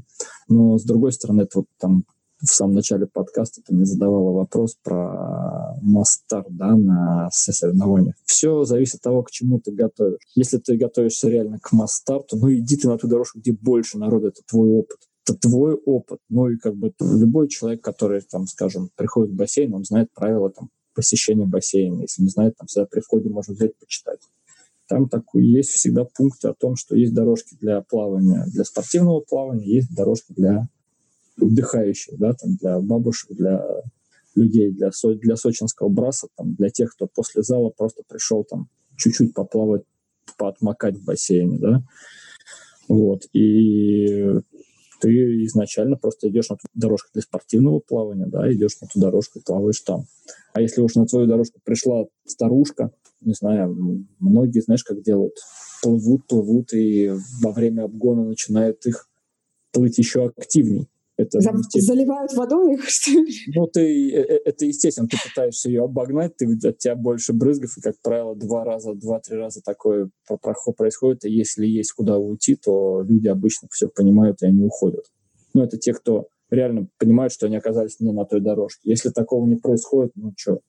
Но, 0.47 0.77
с 0.77 0.83
другой 0.83 1.11
стороны, 1.11 1.43
это 1.43 1.59
вот 1.59 1.67
там 1.79 2.03
в 2.41 2.47
самом 2.47 2.75
начале 2.75 3.05
подкаста 3.05 3.61
ты 3.65 3.73
мне 3.73 3.85
задавала 3.85 4.31
вопрос 4.31 4.77
про 4.81 5.77
мастер, 5.81 6.45
да, 6.49 6.75
на 6.75 7.29
соревнованиях. 7.31 8.15
Все 8.25 8.63
зависит 8.63 8.95
от 8.95 9.01
того, 9.01 9.23
к 9.23 9.31
чему 9.31 9.59
ты 9.59 9.71
готовишь. 9.71 10.21
Если 10.35 10.57
ты 10.57 10.77
готовишься 10.77 11.29
реально 11.29 11.59
к 11.59 11.71
мастарту, 11.73 12.37
ну 12.37 12.51
иди 12.53 12.77
ты 12.77 12.87
на 12.87 12.97
ту 12.97 13.07
дорожку, 13.07 13.39
где 13.39 13.51
больше 13.51 13.97
народа, 13.97 14.29
это 14.29 14.41
твой 14.47 14.69
опыт. 14.69 14.99
Твой 15.35 15.73
опыт. 15.73 16.19
Ну 16.29 16.49
и 16.49 16.57
как 16.57 16.75
бы 16.75 16.93
любой 16.99 17.47
человек, 17.49 17.81
который, 17.81 18.21
там, 18.21 18.47
скажем, 18.47 18.89
приходит 18.95 19.31
в 19.31 19.35
бассейн, 19.35 19.73
он 19.73 19.83
знает 19.83 20.11
правила 20.13 20.49
там, 20.49 20.69
посещения 20.93 21.45
бассейна. 21.45 22.01
Если 22.01 22.21
не 22.23 22.29
знает, 22.29 22.55
там 22.57 22.67
всегда 22.67 22.87
при 22.87 23.01
входе 23.01 23.29
можно 23.29 23.53
взять, 23.53 23.77
почитать. 23.77 24.19
Там 24.87 25.07
такой, 25.07 25.45
есть 25.45 25.69
всегда 25.69 26.03
пункты 26.03 26.47
о 26.47 26.53
том, 26.53 26.75
что 26.75 26.95
есть 26.95 27.13
дорожки 27.13 27.55
для 27.61 27.81
плавания, 27.81 28.45
для 28.47 28.63
спортивного 28.63 29.19
плавания, 29.19 29.67
есть 29.67 29.93
дорожки 29.93 30.33
для 30.33 30.67
отдыхающих, 31.39 32.17
да, 32.17 32.33
там 32.33 32.55
для 32.55 32.79
бабушек, 32.79 33.31
для 33.31 33.63
людей, 34.35 34.71
для, 34.71 34.91
со, 34.91 35.13
для 35.13 35.35
сочинского 35.35 35.89
браса, 35.89 36.27
там, 36.35 36.55
для 36.55 36.69
тех, 36.69 36.91
кто 36.93 37.07
после 37.07 37.43
зала 37.43 37.69
просто 37.69 38.03
пришел 38.07 38.43
там 38.43 38.67
чуть-чуть 38.97 39.33
поплавать, 39.33 39.83
поотмокать 40.37 40.97
в 40.97 41.05
бассейне, 41.05 41.59
да. 41.59 41.83
Вот. 42.87 43.27
И 43.33 44.41
ты 44.99 45.45
изначально 45.45 45.95
просто 45.95 46.29
идешь 46.29 46.49
на 46.49 46.55
ту 46.55 46.67
дорожку 46.73 47.09
для 47.13 47.21
спортивного 47.21 47.79
плавания, 47.79 48.25
да, 48.27 48.51
идешь 48.51 48.79
на 48.81 48.87
ту 48.87 48.99
дорожку 48.99 49.39
и 49.39 49.41
плаваешь 49.41 49.81
там. 49.81 50.05
А 50.53 50.61
если 50.61 50.81
уж 50.81 50.95
на 50.95 51.05
твою 51.05 51.27
дорожку 51.27 51.59
пришла 51.63 52.05
старушка, 52.25 52.91
не 53.21 53.33
знаю, 53.33 54.05
многие, 54.19 54.61
знаешь, 54.61 54.83
как 54.83 55.01
делают? 55.01 55.33
Плывут, 55.81 56.27
плывут, 56.27 56.73
и 56.73 57.11
во 57.41 57.51
время 57.51 57.83
обгона 57.83 58.23
начинают 58.23 58.85
их 58.85 59.07
плыть 59.71 59.97
еще 59.97 60.25
активней. 60.25 60.87
Это 61.19 61.41
Заливают 61.41 62.33
водой 62.33 62.75
их, 62.75 62.83
что 62.89 63.11
ли? 63.11 63.33
Ну, 63.53 63.67
ты, 63.67 64.09
э, 64.09 64.21
э, 64.21 64.39
это 64.45 64.65
естественно, 64.65 65.05
ты 65.05 65.17
пытаешься 65.27 65.67
ее 65.67 65.83
обогнать, 65.83 66.37
ты, 66.37 66.45
от 66.45 66.77
тебя 66.77 66.95
больше 66.95 67.33
брызгов, 67.33 67.77
и, 67.77 67.81
как 67.81 67.95
правило, 68.01 68.37
два 68.37 68.63
раза, 68.63 68.93
два-три 68.93 69.35
раза 69.35 69.61
такое 69.61 70.09
происходит, 70.77 71.25
и 71.25 71.31
если 71.31 71.67
есть 71.67 71.91
куда 71.91 72.17
уйти, 72.17 72.55
то 72.55 73.01
люди 73.01 73.27
обычно 73.27 73.67
все 73.69 73.89
понимают, 73.89 74.41
и 74.41 74.45
они 74.45 74.63
уходят. 74.63 75.03
Ну, 75.53 75.61
это 75.61 75.77
те, 75.77 75.93
кто 75.93 76.29
реально 76.49 76.87
понимают, 76.97 77.33
что 77.33 77.47
они 77.47 77.57
оказались 77.57 77.99
не 77.99 78.13
на 78.13 78.23
той 78.23 78.39
дорожке. 78.39 78.89
Если 78.89 79.09
такого 79.09 79.45
не 79.45 79.57
происходит, 79.57 80.13
ну 80.15 80.31
что, 80.37 80.61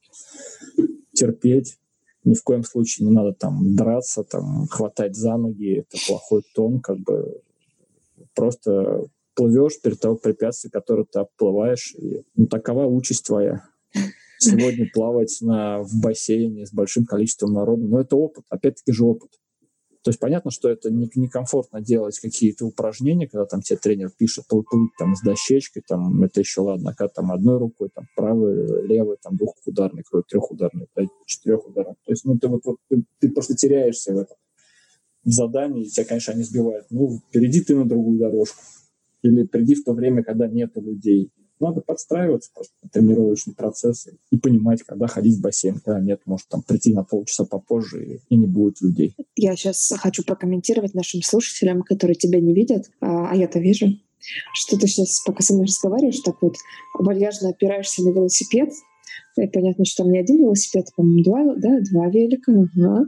терпеть, 1.13 1.77
ни 2.25 2.35
в 2.35 2.43
коем 2.43 2.65
случае 2.65 3.07
не 3.07 3.15
надо 3.15 3.35
там 3.35 3.77
драться, 3.77 4.25
там 4.25 4.67
хватать 4.67 5.15
за 5.15 5.37
ноги, 5.37 5.79
это 5.79 5.97
плохой 6.09 6.43
тон, 6.57 6.81
как 6.81 6.99
бы 6.99 7.41
просто 8.35 9.05
плывешь 9.41 9.81
перед 9.81 9.99
того 9.99 10.17
препятствия, 10.17 10.71
которое 10.71 11.05
ты 11.05 11.21
обплываешь. 11.21 11.95
И, 11.97 12.23
ну, 12.37 12.47
такова 12.47 12.85
участь 12.85 13.25
твоя. 13.25 13.63
Сегодня 14.39 14.87
плавать 14.93 15.39
на, 15.41 15.81
в 15.83 15.99
бассейне 16.03 16.67
с 16.67 16.73
большим 16.75 17.07
количеством 17.07 17.55
народа. 17.55 17.83
Но 17.83 18.01
это 18.01 18.17
опыт, 18.17 18.45
опять-таки 18.51 18.93
же 18.93 19.05
опыт. 19.05 19.31
То 20.03 20.11
есть 20.11 20.21
понятно, 20.21 20.51
что 20.51 20.69
это 20.69 20.91
некомфортно 20.91 21.79
не 21.79 21.85
делать 21.85 22.19
какие-то 22.19 22.67
упражнения, 22.67 23.29
когда 23.29 23.45
там 23.45 23.61
тебе 23.61 23.79
тренер 23.79 24.11
пишет 24.17 24.47
плыть 24.47 24.67
там 24.99 25.15
с 25.15 25.23
дощечкой, 25.23 25.83
там 25.87 26.23
это 26.23 26.41
еще 26.41 26.63
ладно, 26.63 26.95
когда 26.95 27.09
там 27.09 27.33
одной 27.33 27.59
рукой, 27.59 27.91
там 27.95 28.07
правой, 28.17 28.87
левой, 28.87 29.19
там 29.23 29.37
двухударный 29.37 30.03
круг, 30.03 30.27
трехударный, 30.27 30.87
четырехударный. 31.27 31.97
То 32.07 32.13
есть 32.13 32.25
ну 32.25 32.39
ты 32.39 32.49
вот, 32.49 32.63
вот 32.65 32.77
ты, 32.89 33.05
ты 33.21 33.31
просто 33.31 33.55
теряешься 33.55 34.15
в 34.15 34.19
этом 34.19 34.37
в 35.23 35.31
задании, 35.33 35.85
и 35.85 35.91
тебя, 35.91 36.07
конечно, 36.07 36.33
они 36.33 36.45
сбивают. 36.45 36.87
Ну, 36.89 37.21
перейди 37.31 37.61
ты 37.61 37.77
на 37.77 37.87
другую 37.87 38.19
дорожку 38.19 38.63
или 39.23 39.45
приди 39.45 39.75
в 39.75 39.85
то 39.85 39.93
время, 39.93 40.23
когда 40.23 40.47
нет 40.47 40.73
людей. 40.77 41.31
Надо 41.59 41.83
подстраиваться 41.83 42.51
просто 42.55 42.73
на 42.83 42.89
тренировочный 42.89 43.55
процесс 43.55 44.09
и 44.31 44.39
понимать, 44.39 44.83
когда 44.83 45.07
ходить 45.07 45.37
в 45.37 45.43
бассейн, 45.43 45.79
когда 45.85 46.01
нет, 46.01 46.23
может 46.25 46.49
там 46.49 46.63
прийти 46.63 46.95
на 46.95 47.05
полчаса 47.05 47.45
попозже 47.45 48.03
и, 48.03 48.21
и 48.31 48.37
не 48.37 48.47
будет 48.47 48.81
людей. 48.81 49.15
Я 49.37 49.55
сейчас 49.57 49.93
хочу 49.99 50.25
прокомментировать 50.25 50.95
нашим 50.95 51.21
слушателям, 51.21 51.83
которые 51.83 52.15
тебя 52.15 52.41
не 52.41 52.55
видят, 52.55 52.91
а, 53.01 53.31
а 53.31 53.37
я-то 53.37 53.59
вижу, 53.59 53.89
что 54.55 54.79
ты 54.79 54.87
сейчас, 54.87 55.23
пока 55.27 55.43
со 55.43 55.53
мной 55.53 55.67
разговариваешь, 55.67 56.21
так 56.21 56.37
вот 56.41 56.55
вальяжно 56.99 57.51
опираешься 57.51 58.03
на 58.03 58.11
велосипед, 58.11 58.71
и 59.37 59.47
понятно, 59.47 59.85
что 59.85 60.05
у 60.05 60.09
меня 60.09 60.21
один 60.21 60.39
велосипед, 60.39 60.87
по-моему, 60.97 61.25
два, 61.25 61.55
да, 61.57 61.81
два 61.91 62.09
велика, 62.09 62.53
ага. 62.53 63.07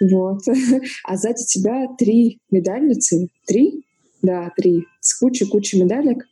вот. 0.00 0.40
А 1.04 1.16
сзади 1.16 1.44
тебя 1.46 1.86
три 1.98 2.38
медальницы, 2.50 3.28
три, 3.46 3.84
да, 4.24 4.50
три. 4.56 4.86
С 5.00 5.18
кучей-кучей 5.18 5.82
медалек. 5.82 6.26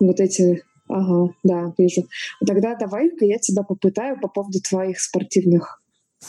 Вот 0.00 0.20
эти 0.20 0.62
Ага, 0.92 1.32
да, 1.44 1.72
вижу. 1.78 2.08
Тогда 2.44 2.74
давай-ка 2.74 3.24
я 3.24 3.38
тебя 3.38 3.62
попытаю 3.62 4.20
по 4.20 4.26
поводу 4.26 4.60
твоих 4.60 4.98
спортивных 4.98 5.80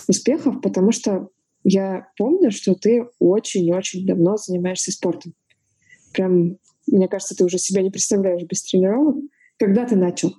успехов, 0.07 0.61
потому 0.61 0.91
что 0.91 1.29
я 1.63 2.07
помню, 2.15 2.51
что 2.51 2.75
ты 2.75 3.07
очень-очень 3.17 4.05
давно 4.05 4.37
занимаешься 4.37 4.91
спортом. 4.91 5.33
Прям, 6.13 6.57
мне 6.85 7.07
кажется, 7.07 7.35
ты 7.35 7.43
уже 7.43 7.57
себя 7.57 7.81
не 7.81 7.89
представляешь 7.89 8.43
без 8.43 8.61
тренировок. 8.61 9.15
Когда 9.57 9.85
ты 9.85 9.95
начал? 9.95 10.31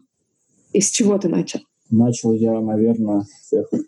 И 0.72 0.80
с 0.80 0.90
чего 0.90 1.18
ты 1.18 1.28
начал? 1.28 1.60
Начал 1.90 2.32
я, 2.32 2.60
наверное, 2.60 3.24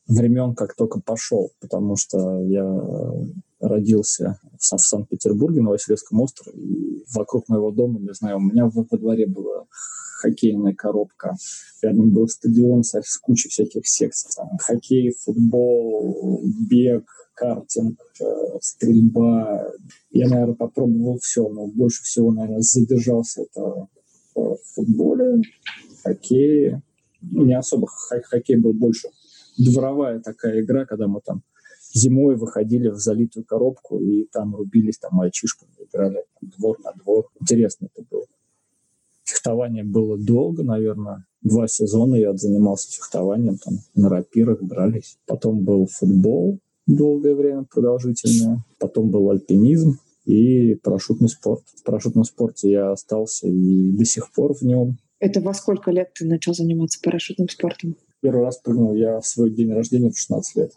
времен, 0.08 0.54
как 0.54 0.74
только 0.74 1.00
пошел, 1.00 1.52
потому 1.60 1.94
что 1.96 2.40
я 2.40 2.64
родился 3.68 4.38
в, 4.58 4.78
Санкт-Петербурге, 4.78 5.60
на 5.60 5.70
Васильевском 5.70 6.20
острове, 6.20 6.58
и 6.58 7.04
вокруг 7.14 7.48
моего 7.48 7.70
дома, 7.70 8.00
не 8.00 8.12
знаю, 8.14 8.38
у 8.38 8.40
меня 8.40 8.66
во, 8.66 8.86
во 8.90 8.98
дворе 8.98 9.26
была 9.26 9.66
хоккейная 10.20 10.74
коробка, 10.74 11.34
рядом 11.82 12.10
был 12.10 12.28
стадион 12.28 12.82
с 12.82 13.18
кучей 13.18 13.48
всяких 13.48 13.86
секций, 13.86 14.30
там, 14.36 14.56
хоккей, 14.58 15.12
футбол, 15.12 16.42
бег, 16.68 17.04
картинг, 17.34 17.98
э, 18.20 18.24
стрельба. 18.60 19.70
Я, 20.12 20.28
наверное, 20.28 20.54
попробовал 20.54 21.18
все, 21.18 21.48
но 21.48 21.66
больше 21.66 22.02
всего, 22.04 22.32
наверное, 22.32 22.60
задержался 22.60 23.42
это 23.42 23.88
в 24.34 24.56
футболе, 24.74 25.42
хоккее. 26.02 26.82
Ну, 27.20 27.44
не 27.44 27.58
особо 27.58 27.86
хоккей 27.88 28.56
был 28.56 28.72
больше 28.72 29.08
дворовая 29.58 30.20
такая 30.20 30.60
игра, 30.60 30.84
когда 30.84 31.06
мы 31.06 31.20
там 31.24 31.42
зимой 31.94 32.36
выходили 32.36 32.88
в 32.88 32.96
залитую 32.96 33.44
коробку 33.44 33.98
и 33.98 34.24
там 34.24 34.54
рубились 34.54 34.98
там 34.98 35.14
мальчишками, 35.14 35.70
играли 35.78 36.24
там, 36.40 36.50
двор 36.58 36.78
на 36.84 36.92
двор. 36.92 37.30
Интересно 37.40 37.88
это 37.94 38.04
было. 38.10 38.26
Фехтование 39.24 39.84
было 39.84 40.18
долго, 40.18 40.62
наверное. 40.62 41.24
Два 41.42 41.68
сезона 41.68 42.16
я 42.16 42.36
занимался 42.36 42.92
фехтованием, 42.92 43.56
там 43.56 43.78
на 43.94 44.08
рапирах 44.08 44.62
дрались. 44.62 45.16
Потом 45.26 45.60
был 45.60 45.86
футбол 45.86 46.58
долгое 46.86 47.34
время, 47.34 47.64
продолжительное. 47.64 48.64
Потом 48.78 49.10
был 49.10 49.30
альпинизм 49.30 49.98
и 50.26 50.74
парашютный 50.74 51.28
спорт. 51.28 51.62
В 51.76 51.82
парашютном 51.84 52.24
спорте 52.24 52.70
я 52.70 52.92
остался 52.92 53.46
и 53.46 53.92
до 53.92 54.04
сих 54.04 54.30
пор 54.32 54.54
в 54.54 54.62
нем. 54.62 54.98
Это 55.20 55.40
во 55.40 55.54
сколько 55.54 55.90
лет 55.90 56.12
ты 56.14 56.26
начал 56.26 56.54
заниматься 56.54 56.98
парашютным 57.02 57.48
спортом? 57.48 57.96
Первый 58.20 58.44
раз 58.44 58.58
прыгнул 58.58 58.94
я 58.94 59.20
в 59.20 59.26
свой 59.26 59.50
день 59.50 59.72
рождения 59.72 60.10
в 60.10 60.18
16 60.18 60.56
лет. 60.56 60.72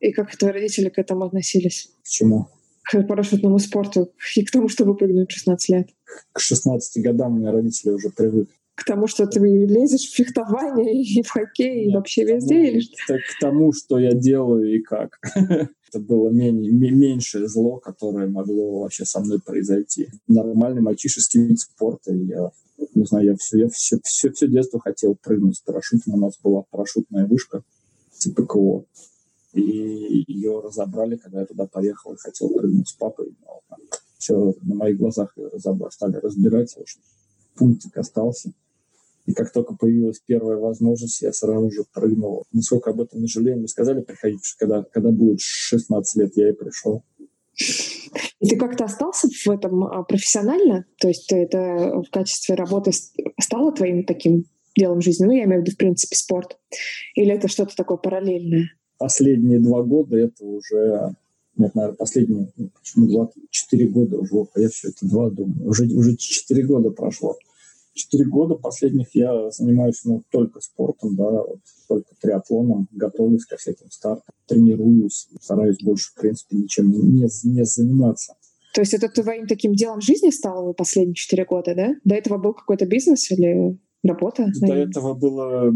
И 0.00 0.12
как 0.12 0.34
твои 0.36 0.52
родители 0.52 0.88
к 0.88 0.98
этому 0.98 1.24
относились? 1.24 1.90
К 2.02 2.08
чему? 2.08 2.48
К 2.84 3.02
парашютному 3.02 3.58
спорту 3.58 4.12
и 4.36 4.44
к 4.44 4.50
тому, 4.50 4.68
чтобы 4.68 4.96
прыгнуть 4.96 5.30
в 5.30 5.34
16 5.34 5.68
лет. 5.70 5.88
К 6.32 6.40
16 6.40 7.02
годам 7.02 7.34
у 7.34 7.38
меня 7.38 7.52
родители 7.52 7.90
уже 7.90 8.10
привыкли. 8.10 8.54
К 8.74 8.84
тому, 8.84 9.08
что 9.08 9.26
ты 9.26 9.40
лезешь 9.40 10.08
в 10.08 10.14
фехтование 10.14 11.02
и 11.02 11.22
в 11.22 11.28
хоккей, 11.28 11.86
Нет, 11.86 11.92
и 11.92 11.96
вообще 11.96 12.24
везде? 12.24 12.54
Тому, 12.54 12.68
или 12.68 12.80
что? 12.80 13.14
К 13.14 13.40
тому, 13.40 13.72
что 13.72 13.98
я 13.98 14.12
делаю 14.12 14.72
и 14.72 14.80
как. 14.80 15.18
Это 15.34 16.00
было 16.00 16.30
меньшее 16.30 17.48
зло, 17.48 17.78
которое 17.78 18.28
могло 18.28 18.82
вообще 18.82 19.04
со 19.04 19.20
мной 19.20 19.40
произойти. 19.44 20.08
Нормальный 20.28 20.80
мальчишеский 20.80 21.44
вид 21.44 21.58
спорта. 21.58 22.12
Я 22.14 22.50
не 22.94 23.04
знаю, 23.04 23.26
я 23.26 23.36
все, 23.36 23.58
я 23.58 23.68
все, 23.68 23.98
все, 24.04 24.30
все 24.30 24.46
детство 24.46 24.80
хотел 24.80 25.16
прыгнуть 25.16 25.56
с 25.56 25.60
парашютом. 25.60 26.14
У 26.14 26.18
нас 26.18 26.38
была 26.40 26.62
парашютная 26.70 27.26
вышка 27.26 27.64
типа 28.18 28.44
КО. 28.44 28.84
И 29.60 30.24
ее 30.26 30.60
разобрали, 30.60 31.16
когда 31.16 31.40
я 31.40 31.46
туда 31.46 31.66
поехал 31.66 32.12
и 32.12 32.18
хотел 32.18 32.50
прыгнуть 32.50 32.88
с 32.88 32.92
папой. 32.92 33.34
Но, 33.44 33.60
все 34.18 34.54
на 34.62 34.74
моих 34.74 34.98
глазах 34.98 35.32
разобрали, 35.36 35.92
стали 35.92 36.16
разбирать. 36.16 36.72
В 36.72 36.80
общем, 36.80 37.00
пунктик 37.56 37.96
остался. 37.96 38.52
И 39.26 39.34
как 39.34 39.52
только 39.52 39.74
появилась 39.74 40.22
первая 40.24 40.56
возможность, 40.56 41.20
я 41.20 41.32
сразу 41.32 41.70
же 41.70 41.84
прыгнул. 41.92 42.44
Насколько 42.50 42.90
об 42.90 43.00
этом 43.02 43.20
не 43.20 43.28
жалею, 43.28 43.58
мне 43.58 43.68
сказали 43.68 44.00
приходить, 44.00 44.40
когда, 44.58 44.82
когда 44.82 45.10
будет 45.10 45.40
16 45.40 46.16
лет, 46.22 46.32
я 46.36 46.48
и 46.48 46.52
пришел. 46.52 47.02
И 48.40 48.48
ты 48.48 48.56
как-то 48.56 48.84
остался 48.84 49.28
в 49.28 49.50
этом 49.50 49.84
а, 49.84 50.02
профессионально? 50.04 50.86
То 50.98 51.08
есть 51.08 51.30
это 51.30 52.00
в 52.06 52.10
качестве 52.10 52.54
работы 52.54 52.92
стало 53.38 53.72
твоим 53.72 54.04
таким 54.04 54.44
делом 54.76 55.02
жизни? 55.02 55.26
Ну, 55.26 55.32
я 55.32 55.44
имею 55.44 55.60
в 55.60 55.64
виду, 55.64 55.74
в 55.74 55.78
принципе, 55.78 56.16
спорт. 56.16 56.56
Или 57.14 57.34
это 57.34 57.48
что-то 57.48 57.76
такое 57.76 57.98
параллельное? 57.98 58.70
Последние 58.98 59.60
два 59.60 59.82
года 59.82 60.16
это 60.16 60.44
уже 60.44 61.14
нет, 61.56 61.74
наверное, 61.74 61.96
последние, 61.96 62.52
ну, 62.56 62.70
почему 62.78 63.08
два, 63.08 63.30
четыре 63.50 63.88
года 63.88 64.18
уже, 64.18 64.46
я 64.56 64.68
все 64.68 64.88
это 64.88 65.08
два 65.08 65.28
думаю, 65.28 65.68
уже, 65.68 65.86
уже 65.86 66.16
четыре 66.16 66.64
года 66.64 66.90
прошло 66.90 67.36
четыре 67.98 68.24
года 68.24 68.54
последних 68.54 69.08
я 69.14 69.50
занимаюсь 69.50 70.00
ну, 70.04 70.22
только 70.30 70.60
спортом, 70.60 71.16
да, 71.16 71.30
вот, 71.30 71.60
только 71.88 72.14
триатлоном, 72.20 72.88
готовлюсь 72.92 73.44
ко 73.44 73.56
всяким 73.56 73.90
стартам, 73.90 74.34
тренируюсь, 74.46 75.28
стараюсь 75.40 75.78
больше, 75.82 76.10
в 76.12 76.14
принципе, 76.14 76.56
ничем 76.56 76.90
не, 76.90 77.28
не 77.44 77.64
заниматься. 77.64 78.34
То 78.74 78.82
есть 78.82 78.94
это 78.94 79.08
твоим 79.08 79.46
таким 79.46 79.74
делом 79.74 80.00
жизни 80.00 80.30
стало 80.30 80.72
последние 80.72 81.14
четыре 81.14 81.44
года, 81.44 81.74
да? 81.74 81.96
До 82.04 82.14
этого 82.14 82.38
был 82.38 82.54
какой-то 82.54 82.86
бизнес 82.86 83.30
или 83.30 83.76
работа? 84.04 84.50
До 84.60 84.74
этого 84.74 85.14
было, 85.14 85.72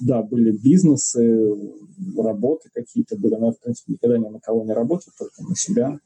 да, 0.00 0.22
были 0.22 0.50
бизнесы, 0.56 1.54
работы 2.16 2.70
какие-то 2.72 3.16
были, 3.16 3.34
но 3.36 3.46
я, 3.46 3.52
в 3.52 3.60
принципе, 3.60 3.92
никогда 3.92 4.18
ни 4.18 4.28
на 4.28 4.40
кого 4.40 4.64
не 4.64 4.72
работал, 4.72 5.12
только 5.18 5.42
на 5.42 5.54
себя. 5.54 5.98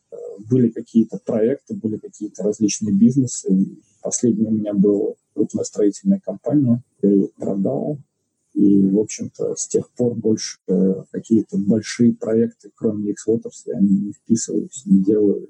Были 0.50 0.68
какие-то 0.68 1.18
проекты, 1.24 1.74
были 1.74 1.96
какие-то 1.96 2.42
различные 2.42 2.94
бизнесы. 2.94 3.68
Последний 4.02 4.46
у 4.46 4.50
меня 4.50 4.74
был 4.74 5.16
крупная 5.34 5.64
строительная 5.64 6.20
компания, 6.24 6.82
я 7.02 7.10
ее 7.10 7.28
продал. 7.36 7.98
И, 8.54 8.86
в 8.86 8.98
общем-то, 8.98 9.54
с 9.56 9.66
тех 9.66 9.90
пор 9.92 10.14
больше 10.14 10.58
какие-то 11.10 11.56
большие 11.56 12.12
проекты, 12.14 12.70
кроме 12.74 13.12
X-Waters, 13.12 13.62
я 13.66 13.80
не 13.80 14.12
вписываюсь, 14.12 14.82
не 14.84 15.02
делаю. 15.02 15.48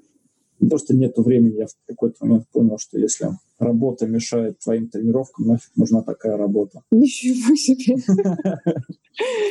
Просто 0.69 0.95
нет 0.95 1.17
времени. 1.17 1.57
Я 1.57 1.67
в 1.67 1.75
какой-то 1.85 2.25
момент 2.25 2.47
понял, 2.53 2.77
что 2.77 2.97
если 2.97 3.27
работа 3.63 4.07
мешает 4.07 4.59
твоим 4.59 4.89
тренировкам, 4.89 5.47
нафиг 5.47 5.71
нужна 5.75 6.01
такая 6.01 6.37
работа. 6.37 6.81
Ничего 6.91 7.55
себе! 7.55 7.95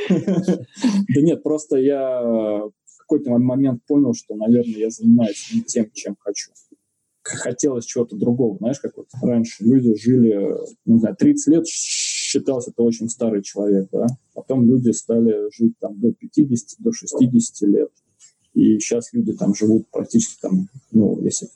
Да 0.09 1.21
нет, 1.21 1.43
просто 1.43 1.77
я 1.77 2.23
в 2.23 2.99
какой-то 2.99 3.31
момент 3.31 3.83
понял, 3.87 4.15
что, 4.15 4.35
наверное, 4.35 4.75
я 4.75 4.91
занимаюсь 4.91 5.51
не 5.53 5.63
тем, 5.63 5.91
чем 5.93 6.17
хочу. 6.19 6.51
Хотелось 7.23 7.85
чего-то 7.85 8.17
другого. 8.17 8.59
Знаешь, 8.59 8.81
как 8.81 8.97
вот 8.97 9.07
раньше 9.23 9.63
люди 9.65 9.95
жили, 9.95 10.57
не 10.87 10.99
знаю, 10.99 11.15
30 11.17 11.47
лет 11.55 11.67
считался 11.67 12.71
это 12.71 12.83
очень 12.83 13.09
старый 13.09 13.43
человек, 13.43 13.89
да. 13.93 14.07
Потом 14.35 14.67
люди 14.67 14.91
стали 14.91 15.51
жить 15.57 15.75
там 15.79 16.01
до 16.01 16.13
50, 16.13 16.81
до 16.81 16.93
60 16.93 17.69
лет. 17.69 17.91
И 18.55 18.79
сейчас 18.79 19.13
люди 19.13 19.33
там 19.33 19.55
живут 19.55 19.89
практически 19.91 20.41
там, 20.41 20.69
ну, 20.91 21.21
если 21.23 21.49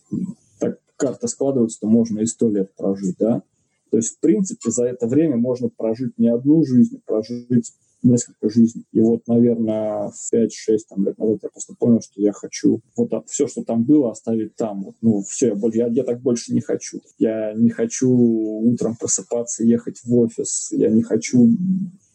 карта 0.97 1.29
складывается, 1.29 1.81
то 1.81 1.87
можно 1.87 2.21
и 2.21 2.27
сто 2.27 2.51
лет 2.51 2.75
прожить, 2.75 3.17
да. 3.19 3.43
То 3.91 3.99
есть, 3.99 4.17
в 4.17 4.21
принципе, 4.21 4.71
за 4.71 4.85
это 4.85 5.07
время 5.07 5.37
можно 5.37 5.69
прожить 5.69 6.19
не 6.19 6.29
одну 6.29 6.65
жизнь, 6.65 6.97
а 6.97 7.11
прожить 7.11 7.73
несколько 8.03 8.51
жизней. 8.51 8.85
И 8.93 9.01
вот, 9.01 9.27
наверное, 9.27 10.11
в 10.11 10.35
5-6 10.35 10.49
там, 10.89 11.05
лет 11.05 11.19
назад 11.19 11.41
я 11.43 11.49
просто 11.49 11.75
понял, 11.79 12.01
что 12.01 12.21
я 12.21 12.33
хочу 12.33 12.81
вот 12.97 13.11
все, 13.27 13.47
что 13.47 13.65
там 13.65 13.85
было, 13.85 14.11
оставить 14.11 14.55
там. 14.57 14.85
Вот, 14.85 14.95
ну, 15.01 15.23
все, 15.23 15.57
я, 15.73 15.87
я, 15.87 15.87
я 15.89 16.05
так 16.05 16.21
больше 16.21 16.53
не 16.53 16.61
хочу. 16.61 17.01
Я 17.19 17.53
не 17.55 17.71
хочу 17.71 18.11
утром 18.11 18.97
просыпаться, 18.97 19.65
ехать 19.65 20.01
в 20.05 20.15
офис. 20.15 20.71
Я 20.73 20.91
не 20.91 21.03
хочу 21.03 21.49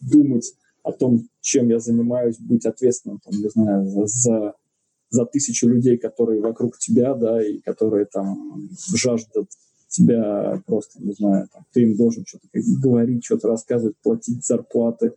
думать 0.00 0.54
о 0.82 0.92
том, 0.92 1.28
чем 1.40 1.68
я 1.68 1.78
занимаюсь, 1.78 2.38
быть 2.38 2.66
ответственным, 2.66 3.20
там, 3.20 3.40
не 3.40 3.48
знаю, 3.48 3.86
за, 3.86 4.06
за 4.06 4.54
за 5.12 5.26
тысячу 5.26 5.68
людей, 5.68 5.98
которые 5.98 6.40
вокруг 6.40 6.78
тебя, 6.78 7.14
да, 7.14 7.46
и 7.46 7.58
которые 7.58 8.06
там 8.06 8.70
жаждут 8.94 9.46
тебя 9.88 10.62
просто, 10.66 11.02
не 11.02 11.12
знаю, 11.12 11.48
там, 11.52 11.66
ты 11.72 11.82
им 11.82 11.96
должен 11.96 12.24
что-то 12.26 12.48
говорить, 12.54 13.24
что-то 13.24 13.48
рассказывать, 13.48 13.94
платить 14.02 14.44
зарплаты. 14.44 15.12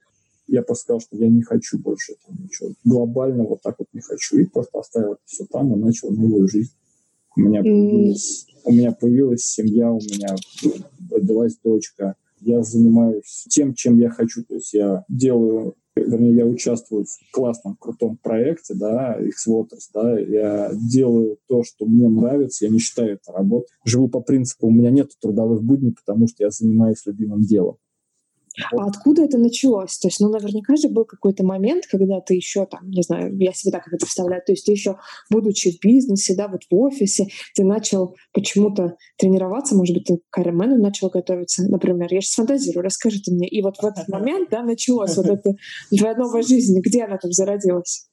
Я 0.48 0.64
просто 0.64 0.84
сказал, 0.84 1.00
что 1.00 1.18
я 1.18 1.30
не 1.30 1.41
хочу 1.41 1.80
больше 1.80 2.12
этого 2.12 2.36
ничего. 2.38 2.74
Глобально 2.84 3.46
вот 3.46 3.62
так 3.62 3.80
вот 3.80 3.88
не 3.93 4.02
хочу. 4.02 4.38
И 4.38 4.46
просто 4.46 4.80
оставил 4.80 5.16
все 5.24 5.46
там 5.46 5.74
и 5.74 5.78
начал 5.78 6.12
новую 6.12 6.50
жизнь. 6.50 6.74
У 7.38 7.41
меня 7.41 7.62
появилась, 7.62 8.48
у 8.66 8.72
меня 8.74 8.91
появилась 8.91 9.46
семья, 9.46 9.91
у 9.91 10.00
меня 10.00 10.36
родилась 11.10 11.58
дочка. 11.64 12.16
Я 12.41 12.62
занимаюсь 12.64 13.46
тем, 13.50 13.74
чем 13.74 13.98
я 13.98 14.10
хочу. 14.10 14.43
То 14.43 14.56
есть 14.56 14.74
я 14.74 15.06
делаю 15.08 15.76
вернее, 15.96 16.36
я 16.36 16.46
участвую 16.46 17.06
в 17.06 17.32
классном, 17.32 17.76
крутом 17.80 18.18
проекте, 18.22 18.74
да, 18.74 19.18
X-Waters, 19.20 19.89
да, 19.93 20.20
я 20.20 20.72
делаю 20.74 21.38
то, 21.48 21.64
что 21.64 21.86
мне 21.86 22.10
нравится, 22.10 22.66
я 22.66 22.72
не 22.72 22.80
считаю 22.80 23.14
это 23.14 23.32
работой. 23.32 23.70
Живу 23.84 24.08
по 24.08 24.22
принципу, 24.22 24.68
у 24.68 24.72
меня 24.72 24.89
нет 24.89 25.12
трудовых 25.22 25.64
будней, 25.64 25.93
потому 25.93 26.28
что 26.28 26.43
я 26.43 26.50
занимаюсь 26.50 27.06
любимым 27.06 27.41
делом. 27.41 27.78
А 28.72 28.88
откуда 28.88 29.24
это 29.24 29.38
началось? 29.38 29.97
То 29.97 30.08
есть, 30.08 30.20
ну, 30.20 30.30
наверняка 30.30 30.76
же 30.76 30.89
был 30.89 31.06
какой-то 31.06 31.45
момент, 31.45 31.86
когда 31.88 32.22
ты 32.22 32.36
еще 32.36 32.66
там, 32.66 32.89
не 32.89 33.01
знаю, 33.01 33.36
я 33.38 33.53
себе 33.53 33.72
так 33.72 33.88
это 33.88 33.97
представляю, 33.97 34.41
то 34.45 34.51
есть 34.51 34.66
ты 34.66 34.72
еще, 34.72 34.97
будучи 35.30 35.72
в 35.72 35.80
бизнесе, 35.82 36.36
да, 36.36 36.47
вот 36.47 36.62
в 36.70 36.76
офисе, 36.76 37.28
ты 37.56 37.64
начал 37.64 38.16
почему-то 38.34 38.95
тренироваться, 39.18 39.76
может 39.76 39.95
быть, 39.95 40.06
ты 40.06 40.20
к 40.30 40.39
Ironman 40.39 40.78
начал 40.78 41.10
готовиться, 41.10 41.64
например. 41.70 42.08
Я 42.12 42.22
сейчас 42.22 42.36
фантазирую, 42.36 42.84
расскажи 42.84 43.20
ты 43.22 43.32
мне. 43.32 43.47
И 43.47 43.62
вот 43.62 43.78
в 43.78 43.86
этот 43.86 44.08
момент, 44.10 44.49
да, 44.49 44.64
началась 44.64 45.16
вот 45.18 45.28
эта 45.28 45.56
твоя 45.97 46.16
новая 46.16 46.41
жизнь. 46.41 46.80
Где 46.82 47.03
она 47.03 47.18
там 47.18 47.32
зародилась? 47.32 48.08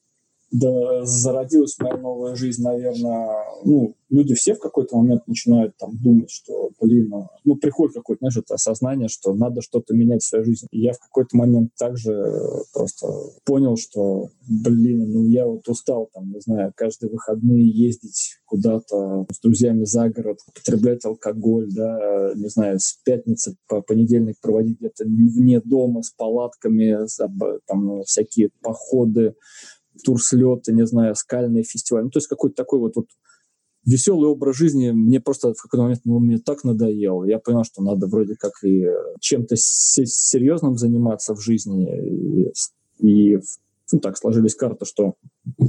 Да, 0.52 1.06
зародилась 1.06 1.78
моя 1.78 1.96
новая 1.96 2.34
жизнь, 2.34 2.62
наверное, 2.62 3.26
ну, 3.64 3.94
люди 4.10 4.34
все 4.34 4.54
в 4.54 4.58
какой-то 4.58 4.98
момент 4.98 5.26
начинают 5.26 5.74
там 5.78 5.96
думать, 5.96 6.30
что, 6.30 6.70
блин, 6.78 7.08
ну, 7.08 7.28
ну 7.44 7.56
приходит 7.56 7.94
какое-то, 7.94 8.18
знаешь, 8.20 8.36
это 8.36 8.54
осознание, 8.54 9.08
что 9.08 9.32
надо 9.32 9.62
что-то 9.62 9.94
менять 9.94 10.22
в 10.22 10.28
своей 10.28 10.44
жизни. 10.44 10.68
И 10.70 10.82
я 10.82 10.92
в 10.92 10.98
какой-то 10.98 11.38
момент 11.38 11.70
также 11.78 12.12
просто 12.74 13.06
понял, 13.46 13.78
что, 13.78 14.28
блин, 14.46 15.10
ну 15.10 15.26
я 15.26 15.46
вот 15.46 15.66
устал 15.68 16.10
там, 16.12 16.30
не 16.30 16.40
знаю, 16.40 16.72
каждые 16.76 17.10
выходные 17.10 17.66
ездить 17.66 18.36
куда-то 18.44 19.24
с 19.32 19.40
друзьями 19.40 19.84
за 19.84 20.10
город, 20.10 20.36
употреблять 20.46 21.02
алкоголь, 21.06 21.68
да, 21.72 22.32
не 22.36 22.48
знаю, 22.48 22.78
с 22.78 23.00
пятницы 23.06 23.56
по 23.68 23.80
понедельник 23.80 24.36
проводить 24.42 24.78
где-то 24.78 25.04
вне 25.06 25.62
дома 25.64 26.02
с 26.02 26.10
палатками, 26.10 26.98
там 27.66 28.02
всякие 28.02 28.50
походы, 28.60 29.34
турслеты, 30.04 30.72
не 30.72 30.86
знаю, 30.86 31.14
скальные 31.14 31.64
фестивали. 31.64 32.04
Ну, 32.04 32.10
то 32.10 32.18
есть 32.18 32.28
какой-то 32.28 32.56
такой 32.56 32.80
вот, 32.80 32.96
вот 32.96 33.06
веселый 33.84 34.28
образ 34.28 34.56
жизни 34.56 34.90
мне 34.90 35.20
просто 35.20 35.54
в 35.54 35.62
какой-то 35.62 35.82
момент 35.82 36.00
ну, 36.04 36.18
мне 36.18 36.38
так 36.38 36.64
надоел. 36.64 37.24
Я 37.24 37.38
понял, 37.38 37.64
что 37.64 37.82
надо 37.82 38.06
вроде 38.06 38.36
как 38.36 38.52
и 38.64 38.86
чем-то 39.20 39.56
серьезным 39.56 40.78
заниматься 40.78 41.34
в 41.34 41.40
жизни. 41.40 42.52
И, 42.98 43.32
и 43.34 43.38
ну, 43.92 44.00
так 44.00 44.16
сложились 44.16 44.54
карты, 44.54 44.84
что 44.86 45.14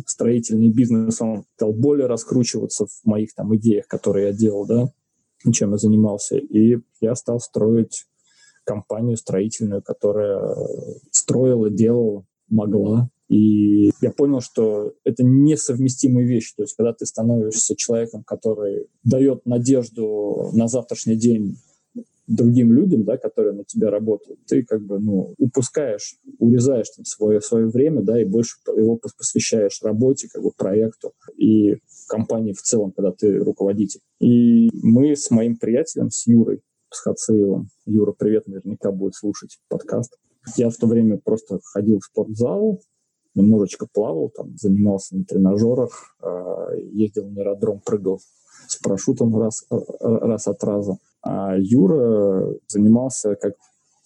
строительный 0.05 0.69
бизнес, 0.69 1.21
он 1.21 1.45
стал 1.55 1.73
более 1.73 2.07
раскручиваться 2.07 2.85
в 2.85 3.05
моих 3.05 3.33
там 3.33 3.55
идеях, 3.57 3.87
которые 3.87 4.27
я 4.27 4.33
делал, 4.33 4.65
да, 4.65 4.91
чем 5.51 5.71
я 5.71 5.77
занимался. 5.77 6.37
И 6.37 6.79
я 7.01 7.15
стал 7.15 7.39
строить 7.39 8.05
компанию 8.63 9.17
строительную, 9.17 9.81
которая 9.81 10.55
строила, 11.11 11.69
делала, 11.69 12.25
могла 12.47 13.09
и 13.33 13.91
я 14.01 14.11
понял, 14.11 14.41
что 14.41 14.93
это 15.03 15.23
несовместимые 15.23 16.27
вещи. 16.27 16.53
То 16.55 16.63
есть, 16.63 16.75
когда 16.75 16.93
ты 16.93 17.05
становишься 17.07 17.75
человеком, 17.75 18.23
который 18.23 18.87
дает 19.03 19.45
надежду 19.45 20.51
на 20.53 20.67
завтрашний 20.67 21.15
день 21.15 21.57
другим 22.27 22.71
людям, 22.71 23.03
да, 23.05 23.17
которые 23.17 23.53
на 23.53 23.63
тебя 23.63 23.89
работают, 23.89 24.39
ты 24.45 24.63
как 24.63 24.85
бы, 24.85 24.99
ну, 24.99 25.33
упускаешь, 25.39 26.15
урезаешь 26.37 26.89
там 26.95 27.05
свое, 27.05 27.41
свое 27.41 27.67
время, 27.67 28.01
да, 28.01 28.21
и 28.21 28.25
больше 28.25 28.57
его 28.67 28.99
посвящаешь 29.17 29.81
работе, 29.81 30.29
как 30.31 30.43
бы 30.43 30.51
проекту 30.55 31.13
и 31.35 31.77
компании 32.07 32.53
в 32.53 32.61
целом, 32.61 32.91
когда 32.91 33.11
ты 33.11 33.39
руководитель. 33.39 34.01
И 34.19 34.69
мы 34.73 35.15
с 35.15 35.31
моим 35.31 35.57
приятелем, 35.57 36.11
с 36.11 36.27
Юрой, 36.27 36.61
с 36.91 36.99
Хацеевым, 36.99 37.69
Юра, 37.87 38.13
привет, 38.17 38.47
наверняка 38.47 38.91
будет 38.91 39.15
слушать 39.15 39.57
подкаст. 39.67 40.15
Я 40.55 40.69
в 40.69 40.75
то 40.75 40.87
время 40.87 41.17
просто 41.17 41.59
ходил 41.63 41.99
в 41.99 42.05
спортзал, 42.05 42.79
немножечко 43.35 43.87
плавал, 43.91 44.29
там, 44.29 44.57
занимался 44.57 45.15
на 45.15 45.25
тренажерах, 45.25 46.15
а, 46.21 46.73
ездил 46.75 47.29
на 47.29 47.41
аэродром, 47.41 47.81
прыгал 47.85 48.19
с 48.67 48.77
парашютом 48.77 49.37
раз, 49.37 49.65
раз 49.99 50.47
от 50.47 50.63
раза. 50.63 50.97
А 51.21 51.55
Юра 51.57 52.53
занимался, 52.67 53.35
как 53.35 53.53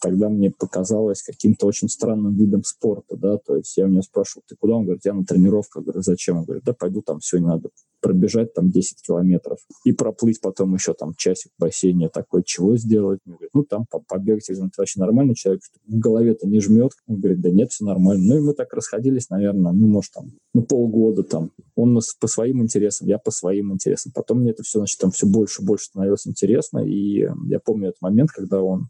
тогда 0.01 0.29
мне 0.29 0.51
показалось 0.51 1.21
каким-то 1.23 1.65
очень 1.65 1.89
странным 1.89 2.35
видом 2.35 2.63
спорта, 2.63 3.17
да, 3.17 3.37
то 3.37 3.55
есть 3.55 3.75
я 3.77 3.85
у 3.85 3.89
него 3.89 4.01
спрашивал, 4.01 4.43
ты 4.47 4.55
куда? 4.55 4.75
Он 4.75 4.85
говорит, 4.85 5.05
я 5.05 5.13
на 5.13 5.25
тренировках. 5.25 5.83
говорю, 5.83 6.01
зачем? 6.01 6.37
Он 6.37 6.45
говорит, 6.45 6.63
да 6.63 6.73
пойду 6.73 7.01
там 7.01 7.21
сегодня 7.21 7.49
надо 7.49 7.69
пробежать 8.01 8.53
там 8.53 8.69
10 8.69 9.01
километров 9.01 9.59
и 9.83 9.91
проплыть 9.91 10.39
потом 10.39 10.73
еще 10.73 10.93
там 10.93 11.13
часик 11.15 11.51
в 11.57 11.61
бассейне. 11.61 12.09
Такой, 12.09 12.43
чего 12.43 12.77
сделать? 12.77 13.19
Он 13.25 13.33
говорит, 13.33 13.49
ну 13.53 13.63
там 13.63 13.85
побегать. 13.85 14.47
Я 14.49 14.55
говорю, 14.55 14.71
вообще 14.77 14.99
нормальный 14.99 15.35
человек, 15.35 15.61
в 15.87 15.97
голове-то 15.97 16.47
не 16.47 16.59
жмет. 16.59 16.91
Он 17.07 17.19
говорит, 17.19 17.41
да 17.41 17.49
нет, 17.49 17.71
все 17.71 17.85
нормально. 17.85 18.23
Ну 18.23 18.37
и 18.37 18.41
мы 18.41 18.53
так 18.53 18.73
расходились, 18.73 19.29
наверное, 19.29 19.71
ну 19.71 19.87
может 19.87 20.11
там, 20.13 20.31
ну 20.53 20.63
полгода 20.63 21.23
там. 21.23 21.51
Он 21.75 21.99
по 22.19 22.27
своим 22.27 22.61
интересам, 22.61 23.07
я 23.07 23.17
по 23.17 23.31
своим 23.31 23.73
интересам. 23.73 24.11
Потом 24.13 24.41
мне 24.41 24.51
это 24.51 24.63
все, 24.63 24.79
значит, 24.79 24.99
там 24.99 25.11
все 25.11 25.27
больше 25.27 25.61
и 25.61 25.65
больше 25.65 25.85
становилось 25.85 26.27
интересно. 26.27 26.79
И 26.79 27.27
я 27.47 27.59
помню 27.59 27.89
этот 27.89 28.01
момент, 28.01 28.31
когда 28.31 28.61
он 28.61 28.89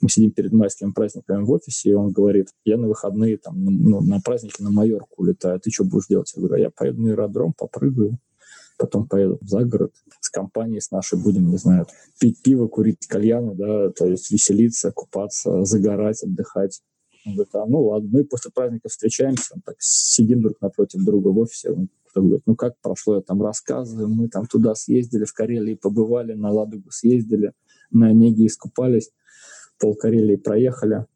мы 0.00 0.08
сидим 0.08 0.30
перед 0.30 0.52
майскими 0.52 0.92
праздниками 0.92 1.42
в 1.42 1.50
офисе, 1.50 1.90
и 1.90 1.94
он 1.94 2.12
говорит, 2.12 2.48
я 2.64 2.76
на 2.76 2.86
выходные 2.86 3.36
там, 3.36 3.64
ну, 3.64 4.00
на 4.00 4.20
праздники 4.20 4.62
на 4.62 4.70
Майорку 4.70 5.22
улетаю, 5.22 5.60
ты 5.60 5.70
что 5.70 5.84
будешь 5.84 6.06
делать? 6.08 6.32
Я 6.34 6.40
говорю, 6.40 6.54
«А 6.54 6.58
я 6.58 6.70
поеду 6.70 7.02
на 7.02 7.10
аэродром, 7.10 7.52
попрыгаю, 7.52 8.18
потом 8.78 9.08
поеду 9.08 9.38
за 9.42 9.64
город 9.64 9.92
с 10.20 10.30
компанией 10.30 10.80
с 10.80 10.90
нашей 10.90 11.18
будем, 11.18 11.50
не 11.50 11.56
знаю, 11.56 11.86
пить 12.20 12.40
пиво, 12.42 12.68
курить 12.68 13.06
кальяны, 13.06 13.54
да, 13.54 13.90
то 13.90 14.06
есть 14.06 14.30
веселиться, 14.30 14.92
купаться, 14.92 15.64
загорать, 15.64 16.22
отдыхать. 16.22 16.80
Он 17.26 17.34
говорит, 17.34 17.54
а 17.54 17.66
ну 17.66 17.82
ладно, 17.82 18.08
ну 18.12 18.20
и 18.20 18.24
после 18.24 18.52
праздника 18.52 18.88
встречаемся, 18.88 19.60
так 19.64 19.74
сидим 19.80 20.42
друг 20.42 20.60
напротив 20.60 21.04
друга 21.04 21.28
в 21.28 21.38
офисе, 21.38 21.70
он 21.70 21.88
говорит, 22.14 22.42
ну 22.46 22.56
как 22.56 22.74
прошло, 22.80 23.16
я 23.16 23.20
там 23.20 23.42
рассказываю, 23.42 24.08
мы 24.08 24.28
там 24.28 24.46
туда 24.46 24.74
съездили, 24.74 25.24
в 25.24 25.32
Карелии 25.32 25.74
побывали, 25.74 26.34
на 26.34 26.50
Ладогу 26.50 26.90
съездили, 26.90 27.52
на 27.90 28.08
Онеге 28.08 28.46
искупались 28.46 29.10
пол 29.78 29.94
Карелии 29.94 30.36
проехали. 30.36 31.06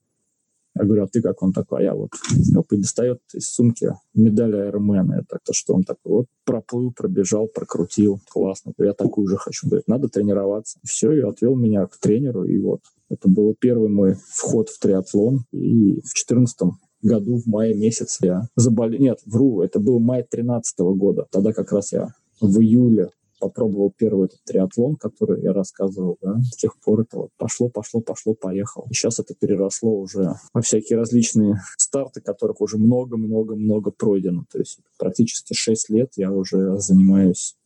Я 0.75 0.85
говорю, 0.85 1.05
а 1.05 1.07
ты 1.07 1.21
как? 1.21 1.43
Он 1.43 1.53
такой, 1.53 1.81
а 1.81 1.83
я 1.83 1.95
вот. 1.95 2.11
Оп, 2.57 2.73
и 2.73 2.79
достает 2.79 3.21
из 3.35 3.49
сумки 3.49 3.93
медаль 4.15 4.57
Айромена. 4.57 5.21
Это 5.21 5.39
то, 5.45 5.53
что 5.53 5.75
он 5.75 5.85
такой 5.85 6.13
вот 6.13 6.27
проплыл, 6.45 6.93
пробежал, 6.93 7.47
прокрутил. 7.47 8.21
Классно. 8.31 8.73
Я 8.79 8.95
такую 8.95 9.29
же 9.29 9.37
хочу. 9.37 9.69
Говорит, 9.69 9.87
надо 9.87 10.09
тренироваться. 10.09 10.79
И 10.83 10.87
все, 10.87 11.13
и 11.13 11.21
отвел 11.21 11.57
меня 11.57 11.87
к 11.87 11.99
тренеру. 11.99 12.45
И 12.45 12.59
вот 12.59 12.81
это 13.11 13.29
был 13.29 13.55
первый 13.59 13.91
мой 13.91 14.17
вход 14.31 14.71
в 14.71 14.79
триатлон. 14.79 15.45
И 15.53 16.01
в 16.01 16.15
четырнадцатом 16.15 16.79
году, 17.03 17.37
в 17.37 17.47
мае 17.47 17.75
месяце 17.75 18.27
я 18.27 18.49
заболел. 18.57 18.99
Нет, 18.99 19.19
вру, 19.27 19.61
это 19.61 19.79
был 19.79 19.99
май 19.99 20.25
13 20.29 20.79
года. 20.97 21.27
Тогда 21.31 21.53
как 21.53 21.73
раз 21.73 21.93
я 21.93 22.15
в 22.41 22.61
июле 22.61 23.11
попробовал 23.43 23.93
первый 23.97 24.27
этот 24.27 24.39
триатлон, 24.45 24.95
который 24.95 25.43
я 25.43 25.53
рассказывал, 25.53 26.17
да, 26.23 26.41
с 26.43 26.57
тех 26.57 26.79
пор 26.79 27.01
это 27.01 27.19
вот 27.19 27.31
пошло, 27.37 27.69
пошло, 27.69 28.01
пошло, 28.01 28.35
поехало. 28.35 28.87
И 28.89 28.95
сейчас 28.95 29.19
это 29.19 29.35
переросло 29.35 29.99
уже 29.99 30.35
во 30.55 30.61
всякие 30.61 30.97
различные 30.97 31.61
старты, 31.77 32.21
которых 32.21 32.61
уже 32.61 32.79
много-много-много 32.79 33.91
пройдено. 33.91 34.45
То 34.53 34.61
есть 34.61 34.79
практически 34.97 35.55
6 35.55 35.91
лет 35.91 36.13
я 36.17 36.31
уже 36.31 36.79
занимаюсь 36.79 37.57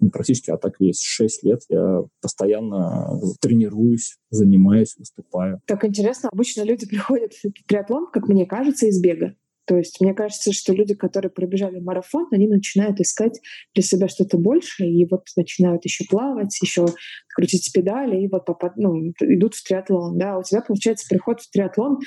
не 0.00 0.08
практически, 0.08 0.50
а 0.50 0.56
так 0.56 0.76
есть 0.78 1.02
6 1.02 1.42
лет. 1.44 1.60
Я 1.68 2.04
постоянно 2.22 3.20
тренируюсь, 3.40 4.16
занимаюсь, 4.30 4.96
выступаю. 4.98 5.60
Так 5.66 5.84
интересно, 5.84 6.30
обычно 6.32 6.62
люди 6.62 6.86
приходят 6.86 7.34
в 7.34 7.50
триатлон, 7.66 8.06
как 8.10 8.28
мне 8.28 8.46
кажется, 8.46 8.86
из 8.86 9.00
бега. 9.02 9.34
То 9.66 9.76
есть 9.76 10.00
мне 10.00 10.14
кажется, 10.14 10.52
что 10.52 10.72
люди, 10.72 10.94
которые 10.94 11.30
пробежали 11.30 11.80
марафон, 11.80 12.28
они 12.30 12.46
начинают 12.46 13.00
искать 13.00 13.40
для 13.74 13.82
себя 13.82 14.08
что-то 14.08 14.38
большее, 14.38 14.92
и 14.92 15.06
вот 15.10 15.26
начинают 15.36 15.84
еще 15.84 16.04
плавать, 16.08 16.56
еще 16.62 16.86
крутить 17.34 17.70
педали, 17.72 18.22
и 18.22 18.28
вот 18.28 18.44
попад, 18.44 18.76
ну, 18.76 19.12
идут 19.20 19.54
в 19.54 19.64
триатлон. 19.64 20.16
Да? 20.18 20.38
У 20.38 20.42
тебя, 20.42 20.60
получается, 20.60 21.06
приход 21.08 21.40
в 21.40 21.50
триатлон 21.50 21.98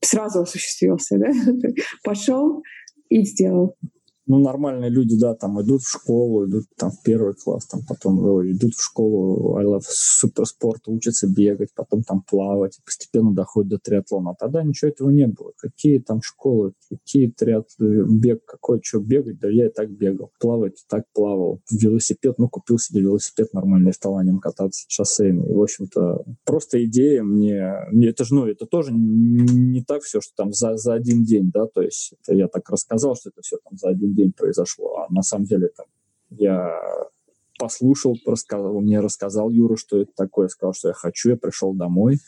сразу 0.00 0.42
осуществился, 0.42 1.18
да? 1.18 1.30
Пошел 2.04 2.62
и 3.08 3.24
сделал 3.24 3.76
ну, 4.26 4.38
нормальные 4.38 4.90
люди, 4.90 5.18
да, 5.18 5.34
там 5.34 5.60
идут 5.60 5.82
в 5.82 5.90
школу, 5.90 6.46
идут 6.46 6.64
там 6.76 6.90
в 6.90 7.02
первый 7.02 7.34
класс, 7.34 7.66
там 7.66 7.80
потом 7.86 8.24
ой, 8.24 8.52
идут 8.52 8.74
в 8.74 8.82
школу 8.82 9.56
I 9.56 9.64
Love 9.64 9.82
суперспорт, 9.86 10.88
учатся 10.88 11.26
бегать, 11.26 11.70
потом 11.74 12.02
там 12.02 12.22
плавать, 12.22 12.78
постепенно 12.84 13.34
доходят 13.34 13.70
до 13.70 13.78
триатлона. 13.78 14.30
А 14.30 14.34
тогда 14.34 14.62
ничего 14.62 14.90
этого 14.90 15.10
не 15.10 15.26
было. 15.26 15.52
Какие 15.56 15.98
там 15.98 16.22
школы, 16.22 16.72
какие 16.88 17.30
триатлоны, 17.30 18.04
бег, 18.18 18.44
какой, 18.46 18.80
что 18.82 19.00
бегать, 19.00 19.38
да 19.40 19.48
я 19.48 19.66
и 19.66 19.70
так 19.70 19.90
бегал. 19.90 20.30
Плавать 20.40 20.84
так 20.88 21.04
плавал. 21.12 21.60
Велосипед, 21.70 22.36
ну, 22.38 22.48
купил 22.48 22.78
себе 22.78 23.02
велосипед 23.02 23.52
нормальный, 23.52 23.92
стал 23.92 24.16
на 24.16 24.24
нем 24.24 24.38
кататься 24.38 24.84
шоссейный. 24.88 25.50
И, 25.50 25.52
в 25.52 25.60
общем-то, 25.60 26.24
просто 26.44 26.82
идея 26.84 27.22
мне, 27.22 27.74
мне 27.90 28.08
это 28.08 28.24
же, 28.24 28.34
ну, 28.34 28.46
это 28.46 28.66
тоже 28.66 28.92
не 28.92 29.82
так 29.82 30.02
все, 30.02 30.20
что 30.20 30.32
там 30.36 30.52
за, 30.52 30.76
за 30.76 30.94
один 30.94 31.24
день, 31.24 31.50
да, 31.52 31.66
то 31.66 31.82
есть 31.82 32.14
это 32.22 32.34
я 32.34 32.48
так 32.48 32.68
рассказал, 32.70 33.16
что 33.16 33.30
это 33.30 33.42
все 33.42 33.58
там 33.64 33.76
за 33.76 33.88
один 33.88 34.13
день 34.14 34.32
произошло. 34.32 34.98
А 34.98 35.12
на 35.12 35.22
самом 35.22 35.44
деле 35.44 35.68
там 35.68 35.86
я 36.30 36.80
послушал, 37.58 38.16
рассказал, 38.26 38.80
мне 38.80 39.00
рассказал 39.00 39.50
Юра, 39.50 39.76
что 39.76 40.00
это 40.00 40.12
такое, 40.16 40.48
сказал, 40.48 40.74
что 40.74 40.88
я 40.88 40.94
хочу, 40.94 41.30
я 41.30 41.36
пришел 41.36 41.72
домой, 41.72 42.18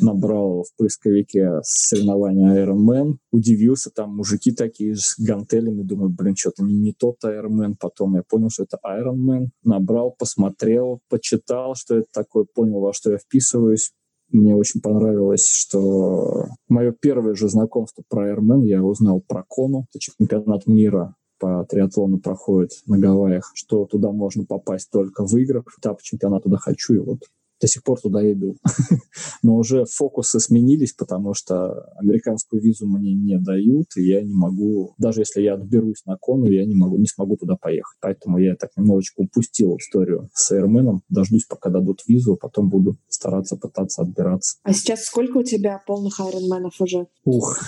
набрал 0.00 0.64
в 0.64 0.76
поисковике 0.76 1.60
соревнования 1.62 2.64
Ironman, 2.64 3.16
удивился, 3.30 3.90
там 3.90 4.16
мужики 4.16 4.52
такие 4.52 4.96
с 4.96 5.18
гантелями, 5.18 5.82
думаю, 5.82 6.10
блин, 6.10 6.34
что-то 6.36 6.64
не, 6.64 6.74
не 6.74 6.92
тот 6.92 7.16
Ironman, 7.24 7.74
потом 7.78 8.16
я 8.16 8.22
понял, 8.22 8.50
что 8.50 8.64
это 8.64 8.78
Ironman, 8.84 9.48
набрал, 9.62 10.14
посмотрел, 10.18 11.00
почитал, 11.08 11.74
что 11.74 11.98
это 11.98 12.08
такое, 12.12 12.46
понял, 12.52 12.80
во 12.80 12.92
что 12.92 13.12
я 13.12 13.18
вписываюсь, 13.18 13.92
мне 14.30 14.54
очень 14.56 14.80
понравилось, 14.80 15.48
что 15.48 16.46
мое 16.68 16.92
первое 16.92 17.34
же 17.34 17.48
знакомство 17.48 18.02
про 18.08 18.32
Ironman 18.32 18.64
я 18.64 18.82
узнал 18.82 19.20
про 19.20 19.44
Кону, 19.48 19.86
это 19.90 19.98
чемпионат 20.00 20.66
мира 20.66 21.14
по 21.38 21.64
триатлону 21.68 22.18
проходит 22.18 22.70
на 22.86 22.98
Гавайях, 22.98 23.50
что 23.54 23.84
туда 23.86 24.12
можно 24.12 24.44
попасть 24.44 24.90
только 24.90 25.24
выиграв 25.24 25.64
этап 25.78 26.00
чемпионата 26.02 26.44
туда 26.44 26.56
хочу, 26.56 26.94
и 26.94 26.98
вот 26.98 27.20
до 27.64 27.68
сих 27.68 27.82
пор 27.82 27.98
туда 27.98 28.20
иду. 28.30 28.56
Но 29.42 29.56
уже 29.56 29.86
фокусы 29.86 30.38
сменились, 30.38 30.92
потому 30.92 31.32
что 31.32 31.86
американскую 31.96 32.60
визу 32.60 32.86
мне 32.86 33.14
не 33.14 33.38
дают, 33.38 33.86
и 33.96 34.02
я 34.02 34.22
не 34.22 34.34
могу, 34.34 34.94
даже 34.98 35.22
если 35.22 35.40
я 35.40 35.54
отберусь 35.54 36.04
на 36.04 36.18
кону, 36.20 36.44
я 36.44 36.66
не 36.66 36.74
могу, 36.74 36.98
не 36.98 37.06
смогу 37.06 37.36
туда 37.36 37.56
поехать. 37.56 37.96
Поэтому 38.02 38.36
я 38.36 38.54
так 38.54 38.70
немножечко 38.76 39.22
упустил 39.22 39.78
историю 39.78 40.28
с 40.34 40.52
Airman. 40.52 40.98
Дождусь, 41.08 41.46
пока 41.46 41.70
дадут 41.70 42.02
визу, 42.06 42.34
а 42.34 42.36
потом 42.36 42.68
буду 42.68 42.98
стараться 43.08 43.56
пытаться 43.56 44.02
отбираться. 44.02 44.58
А 44.62 44.74
сейчас 44.74 45.04
сколько 45.04 45.38
у 45.38 45.42
тебя 45.42 45.80
полных 45.86 46.20
айронменов 46.20 46.78
уже? 46.80 47.06
Ух, 47.24 47.60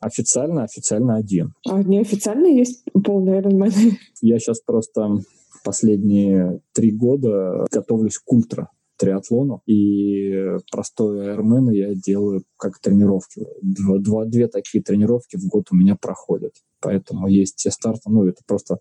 официально, 0.00 0.64
официально 0.64 1.16
один. 1.16 1.54
А 1.66 1.82
неофициально 1.82 2.46
есть 2.46 2.84
полные 2.92 3.36
айронмены? 3.36 3.98
Я 4.20 4.38
сейчас 4.38 4.60
просто 4.60 5.22
последние 5.64 6.60
три 6.74 6.92
года 6.92 7.66
готовлюсь 7.72 8.18
к 8.18 8.30
ультра 8.30 8.68
триатлону, 8.96 9.62
и 9.66 10.56
простой 10.70 11.34
Ironman 11.34 11.72
я 11.72 11.94
делаю 11.94 12.44
как 12.56 12.78
тренировки. 12.78 13.46
Два, 13.62 13.98
два, 13.98 14.24
две 14.24 14.48
такие 14.48 14.82
тренировки 14.82 15.36
в 15.36 15.46
год 15.46 15.68
у 15.70 15.76
меня 15.76 15.96
проходят. 16.00 16.54
Поэтому 16.80 17.28
есть 17.28 17.56
те 17.56 17.70
старты, 17.70 18.10
ну, 18.10 18.24
это 18.24 18.42
просто 18.46 18.78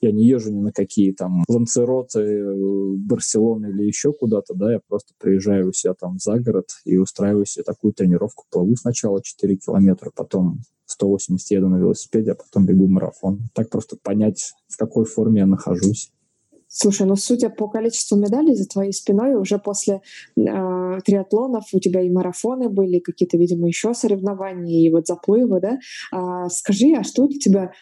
я 0.00 0.12
не 0.12 0.26
езжу 0.26 0.50
ни 0.52 0.60
на 0.60 0.72
какие 0.72 1.12
там 1.12 1.42
Ланцероты, 1.48 2.44
Барселоны 2.98 3.68
или 3.68 3.84
еще 3.84 4.12
куда-то, 4.12 4.54
да, 4.54 4.72
я 4.72 4.80
просто 4.86 5.14
приезжаю 5.18 5.68
у 5.68 5.72
себя 5.72 5.94
там 5.94 6.18
за 6.18 6.38
город 6.38 6.66
и 6.84 6.98
устраиваю 6.98 7.46
себе 7.46 7.64
такую 7.64 7.92
тренировку. 7.92 8.44
Плыву 8.50 8.76
сначала 8.76 9.22
4 9.22 9.56
километра, 9.56 10.10
потом 10.14 10.60
180 10.86 11.50
еду 11.50 11.68
на 11.68 11.76
велосипеде, 11.76 12.32
а 12.32 12.34
потом 12.34 12.66
бегу 12.66 12.88
марафон. 12.88 13.48
Так 13.54 13.70
просто 13.70 13.96
понять, 14.02 14.52
в 14.68 14.76
какой 14.76 15.04
форме 15.04 15.40
я 15.40 15.46
нахожусь. 15.46 16.12
Слушай, 16.78 17.06
ну 17.06 17.16
судя 17.16 17.48
по 17.48 17.68
количеству 17.68 18.18
медалей 18.18 18.54
за 18.54 18.68
твоей 18.68 18.92
спиной, 18.92 19.34
уже 19.34 19.58
после 19.58 20.02
э, 20.36 20.98
триатлонов 21.06 21.64
у 21.72 21.80
тебя 21.80 22.02
и 22.02 22.10
марафоны 22.10 22.68
были, 22.68 22.98
какие-то, 22.98 23.38
видимо, 23.38 23.66
еще 23.66 23.94
соревнования, 23.94 24.86
и 24.86 24.92
вот 24.92 25.06
заплывы, 25.06 25.58
да? 25.58 25.78
А, 26.12 26.50
скажи, 26.50 26.92
а 26.94 27.02
что 27.02 27.26
для 27.28 27.38
тебя 27.38 27.72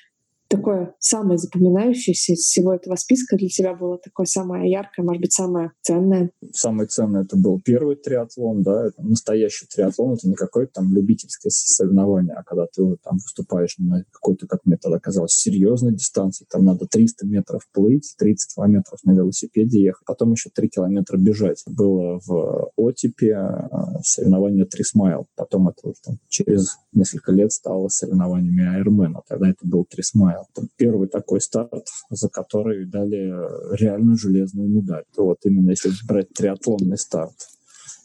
такое 0.57 0.95
самое 0.99 1.39
запоминающееся 1.39 2.35
из 2.35 2.41
всего 2.41 2.75
этого 2.75 2.97
списка 2.97 3.37
для 3.37 3.49
тебя 3.49 3.75
было 3.75 3.99
такое 3.99 4.27
самое 4.27 4.71
яркое, 4.71 5.05
может 5.05 5.21
быть, 5.21 5.33
самое 5.33 5.73
ценное? 5.83 6.31
Самое 6.53 6.89
ценное 6.89 7.23
это 7.23 7.37
был 7.37 7.61
первый 7.61 7.97
триатлон, 7.97 8.63
да, 8.63 8.87
это 8.87 9.03
настоящий 9.03 9.67
триатлон, 9.67 10.15
это 10.15 10.29
не 10.29 10.35
какое-то 10.35 10.75
там 10.75 10.95
любительское 10.95 11.51
соревнование, 11.51 12.35
а 12.35 12.43
когда 12.43 12.67
ты 12.67 12.97
там 13.03 13.15
выступаешь 13.15 13.77
на 13.79 14.05
какой-то, 14.11 14.47
как 14.47 14.61
мне 14.65 14.77
тогда 14.77 14.99
казалось, 14.99 15.33
серьезной 15.33 15.93
дистанции, 15.93 16.47
там 16.49 16.65
надо 16.65 16.87
300 16.87 17.27
метров 17.27 17.63
плыть, 17.73 18.15
30 18.19 18.55
километров 18.55 19.01
на 19.05 19.13
велосипеде 19.13 19.81
ехать, 19.81 20.05
потом 20.07 20.33
еще 20.33 20.51
3 20.51 20.69
километра 20.69 21.17
бежать. 21.17 21.63
Было 21.67 22.21
в 22.25 22.71
Отипе 22.77 23.35
а, 23.35 24.01
соревнование 24.03 24.65
3 24.65 24.85
смайл, 24.85 25.27
потом 25.37 25.69
это 25.69 25.93
там, 26.05 26.19
через 26.29 26.79
несколько 26.93 27.33
лет 27.33 27.53
стало 27.53 27.89
соревнованиями 27.89 28.81
Ironman, 28.81 29.15
а 29.17 29.23
тогда 29.27 29.49
это 29.49 29.67
был 29.67 29.85
3 29.85 30.03
смайл. 30.03 30.44
Это 30.51 30.67
первый 30.77 31.09
такой 31.09 31.41
старт, 31.41 31.87
за 32.11 32.29
который 32.29 32.87
дали 32.87 33.33
реальную 33.77 34.17
железную 34.17 34.69
медаль. 34.69 35.05
Вот 35.17 35.39
именно 35.45 35.71
если 35.71 35.91
брать 36.07 36.33
триатлонный 36.33 36.99
старт. 36.99 37.35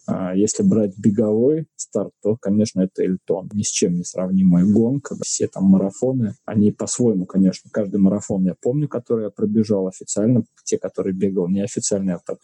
А 0.07 0.35
если 0.35 0.63
брать 0.63 0.97
беговой 0.97 1.67
старт, 1.75 2.11
то, 2.23 2.35
конечно, 2.35 2.81
это 2.81 3.03
Эльтон. 3.03 3.49
Ни 3.53 3.61
с 3.61 3.69
чем 3.69 3.93
не 3.93 4.03
сравнимая 4.03 4.65
гонка. 4.65 5.15
Все 5.21 5.47
там 5.47 5.65
марафоны, 5.65 6.33
они 6.45 6.71
по-своему, 6.71 7.25
конечно. 7.25 7.69
Каждый 7.71 7.99
марафон 7.99 8.43
я 8.45 8.55
помню, 8.59 8.87
который 8.87 9.25
я 9.25 9.29
пробежал 9.29 9.87
официально. 9.87 10.43
Те, 10.63 10.79
которые 10.79 11.13
бегал 11.13 11.47
неофициально, 11.47 12.11
я 12.11 12.19
так 12.25 12.39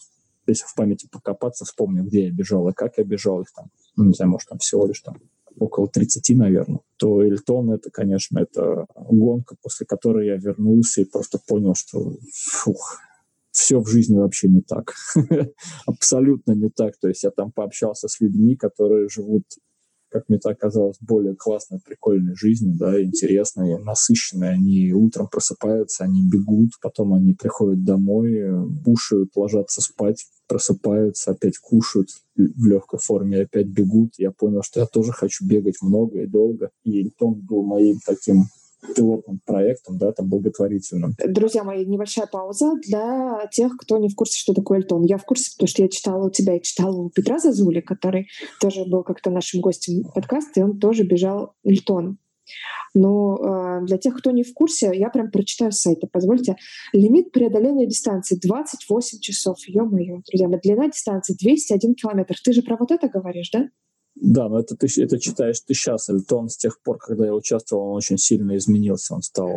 если 0.48 0.66
в 0.66 0.76
памяти 0.76 1.08
покопаться, 1.12 1.66
вспомню, 1.66 2.04
где 2.04 2.26
я 2.26 2.32
бежал 2.32 2.70
и 2.70 2.74
как 2.74 2.98
я 2.98 3.04
бежал 3.04 3.42
их 3.42 3.52
там, 3.52 3.70
ну, 3.96 4.06
не 4.06 4.14
знаю, 4.14 4.32
может, 4.32 4.48
там 4.48 4.60
всего 4.60 4.86
лишь 4.86 5.02
там 5.02 5.18
около 5.58 5.88
30, 5.88 6.38
наверное, 6.38 6.80
то 6.98 7.22
Эльтон 7.22 7.72
это, 7.72 7.90
конечно, 7.92 8.40
это 8.40 8.86
гонка, 8.96 9.56
после 9.62 9.86
которой 9.86 10.28
я 10.28 10.38
вернулся 10.38 11.02
и 11.02 11.06
просто 11.06 11.40
понял, 11.48 11.76
что 11.76 12.18
фух, 12.34 13.00
все 13.52 13.80
в 13.80 13.88
жизни 13.88 14.18
вообще 14.18 14.50
не 14.50 14.62
так. 14.62 14.94
Абсолютно 15.86 16.52
не 16.52 16.70
так. 16.70 16.98
То 17.00 17.08
есть 17.08 17.24
я 17.24 17.32
там 17.32 17.52
пообщался 17.52 18.08
с 18.08 18.20
людьми, 18.20 18.56
которые 18.56 19.08
живут, 19.08 19.44
как 20.16 20.30
мне 20.30 20.40
так 20.40 20.58
казалось, 20.58 20.96
более 21.02 21.36
классной, 21.36 21.82
прикольной 21.86 22.38
жизнью, 22.38 22.74
да, 22.80 23.04
интересной, 23.04 23.78
насыщенной. 23.84 24.54
Они 24.54 24.94
утром 24.94 25.28
просыпаются, 25.28 26.06
они 26.06 26.26
бегут, 26.26 26.72
потом 26.82 27.14
они 27.14 27.34
приходят 27.34 27.84
домой, 27.84 28.42
кушают, 28.86 29.32
ложатся 29.36 29.82
спать, 29.82 30.26
просыпаются, 30.48 31.32
опять 31.32 31.58
кушают 31.58 32.08
в 32.38 32.66
легкой 32.66 33.00
форме, 33.02 33.42
опять 33.42 33.68
бегут. 33.68 34.14
Я 34.18 34.32
понял, 34.32 34.64
что 34.64 34.80
я 34.80 34.86
тоже 34.86 35.12
хочу 35.12 35.46
бегать 35.46 35.82
много 35.82 36.22
и 36.22 36.28
долго. 36.28 36.70
И 36.86 37.02
Эльтон 37.02 37.34
был 37.42 37.64
моим 37.64 38.00
таким 38.06 38.46
пилотным 38.96 39.40
проектом, 39.46 39.98
да, 39.98 40.12
там 40.12 40.30
благотворительным. 40.30 41.14
Друзья 41.26 41.64
мои, 41.64 41.86
небольшая 41.86 42.28
пауза 42.28 42.74
для 42.82 43.48
тех, 43.52 43.78
кто 43.78 43.98
не 43.98 44.10
в 44.10 44.16
курсе, 44.16 44.38
что 44.38 44.54
такое 44.54 44.80
Эльтон. 44.80 45.04
Я 45.04 45.18
в 45.18 45.26
курсе, 45.26 45.52
потому 45.56 45.68
что 45.68 45.82
я 45.84 45.90
читала 45.90 46.26
у 46.26 46.30
тебя 46.30 46.56
и 46.56 46.62
читала 46.62 46.96
у 46.96 47.10
Петра 47.10 47.40
Зазули, 47.40 47.82
который 47.82 48.28
тоже 48.60 48.86
был 48.86 49.04
как-то 49.04 49.30
нашим 49.30 49.62
гостем 49.62 50.04
подкаста, 50.14 50.60
и 50.60 50.64
он 50.64 50.80
тоже 50.80 51.04
бежал 51.04 51.54
Эльтон. 51.64 52.18
Но 52.94 53.38
э, 53.82 53.86
для 53.86 53.98
тех, 53.98 54.16
кто 54.16 54.32
не 54.32 54.44
в 54.44 54.54
курсе, 54.54 54.92
я 54.94 55.10
прям 55.10 55.32
прочитаю 55.32 55.72
с 55.72 55.80
сайта. 55.80 56.08
Позвольте. 56.12 56.56
Лимит 56.94 57.32
преодоления 57.32 57.88
дистанции 57.88 58.40
28 58.42 59.20
часов. 59.20 59.58
Ё-моё, 59.68 60.22
друзья, 60.30 60.48
длина 60.48 60.88
дистанции 60.88 61.36
201 61.40 61.96
километр. 61.96 62.36
Ты 62.44 62.54
же 62.54 62.62
про 62.62 62.78
вот 62.78 62.92
это 62.92 63.10
говоришь, 63.10 63.50
да? 63.52 63.70
Да, 64.16 64.48
но 64.48 64.60
это 64.60 64.76
ты 64.78 64.88
это 65.02 65.20
читаешь 65.20 65.60
ты 65.60 65.74
сейчас, 65.74 66.10
Эльтон 66.10 66.50
с 66.50 66.58
тех 66.58 66.82
пор, 66.82 66.98
когда 66.98 67.26
я 67.26 67.34
участвовал, 67.34 67.90
он 67.90 67.98
очень 67.98 68.18
сильно 68.18 68.56
изменился, 68.56 69.14
он 69.14 69.22
стал 69.22 69.50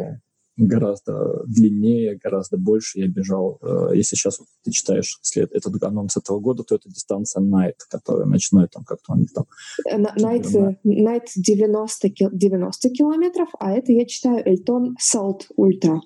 гораздо 0.59 1.45
длиннее, 1.47 2.19
гораздо 2.23 2.59
больше. 2.59 2.99
Я 2.99 3.07
бежал, 3.07 3.59
э, 3.63 3.91
если 3.95 4.17
сейчас 4.17 4.41
вот 4.41 4.49
ты 4.65 4.73
читаешь 4.73 5.19
след, 5.23 5.53
этот 5.53 5.83
анонс 5.85 6.17
этого 6.17 6.41
года, 6.41 6.65
то 6.65 6.75
это 6.75 6.89
дистанция 6.89 7.43
Night, 7.43 7.77
которая 7.89 8.27
ночной, 8.27 8.67
там 8.67 8.85
как-то 8.85 9.13
они 9.13 9.27
там... 9.27 9.47
Night, 9.87 10.47
Night 10.85 11.29
90, 11.37 12.11
90 12.33 12.91
километров, 12.91 13.49
а 13.61 13.73
это 13.73 13.93
я 13.93 14.05
читаю 14.05 14.43
Эльтон 14.45 14.97
Salt 15.01 15.43
Ultra. 15.57 16.01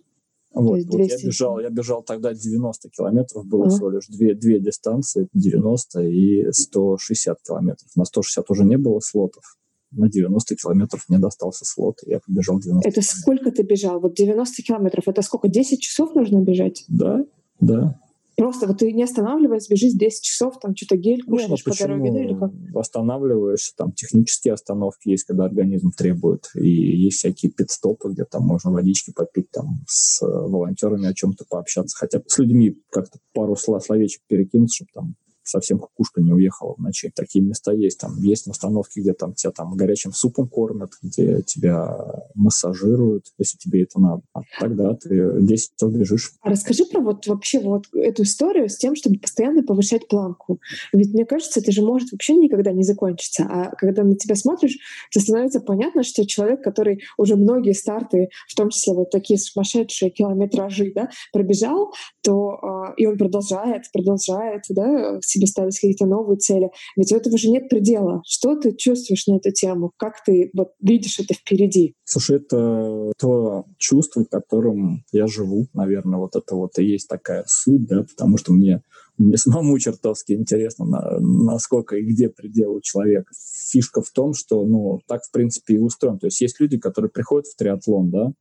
Вот, 0.55 0.80
вот 0.84 1.00
я 1.00 1.16
бежал, 1.16 1.61
я 1.61 1.70
бежал 1.70 2.03
тогда 2.03 2.34
90 2.34 2.90
километров, 2.90 3.46
было 3.46 3.66
а? 3.66 3.70
всего 3.70 3.90
лишь 3.90 4.07
две, 4.07 4.34
две 4.34 4.61
дистанции, 4.61 5.28
90 5.32 6.03
и 6.03 6.53
160 6.53 7.38
километров. 7.42 7.88
На 7.96 8.05
160 8.05 8.50
уже 8.50 8.64
не 8.64 8.76
было 8.76 9.00
слотов, 9.00 9.44
на 9.92 10.09
90 10.09 10.57
километров 10.57 11.05
мне 11.09 11.18
достался 11.18 11.64
слот, 11.64 11.98
и 12.05 12.11
я 12.11 12.20
побежал 12.20 12.59
90 12.59 12.88
Это 12.88 13.00
километров. 13.00 13.18
сколько 13.18 13.50
ты 13.50 13.62
бежал? 13.62 14.00
Вот 14.00 14.14
90 14.14 14.62
километров, 14.62 15.09
это 15.09 15.22
сколько, 15.22 15.48
10 15.48 15.80
часов 15.80 16.14
нужно 16.14 16.40
бежать? 16.40 16.84
Да, 16.88 17.24
да. 17.61 17.98
Просто 18.43 18.66
вот 18.66 18.78
ты 18.78 18.93
не 18.93 19.05
останавливаясь, 19.05 19.68
бежишь 19.68 19.93
10 19.93 20.24
часов, 20.24 20.59
там 20.59 20.74
что-то 20.74 20.97
гель 20.97 21.22
ну, 21.24 21.36
кушаешь 21.36 21.62
ну, 21.64 21.72
по 21.72 21.78
дороге, 21.78 22.11
да, 22.11 22.24
или 22.24 22.34
как? 22.34 22.51
Останавливаешься, 22.74 23.72
там 23.76 23.93
технические 23.93 24.55
остановки 24.55 25.11
есть, 25.11 25.22
когда 25.22 25.45
организм 25.45 25.93
требует, 25.97 26.49
и 26.57 26.68
есть 26.68 27.18
всякие 27.18 27.53
пит-стопы, 27.53 28.11
где 28.11 28.24
там 28.24 28.43
можно 28.43 28.72
водички 28.72 29.12
попить, 29.12 29.49
там 29.53 29.84
с 29.86 30.20
волонтерами 30.22 31.07
о 31.07 31.14
чем-то 31.14 31.45
пообщаться, 31.49 31.97
хотя 31.97 32.18
бы 32.18 32.24
с 32.26 32.36
людьми 32.38 32.74
как-то 32.90 33.20
пару 33.32 33.55
словечек 33.55 34.22
перекинуть, 34.26 34.74
чтобы 34.74 34.90
там 34.93 35.14
совсем 35.43 35.78
кукушка 35.78 36.20
не 36.20 36.32
уехала 36.32 36.74
в 36.74 36.78
ночи. 36.78 37.11
Такие 37.14 37.45
места 37.45 37.72
есть. 37.72 37.99
Там 37.99 38.16
есть 38.18 38.47
установки, 38.47 39.01
где 39.01 39.12
там 39.12 39.34
тебя 39.34 39.53
там 39.53 39.76
горячим 39.76 40.12
супом 40.12 40.49
кормят, 40.49 40.93
где 41.03 41.43
тебя 41.43 42.24
массажируют, 42.34 43.26
если 43.38 43.59
тебе 43.59 43.82
это 43.82 44.01
надо. 44.01 44.22
А 44.32 44.40
тогда 44.61 44.95
ты 44.95 45.40
10 45.40 45.72
часов 45.72 45.93
бежишь. 45.93 46.32
А 46.43 46.51
расскажи 46.51 46.84
про 46.84 47.01
вот 47.01 47.26
вообще 47.26 47.61
вот 47.61 47.86
эту 47.95 48.22
историю 48.22 48.68
с 48.68 48.76
тем, 48.76 48.95
чтобы 48.95 49.18
постоянно 49.18 49.62
повышать 49.62 50.09
планку. 50.09 50.61
Ведь 50.93 51.12
мне 51.12 51.24
кажется, 51.24 51.61
это 51.61 51.72
же 51.72 51.82
может 51.82 52.12
вообще 52.12 52.34
никогда 52.34 52.72
не 52.72 52.82
закончиться. 52.82 53.45
А 53.45 53.74
когда 53.76 54.03
на 54.05 54.16
тебя 54.16 54.34
смотришь, 54.34 54.78
то 55.12 55.20
становится 55.20 55.61
понятно, 55.61 56.03
что 56.03 56.26
человек, 56.26 56.62
который 56.62 57.03
уже 57.18 57.36
многие 57.36 57.72
старты, 57.72 58.28
в 58.49 58.55
том 58.55 58.70
числе 58.70 58.95
вот 58.95 59.11
такие 59.11 59.38
сумасшедшие 59.38 60.11
километражи, 60.11 60.93
да, 60.95 61.11
пробежал, 61.32 61.93
то 62.22 62.59
э, 62.62 62.95
и 62.97 63.07
он 63.07 63.18
продолжает, 63.18 63.84
продолжает, 63.93 64.64
да, 64.68 65.20
себе 65.33 65.47
ставить 65.47 65.74
какие-то 65.74 66.07
новые 66.07 66.39
цели. 66.39 66.70
Ведь 66.97 67.12
у 67.12 67.16
этого 67.16 67.37
же 67.39 67.51
нет 67.51 67.68
предела. 67.68 68.22
Что 68.26 68.57
ты 68.57 68.74
чувствуешь 68.74 69.26
на 69.26 69.37
эту 69.37 69.51
тему? 69.53 69.93
Как 69.97 70.22
ты 70.24 70.51
вот 70.55 70.72
видишь 70.80 71.18
это 71.18 71.35
впереди? 71.35 71.95
Слушай, 72.05 72.37
это 72.37 73.12
то 73.18 73.64
чувство, 73.78 74.24
которым 74.24 75.05
я 75.12 75.26
живу, 75.26 75.66
наверное, 75.72 76.18
вот 76.18 76.37
это 76.37 76.55
вот 76.55 76.78
и 76.78 76.85
есть 76.85 77.09
такая 77.09 77.45
суть, 77.47 77.87
да, 77.87 78.03
потому 78.03 78.37
что 78.39 78.53
мне 78.53 78.83
мне 79.18 79.37
самому 79.37 79.78
чертовски 79.78 80.33
интересно, 80.33 80.87
на, 80.87 81.20
насколько 81.20 81.97
и 81.97 82.03
где 82.03 82.28
предел 82.28 82.72
у 82.72 82.80
человека. 82.80 83.33
Фишка 83.70 84.03
в 84.03 84.11
том, 84.11 84.33
что, 84.33 84.64
ну, 84.64 85.01
так, 85.07 85.22
в 85.24 85.30
принципе, 85.30 85.74
и 85.74 85.78
устроен. 85.78 86.18
То 86.18 86.28
есть 86.28 86.41
есть 86.41 86.59
люди, 86.61 86.78
которые 86.78 87.11
приходят 87.11 87.47
в 87.47 87.55
триатлон, 87.55 88.11
да, 88.11 88.33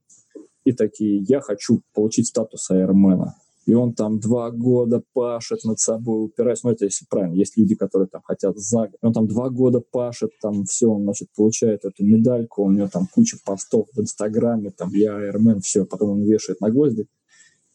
и 0.63 0.71
такие, 0.71 1.23
я 1.27 1.41
хочу 1.41 1.81
получить 1.93 2.27
статус 2.27 2.69
аэромена 2.69 3.35
и 3.65 3.73
он 3.73 3.93
там 3.93 4.19
два 4.19 4.51
года 4.51 5.03
пашет 5.13 5.63
над 5.63 5.79
собой, 5.79 6.25
упираясь, 6.25 6.63
ну 6.63 6.71
это 6.71 6.85
если 6.85 7.05
правильно, 7.09 7.35
есть 7.35 7.57
люди, 7.57 7.75
которые 7.75 8.07
там 8.07 8.21
хотят 8.23 8.57
за 8.57 8.87
год, 8.87 8.97
он 9.01 9.13
там 9.13 9.27
два 9.27 9.49
года 9.49 9.81
пашет, 9.81 10.31
там 10.41 10.65
все, 10.65 10.87
он, 10.87 11.03
значит, 11.03 11.29
получает 11.35 11.85
эту 11.85 12.03
медальку, 12.03 12.63
у 12.63 12.71
него 12.71 12.87
там 12.87 13.07
куча 13.13 13.37
постов 13.45 13.87
в 13.93 14.01
Инстаграме, 14.01 14.71
там 14.71 14.89
я 14.93 15.15
Айрмен, 15.15 15.61
все, 15.61 15.85
потом 15.85 16.11
он 16.11 16.23
вешает 16.23 16.59
на 16.61 16.71
гвозди 16.71 17.05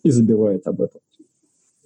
и 0.03 0.11
забивает 0.11 0.66
об 0.66 0.80
этом. 0.80 1.01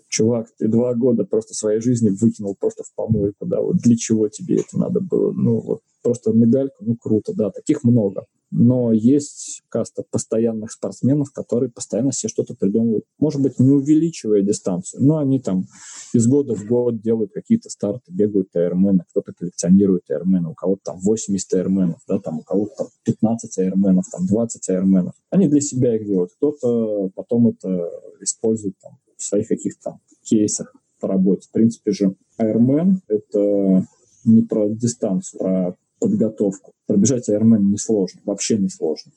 Чувак, 0.09 0.48
ты 0.59 0.66
два 0.66 0.94
года 0.94 1.24
просто 1.24 1.55
своей 1.55 1.80
жизни 1.80 2.09
выкинул 2.09 2.57
просто 2.59 2.82
в 2.82 2.92
помойку, 2.94 3.46
да, 3.46 3.61
вот 3.61 3.76
для 3.76 3.96
чего 3.96 4.28
тебе 4.28 4.57
это 4.57 4.78
надо 4.78 5.01
было? 5.01 5.30
Ну, 5.32 5.61
вот 5.61 5.80
просто 6.03 6.32
медальку, 6.32 6.84
ну, 6.84 6.96
круто, 6.96 7.32
да, 7.34 7.51
таких 7.51 7.84
много 7.84 8.26
но 8.51 8.92
есть 8.92 9.62
каста 9.68 10.03
постоянных 10.11 10.72
спортсменов, 10.72 11.30
которые 11.32 11.70
постоянно 11.70 12.12
себе 12.12 12.28
что-то 12.28 12.55
придумывают. 12.55 13.05
Может 13.18 13.40
быть, 13.40 13.59
не 13.59 13.70
увеличивая 13.70 14.42
дистанцию, 14.42 15.05
но 15.05 15.18
они 15.18 15.40
там 15.40 15.66
из 16.12 16.26
года 16.26 16.55
в 16.55 16.66
год 16.66 17.01
делают 17.01 17.32
какие-то 17.32 17.70
старты, 17.70 18.12
бегают 18.12 18.55
аэрмены, 18.55 19.05
кто-то 19.11 19.32
коллекционирует 19.32 20.11
аэрмены, 20.11 20.51
у 20.51 20.55
кого-то 20.55 20.82
там 20.84 20.98
80 21.01 21.55
аэрменов, 21.55 22.01
да, 22.09 22.18
там 22.18 22.40
у 22.40 22.42
кого-то 22.42 22.74
там 22.76 22.86
15 23.05 23.59
аэрменов, 23.59 24.05
там 24.11 24.26
20 24.26 24.68
аэрменов. 24.70 25.14
Они 25.30 25.48
для 25.48 25.61
себя 25.61 25.96
их 25.96 26.05
делают. 26.05 26.32
Кто-то 26.36 27.11
потом 27.14 27.48
это 27.48 27.90
использует 28.20 28.74
там, 28.80 28.98
в 29.16 29.22
своих 29.22 29.48
каких-то 29.48 29.98
кейсах 30.22 30.74
по 31.01 31.09
работе. 31.09 31.48
В 31.48 31.53
принципе 31.53 31.92
же, 31.92 32.14
аэрмен— 32.36 33.01
это 33.09 33.86
не 34.24 34.42
про 34.42 34.68
дистанцию, 34.68 35.46
а 35.46 35.74
подготовку. 36.01 36.72
Пробежать 36.86 37.28
Ironman 37.28 37.61
несложно, 37.61 38.20
вообще 38.24 38.59
несложно. 38.59 39.12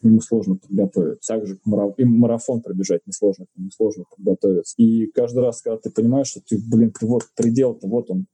К 0.00 0.04
нему 0.04 0.20
сложно 0.22 0.56
подготовиться. 0.56 1.34
Также 1.34 1.58
и 1.98 2.04
марафон 2.04 2.62
пробежать 2.62 3.02
несложно, 3.06 3.44
к 3.44 3.58
нему 3.58 3.70
сложно 3.70 4.04
подготовиться. 4.16 4.74
И 4.78 5.06
каждый 5.08 5.40
раз, 5.40 5.60
когда 5.60 5.76
ты 5.76 5.90
понимаешь, 5.90 6.28
что 6.28 6.40
ты, 6.40 6.56
блин, 6.58 6.92
вот 7.02 7.24
предел-то, 7.36 7.86
вот 7.86 8.10
он, 8.10 8.26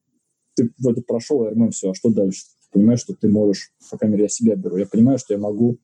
ты 0.54 0.70
вроде 0.78 1.02
прошел 1.02 1.44
Ironman, 1.44 1.70
все, 1.70 1.90
а 1.90 1.94
что 1.94 2.10
дальше? 2.10 2.44
Ты 2.70 2.78
понимаешь, 2.78 3.00
что 3.00 3.14
ты 3.14 3.28
можешь, 3.28 3.72
по 3.90 3.98
крайней 3.98 4.14
мере, 4.14 4.24
я 4.24 4.28
себя 4.28 4.54
беру, 4.54 4.76
я 4.76 4.86
понимаю, 4.86 5.18
что 5.18 5.34
я 5.34 5.40
могу 5.40 5.78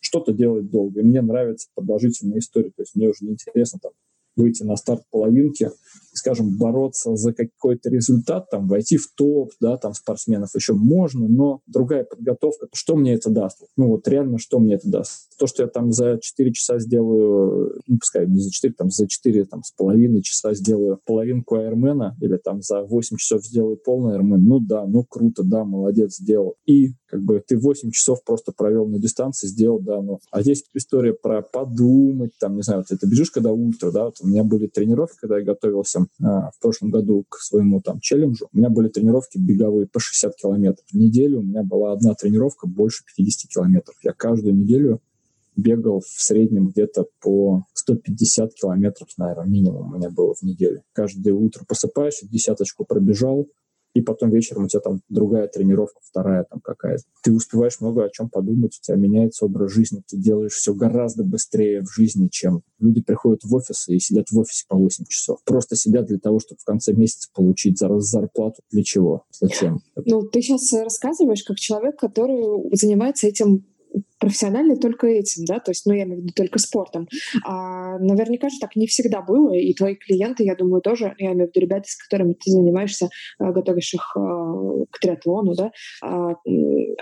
что-то 0.00 0.32
делать 0.32 0.70
долго. 0.70 1.00
И 1.00 1.02
мне 1.02 1.20
нравится 1.20 1.68
продолжительная 1.74 2.38
история. 2.38 2.70
То 2.70 2.82
есть 2.82 2.94
мне 2.94 3.08
уже 3.08 3.24
не 3.24 3.32
интересно 3.32 3.78
там 3.82 3.92
выйти 4.36 4.62
на 4.62 4.76
старт 4.76 5.02
половинки, 5.10 5.70
скажем, 6.12 6.56
бороться 6.56 7.16
за 7.16 7.32
какой-то 7.32 7.90
результат, 7.90 8.48
там, 8.50 8.68
войти 8.68 8.96
в 8.96 9.08
топ, 9.14 9.50
да, 9.60 9.76
там, 9.76 9.94
спортсменов 9.94 10.50
еще 10.54 10.74
можно, 10.74 11.28
но 11.28 11.60
другая 11.66 12.04
подготовка, 12.04 12.68
что 12.72 12.96
мне 12.96 13.14
это 13.14 13.30
даст? 13.30 13.62
Ну, 13.76 13.88
вот 13.88 14.06
реально, 14.08 14.38
что 14.38 14.58
мне 14.58 14.74
это 14.74 14.88
даст? 14.88 15.28
То, 15.38 15.46
что 15.46 15.64
я 15.64 15.68
там 15.68 15.92
за 15.92 16.18
4 16.20 16.52
часа 16.52 16.78
сделаю, 16.78 17.80
ну, 17.86 17.98
пускай 17.98 18.26
не 18.28 18.38
за 18.38 18.50
4, 18.50 18.74
там, 18.74 18.90
за 18.90 19.08
4, 19.08 19.44
там, 19.46 19.62
с 19.64 19.72
половиной 19.72 20.22
часа 20.22 20.54
сделаю 20.54 21.00
половинку 21.04 21.56
Айрмена 21.56 22.16
или 22.20 22.36
там 22.36 22.62
за 22.62 22.82
8 22.82 23.16
часов 23.16 23.44
сделаю 23.44 23.76
полный 23.76 24.14
Айрмен, 24.14 24.44
ну 24.44 24.60
да, 24.60 24.86
ну 24.86 25.04
круто, 25.04 25.42
да, 25.42 25.64
молодец, 25.64 26.16
сделал. 26.16 26.54
И 26.66 26.92
как 27.06 27.22
бы 27.22 27.42
ты 27.44 27.58
8 27.58 27.90
часов 27.90 28.24
просто 28.24 28.52
провел 28.52 28.86
на 28.86 28.98
дистанции, 28.98 29.48
сделал, 29.48 29.80
да, 29.80 30.00
ну. 30.00 30.20
А 30.30 30.42
здесь 30.42 30.64
история 30.74 31.12
про 31.12 31.42
подумать, 31.42 32.32
там, 32.38 32.56
не 32.56 32.62
знаю, 32.62 32.84
вот 32.88 32.96
это 32.96 33.06
бежишь, 33.08 33.30
когда 33.30 33.52
утро, 33.52 33.90
да, 33.90 34.04
вот 34.04 34.16
у 34.24 34.28
меня 34.28 34.42
были 34.42 34.66
тренировки, 34.66 35.16
когда 35.20 35.38
я 35.38 35.44
готовился 35.44 36.06
а, 36.22 36.50
в 36.50 36.58
прошлом 36.60 36.90
году 36.90 37.24
к 37.28 37.38
своему 37.38 37.80
там 37.80 38.00
челленджу. 38.00 38.48
У 38.52 38.56
меня 38.56 38.70
были 38.70 38.88
тренировки 38.88 39.38
беговые 39.38 39.86
по 39.86 40.00
60 40.00 40.34
километров. 40.34 40.86
В 40.90 40.94
неделю 40.94 41.40
у 41.40 41.42
меня 41.42 41.62
была 41.62 41.92
одна 41.92 42.14
тренировка 42.14 42.66
больше 42.66 43.04
50 43.16 43.50
километров. 43.50 43.96
Я 44.02 44.12
каждую 44.12 44.54
неделю 44.56 45.00
бегал 45.56 46.00
в 46.00 46.20
среднем 46.20 46.68
где-то 46.68 47.06
по 47.20 47.64
150 47.74 48.54
километров, 48.54 49.08
наверное, 49.18 49.46
минимум 49.46 49.92
у 49.92 49.96
меня 49.96 50.10
было 50.10 50.34
в 50.34 50.42
неделю. 50.42 50.82
Каждое 50.92 51.32
утро 51.32 51.64
просыпаешься, 51.64 52.26
десяточку 52.28 52.84
пробежал, 52.84 53.46
и 53.94 54.02
потом 54.02 54.30
вечером 54.30 54.64
у 54.64 54.68
тебя 54.68 54.80
там 54.80 55.00
другая 55.08 55.48
тренировка, 55.48 56.00
вторая 56.02 56.44
там 56.44 56.60
какая-то. 56.60 57.04
Ты 57.22 57.32
успеваешь 57.32 57.80
много 57.80 58.04
о 58.04 58.10
чем 58.10 58.28
подумать, 58.28 58.76
у 58.78 58.82
тебя 58.84 58.96
меняется 58.96 59.46
образ 59.46 59.72
жизни, 59.72 60.02
ты 60.06 60.16
делаешь 60.16 60.52
все 60.52 60.74
гораздо 60.74 61.24
быстрее 61.24 61.82
в 61.82 61.92
жизни, 61.92 62.28
чем 62.30 62.62
люди 62.80 63.00
приходят 63.00 63.44
в 63.44 63.54
офис 63.54 63.88
и 63.88 63.98
сидят 63.98 64.30
в 64.30 64.38
офисе 64.38 64.64
по 64.68 64.76
8 64.76 65.04
часов. 65.08 65.38
Просто 65.44 65.76
сидят 65.76 66.06
для 66.06 66.18
того, 66.18 66.40
чтобы 66.40 66.58
в 66.60 66.64
конце 66.64 66.92
месяца 66.92 67.28
получить 67.32 67.78
зарплату. 67.78 68.62
Для 68.70 68.82
чего? 68.82 69.24
Зачем? 69.30 69.80
Ну, 70.04 70.22
ты 70.22 70.42
сейчас 70.42 70.72
рассказываешь 70.72 71.44
как 71.44 71.58
человек, 71.58 71.98
который 71.98 72.76
занимается 72.76 73.28
этим 73.28 73.64
профессиональный 74.18 74.76
только 74.76 75.06
этим, 75.06 75.44
да, 75.44 75.60
то 75.60 75.70
есть, 75.70 75.86
ну, 75.86 75.92
я 75.92 76.04
имею 76.04 76.20
в 76.20 76.22
виду 76.22 76.32
только 76.34 76.58
спортом. 76.58 77.08
А 77.44 77.98
наверняка 77.98 78.48
же 78.48 78.58
так 78.58 78.74
не 78.76 78.86
всегда 78.86 79.20
было, 79.20 79.52
и 79.52 79.74
твои 79.74 79.94
клиенты, 79.96 80.44
я 80.44 80.54
думаю, 80.54 80.80
тоже, 80.80 81.14
я 81.18 81.32
имею 81.32 81.46
в 81.46 81.50
виду 81.50 81.60
ребята, 81.60 81.88
с 81.88 81.96
которыми 81.96 82.32
ты 82.32 82.50
занимаешься, 82.50 83.10
а, 83.38 83.52
готовишь 83.52 83.94
их 83.94 84.16
а, 84.16 84.84
к 84.90 84.98
триатлону, 85.00 85.54
да, 85.54 85.72
а, 86.02 86.34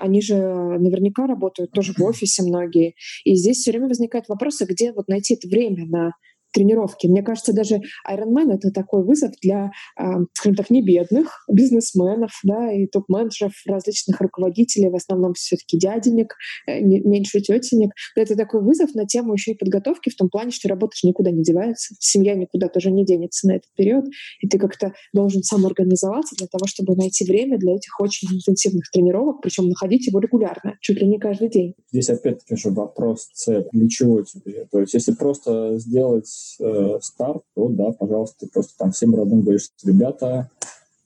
они 0.00 0.20
же 0.20 0.36
наверняка 0.36 1.26
работают 1.26 1.72
тоже 1.72 1.92
в 1.96 2.02
офисе 2.02 2.42
многие, 2.42 2.94
и 3.24 3.34
здесь 3.34 3.58
все 3.58 3.70
время 3.70 3.88
возникает 3.88 4.28
вопрос, 4.28 4.60
а 4.60 4.66
где 4.66 4.92
вот 4.92 5.08
найти 5.08 5.34
это 5.34 5.48
время 5.48 5.86
на 5.86 6.12
тренировки. 6.52 7.06
Мне 7.06 7.22
кажется, 7.22 7.52
даже 7.52 7.80
Ironman— 8.08 8.52
это 8.54 8.70
такой 8.70 9.04
вызов 9.04 9.32
для, 9.42 9.70
а, 9.96 10.20
скажем 10.34 10.56
так, 10.56 10.70
не 10.70 10.82
бедных 10.82 11.44
бизнесменов, 11.50 12.32
да, 12.44 12.72
и 12.72 12.86
топ-менеджеров, 12.86 13.52
различных 13.66 14.20
руководителей, 14.20 14.90
в 14.90 14.96
основном 14.96 15.34
все-таки 15.34 15.78
дяденек, 15.78 16.34
э, 16.66 16.80
меньше 16.80 17.40
тетенек. 17.40 17.92
Это 18.16 18.36
такой 18.36 18.62
вызов 18.62 18.94
на 18.94 19.06
тему 19.06 19.32
еще 19.32 19.52
и 19.52 19.56
подготовки 19.56 20.10
в 20.10 20.16
том 20.16 20.28
плане, 20.28 20.50
что 20.50 20.68
работа 20.68 20.92
же 20.96 21.08
никуда 21.08 21.30
не 21.30 21.42
девается, 21.42 21.94
семья 21.98 22.34
никуда 22.34 22.68
тоже 22.68 22.90
не 22.90 23.04
денется 23.04 23.48
на 23.48 23.52
этот 23.52 23.72
период, 23.76 24.06
и 24.40 24.48
ты 24.48 24.58
как-то 24.58 24.92
должен 25.12 25.42
сам 25.42 25.66
организоваться 25.66 26.36
для 26.36 26.46
того, 26.46 26.66
чтобы 26.66 26.96
найти 26.96 27.24
время 27.24 27.58
для 27.58 27.74
этих 27.74 27.98
очень 28.00 28.28
интенсивных 28.28 28.90
тренировок, 28.90 29.40
причем 29.42 29.68
находить 29.68 30.06
его 30.06 30.18
регулярно, 30.18 30.76
чуть 30.80 31.00
ли 31.00 31.06
не 31.06 31.18
каждый 31.18 31.48
день. 31.48 31.74
Здесь 31.90 32.10
опять-таки 32.10 32.56
же 32.56 32.70
вопрос 32.70 33.30
цель. 33.34 33.66
Для 33.72 33.88
чего 33.88 34.22
тебе? 34.22 34.66
То 34.70 34.80
есть 34.80 34.94
если 34.94 35.12
просто 35.12 35.78
сделать 35.78 36.26
э, 36.60 36.98
старт, 37.00 37.42
то 37.54 37.68
да, 37.68 37.92
пожалуйста, 37.92 38.46
просто 38.52 38.74
там 38.78 38.92
всем 38.92 39.14
родным 39.14 39.42
говоришь, 39.42 39.70
ребята, 39.84 40.50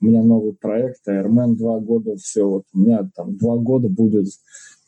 у 0.01 0.07
меня 0.07 0.23
новый 0.23 0.53
проект, 0.53 1.07
Airman 1.09 1.55
два 1.55 1.81
года, 1.81 2.17
все, 2.17 2.45
вот 2.45 2.65
у 2.75 2.79
меня 2.79 3.09
там 3.15 3.37
два 3.37 3.57
года 3.57 3.89
будет 3.89 4.27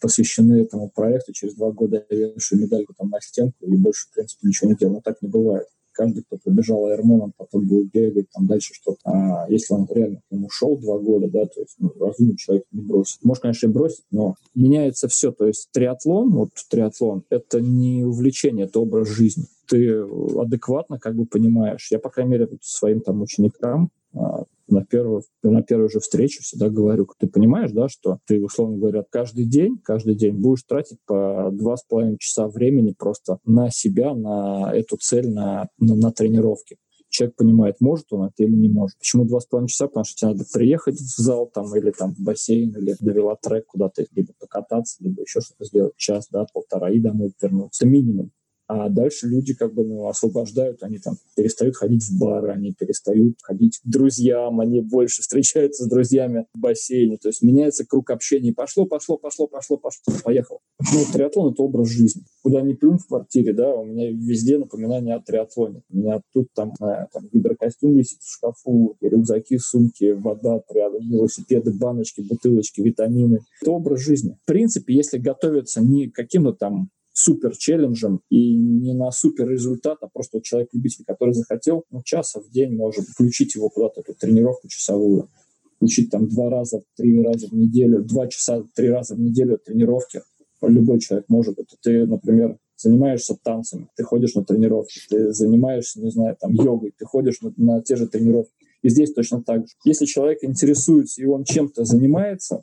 посвящены 0.00 0.62
этому 0.62 0.90
проекту, 0.90 1.32
через 1.32 1.54
два 1.54 1.72
года 1.72 2.04
я 2.10 2.28
вешу 2.28 2.56
медальку 2.56 2.94
там 2.96 3.08
на 3.08 3.20
стенку 3.20 3.66
и 3.66 3.76
больше, 3.76 4.06
в 4.06 4.14
принципе, 4.14 4.46
ничего 4.46 4.70
не 4.70 4.76
делаю. 4.76 4.96
Но 4.96 5.00
так 5.00 5.20
не 5.22 5.28
бывает 5.28 5.66
каждый, 5.98 6.22
кто 6.22 6.36
пробежал 6.38 6.88
Ironman, 6.90 7.32
потом 7.36 7.66
будет 7.66 7.90
бегать, 7.90 8.30
там 8.30 8.46
дальше 8.46 8.72
что-то. 8.72 8.98
А 9.04 9.46
если 9.50 9.74
он 9.74 9.86
реально 9.90 10.20
к 10.28 10.32
нему 10.32 10.48
шел 10.48 10.78
два 10.78 10.98
года, 10.98 11.28
да, 11.28 11.44
то 11.46 11.60
есть 11.60 11.74
ну, 11.78 11.92
разумный 11.98 12.36
человек 12.36 12.64
не 12.70 12.82
бросит. 12.82 13.18
Может, 13.24 13.42
конечно, 13.42 13.66
и 13.66 13.70
бросить, 13.70 14.04
но 14.12 14.36
меняется 14.54 15.08
все. 15.08 15.32
То 15.32 15.46
есть 15.46 15.68
триатлон, 15.72 16.30
вот 16.30 16.50
триатлон, 16.70 17.24
это 17.30 17.60
не 17.60 18.04
увлечение, 18.04 18.66
это 18.66 18.80
образ 18.80 19.08
жизни. 19.08 19.46
Ты 19.66 20.02
адекватно 20.38 20.98
как 20.98 21.16
бы 21.16 21.26
понимаешь. 21.26 21.88
Я, 21.90 21.98
по 21.98 22.10
крайней 22.10 22.32
мере, 22.32 22.48
своим 22.62 23.00
там 23.00 23.20
ученикам 23.20 23.90
а, 24.14 24.44
на, 24.68 24.84
первую, 24.84 25.22
на 25.42 25.62
первой 25.62 25.88
же 25.88 26.00
встрече 26.00 26.42
всегда 26.42 26.68
говорю, 26.68 27.08
ты 27.18 27.28
понимаешь, 27.28 27.72
да, 27.72 27.88
что 27.88 28.18
ты, 28.26 28.42
условно 28.42 28.78
говоря, 28.78 29.04
каждый 29.08 29.44
день, 29.44 29.78
каждый 29.82 30.14
день 30.14 30.34
будешь 30.34 30.62
тратить 30.62 30.98
по 31.06 31.50
два 31.52 31.76
с 31.76 31.84
половиной 31.84 32.18
часа 32.18 32.48
времени 32.48 32.94
просто 32.96 33.38
на 33.44 33.70
себя, 33.70 34.14
на 34.14 34.72
эту 34.74 34.96
цель, 34.96 35.30
на, 35.30 35.68
на, 35.78 35.94
на 35.94 36.12
тренировки 36.12 36.76
человек 37.08 37.36
понимает, 37.36 37.80
может 37.80 38.12
он 38.12 38.26
это 38.26 38.42
или 38.42 38.54
не 38.54 38.68
может. 38.68 38.98
Почему 38.98 39.24
два 39.24 39.40
с 39.40 39.46
половиной 39.46 39.68
часа? 39.68 39.86
Потому 39.86 40.04
что 40.04 40.14
тебе 40.16 40.30
надо 40.32 40.44
приехать 40.52 40.96
в 40.96 41.16
зал 41.16 41.50
там, 41.52 41.74
или 41.76 41.90
там 41.90 42.14
в 42.14 42.20
бассейн, 42.20 42.70
или 42.76 42.96
на 43.00 43.10
велотрек 43.10 43.66
куда-то, 43.66 44.04
либо 44.14 44.32
покататься, 44.38 45.02
либо 45.02 45.22
еще 45.22 45.40
что-то 45.40 45.64
сделать. 45.64 45.96
Час, 45.96 46.28
да, 46.30 46.46
полтора, 46.52 46.90
и 46.90 47.00
домой 47.00 47.32
вернуться. 47.40 47.86
Минимум. 47.86 48.30
А 48.68 48.90
дальше 48.90 49.26
люди 49.26 49.54
как 49.54 49.72
бы 49.72 49.82
ну, 49.82 50.08
освобождают, 50.08 50.82
они 50.82 50.98
там 50.98 51.16
перестают 51.34 51.74
ходить 51.76 52.04
в 52.04 52.18
бары, 52.18 52.52
они 52.52 52.74
перестают 52.74 53.38
ходить 53.42 53.78
к 53.78 53.88
друзьям, 53.88 54.60
они 54.60 54.82
больше 54.82 55.22
встречаются 55.22 55.84
с 55.84 55.88
друзьями 55.88 56.44
в 56.54 56.60
бассейне. 56.60 57.16
То 57.16 57.28
есть 57.28 57.42
меняется 57.42 57.86
круг 57.86 58.10
общения. 58.10 58.52
Пошло, 58.52 58.84
пошло, 58.84 59.16
пошло, 59.16 59.46
пошло, 59.46 59.78
пошло, 59.78 60.14
поехал. 60.22 60.60
Ну, 60.92 61.00
триатлон— 61.10 61.52
это 61.54 61.62
образ 61.62 61.88
жизни. 61.88 62.24
Куда 62.42 62.60
ни 62.60 62.74
плюнь 62.74 62.98
в 62.98 63.06
квартире, 63.06 63.54
да, 63.54 63.74
у 63.74 63.86
меня 63.86 64.10
везде 64.10 64.58
напоминание 64.58 65.14
о 65.14 65.20
триатлоне. 65.20 65.80
У 65.90 65.96
меня 65.96 66.20
тут 66.34 66.48
там, 66.54 66.74
э, 66.80 67.06
там 67.10 67.26
гидрокостюм 67.32 67.94
висит 67.94 68.20
в 68.20 68.30
шкафу, 68.30 68.98
рюкзаки, 69.00 69.56
сумки, 69.56 70.12
вода 70.12 70.60
рядом, 70.74 71.08
велосипеды, 71.08 71.72
баночки, 71.72 72.20
бутылочки, 72.20 72.82
витамины. 72.82 73.40
Это 73.62 73.70
образ 73.70 74.00
жизни. 74.00 74.36
В 74.42 74.46
принципе, 74.46 74.94
если 74.94 75.16
готовиться 75.16 75.80
не 75.80 76.10
каким-то 76.10 76.52
там 76.52 76.90
супер 77.18 77.56
челленджем 77.56 78.20
и 78.30 78.54
не 78.54 78.94
на 78.94 79.10
супер 79.10 79.48
результат, 79.48 79.98
а 80.02 80.08
просто 80.08 80.40
человек-любитель, 80.40 81.04
который 81.04 81.34
захотел, 81.34 81.84
ну, 81.90 82.00
часа 82.04 82.40
в 82.40 82.48
день 82.50 82.76
может 82.76 83.06
включить 83.06 83.56
его 83.56 83.70
куда-то, 83.70 84.02
эту 84.02 84.14
тренировку 84.14 84.68
часовую, 84.68 85.28
включить 85.76 86.10
там 86.10 86.28
два 86.28 86.48
раза, 86.48 86.82
три 86.96 87.20
раза 87.20 87.48
в 87.48 87.52
неделю, 87.52 88.04
два 88.04 88.28
часа, 88.28 88.62
три 88.76 88.88
раза 88.88 89.16
в 89.16 89.20
неделю 89.20 89.58
тренировки. 89.58 90.22
Любой 90.62 91.00
человек 91.00 91.26
может. 91.28 91.58
Это 91.58 91.76
ты, 91.82 92.06
например, 92.06 92.56
занимаешься 92.76 93.36
танцами, 93.42 93.88
ты 93.96 94.04
ходишь 94.04 94.34
на 94.34 94.44
тренировки, 94.44 95.00
ты 95.08 95.32
занимаешься, 95.32 96.00
не 96.00 96.10
знаю, 96.10 96.36
там, 96.40 96.52
йогой, 96.52 96.92
ты 96.96 97.04
ходишь 97.04 97.40
на, 97.40 97.52
на 97.56 97.82
те 97.82 97.96
же 97.96 98.06
тренировки. 98.06 98.52
И 98.82 98.88
здесь 98.90 99.12
точно 99.12 99.42
так 99.42 99.66
же. 99.66 99.74
Если 99.84 100.04
человек 100.04 100.38
интересуется 100.42 101.20
и 101.20 101.24
он 101.24 101.42
чем-то 101.42 101.84
занимается, 101.84 102.62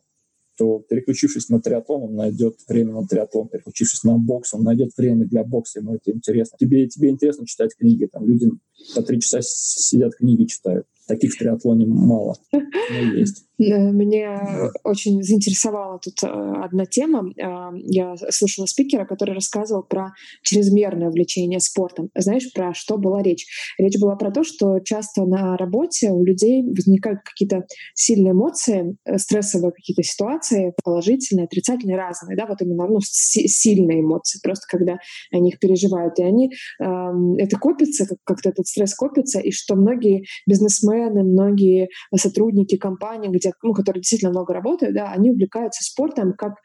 то 0.57 0.79
переключившись 0.79 1.49
на 1.49 1.59
триатлон, 1.59 2.03
он 2.03 2.15
найдет 2.15 2.55
время 2.67 2.93
на 2.93 3.07
триатлон, 3.07 3.47
переключившись 3.49 4.03
на 4.03 4.17
бокс, 4.17 4.53
он 4.53 4.63
найдет 4.63 4.91
время 4.97 5.25
для 5.25 5.43
бокса, 5.43 5.79
ему 5.79 5.95
это 5.95 6.11
интересно. 6.11 6.57
Тебе, 6.59 6.87
тебе 6.87 7.09
интересно 7.09 7.45
читать 7.45 7.75
книги, 7.77 8.07
там 8.11 8.25
люди 8.25 8.49
по 8.95 9.01
три 9.01 9.19
часа 9.19 9.39
сидят 9.41 10.15
книги 10.15 10.45
читают. 10.45 10.85
Таких 11.07 11.33
в 11.33 11.37
триатлоне 11.37 11.85
мало, 11.85 12.35
но 12.51 13.15
есть. 13.15 13.45
Меня 13.57 14.71
очень 14.83 15.23
заинтересовала 15.23 15.99
тут 15.99 16.23
э, 16.23 16.27
одна 16.27 16.85
тема. 16.85 17.31
Э, 17.37 17.71
я 17.85 18.15
слушала 18.29 18.65
спикера, 18.65 19.05
который 19.05 19.33
рассказывал 19.33 19.83
про 19.83 20.13
чрезмерное 20.41 21.07
увлечение 21.07 21.59
спортом. 21.61 22.09
Знаешь, 22.15 22.51
про 22.53 22.73
что 22.73 22.97
была 22.97 23.23
речь? 23.23 23.45
Речь 23.77 23.97
была 23.99 24.17
про 24.17 24.31
то, 24.31 24.43
что 24.43 24.79
часто 24.79 25.25
на 25.25 25.55
работе 25.55 26.11
у 26.11 26.25
людей 26.25 26.63
возникают 26.63 27.21
какие-то 27.23 27.65
сильные 27.93 28.33
эмоции, 28.33 28.97
э, 29.05 29.17
стрессовые 29.17 29.71
какие-то 29.71 30.03
ситуации, 30.03 30.73
положительные, 30.83 31.45
отрицательные, 31.45 31.97
разные, 31.97 32.35
да, 32.35 32.47
вот 32.47 32.61
именно 32.61 32.87
ну, 32.87 32.99
сильные 33.01 34.01
эмоции, 34.01 34.39
просто 34.43 34.65
когда 34.67 34.97
они 35.31 35.49
их 35.49 35.59
переживают. 35.59 36.19
И 36.19 36.23
они, 36.23 36.51
эм, 36.81 37.35
это 37.35 37.57
копится, 37.57 38.05
как-то 38.25 38.49
этот 38.49 38.67
стресс 38.67 38.93
копится, 38.95 39.39
и 39.39 39.51
что 39.51 39.75
многие 39.75 40.25
бизнесмены, 40.45 41.23
многие 41.23 41.89
сотрудники 42.15 42.75
компаний, 42.75 43.29
где, 43.45 43.53
ну, 43.63 43.73
которые 43.73 44.01
действительно 44.01 44.31
много 44.31 44.53
работают, 44.53 44.95
да, 44.95 45.11
они 45.11 45.31
увлекаются 45.31 45.83
спортом 45.83 46.33
как 46.33 46.55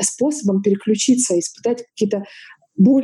способом 0.00 0.62
переключиться, 0.62 1.38
испытать 1.38 1.84
какие-то 1.88 2.24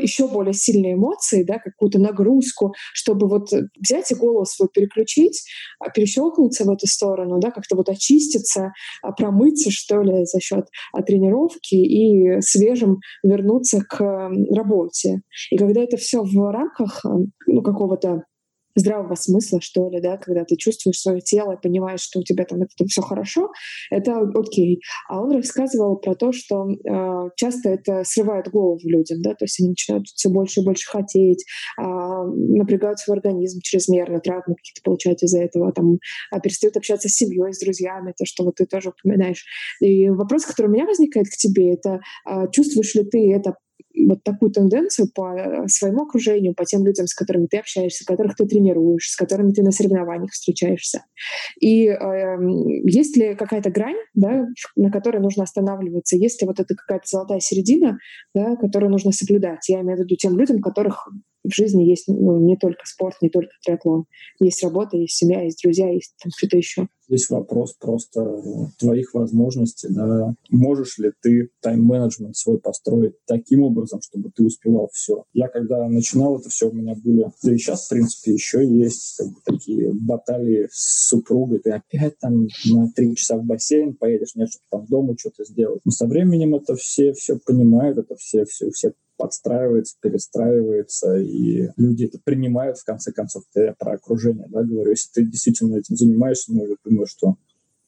еще 0.00 0.28
более 0.28 0.52
сильные 0.52 0.94
эмоции, 0.94 1.42
да, 1.42 1.58
какую-то 1.58 1.98
нагрузку, 1.98 2.74
чтобы 2.92 3.28
вот 3.28 3.48
взять 3.76 4.12
и 4.12 4.14
голову 4.14 4.44
свою 4.44 4.68
переключить, 4.68 5.42
а, 5.80 5.90
перещелкнуться 5.90 6.64
в 6.64 6.70
эту 6.70 6.86
сторону, 6.86 7.40
да, 7.40 7.50
как-то 7.50 7.74
вот 7.74 7.88
очиститься, 7.88 8.72
а, 9.02 9.10
промыться, 9.10 9.72
что 9.72 10.00
ли, 10.02 10.26
за 10.26 10.38
счет 10.38 10.66
тренировки 11.04 11.74
и 11.74 12.40
свежим 12.40 13.00
вернуться 13.24 13.80
к 13.80 14.30
работе. 14.54 15.22
И 15.50 15.56
когда 15.56 15.82
это 15.82 15.96
все 15.96 16.22
в 16.22 16.52
рамках 16.52 17.04
ну, 17.48 17.60
какого-то 17.60 18.22
здравого 18.74 19.14
смысла, 19.14 19.60
что 19.60 19.88
ли, 19.90 20.00
да, 20.00 20.16
когда 20.16 20.44
ты 20.44 20.56
чувствуешь 20.56 21.00
свое 21.00 21.20
тело 21.20 21.52
и 21.52 21.60
понимаешь, 21.60 22.00
что 22.00 22.20
у 22.20 22.22
тебя 22.22 22.44
там 22.44 22.62
это 22.62 22.84
все 22.86 23.02
хорошо, 23.02 23.50
это 23.90 24.20
окей. 24.34 24.80
А 25.08 25.20
он 25.20 25.32
рассказывал 25.32 25.96
про 25.96 26.14
то, 26.14 26.32
что 26.32 26.68
э, 26.70 27.30
часто 27.36 27.70
это 27.70 28.02
срывает 28.04 28.50
голову 28.50 28.80
людям, 28.84 29.22
да, 29.22 29.34
то 29.34 29.44
есть 29.44 29.60
они 29.60 29.70
начинают 29.70 30.06
все 30.08 30.28
больше 30.28 30.60
и 30.60 30.64
больше 30.64 30.88
хотеть, 30.90 31.44
э, 31.80 31.82
напрягают 31.82 32.98
свой 32.98 33.16
организм 33.16 33.60
чрезмерно, 33.62 34.20
травмы 34.20 34.56
какие-то 34.56 34.82
получают 34.82 35.22
из-за 35.22 35.40
этого, 35.40 35.72
там, 35.72 35.94
э, 35.94 36.40
перестают 36.42 36.76
общаться 36.76 37.08
с 37.08 37.12
семьей, 37.12 37.52
с 37.52 37.60
друзьями, 37.60 38.14
то, 38.16 38.24
что 38.24 38.44
вот 38.44 38.56
ты 38.56 38.66
тоже 38.66 38.90
упоминаешь. 38.90 39.44
И 39.80 40.08
вопрос, 40.10 40.44
который 40.44 40.66
у 40.66 40.72
меня 40.72 40.86
возникает 40.86 41.26
к 41.28 41.36
тебе, 41.36 41.74
это 41.74 42.00
э, 42.28 42.50
чувствуешь 42.52 42.94
ли 42.94 43.04
ты 43.04 43.32
это 43.32 43.54
вот 44.06 44.22
такую 44.22 44.50
тенденцию 44.50 45.08
по 45.14 45.34
э, 45.34 45.68
своему 45.68 46.02
окружению, 46.02 46.54
по 46.54 46.64
тем 46.64 46.84
людям, 46.84 47.06
с 47.06 47.14
которыми 47.14 47.46
ты 47.46 47.58
общаешься, 47.58 48.04
которых 48.04 48.36
ты 48.36 48.46
тренируешь, 48.46 49.08
с 49.08 49.16
которыми 49.16 49.52
ты 49.52 49.62
на 49.62 49.70
соревнованиях 49.70 50.32
встречаешься. 50.32 51.04
И 51.60 51.86
э, 51.86 52.36
есть 52.84 53.16
ли 53.16 53.34
какая-то 53.34 53.70
грань, 53.70 53.96
да, 54.14 54.46
на 54.76 54.90
которой 54.90 55.20
нужно 55.20 55.44
останавливаться? 55.44 56.16
Есть 56.16 56.40
ли 56.42 56.46
вот 56.46 56.60
эта 56.60 56.74
какая-то 56.74 57.06
золотая 57.06 57.40
середина, 57.40 57.98
да, 58.34 58.56
которую 58.56 58.90
нужно 58.90 59.12
соблюдать? 59.12 59.68
Я 59.68 59.80
имею 59.80 59.96
в 59.96 60.00
виду 60.00 60.16
тем 60.16 60.38
людям, 60.38 60.60
которых 60.60 61.08
в 61.44 61.54
жизни 61.54 61.84
есть 61.84 62.08
ну, 62.08 62.38
не 62.38 62.56
только 62.56 62.86
спорт, 62.86 63.16
не 63.20 63.28
только 63.28 63.50
триатлон. 63.64 64.06
Есть 64.40 64.62
работа, 64.62 64.96
есть 64.96 65.16
семья, 65.16 65.42
есть 65.42 65.62
друзья, 65.62 65.90
есть 65.90 66.14
там 66.22 66.32
что-то 66.36 66.56
еще. 66.56 66.88
Здесь 67.06 67.28
вопрос 67.28 67.74
просто 67.74 68.42
твоих 68.78 69.12
возможностей. 69.12 69.88
Да. 69.90 70.34
Можешь 70.50 70.96
ли 70.98 71.12
ты 71.20 71.50
тайм-менеджмент 71.60 72.34
свой 72.34 72.58
построить 72.58 73.12
таким 73.26 73.62
образом, 73.62 74.00
чтобы 74.00 74.30
ты 74.34 74.44
успевал 74.44 74.88
все? 74.92 75.24
Я 75.34 75.48
когда 75.48 75.86
начинал 75.86 76.38
это 76.38 76.48
все, 76.48 76.70
у 76.70 76.72
меня 76.72 76.94
были, 76.94 77.26
да 77.42 77.52
и 77.52 77.58
сейчас, 77.58 77.86
в 77.86 77.90
принципе, 77.90 78.32
еще 78.32 78.66
есть 78.66 79.16
как 79.18 79.28
бы, 79.28 79.34
такие 79.44 79.92
баталии 79.92 80.68
с 80.72 81.08
супругой. 81.08 81.58
Ты 81.58 81.72
опять 81.72 82.18
там 82.18 82.48
на 82.70 82.90
три 82.90 83.14
часа 83.14 83.36
в 83.36 83.44
бассейн 83.44 83.94
поедешь, 83.94 84.34
нет, 84.34 84.48
чтобы 84.48 84.64
там 84.70 84.86
дома 84.86 85.14
что-то 85.18 85.44
сделать. 85.44 85.82
Но 85.84 85.90
со 85.90 86.06
временем 86.06 86.54
это 86.54 86.74
все 86.74 87.12
все 87.12 87.38
понимают, 87.38 87.98
это 87.98 88.16
все, 88.16 88.46
все, 88.46 88.70
все 88.70 88.92
подстраивается, 89.16 89.96
перестраивается, 90.00 91.16
и 91.16 91.68
люди 91.76 92.04
это 92.04 92.18
принимают, 92.22 92.78
в 92.78 92.84
конце 92.84 93.12
концов. 93.12 93.44
Я 93.54 93.74
про 93.78 93.92
окружение 93.92 94.46
да, 94.48 94.62
говорю. 94.62 94.90
Если 94.90 95.10
ты 95.12 95.24
действительно 95.24 95.76
этим 95.76 95.96
занимаешься, 95.96 96.52
ну, 96.52 96.66
я 96.66 96.74
думаю, 96.84 97.06
что 97.06 97.36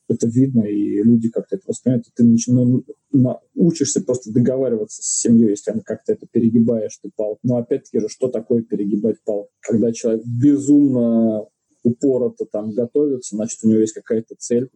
это 0.08 0.28
видно, 0.28 0.62
и 0.62 1.02
люди 1.02 1.28
как-то 1.30 1.56
это 1.56 1.64
воспринимают, 1.66 2.06
и 2.06 2.10
ты 2.14 2.24
начинаешь, 2.24 2.84
ну, 3.12 3.40
учишься 3.54 4.00
просто 4.00 4.32
договариваться 4.32 5.02
с 5.02 5.20
семьей, 5.20 5.50
если 5.50 5.72
они 5.72 5.80
как-то 5.80 6.12
это 6.12 6.26
перегибаешь, 6.30 6.98
ты 7.02 7.10
пал. 7.14 7.38
Но 7.42 7.56
опять-таки 7.56 8.00
же, 8.00 8.08
что 8.08 8.28
такое 8.28 8.62
перегибать 8.62 9.16
пал? 9.24 9.48
Когда 9.60 9.92
человек 9.92 10.24
безумно 10.24 11.46
упорото 11.82 12.46
там 12.46 12.72
готовится, 12.72 13.36
значит, 13.36 13.60
у 13.62 13.68
него 13.68 13.80
есть 13.80 13.94
какая-то 13.94 14.34
цель, 14.38 14.70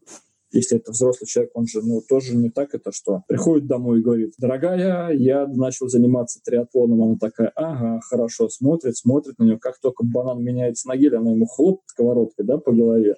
если 0.53 0.79
это 0.79 0.93
взрослый 0.93 1.27
человек, 1.27 1.53
он 1.55 1.67
же, 1.67 1.81
ну, 1.83 2.01
тоже 2.01 2.37
не 2.37 2.51
так 2.51 2.75
это, 2.75 2.93
что 2.93 3.23
приходит 3.29 3.67
домой 3.67 4.01
и 4.01 4.03
говорит, 4.03 4.35
дорогая, 4.39 5.13
я 5.13 5.47
начал 5.47 5.89
заниматься 5.89 6.41
триатлоном. 6.45 7.03
Она 7.03 7.17
такая, 7.21 7.53
ага, 7.55 8.01
хорошо, 8.03 8.49
смотрит, 8.49 8.97
смотрит 8.97 9.39
на 9.39 9.45
нее. 9.45 9.59
Как 9.59 9.79
только 9.81 10.05
банан 10.05 10.43
меняется 10.43 10.89
на 10.89 10.97
гель, 10.97 11.17
она 11.17 11.31
ему 11.33 11.47
хлоп 11.47 11.83
сковородкой, 11.87 12.45
да, 12.45 12.59
по 12.59 12.73
голове. 12.73 13.17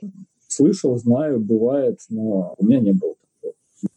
Слышал, 0.48 0.96
знаю, 0.98 1.40
бывает, 1.40 2.00
но 2.10 2.54
у 2.58 2.66
меня 2.66 2.80
не 2.80 2.92
было 2.92 3.14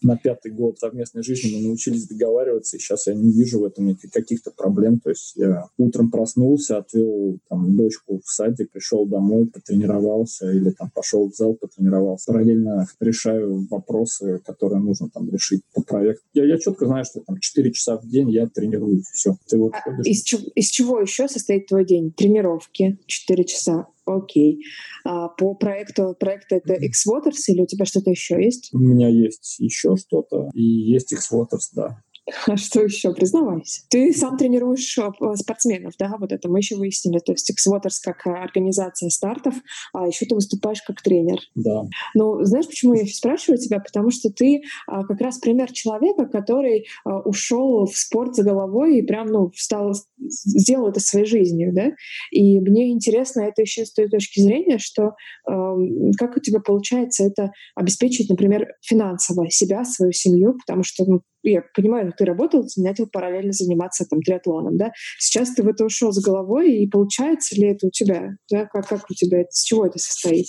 на 0.01 0.17
пятый 0.17 0.51
год 0.51 0.79
совместной 0.79 1.23
жизни 1.23 1.55
мы 1.55 1.67
научились 1.67 2.07
договариваться, 2.07 2.77
и 2.77 2.79
сейчас 2.79 3.07
я 3.07 3.13
не 3.13 3.31
вижу 3.31 3.59
в 3.59 3.65
этом 3.65 3.97
каких-то 4.11 4.51
проблем. 4.51 4.99
То 4.99 5.09
есть 5.09 5.33
я 5.35 5.67
утром 5.77 6.11
проснулся, 6.11 6.77
отвел 6.77 7.39
там, 7.49 7.75
дочку 7.75 8.21
в 8.23 8.29
садик, 8.29 8.71
пришел 8.71 9.05
домой, 9.05 9.47
потренировался, 9.47 10.51
или 10.51 10.71
там 10.71 10.91
пошел 10.93 11.29
в 11.29 11.35
зал, 11.35 11.55
потренировался. 11.55 12.31
Параллельно 12.31 12.87
решаю 12.99 13.67
вопросы, 13.69 14.39
которые 14.45 14.81
нужно 14.81 15.09
там 15.09 15.29
решить 15.29 15.61
по 15.73 15.81
проекту. 15.81 16.23
Я, 16.33 16.45
я 16.45 16.57
четко 16.57 16.85
знаю, 16.85 17.05
что 17.05 17.21
там 17.21 17.39
4 17.39 17.71
часа 17.71 17.97
в 17.97 18.07
день 18.07 18.29
я 18.31 18.47
тренируюсь. 18.47 19.05
Все. 19.13 19.37
Ты 19.47 19.57
вот 19.57 19.73
а 19.73 20.01
из, 20.03 20.23
чего, 20.23 20.43
из 20.55 20.67
чего 20.69 20.99
еще 20.99 21.27
состоит 21.27 21.67
твой 21.67 21.85
день? 21.85 22.11
Тренировки 22.11 22.97
4 23.05 23.43
часа. 23.45 23.87
Окей. 24.05 24.63
А 25.03 25.29
по 25.29 25.55
проекту, 25.55 26.15
проект 26.19 26.51
это 26.51 26.73
X-Waters 26.73 27.41
или 27.47 27.61
у 27.61 27.65
тебя 27.65 27.85
что-то 27.85 28.11
еще 28.11 28.43
есть? 28.43 28.69
У 28.73 28.77
меня 28.77 29.09
есть 29.09 29.59
еще 29.59 29.95
что-то, 29.95 30.49
и 30.53 30.61
есть 30.61 31.11
X-Waters, 31.11 31.69
да. 31.73 32.01
А 32.47 32.57
что 32.57 32.81
еще? 32.81 33.13
Признавайся. 33.13 33.81
Ты 33.89 34.11
сам 34.13 34.37
тренируешь 34.37 34.97
э, 34.97 35.35
спортсменов, 35.35 35.93
да? 35.99 36.15
Вот 36.19 36.31
это 36.31 36.49
мы 36.49 36.59
еще 36.59 36.75
выяснили. 36.75 37.19
То 37.19 37.33
есть 37.33 37.49
X-Waters 37.49 37.99
как 38.03 38.25
организация 38.25 39.09
стартов, 39.09 39.55
а 39.93 40.07
еще 40.07 40.25
ты 40.25 40.35
выступаешь 40.35 40.81
как 40.81 41.01
тренер. 41.01 41.39
Да. 41.53 41.83
Ну, 42.13 42.43
знаешь, 42.43 42.67
почему 42.67 42.93
я 42.95 43.05
спрашиваю 43.05 43.59
тебя? 43.59 43.79
Потому 43.79 44.09
что 44.09 44.29
ты 44.31 44.63
а, 44.87 45.03
как 45.03 45.21
раз 45.21 45.37
пример 45.37 45.71
человека, 45.71 46.25
который 46.25 46.87
а, 47.03 47.19
ушел 47.19 47.85
в 47.85 47.95
спорт 47.95 48.35
за 48.35 48.43
головой 48.43 48.99
и 48.99 49.01
прям, 49.03 49.27
ну, 49.27 49.51
стал, 49.55 49.93
сделал 50.17 50.89
это 50.89 50.99
своей 50.99 51.25
жизнью, 51.25 51.73
да? 51.73 51.91
И 52.31 52.59
мне 52.59 52.89
интересно 52.89 53.41
это 53.41 53.61
еще 53.61 53.85
с 53.85 53.93
той 53.93 54.09
точки 54.09 54.39
зрения, 54.39 54.79
что 54.79 55.13
а, 55.47 55.75
как 56.17 56.37
у 56.37 56.39
тебя 56.39 56.59
получается 56.59 57.23
это 57.23 57.51
обеспечить, 57.75 58.29
например, 58.29 58.67
финансово 58.81 59.49
себя, 59.49 59.83
свою 59.85 60.11
семью, 60.11 60.57
потому 60.65 60.83
что 60.83 61.05
ну, 61.05 61.21
я 61.51 61.63
понимаю, 61.73 62.13
ты 62.17 62.25
работал, 62.25 62.63
ты 62.63 62.81
начал 62.81 63.07
параллельно 63.07 63.53
заниматься 63.53 64.05
там 64.09 64.21
триатлоном, 64.21 64.77
да? 64.77 64.91
Сейчас 65.19 65.53
ты 65.53 65.63
в 65.63 65.67
это 65.67 65.85
ушел 65.85 66.11
с 66.11 66.21
головой, 66.21 66.73
и 66.77 66.87
получается 66.87 67.55
ли 67.55 67.67
это 67.69 67.87
у 67.87 67.89
тебя? 67.91 68.35
Да? 68.51 68.65
Как, 68.65 68.87
как 68.87 69.05
у 69.09 69.13
тебя, 69.13 69.45
с 69.49 69.63
чего 69.63 69.85
это 69.85 69.99
состоит? 69.99 70.47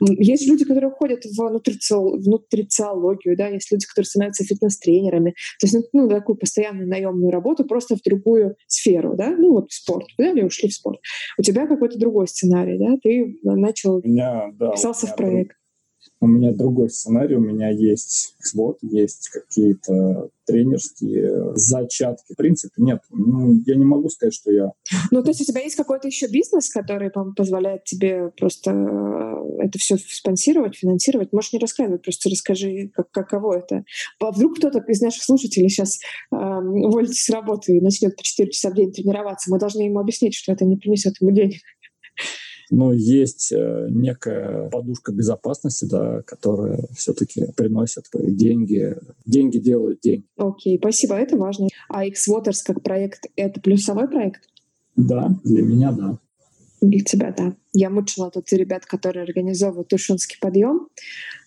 Есть 0.00 0.48
люди, 0.48 0.64
которые 0.64 0.90
уходят 0.90 1.24
в, 1.24 1.48
нутрициол, 1.48 2.18
в 2.18 2.28
нутрициологию, 2.28 3.36
да, 3.36 3.48
есть 3.48 3.70
люди, 3.70 3.86
которые 3.86 4.06
становятся 4.06 4.44
фитнес-тренерами, 4.44 5.30
то 5.60 5.66
есть 5.66 5.76
ну, 5.92 6.08
такую 6.08 6.36
постоянную 6.36 6.88
наемную 6.88 7.30
работу 7.30 7.64
просто 7.64 7.96
в 7.96 8.02
другую 8.02 8.56
сферу, 8.66 9.14
да, 9.16 9.30
ну 9.30 9.52
вот 9.52 9.70
в 9.70 9.74
спорт, 9.74 10.06
взяли 10.18 10.40
и 10.40 10.44
ушли 10.44 10.68
в 10.68 10.74
спорт. 10.74 10.98
У 11.38 11.42
тебя 11.42 11.66
какой-то 11.66 11.98
другой 11.98 12.26
сценарий, 12.26 12.78
да, 12.78 12.96
ты 13.02 13.38
начал, 13.42 14.00
меня, 14.02 14.50
да, 14.54 14.72
писался 14.72 15.06
в 15.06 15.16
проект. 15.16 15.59
У 16.20 16.26
меня 16.26 16.52
другой 16.52 16.90
сценарий, 16.90 17.36
у 17.36 17.40
меня 17.40 17.70
есть 17.70 18.34
свод, 18.40 18.78
есть 18.82 19.30
какие-то 19.30 20.28
тренерские 20.44 21.56
зачатки. 21.56 22.34
В 22.34 22.36
принципе, 22.36 22.74
нет. 22.82 23.00
Ну, 23.10 23.54
я 23.66 23.76
не 23.76 23.84
могу 23.84 24.10
сказать, 24.10 24.34
что 24.34 24.52
я... 24.52 24.72
Ну, 25.10 25.22
то 25.22 25.30
есть 25.30 25.40
у 25.40 25.44
тебя 25.44 25.62
есть 25.62 25.76
какой-то 25.76 26.08
еще 26.08 26.28
бизнес, 26.28 26.68
который 26.70 27.10
позволяет 27.34 27.84
тебе 27.84 28.32
просто 28.36 28.70
э, 28.70 29.64
это 29.64 29.78
все 29.78 29.96
спонсировать, 29.96 30.76
финансировать? 30.76 31.32
Можешь 31.32 31.52
не 31.52 31.58
рассказывать, 31.58 32.02
просто 32.02 32.28
расскажи, 32.28 32.90
как, 32.92 33.10
каково 33.10 33.58
это. 33.58 33.84
А 34.18 34.30
вдруг 34.30 34.58
кто-то 34.58 34.80
из 34.88 35.00
наших 35.00 35.22
слушателей 35.22 35.70
сейчас 35.70 36.00
э, 36.32 36.36
уволится 36.36 37.22
с 37.22 37.30
работы 37.30 37.76
и 37.76 37.80
начнет 37.80 38.16
по 38.16 38.22
4 38.22 38.50
часа 38.50 38.70
в 38.70 38.74
день 38.74 38.92
тренироваться. 38.92 39.50
Мы 39.50 39.58
должны 39.58 39.82
ему 39.82 40.00
объяснить, 40.00 40.34
что 40.34 40.52
это 40.52 40.64
не 40.64 40.76
принесет 40.76 41.14
ему 41.20 41.30
денег 41.30 41.60
но 42.70 42.92
есть 42.92 43.52
э, 43.52 43.88
некая 43.90 44.68
подушка 44.70 45.12
безопасности, 45.12 45.84
да, 45.84 46.22
которая 46.22 46.80
все-таки 46.96 47.46
приносит 47.56 48.04
деньги. 48.12 48.96
Деньги 49.26 49.58
делают 49.58 50.00
деньги. 50.00 50.24
Окей, 50.36 50.76
okay, 50.76 50.78
спасибо, 50.78 51.16
это 51.16 51.36
важно. 51.36 51.68
А 51.88 52.04
X-Waters 52.06 52.62
как 52.64 52.82
проект— 52.82 53.26
это 53.36 53.60
плюсовой 53.60 54.08
проект? 54.08 54.42
Да, 54.96 55.34
для 55.44 55.62
меня— 55.62 55.92
да. 55.98 56.18
Для 56.80 57.00
тебя, 57.00 57.34
да. 57.36 57.54
Я 57.72 57.90
мучила 57.90 58.30
тут 58.30 58.50
ребят, 58.52 58.86
которые 58.86 59.24
организовывают 59.24 59.88
Тушинский 59.88 60.38
подъем. 60.40 60.88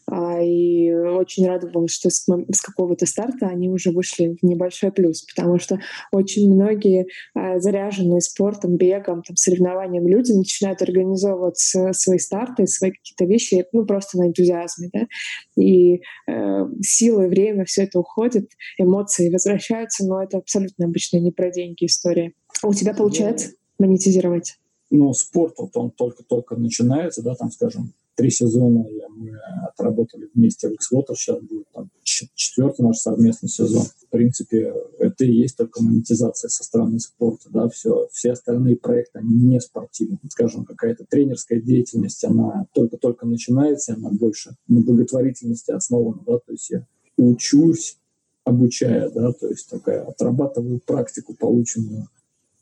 А, 0.05 0.41
и 0.41 0.91
очень 0.91 1.47
радовалась, 1.47 1.91
что 1.91 2.09
с, 2.09 2.25
с 2.25 2.61
какого-то 2.61 3.05
старта 3.05 3.47
они 3.47 3.69
уже 3.69 3.91
вышли 3.91 4.37
в 4.41 4.45
небольшой 4.45 4.91
плюс, 4.91 5.23
потому 5.23 5.59
что 5.59 5.79
очень 6.11 6.53
многие 6.53 7.07
а, 7.33 7.59
заряженные 7.59 8.21
спортом, 8.21 8.75
бегом, 8.75 9.23
там, 9.23 9.35
соревнованием 9.35 10.07
люди 10.07 10.31
начинают 10.33 10.81
организовывать 10.81 11.57
свои 11.57 12.17
старты, 12.17 12.67
свои 12.67 12.91
какие-то 12.91 13.25
вещи, 13.25 13.65
ну, 13.71 13.85
просто 13.85 14.17
на 14.17 14.27
энтузиазме, 14.27 14.89
да, 14.93 15.07
и 15.55 16.01
э, 16.27 16.65
силы, 16.81 17.27
время, 17.27 17.65
все 17.65 17.83
это 17.83 17.99
уходит, 17.99 18.49
эмоции 18.77 19.31
возвращаются, 19.31 20.05
но 20.05 20.21
это 20.21 20.37
абсолютно 20.37 20.85
обычно 20.85 21.17
не 21.17 21.31
про 21.31 21.51
деньги 21.51 21.85
история. 21.85 22.33
А 22.61 22.67
у 22.67 22.73
тебя 22.73 22.93
получается 22.93 23.51
монетизировать? 23.79 24.57
Ну, 24.89 25.13
спорт, 25.13 25.55
вот 25.57 25.75
он 25.75 25.91
только-только 25.91 26.55
начинается, 26.55 27.23
да, 27.23 27.35
там, 27.35 27.51
скажем, 27.51 27.93
три 28.15 28.29
сезона 28.29 28.85
мы 29.15 29.39
отработали 29.67 30.29
вместе 30.33 30.69
в 30.69 30.73
Xwater, 30.73 31.15
сейчас 31.15 31.39
будет 31.41 31.65
там, 31.73 31.89
четвертый 32.03 32.83
наш 32.83 32.97
совместный 32.97 33.49
сезон. 33.49 33.83
В 33.83 34.09
принципе, 34.09 34.73
это 34.99 35.25
и 35.25 35.31
есть 35.31 35.57
только 35.57 35.81
монетизация 35.81 36.49
со 36.49 36.63
стороны 36.63 36.99
спорта, 36.99 37.49
да, 37.49 37.67
все, 37.69 38.07
все 38.11 38.31
остальные 38.33 38.77
проекты, 38.77 39.19
они 39.19 39.35
не 39.35 39.59
спортивные. 39.59 40.19
Скажем, 40.29 40.65
какая-то 40.65 41.05
тренерская 41.09 41.59
деятельность, 41.59 42.23
она 42.23 42.67
только-только 42.73 43.25
начинается, 43.25 43.93
она 43.93 44.09
больше 44.09 44.55
на 44.67 44.81
благотворительности 44.81 45.71
основана, 45.71 46.21
да, 46.25 46.37
то 46.37 46.51
есть 46.51 46.69
я 46.69 46.85
учусь, 47.17 47.97
обучая, 48.43 49.09
да, 49.09 49.31
то 49.31 49.47
есть 49.47 49.69
такая 49.69 50.03
отрабатываю 50.03 50.79
практику, 50.85 51.33
полученную 51.33 52.07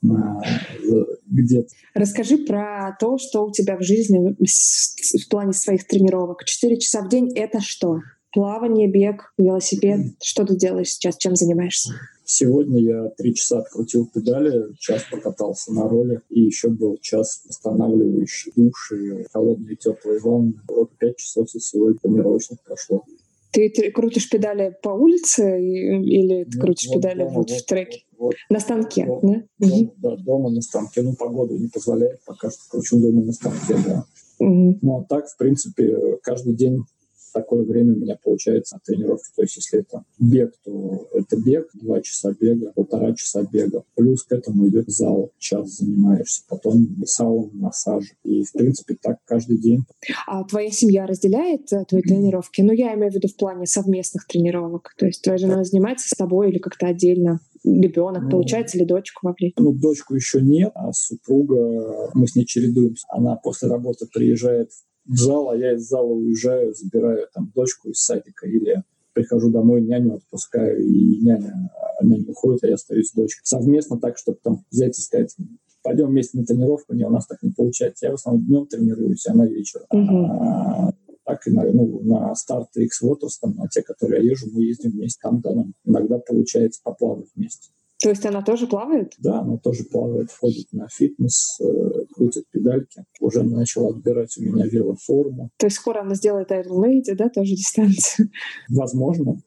где-то. 0.01 1.69
Расскажи 1.93 2.37
про 2.39 2.95
то, 2.99 3.17
что 3.17 3.45
у 3.45 3.51
тебя 3.51 3.77
в 3.77 3.83
жизни 3.83 4.35
в 4.39 5.29
плане 5.29 5.53
своих 5.53 5.87
тренировок. 5.87 6.43
Четыре 6.45 6.79
часа 6.79 7.01
в 7.03 7.09
день— 7.09 7.31
это 7.35 7.61
что? 7.61 7.99
Плавание, 8.33 8.89
бег, 8.89 9.33
велосипед? 9.37 10.15
Что 10.23 10.45
ты 10.45 10.55
делаешь 10.55 10.91
сейчас? 10.91 11.17
Чем 11.17 11.35
занимаешься? 11.35 11.91
Сегодня 12.23 12.81
я 12.81 13.09
три 13.17 13.35
часа 13.35 13.59
открутил 13.59 14.07
педали, 14.07 14.73
час 14.79 15.03
покатался 15.11 15.73
на 15.73 15.89
роле, 15.89 16.21
и 16.29 16.39
еще 16.39 16.69
был 16.69 16.97
час 17.01 17.41
восстанавливающий 17.45 18.53
душ 18.55 18.93
и 18.93 19.25
холодные 19.33 19.75
теплые 19.75 20.21
ванны. 20.21 20.53
Вот 20.69 20.97
пять 20.97 21.17
часов 21.17 21.49
сегодня 21.49 21.99
тренировочных 21.99 22.61
прошло. 22.63 23.03
Ты, 23.51 23.91
крутишь 23.91 24.29
педали 24.29 24.75
по 24.81 24.89
улице 24.89 25.59
или 25.61 26.45
ты 26.45 26.57
ну, 26.57 26.61
крутишь 26.61 26.89
вот 26.89 26.95
педали 26.95 27.19
дома, 27.19 27.31
вот, 27.31 27.49
вот 27.49 27.59
в 27.59 27.65
треке? 27.65 28.03
Вот, 28.17 28.35
на 28.49 28.59
станке, 28.59 29.05
вот, 29.05 29.21
да? 29.21 29.43
Дома, 29.59 29.91
да, 29.97 30.15
дома 30.17 30.49
на 30.51 30.61
станке. 30.61 31.01
Ну, 31.01 31.15
погода 31.15 31.53
не 31.55 31.67
позволяет, 31.67 32.23
пока 32.25 32.49
что 32.49 32.59
кручу 32.69 32.99
дома 32.99 33.23
на 33.23 33.33
станке, 33.33 33.75
да. 33.85 34.05
Угу. 34.39 34.79
Ну, 34.81 34.97
а 34.97 35.05
так, 35.07 35.27
в 35.27 35.37
принципе, 35.37 36.17
каждый 36.23 36.53
день 36.53 36.83
такое 37.31 37.63
время 37.63 37.93
у 37.93 37.97
меня 37.97 38.17
получается 38.21 38.75
на 38.75 38.81
тренировке. 38.85 39.31
То 39.35 39.41
есть 39.43 39.55
если 39.57 39.79
это 39.79 40.03
бег, 40.19 40.53
то 40.63 41.07
это 41.13 41.37
бег, 41.37 41.69
два 41.73 42.01
часа 42.01 42.33
бега, 42.39 42.71
полтора 42.73 43.13
часа 43.13 43.43
бега. 43.43 43.83
Плюс 43.95 44.23
к 44.23 44.31
этому 44.31 44.67
идет 44.69 44.89
зал, 44.89 45.31
час 45.37 45.77
занимаешься, 45.77 46.43
потом 46.47 46.87
сауна, 47.05 47.49
массаж. 47.53 48.05
И, 48.23 48.43
в 48.43 48.51
принципе, 48.53 48.97
так 49.01 49.17
каждый 49.25 49.57
день. 49.57 49.83
А 50.27 50.43
твоя 50.43 50.71
семья 50.71 51.05
разделяет 51.05 51.71
э, 51.73 51.85
твои 51.87 52.01
тренировки? 52.01 52.61
Ну, 52.61 52.73
я 52.73 52.93
имею 52.95 53.11
в 53.11 53.15
виду 53.15 53.27
в 53.27 53.35
плане 53.35 53.65
совместных 53.65 54.27
тренировок. 54.27 54.93
То 54.97 55.05
есть 55.05 55.21
твоя 55.21 55.37
жена 55.37 55.63
занимается 55.63 56.07
с 56.07 56.17
тобой 56.17 56.49
или 56.49 56.59
как-то 56.59 56.87
отдельно? 56.87 57.39
ребенок, 57.63 58.23
ну, 58.23 58.29
получается, 58.29 58.77
или 58.77 58.85
дочку 58.85 59.27
вовлечь? 59.27 59.53
Ну, 59.57 59.73
дочку 59.73 60.15
еще 60.15 60.41
нет, 60.41 60.71
а 60.73 60.91
супруга, 60.93 62.09
мы 62.13 62.27
с 62.27 62.35
ней 62.35 62.45
чередуемся. 62.45 63.05
Она 63.09 63.35
после 63.35 63.69
работы 63.69 64.07
приезжает 64.11 64.71
в 64.71 64.83
зал, 65.07 65.49
а 65.49 65.57
я 65.57 65.73
из 65.73 65.87
зала 65.87 66.11
уезжаю, 66.11 66.73
забираю 66.73 67.27
там 67.33 67.51
дочку 67.53 67.89
из 67.89 67.99
садика 67.99 68.47
или 68.47 68.83
прихожу 69.13 69.49
домой, 69.49 69.81
няню 69.81 70.15
отпускаю, 70.15 70.83
и 70.83 71.21
няня, 71.21 71.69
няня 72.01 72.29
уходит, 72.29 72.63
а 72.63 72.67
я 72.67 72.75
остаюсь 72.75 73.09
с 73.09 73.13
дочкой. 73.13 73.41
Совместно 73.43 73.99
так, 73.99 74.17
чтобы 74.17 74.37
там 74.41 74.63
взять 74.71 74.97
и 74.97 75.01
сказать, 75.01 75.35
пойдем 75.83 76.07
вместе 76.07 76.37
на 76.37 76.45
тренировку, 76.45 76.93
не, 76.93 77.05
у 77.05 77.09
нас 77.09 77.27
так 77.27 77.41
не 77.41 77.51
получается. 77.51 78.05
Я 78.05 78.11
в 78.11 78.15
основном 78.15 78.45
днем 78.45 78.67
тренируюсь, 78.67 79.27
а 79.27 79.33
на 79.33 79.45
вечер. 79.45 79.81
Угу. 79.91 80.25
А, 80.29 80.93
так 81.25 81.47
и 81.47 81.51
на, 81.51 81.63
ну, 81.71 81.99
на 82.03 82.33
старты 82.35 82.83
X-Waters, 82.85 83.39
там, 83.41 83.55
на 83.55 83.67
те, 83.67 83.81
которые 83.81 84.23
я 84.23 84.31
езжу, 84.31 84.47
мы 84.51 84.63
ездим 84.63 84.91
вместе. 84.91 85.19
Там, 85.21 85.41
да, 85.41 85.53
нам 85.53 85.73
иногда 85.85 86.19
получается 86.19 86.81
поплавать 86.83 87.27
вместе. 87.35 87.69
То 88.01 88.09
есть 88.09 88.25
она 88.25 88.41
тоже 88.41 88.65
плавает? 88.65 89.13
Да, 89.19 89.41
она 89.41 89.57
тоже 89.57 89.83
плавает, 89.83 90.31
ходит 90.31 90.67
на 90.71 90.87
фитнес, 90.89 91.59
э, 91.61 92.05
крутит 92.13 92.45
педальки. 92.51 93.03
Уже 93.19 93.43
начала 93.43 93.89
отбирать 93.89 94.35
у 94.37 94.41
меня 94.41 94.65
велоформу. 94.65 95.51
То 95.57 95.67
есть 95.67 95.77
скоро 95.77 96.01
она 96.01 96.15
сделает 96.15 96.51
Iron 96.51 96.83
Lady, 96.83 97.15
да, 97.15 97.29
тоже 97.29 97.55
дистанцию? 97.55 98.29
Возможно. 98.69 99.39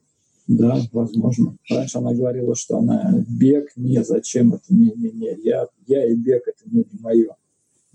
Да, 0.47 0.79
возможно. 0.93 1.57
Раньше 1.69 1.97
она 1.97 2.13
говорила, 2.13 2.55
что 2.55 2.77
она 2.77 3.25
бег, 3.27 3.71
не, 3.75 4.03
зачем 4.03 4.53
это, 4.53 4.65
не-не-не, 4.69 5.37
я, 5.43 5.67
я 5.87 6.07
и 6.07 6.15
бег, 6.15 6.43
это 6.47 6.69
не, 6.69 6.85
не 6.91 6.99
мое. 7.01 7.35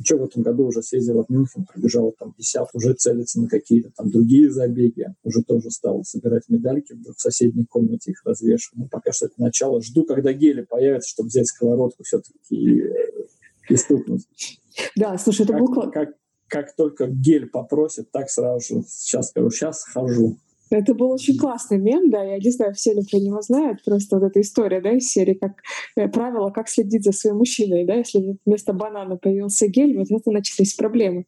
Что 0.03 0.17
в 0.17 0.25
этом 0.25 0.43
году 0.43 0.67
уже 0.67 0.83
съездила 0.83 1.25
в 1.25 1.29
Мюнхен, 1.29 1.67
пробежала 1.67 2.13
там 2.19 2.33
50, 2.33 2.69
уже 2.73 2.95
целится 2.95 3.41
на 3.41 3.49
какие-то 3.49 3.91
там 3.97 4.11
другие 4.11 4.51
забеги, 4.51 5.07
уже 5.23 5.43
тоже 5.43 5.71
стала 5.71 6.03
собирать 6.03 6.49
медальки, 6.49 6.95
в 6.95 7.21
соседней 7.21 7.65
комнате 7.65 8.13
их 8.13 8.23
развешиваю. 8.25 8.85
Ну, 8.85 8.89
пока 8.89 9.13
что 9.13 9.27
это 9.27 9.35
начало. 9.39 9.83
Жду, 9.83 10.05
когда 10.05 10.33
гели 10.33 10.63
появятся, 10.63 11.11
чтобы 11.11 11.29
взять 11.29 11.49
сковородку 11.49 12.03
все-таки 12.05 12.39
и, 12.51 12.83
и 13.69 13.77
стукнуть. 13.77 14.27
Да, 14.97 15.19
слушай, 15.19 15.43
это 15.43 15.53
как, 15.53 15.63
был... 15.63 15.91
Как, 15.91 16.09
как 16.49 16.77
только 16.77 17.07
гель 17.07 17.47
попросит, 17.47 18.11
так 18.11 18.31
сразу 18.31 18.61
же, 18.61 18.83
сейчас 18.87 19.29
скажу, 19.29 19.51
сейчас 19.51 19.85
хожу. 19.85 20.39
Это 20.71 20.95
был 20.95 21.11
очень 21.11 21.37
классный 21.37 21.79
мем, 21.79 22.11
да, 22.11 22.23
я 22.23 22.39
не 22.39 22.51
знаю, 22.51 22.75
все 22.75 22.95
ли 22.95 23.03
про 23.03 23.19
него 23.19 23.41
знают, 23.43 23.83
просто 23.85 24.19
вот 24.19 24.27
эта 24.27 24.41
история, 24.41 24.81
да, 24.81 24.93
из 24.93 25.09
серии, 25.09 25.35
как 25.35 25.53
э, 25.97 26.09
правило, 26.09 26.51
как 26.51 26.69
следить 26.69 27.05
за 27.05 27.13
своим 27.13 27.39
мужчиной, 27.39 27.85
да, 27.85 27.95
если 27.95 28.39
вместо 28.47 28.73
банана 28.73 29.17
появился 29.17 29.67
гель, 29.67 29.99
вот 29.99 30.11
это 30.11 30.31
начались 30.31 30.75
проблемы. 30.75 31.27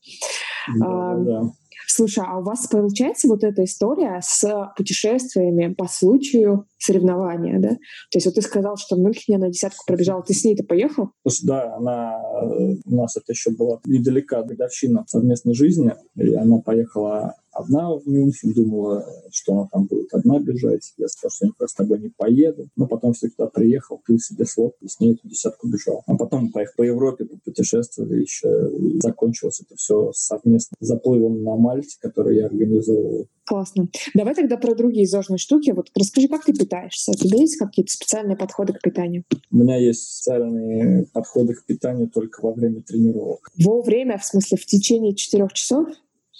Да, 0.79 0.87
а, 0.87 1.17
да. 1.19 1.43
Слушай, 1.89 2.25
а 2.27 2.39
у 2.39 2.43
вас 2.43 2.67
получается 2.69 3.29
вот 3.29 3.45
эта 3.45 3.65
история 3.65 4.21
с 4.23 4.73
путешествиями 4.77 5.75
по 5.75 5.87
случаю 5.89 6.67
соревнования, 6.79 7.59
да? 7.59 7.71
То 7.71 8.17
есть 8.17 8.27
вот 8.27 8.37
ты 8.37 8.43
сказал, 8.43 8.77
что 8.77 8.97
в 8.97 9.01
Мюнхене 9.01 9.39
на 9.39 9.49
десятку 9.51 9.85
пробежала, 9.87 10.23
ты 10.23 10.33
с 10.33 10.45
ней-то 10.45 10.65
поехал? 10.65 11.11
Да, 11.43 11.77
она, 11.77 12.19
э, 12.45 12.77
у 12.87 12.97
нас 12.97 13.17
это 13.17 13.33
еще 13.33 13.51
была 13.51 13.81
недалека 13.85 14.43
годовщина 14.43 15.05
совместной 15.07 15.55
жизни, 15.55 15.93
и 16.17 16.35
она 16.35 16.59
поехала 16.59 17.35
одна 17.53 17.95
в 17.95 18.07
Мюнхен, 18.07 18.53
думала, 18.53 19.07
что 19.31 19.53
она 19.53 19.69
там 19.71 19.85
будет 19.85 20.13
одна 20.13 20.39
бежать. 20.41 20.93
Я 20.97 21.09
сказал, 21.09 21.31
что 21.31 21.45
я 21.45 21.49
никуда 21.49 21.69
с 21.69 21.75
тобой 21.75 22.01
не 22.01 22.09
поеду. 22.09 22.69
Но 22.77 22.87
потом 22.87 23.13
все 23.13 23.29
туда 23.29 23.49
приехал, 23.49 24.01
пил 24.05 24.19
себе 24.19 24.45
слот 24.45 24.75
и 24.81 24.89
с 24.89 24.99
ней 25.01 25.15
эту 25.15 25.29
десятку 25.29 25.69
бежал. 25.69 26.03
А 26.07 26.17
потом 26.17 26.51
поехал 26.51 26.75
по 26.77 26.83
Европе, 26.83 27.27
путешествовали 27.45 28.21
еще. 28.21 28.71
И 28.79 29.01
закончилось 29.01 29.63
это 29.65 29.77
все 29.77 30.13
совместно 30.15 30.77
заплывом 30.81 31.43
на 31.43 31.57
Мальте, 31.57 31.97
который 32.01 32.37
я 32.37 32.47
организовывал. 32.47 33.29
Классно. 33.45 33.89
Давай 34.15 34.35
тогда 34.35 34.57
про 34.57 34.75
другие 34.75 35.07
зожные 35.07 35.39
штуки. 35.39 35.73
Вот 35.73 35.91
расскажи, 35.97 36.29
как 36.29 36.45
ты 36.45 36.53
питаешься? 36.53 37.11
У 37.11 37.15
тебя 37.15 37.39
есть 37.39 37.57
какие-то 37.57 37.93
специальные 37.93 38.37
подходы 38.37 38.73
к 38.73 38.81
питанию? 38.81 39.25
У 39.51 39.57
меня 39.57 39.77
есть 39.77 40.03
специальные 40.03 41.07
подходы 41.13 41.55
к 41.55 41.67
питанию 41.67 42.09
только 42.09 42.41
во 42.45 42.53
время 42.53 42.83
тренировок. 42.83 43.51
Во 43.59 43.83
время, 43.83 44.19
в 44.19 44.25
смысле, 44.25 44.59
в 44.59 44.67
течение 44.67 45.15
четырех 45.15 45.53
часов? 45.53 45.89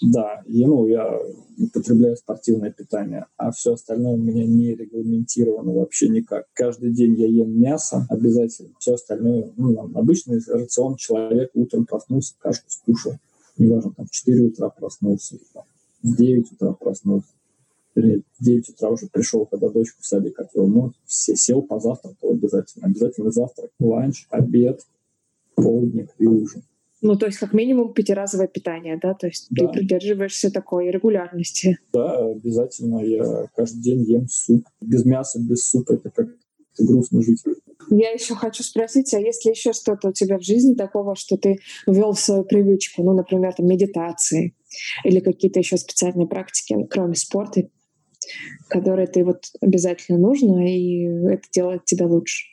Да, 0.05 0.41
и, 0.47 0.65
ну, 0.65 0.85
я 0.87 1.17
употребляю 1.57 2.17
спортивное 2.17 2.71
питание, 2.71 3.27
а 3.37 3.51
все 3.51 3.73
остальное 3.73 4.13
у 4.13 4.17
меня 4.17 4.45
не 4.45 4.75
регламентировано 4.75 5.71
вообще 5.71 6.09
никак. 6.09 6.45
Каждый 6.53 6.91
день 6.91 7.15
я 7.19 7.27
ем 7.27 7.57
мясо 7.57 8.05
обязательно, 8.09 8.71
все 8.79 8.95
остальное, 8.95 9.51
ну, 9.55 9.79
обычный 9.95 10.41
рацион 10.45 10.97
человек 10.97 11.51
утром 11.53 11.85
проснулся, 11.85 12.33
кашку 12.39 12.65
скушал, 12.69 13.13
неважно, 13.57 13.93
там 13.95 14.07
в 14.07 14.11
4 14.11 14.43
утра 14.43 14.69
проснулся, 14.69 15.37
там, 15.53 15.63
в 16.01 16.17
9 16.17 16.51
утра 16.51 16.73
проснулся, 16.73 17.29
или 17.95 18.23
в 18.39 18.43
9 18.43 18.69
утра 18.69 18.89
уже 18.89 19.07
пришел, 19.07 19.45
когда 19.45 19.69
дочку 19.69 20.01
в 20.01 20.05
садик 20.05 20.37
отвел, 20.39 20.67
ну, 20.67 20.91
все, 21.05 21.35
сел 21.35 21.61
позавтракал 21.61 22.31
обязательно. 22.31 22.87
Обязательно 22.87 23.31
завтрак, 23.31 23.69
ланч, 23.79 24.25
обед, 24.29 24.85
полдник 25.55 26.09
и 26.17 26.25
ужин. 26.25 26.63
Ну, 27.03 27.17
то 27.17 27.25
есть 27.25 27.37
как 27.37 27.51
минимум 27.51 27.93
пятиразовое 27.93 28.47
питание, 28.47 28.97
да? 28.99 29.13
То 29.13 29.27
есть 29.27 29.47
да. 29.49 29.67
ты 29.67 29.73
придерживаешься 29.73 30.49
такой 30.49 30.89
регулярности. 30.89 31.77
Да, 31.91 32.17
обязательно. 32.17 32.99
Я 32.99 33.47
каждый 33.55 33.81
день 33.81 34.03
ем 34.03 34.27
суп. 34.29 34.65
Без 34.79 35.03
мяса, 35.03 35.37
без 35.39 35.65
супа 35.65 35.93
это 35.93 36.09
как 36.09 36.29
грустно 36.79 37.21
жить. 37.21 37.43
Я 37.89 38.11
еще 38.11 38.35
хочу 38.35 38.63
спросить, 38.63 39.13
а 39.13 39.19
есть 39.19 39.43
ли 39.45 39.51
еще 39.51 39.73
что-то 39.73 40.09
у 40.09 40.13
тебя 40.13 40.39
в 40.39 40.43
жизни 40.43 40.75
такого, 40.75 41.15
что 41.15 41.35
ты 41.35 41.59
ввел 41.85 42.13
в 42.13 42.19
свою 42.19 42.45
привычку, 42.45 43.03
ну, 43.03 43.13
например, 43.13 43.53
там, 43.53 43.67
медитации 43.67 44.55
или 45.03 45.19
какие-то 45.19 45.59
еще 45.59 45.75
специальные 45.75 46.27
практики, 46.27 46.87
кроме 46.89 47.15
спорта, 47.15 47.67
которые 48.69 49.07
ты 49.07 49.25
вот 49.25 49.43
обязательно 49.59 50.17
нужно, 50.17 50.65
и 50.65 51.03
это 51.27 51.43
делает 51.51 51.83
тебя 51.83 52.07
лучше? 52.07 52.52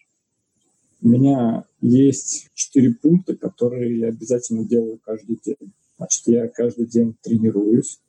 У 1.03 1.09
меня 1.09 1.65
есть 1.81 2.49
четыре 2.53 2.93
пункта, 2.93 3.35
которые 3.35 3.99
я 3.99 4.09
обязательно 4.09 4.65
делаю 4.65 5.01
каждый 5.03 5.41
день. 5.43 5.73
Значит, 5.97 6.27
я 6.27 6.49
каждый 6.49 6.87
день 6.87 7.17
тренируюсь, 7.23 8.01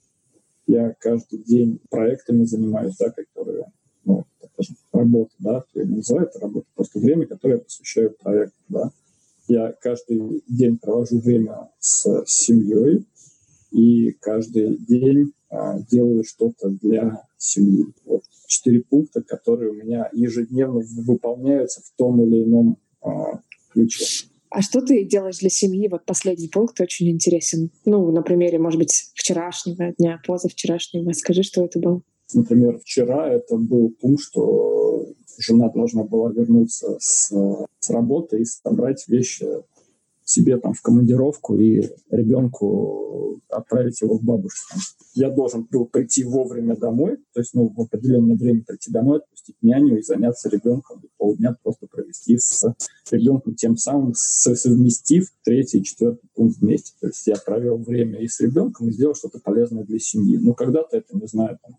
я 0.68 0.94
каждый 1.00 1.40
день 1.40 1.80
проектами 1.90 2.44
занимаюсь, 2.44 2.96
да, 2.98 3.10
которые, 3.10 3.72
ну, 4.04 4.26
скажем, 4.54 4.76
работа, 4.92 5.32
да, 5.40 5.64
я 5.74 5.86
не 5.86 5.98
называю 5.98 6.28
это 6.28 6.40
работа, 6.40 6.68
просто 6.76 7.00
время, 7.00 7.28
которое 7.28 7.56
я 7.56 7.60
посвящаю 7.60 8.16
проекту, 8.22 8.58
да. 8.68 8.92
Я 9.48 9.72
каждый 9.72 10.44
день 10.48 10.78
провожу 10.78 11.20
время 11.20 11.70
с 11.80 12.24
семьей, 12.26 13.06
и 13.72 14.12
каждый 14.20 14.78
день 14.78 15.34
делаю 15.90 16.24
что-то 16.24 16.70
для 16.70 17.24
семьи. 17.38 17.86
Вот 18.06 18.24
четыре 18.48 18.82
пункта, 18.82 19.22
которые 19.22 19.72
у 19.72 19.74
меня 19.74 20.10
ежедневно 20.14 20.82
выполняются 21.04 21.82
в 21.82 21.92
том 21.98 22.22
или 22.22 22.44
ином 22.44 22.78
а, 23.02 23.40
ключе. 23.72 24.28
А 24.50 24.62
что 24.62 24.82
ты 24.82 25.06
делаешь 25.06 25.40
для 25.40 25.50
семьи? 25.50 25.88
Вот 25.88 26.06
последний 26.06 26.50
пункт 26.50 26.80
очень 26.82 27.10
интересен. 27.10 27.72
Ну, 27.86 28.12
на 28.12 28.22
примере, 28.22 28.60
может 28.60 28.80
быть, 28.80 29.12
вчерашнего 29.16 29.94
дня, 29.98 30.22
позавчерашнего. 30.28 31.14
Скажи, 31.14 31.44
что 31.44 31.64
это 31.64 31.80
было. 31.80 32.02
Например, 32.34 32.78
вчера 32.80 33.30
это 33.30 33.58
был 33.58 33.96
пункт, 34.02 34.24
что 34.24 35.08
жена 35.38 35.70
должна 35.70 36.04
была 36.04 36.32
вернуться 36.32 36.98
с, 37.00 37.32
с 37.80 37.90
работы 37.90 38.42
и 38.42 38.46
собрать 38.46 39.06
вещи 39.08 39.48
себе 40.32 40.58
там 40.58 40.74
в 40.74 40.82
командировку 40.82 41.58
и 41.58 41.82
ребенку 42.10 43.42
отправить 43.50 44.02
его 44.02 44.18
к 44.18 44.24
бабушке. 44.24 44.76
Я 45.14 45.30
должен 45.30 45.68
был 45.70 45.86
прийти 45.86 46.24
вовремя 46.24 46.76
домой, 46.76 47.18
то 47.34 47.42
есть 47.42 47.54
ну, 47.54 47.68
в 47.68 47.82
определенное 47.82 48.36
время 48.36 48.64
прийти 48.64 48.92
домой, 48.92 49.20
отпустить 49.20 49.58
няню 49.62 50.00
и 50.00 50.02
заняться 50.02 50.50
ребенком, 50.50 51.04
полдня 51.18 51.56
просто 51.62 51.88
провести 51.88 52.38
с 52.38 52.64
ребенком, 53.12 53.56
тем 53.56 53.76
самым 53.76 54.14
совместив 54.16 55.28
третий 55.44 55.80
и 55.80 55.84
четвертый 55.84 56.30
пункт 56.34 56.60
вместе. 56.60 56.94
То 57.02 57.08
есть 57.08 57.28
я 57.28 57.36
провел 57.36 57.78
время 57.78 58.22
и 58.22 58.28
с 58.28 58.40
ребенком, 58.40 58.88
и 58.88 58.92
сделал 58.92 59.16
что-то 59.16 59.40
полезное 59.40 59.84
для 59.84 60.00
семьи. 60.00 60.38
Ну, 60.38 60.54
когда-то 60.54 60.98
это, 60.98 61.18
не 61.18 61.28
знаю, 61.28 61.60
там, 61.62 61.78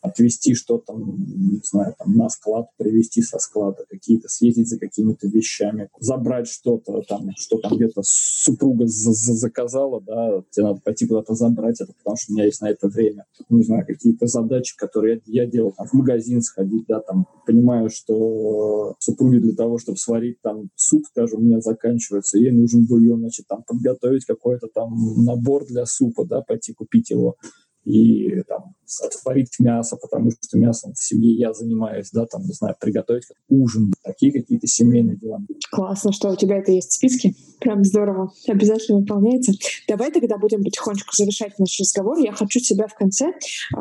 отвезти 0.00 0.54
что-то, 0.54 0.94
не 0.94 1.60
знаю, 1.62 1.94
там, 1.98 2.16
на 2.16 2.28
склад, 2.28 2.68
привезти 2.76 3.22
со 3.22 3.38
склада 3.38 3.84
какие-то, 3.88 4.28
съездить 4.28 4.68
за 4.68 4.78
какими-то 4.78 5.28
вещами, 5.28 5.88
забрать 5.98 6.48
что-то, 6.48 7.02
там, 7.02 7.30
что 7.36 7.58
там 7.58 7.76
где-то 7.76 8.02
супруга 8.04 8.84
заказала, 8.86 10.00
да, 10.00 10.42
тебе 10.50 10.66
надо 10.66 10.80
пойти 10.80 11.06
куда-то 11.06 11.34
забрать 11.34 11.80
это, 11.80 11.92
потому 11.92 12.16
что 12.16 12.32
у 12.32 12.34
меня 12.34 12.46
есть 12.46 12.62
на 12.62 12.70
это 12.70 12.88
время. 12.88 13.26
Не 13.48 13.62
знаю, 13.62 13.84
какие-то 13.86 14.26
задачи, 14.26 14.76
которые 14.76 15.20
я, 15.26 15.42
я 15.42 15.50
делал, 15.50 15.72
там, 15.72 15.86
в 15.86 15.92
магазин 15.92 16.40
сходить, 16.42 16.84
да, 16.88 17.00
там, 17.00 17.26
понимаю, 17.46 17.90
что 17.90 18.94
супруге 18.98 19.40
для 19.40 19.54
того, 19.54 19.78
чтобы 19.78 19.98
сварить 19.98 20.40
там 20.40 20.70
суп, 20.76 21.04
скажем, 21.06 21.40
у 21.40 21.42
меня 21.42 21.60
заканчивается, 21.60 22.38
ей 22.38 22.52
нужен 22.52 22.86
бульон, 22.86 23.20
значит, 23.20 23.46
там, 23.48 23.62
подготовить 23.66 24.24
какой-то 24.24 24.68
там 24.72 24.94
набор 25.24 25.66
для 25.66 25.84
супа, 25.86 26.24
да, 26.24 26.42
пойти 26.42 26.72
купить 26.72 27.10
его 27.10 27.36
и 27.84 28.42
там 28.42 28.74
отварить 29.02 29.58
мясо, 29.58 29.96
потому 29.96 30.30
что 30.30 30.58
мясом 30.58 30.92
в 30.94 31.02
семье 31.02 31.32
я 31.34 31.52
занимаюсь, 31.52 32.10
да, 32.12 32.26
там, 32.26 32.42
не 32.42 32.52
знаю, 32.52 32.74
приготовить 32.80 33.24
ужин, 33.48 33.92
такие 34.02 34.32
какие-то 34.32 34.66
семейные 34.66 35.16
дела. 35.16 35.38
Классно, 35.70 36.12
что 36.12 36.30
у 36.30 36.36
тебя 36.36 36.58
это 36.58 36.72
есть 36.72 36.90
в 36.90 36.94
списке. 36.94 37.34
Прям 37.60 37.84
здорово. 37.84 38.32
Обязательно 38.48 38.98
выполняется. 38.98 39.52
Давай 39.86 40.10
тогда 40.10 40.38
будем 40.38 40.64
потихонечку 40.64 41.14
завершать 41.14 41.58
наш 41.58 41.78
разговор. 41.78 42.18
Я 42.18 42.32
хочу 42.32 42.58
тебя 42.58 42.86
в 42.86 42.94
конце 42.94 43.26
э, 43.26 43.78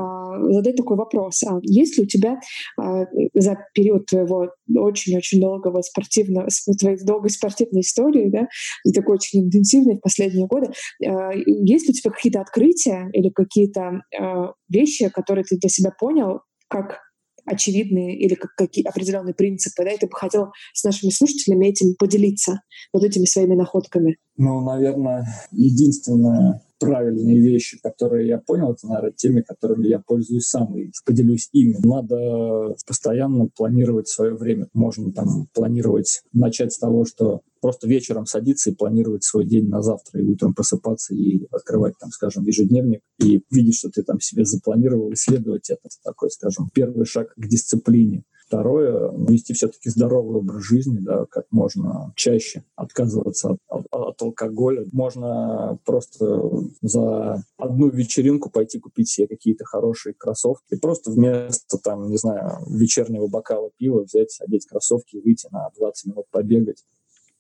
задать 0.50 0.76
такой 0.76 0.98
вопрос. 0.98 1.44
А 1.44 1.60
есть 1.64 1.98
ли 1.98 2.04
у 2.04 2.08
тебя 2.08 2.40
э, 2.80 3.06
за 3.34 3.58
период 3.74 4.06
твоего 4.06 4.50
очень-очень 4.76 5.42
долгого 5.42 5.82
спортивного, 5.82 6.50
твоей 6.78 6.98
долгой 7.04 7.30
спортивной 7.30 7.82
истории, 7.82 8.30
да, 8.30 8.48
такой 8.94 9.16
очень 9.16 9.46
интенсивной 9.46 9.96
в 9.96 10.02
последние 10.02 10.48
годы, 10.48 10.72
э, 11.04 11.08
есть 11.46 11.88
ли 11.88 11.92
у 11.92 11.94
тебя 11.94 12.12
какие-то 12.12 12.42
открытия 12.42 13.10
или 13.14 13.30
какие-то 13.30 13.89
э, 13.92 14.48
вещи, 14.70 15.10
которые 15.10 15.44
ты 15.44 15.58
для 15.58 15.70
себя 15.70 15.92
понял, 15.98 16.42
как 16.68 17.00
очевидные 17.46 18.18
или 18.18 18.36
как 18.36 18.52
какие 18.56 18.86
определенные 18.88 19.34
принципы, 19.34 19.84
да, 19.84 19.92
и 19.92 19.98
ты 19.98 20.08
бы 20.08 20.14
хотел 20.14 20.52
с 20.74 20.84
нашими 20.84 21.10
слушателями 21.10 21.68
этим 21.68 21.96
поделиться, 21.98 22.62
вот 22.94 23.04
этими 23.04 23.26
своими 23.26 23.56
находками? 23.56 24.18
Ну, 24.38 24.62
наверное, 24.62 25.26
единственное 25.52 26.62
правильные 26.80 27.40
вещи, 27.40 27.80
которые 27.82 28.28
я 28.28 28.38
понял, 28.38 28.72
это, 28.72 28.88
наверное, 28.88 29.12
теми, 29.12 29.42
которыми 29.42 29.88
я 29.88 30.00
пользуюсь 30.00 30.48
сам 30.48 30.76
и 30.78 30.92
поделюсь 31.06 31.50
ими. 31.52 31.76
Надо 31.84 32.76
постоянно 32.88 33.48
планировать 33.56 34.08
свое 34.08 34.34
время. 34.34 34.68
Можно 34.74 35.12
там 35.12 35.48
планировать, 35.54 36.22
начать 36.34 36.74
с 36.74 36.80
того, 36.80 37.06
что 37.06 37.42
просто 37.62 37.88
вечером 37.88 38.26
садиться 38.26 38.72
и 38.72 38.76
планировать 38.76 39.24
свой 39.24 39.46
день 39.46 39.68
на 39.68 39.82
завтра, 39.82 40.22
и 40.22 40.26
утром 40.26 40.54
просыпаться 40.54 41.14
и 41.14 41.46
открывать, 41.52 41.96
там, 42.00 42.10
скажем, 42.12 42.44
ежедневник, 42.44 43.02
и 43.22 43.44
видеть, 43.52 43.76
что 43.76 43.90
ты 43.90 44.04
там 44.04 44.20
себе 44.20 44.46
запланировал, 44.46 45.12
исследовать 45.14 45.70
это. 45.70 45.90
Такой, 46.04 46.32
скажем, 46.32 46.70
первый 46.74 47.06
шаг 47.06 47.34
к 47.36 47.48
дисциплине. 47.48 48.24
Второе, 48.50 49.12
вести 49.28 49.54
все-таки 49.54 49.92
здоровый 49.92 50.38
образ 50.38 50.64
жизни, 50.64 50.98
да, 51.02 51.28
как 51.30 51.46
можно 51.52 52.12
чаще 52.16 52.64
отказываться 52.76 53.50
от, 53.50 53.60
от, 53.68 53.86
от 53.92 54.22
алкоголя. 54.24 54.88
Можно 54.92 55.78
просто 55.86 56.42
за 56.82 57.44
одну 57.58 57.90
вечеринку 57.90 58.50
пойти 58.50 58.80
купить 58.80 59.08
себе 59.08 59.28
какие-то 59.28 59.66
хорошие 59.66 60.16
кроссовки. 60.16 60.74
И 60.74 60.78
просто 60.78 61.12
вместо, 61.12 61.78
там, 61.78 62.10
не 62.10 62.18
знаю, 62.18 62.66
вечернего 62.68 63.28
бокала 63.28 63.70
пива 63.78 64.04
взять, 64.04 64.36
одеть 64.42 64.66
кроссовки 64.66 65.18
и 65.18 65.22
выйти 65.22 65.48
на 65.52 65.70
20 65.78 66.08
минут 66.08 66.26
побегать. 66.32 66.84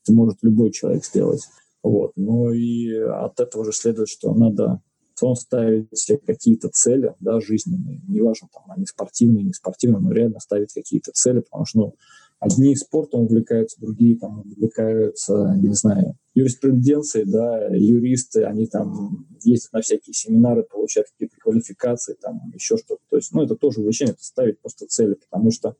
Это 0.03 0.13
может 0.13 0.37
любой 0.43 0.69
человек 0.69 1.03
сделать. 1.03 1.41
Вот. 1.81 2.11
Ну 2.17 2.51
и 2.51 2.93
от 2.93 3.39
этого 3.39 3.65
же 3.65 3.71
следует, 3.71 4.09
что 4.09 4.31
надо 4.35 4.83
он 5.27 5.35
ставить 5.35 5.87
себе 5.97 6.17
какие-то 6.17 6.69
цели, 6.69 7.13
да, 7.19 7.39
жизненные, 7.39 8.01
неважно, 8.07 8.47
там, 8.53 8.63
они 8.69 8.85
спортивные, 8.85 9.43
не 9.43 9.53
спортивные, 9.53 10.01
но 10.01 10.11
реально 10.11 10.39
ставить 10.39 10.73
какие-то 10.73 11.11
цели, 11.13 11.39
потому 11.39 11.65
что, 11.65 11.79
ну, 11.79 11.95
одни 12.39 12.75
спортом 12.75 13.21
увлекаются, 13.21 13.79
другие 13.79 14.17
там 14.17 14.39
увлекаются, 14.39 15.55
не 15.57 15.73
знаю, 15.73 16.15
юриспруденцией, 16.33 17.25
да, 17.25 17.67
юристы, 17.67 18.43
они 18.43 18.65
там 18.67 19.27
ездят 19.43 19.73
на 19.73 19.81
всякие 19.81 20.13
семинары, 20.13 20.63
получают 20.63 21.09
какие-то 21.09 21.35
квалификации, 21.37 22.15
там, 22.21 22.39
еще 22.53 22.77
что-то. 22.77 23.01
То 23.09 23.17
есть, 23.17 23.33
ну, 23.33 23.43
это 23.43 23.55
тоже 23.55 23.81
увлечение, 23.81 24.13
это 24.13 24.23
ставить 24.23 24.59
просто 24.61 24.87
цели, 24.87 25.15
потому 25.15 25.51
что 25.51 25.75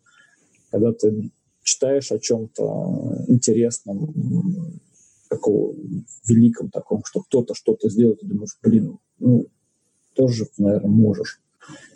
когда 0.71 0.91
ты 0.91 1.31
читаешь 1.63 2.11
о 2.11 2.19
чем-то 2.19 3.25
интересном, 3.27 4.13
такого 5.29 5.75
великом 6.27 6.69
таком, 6.69 7.03
что 7.05 7.21
кто-то 7.21 7.53
что-то 7.53 7.89
сделает, 7.89 8.19
ты 8.19 8.27
думаешь, 8.27 8.57
блин, 8.61 8.97
ну, 9.19 9.45
тоже, 10.15 10.47
наверное, 10.57 10.89
можешь. 10.89 11.39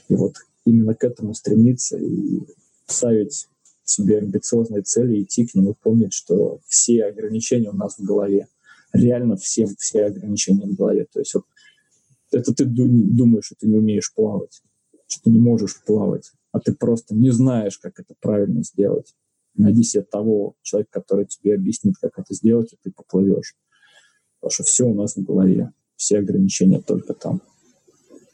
И 0.07 0.15
вот 0.15 0.35
именно 0.65 0.93
к 0.93 1.03
этому 1.03 1.33
стремиться 1.33 1.97
и 1.97 2.39
ставить 2.85 3.47
себе 3.83 4.19
амбициозные 4.19 4.83
цели, 4.83 5.23
идти 5.23 5.45
к 5.45 5.55
ним 5.55 5.71
и 5.71 5.73
помнить, 5.73 6.13
что 6.13 6.59
все 6.67 7.05
ограничения 7.05 7.69
у 7.69 7.75
нас 7.75 7.97
в 7.97 8.03
голове. 8.03 8.47
Реально 8.93 9.35
все, 9.35 9.65
все 9.77 10.05
ограничения 10.05 10.67
в 10.67 10.75
голове. 10.75 11.07
То 11.11 11.19
есть 11.19 11.33
вот 11.33 11.45
это 12.31 12.53
ты 12.53 12.65
думаешь, 12.65 13.45
что 13.45 13.55
ты 13.55 13.67
не 13.67 13.77
умеешь 13.77 14.13
плавать, 14.13 14.61
что 15.07 15.23
ты 15.23 15.31
не 15.31 15.39
можешь 15.39 15.81
плавать, 15.83 16.31
а 16.51 16.59
ты 16.59 16.73
просто 16.73 17.15
не 17.15 17.31
знаешь, 17.31 17.77
как 17.77 17.99
это 17.99 18.13
правильно 18.19 18.63
сделать. 18.63 19.13
Найди 19.55 19.83
себе 19.83 20.03
того 20.03 20.55
человека, 20.61 20.99
который 20.99 21.25
тебе 21.25 21.55
объяснит, 21.55 21.95
как 22.01 22.17
это 22.17 22.33
сделать, 22.33 22.73
и 22.73 22.77
ты 22.81 22.91
поплывешь. 22.91 23.55
Потому 24.39 24.51
что 24.51 24.63
все 24.63 24.85
у 24.85 24.93
нас 24.93 25.15
в 25.15 25.23
голове 25.23 25.71
все 25.95 26.19
ограничения 26.19 26.81
только 26.81 27.13
там. 27.13 27.41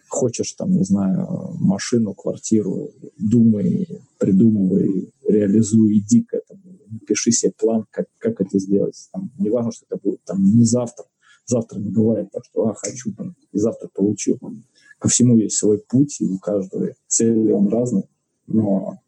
Хочешь 0.08 0.54
там, 0.54 0.72
не 0.72 0.84
знаю, 0.84 1.54
машину, 1.60 2.16
квартиру, 2.16 2.90
думай, 3.20 3.88
придумывай, 4.18 5.14
реализуй, 5.28 6.00
иди 6.00 6.24
к 6.24 6.34
этому, 6.34 6.80
напиши 6.90 7.32
себе 7.32 7.52
план, 7.56 7.86
как, 7.92 8.08
как 8.18 8.42
это 8.42 8.58
сделать. 8.58 8.96
Там, 9.14 9.32
не 9.38 9.52
важно, 9.52 9.72
что 9.72 9.86
это 9.88 10.00
будет 10.02 10.24
там 10.24 10.44
не 10.44 10.64
завтра, 10.64 11.06
завтра 11.46 11.80
не 11.80 11.92
бывает 11.92 12.32
так, 12.32 12.44
что 12.46 12.68
а, 12.68 12.74
хочу, 12.74 13.14
там, 13.14 13.36
и 13.52 13.58
завтра 13.60 13.88
получу. 13.94 14.40
Ко 14.98 15.08
всему 15.10 15.38
есть 15.38 15.58
свой 15.58 15.78
путь, 15.78 16.20
и 16.22 16.26
у 16.26 16.40
каждого 16.40 16.90
цели 17.08 17.52
он 17.52 17.68
разный, 17.68 18.10
но 18.48 19.00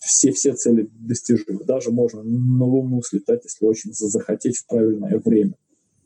все, 0.00 0.32
все 0.32 0.54
цели 0.54 0.88
достижимы. 0.92 1.64
Даже 1.64 1.90
можно 1.90 2.22
на 2.22 2.64
Луну 2.64 3.02
слетать, 3.02 3.44
если 3.44 3.64
очень 3.64 3.92
захотеть 3.92 4.58
в 4.58 4.66
правильное 4.66 5.20
время 5.24 5.54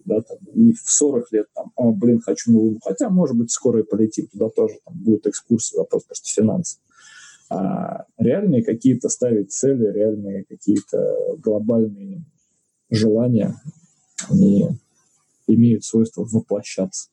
да, 0.04 0.20
там, 0.20 0.38
не 0.54 0.72
в 0.72 0.82
40 0.84 1.32
лет, 1.32 1.46
там, 1.54 1.72
о, 1.76 1.92
блин, 1.92 2.20
хочу 2.20 2.52
на 2.52 2.58
Луну. 2.58 2.78
Хотя, 2.82 3.08
может 3.08 3.36
быть, 3.36 3.50
скоро 3.50 3.80
и 3.80 3.84
полетим, 3.84 4.26
туда 4.26 4.48
тоже 4.48 4.74
там, 4.84 4.94
будет 4.96 5.26
экскурсия, 5.26 5.78
вопрос 5.78 6.04
просто 6.04 6.28
финансов. 6.28 6.80
А 7.50 8.06
реальные 8.18 8.64
какие-то 8.64 9.08
ставить 9.08 9.52
цели, 9.52 9.86
реальные 9.92 10.44
какие-то 10.44 11.36
глобальные 11.38 12.24
желания, 12.90 13.54
они 14.28 14.68
имеют 15.46 15.84
свойство 15.84 16.24
воплощаться. 16.24 17.10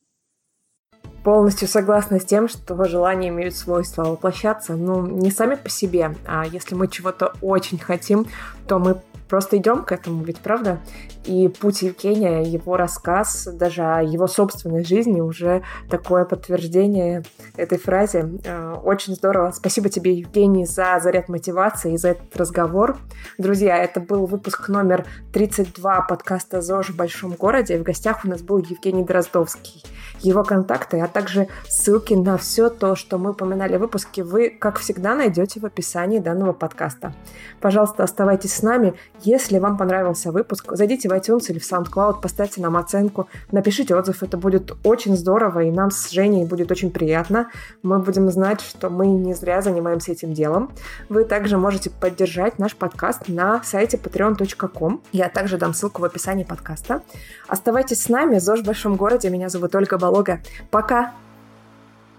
Полностью 1.24 1.68
согласна 1.68 2.18
с 2.18 2.24
тем, 2.24 2.48
что 2.48 2.84
желания 2.84 3.28
имеют 3.28 3.54
свойство 3.54 4.04
воплощаться, 4.04 4.74
ну, 4.74 5.06
не 5.06 5.30
сами 5.30 5.54
по 5.54 5.68
себе, 5.68 6.16
а 6.26 6.44
если 6.44 6.74
мы 6.74 6.88
чего-то 6.88 7.32
очень 7.40 7.78
хотим, 7.78 8.26
то 8.66 8.80
мы 8.80 9.00
просто 9.32 9.56
идем 9.56 9.82
к 9.82 9.92
этому, 9.92 10.24
ведь 10.24 10.40
правда? 10.40 10.78
И 11.24 11.48
путь 11.48 11.80
Евгения, 11.80 12.42
его 12.42 12.76
рассказ, 12.76 13.48
даже 13.50 13.82
о 13.82 14.02
его 14.02 14.26
собственной 14.26 14.84
жизни 14.84 15.22
уже 15.22 15.62
такое 15.88 16.26
подтверждение 16.26 17.22
этой 17.56 17.78
фразе. 17.78 18.28
Э, 18.44 18.74
очень 18.84 19.14
здорово. 19.14 19.50
Спасибо 19.52 19.88
тебе, 19.88 20.12
Евгений, 20.12 20.66
за 20.66 21.00
заряд 21.00 21.30
мотивации 21.30 21.94
и 21.94 21.96
за 21.96 22.08
этот 22.08 22.36
разговор. 22.36 22.98
Друзья, 23.38 23.78
это 23.78 24.00
был 24.00 24.26
выпуск 24.26 24.68
номер 24.68 25.06
32 25.32 26.02
подкаста 26.02 26.60
«ЗОЖ 26.60 26.90
в 26.90 26.96
большом 26.96 27.30
городе». 27.30 27.78
В 27.78 27.84
гостях 27.84 28.26
у 28.26 28.28
нас 28.28 28.42
был 28.42 28.58
Евгений 28.58 29.02
Дроздовский. 29.02 29.82
Его 30.20 30.44
контакты, 30.44 31.00
а 31.00 31.08
также 31.12 31.48
ссылки 31.68 32.14
на 32.14 32.36
все 32.36 32.68
то, 32.68 32.96
что 32.96 33.18
мы 33.18 33.30
упоминали 33.30 33.76
в 33.76 33.80
выпуске, 33.80 34.24
вы, 34.24 34.50
как 34.50 34.78
всегда, 34.78 35.14
найдете 35.14 35.60
в 35.60 35.66
описании 35.66 36.18
данного 36.18 36.52
подкаста. 36.52 37.14
Пожалуйста, 37.60 38.02
оставайтесь 38.02 38.54
с 38.54 38.62
нами. 38.62 38.94
Если 39.20 39.58
вам 39.58 39.76
понравился 39.76 40.32
выпуск, 40.32 40.72
зайдите 40.72 41.08
в 41.08 41.12
iTunes 41.12 41.50
или 41.50 41.58
в 41.58 41.70
SoundCloud, 41.70 42.20
поставьте 42.20 42.60
нам 42.60 42.76
оценку, 42.76 43.28
напишите 43.50 43.94
отзыв, 43.94 44.22
это 44.22 44.36
будет 44.36 44.72
очень 44.84 45.16
здорово, 45.16 45.64
и 45.64 45.70
нам 45.70 45.90
с 45.90 46.10
Женей 46.10 46.44
будет 46.44 46.70
очень 46.70 46.90
приятно. 46.90 47.48
Мы 47.82 47.98
будем 47.98 48.30
знать, 48.30 48.60
что 48.60 48.90
мы 48.90 49.06
не 49.06 49.34
зря 49.34 49.62
занимаемся 49.62 50.12
этим 50.12 50.32
делом. 50.32 50.72
Вы 51.08 51.24
также 51.24 51.56
можете 51.58 51.90
поддержать 51.90 52.58
наш 52.58 52.74
подкаст 52.74 53.28
на 53.28 53.62
сайте 53.62 53.96
patreon.com. 53.96 55.02
Я 55.12 55.28
также 55.28 55.58
дам 55.58 55.74
ссылку 55.74 56.02
в 56.02 56.04
описании 56.04 56.44
подкаста. 56.44 57.02
Оставайтесь 57.48 58.02
с 58.02 58.08
нами. 58.08 58.38
ЗОЖ 58.38 58.60
в 58.60 58.64
большом 58.64 58.96
городе. 58.96 59.30
Меня 59.30 59.48
зовут 59.48 59.74
Ольга 59.74 59.98
Болога. 59.98 60.40
Пока! 60.70 61.01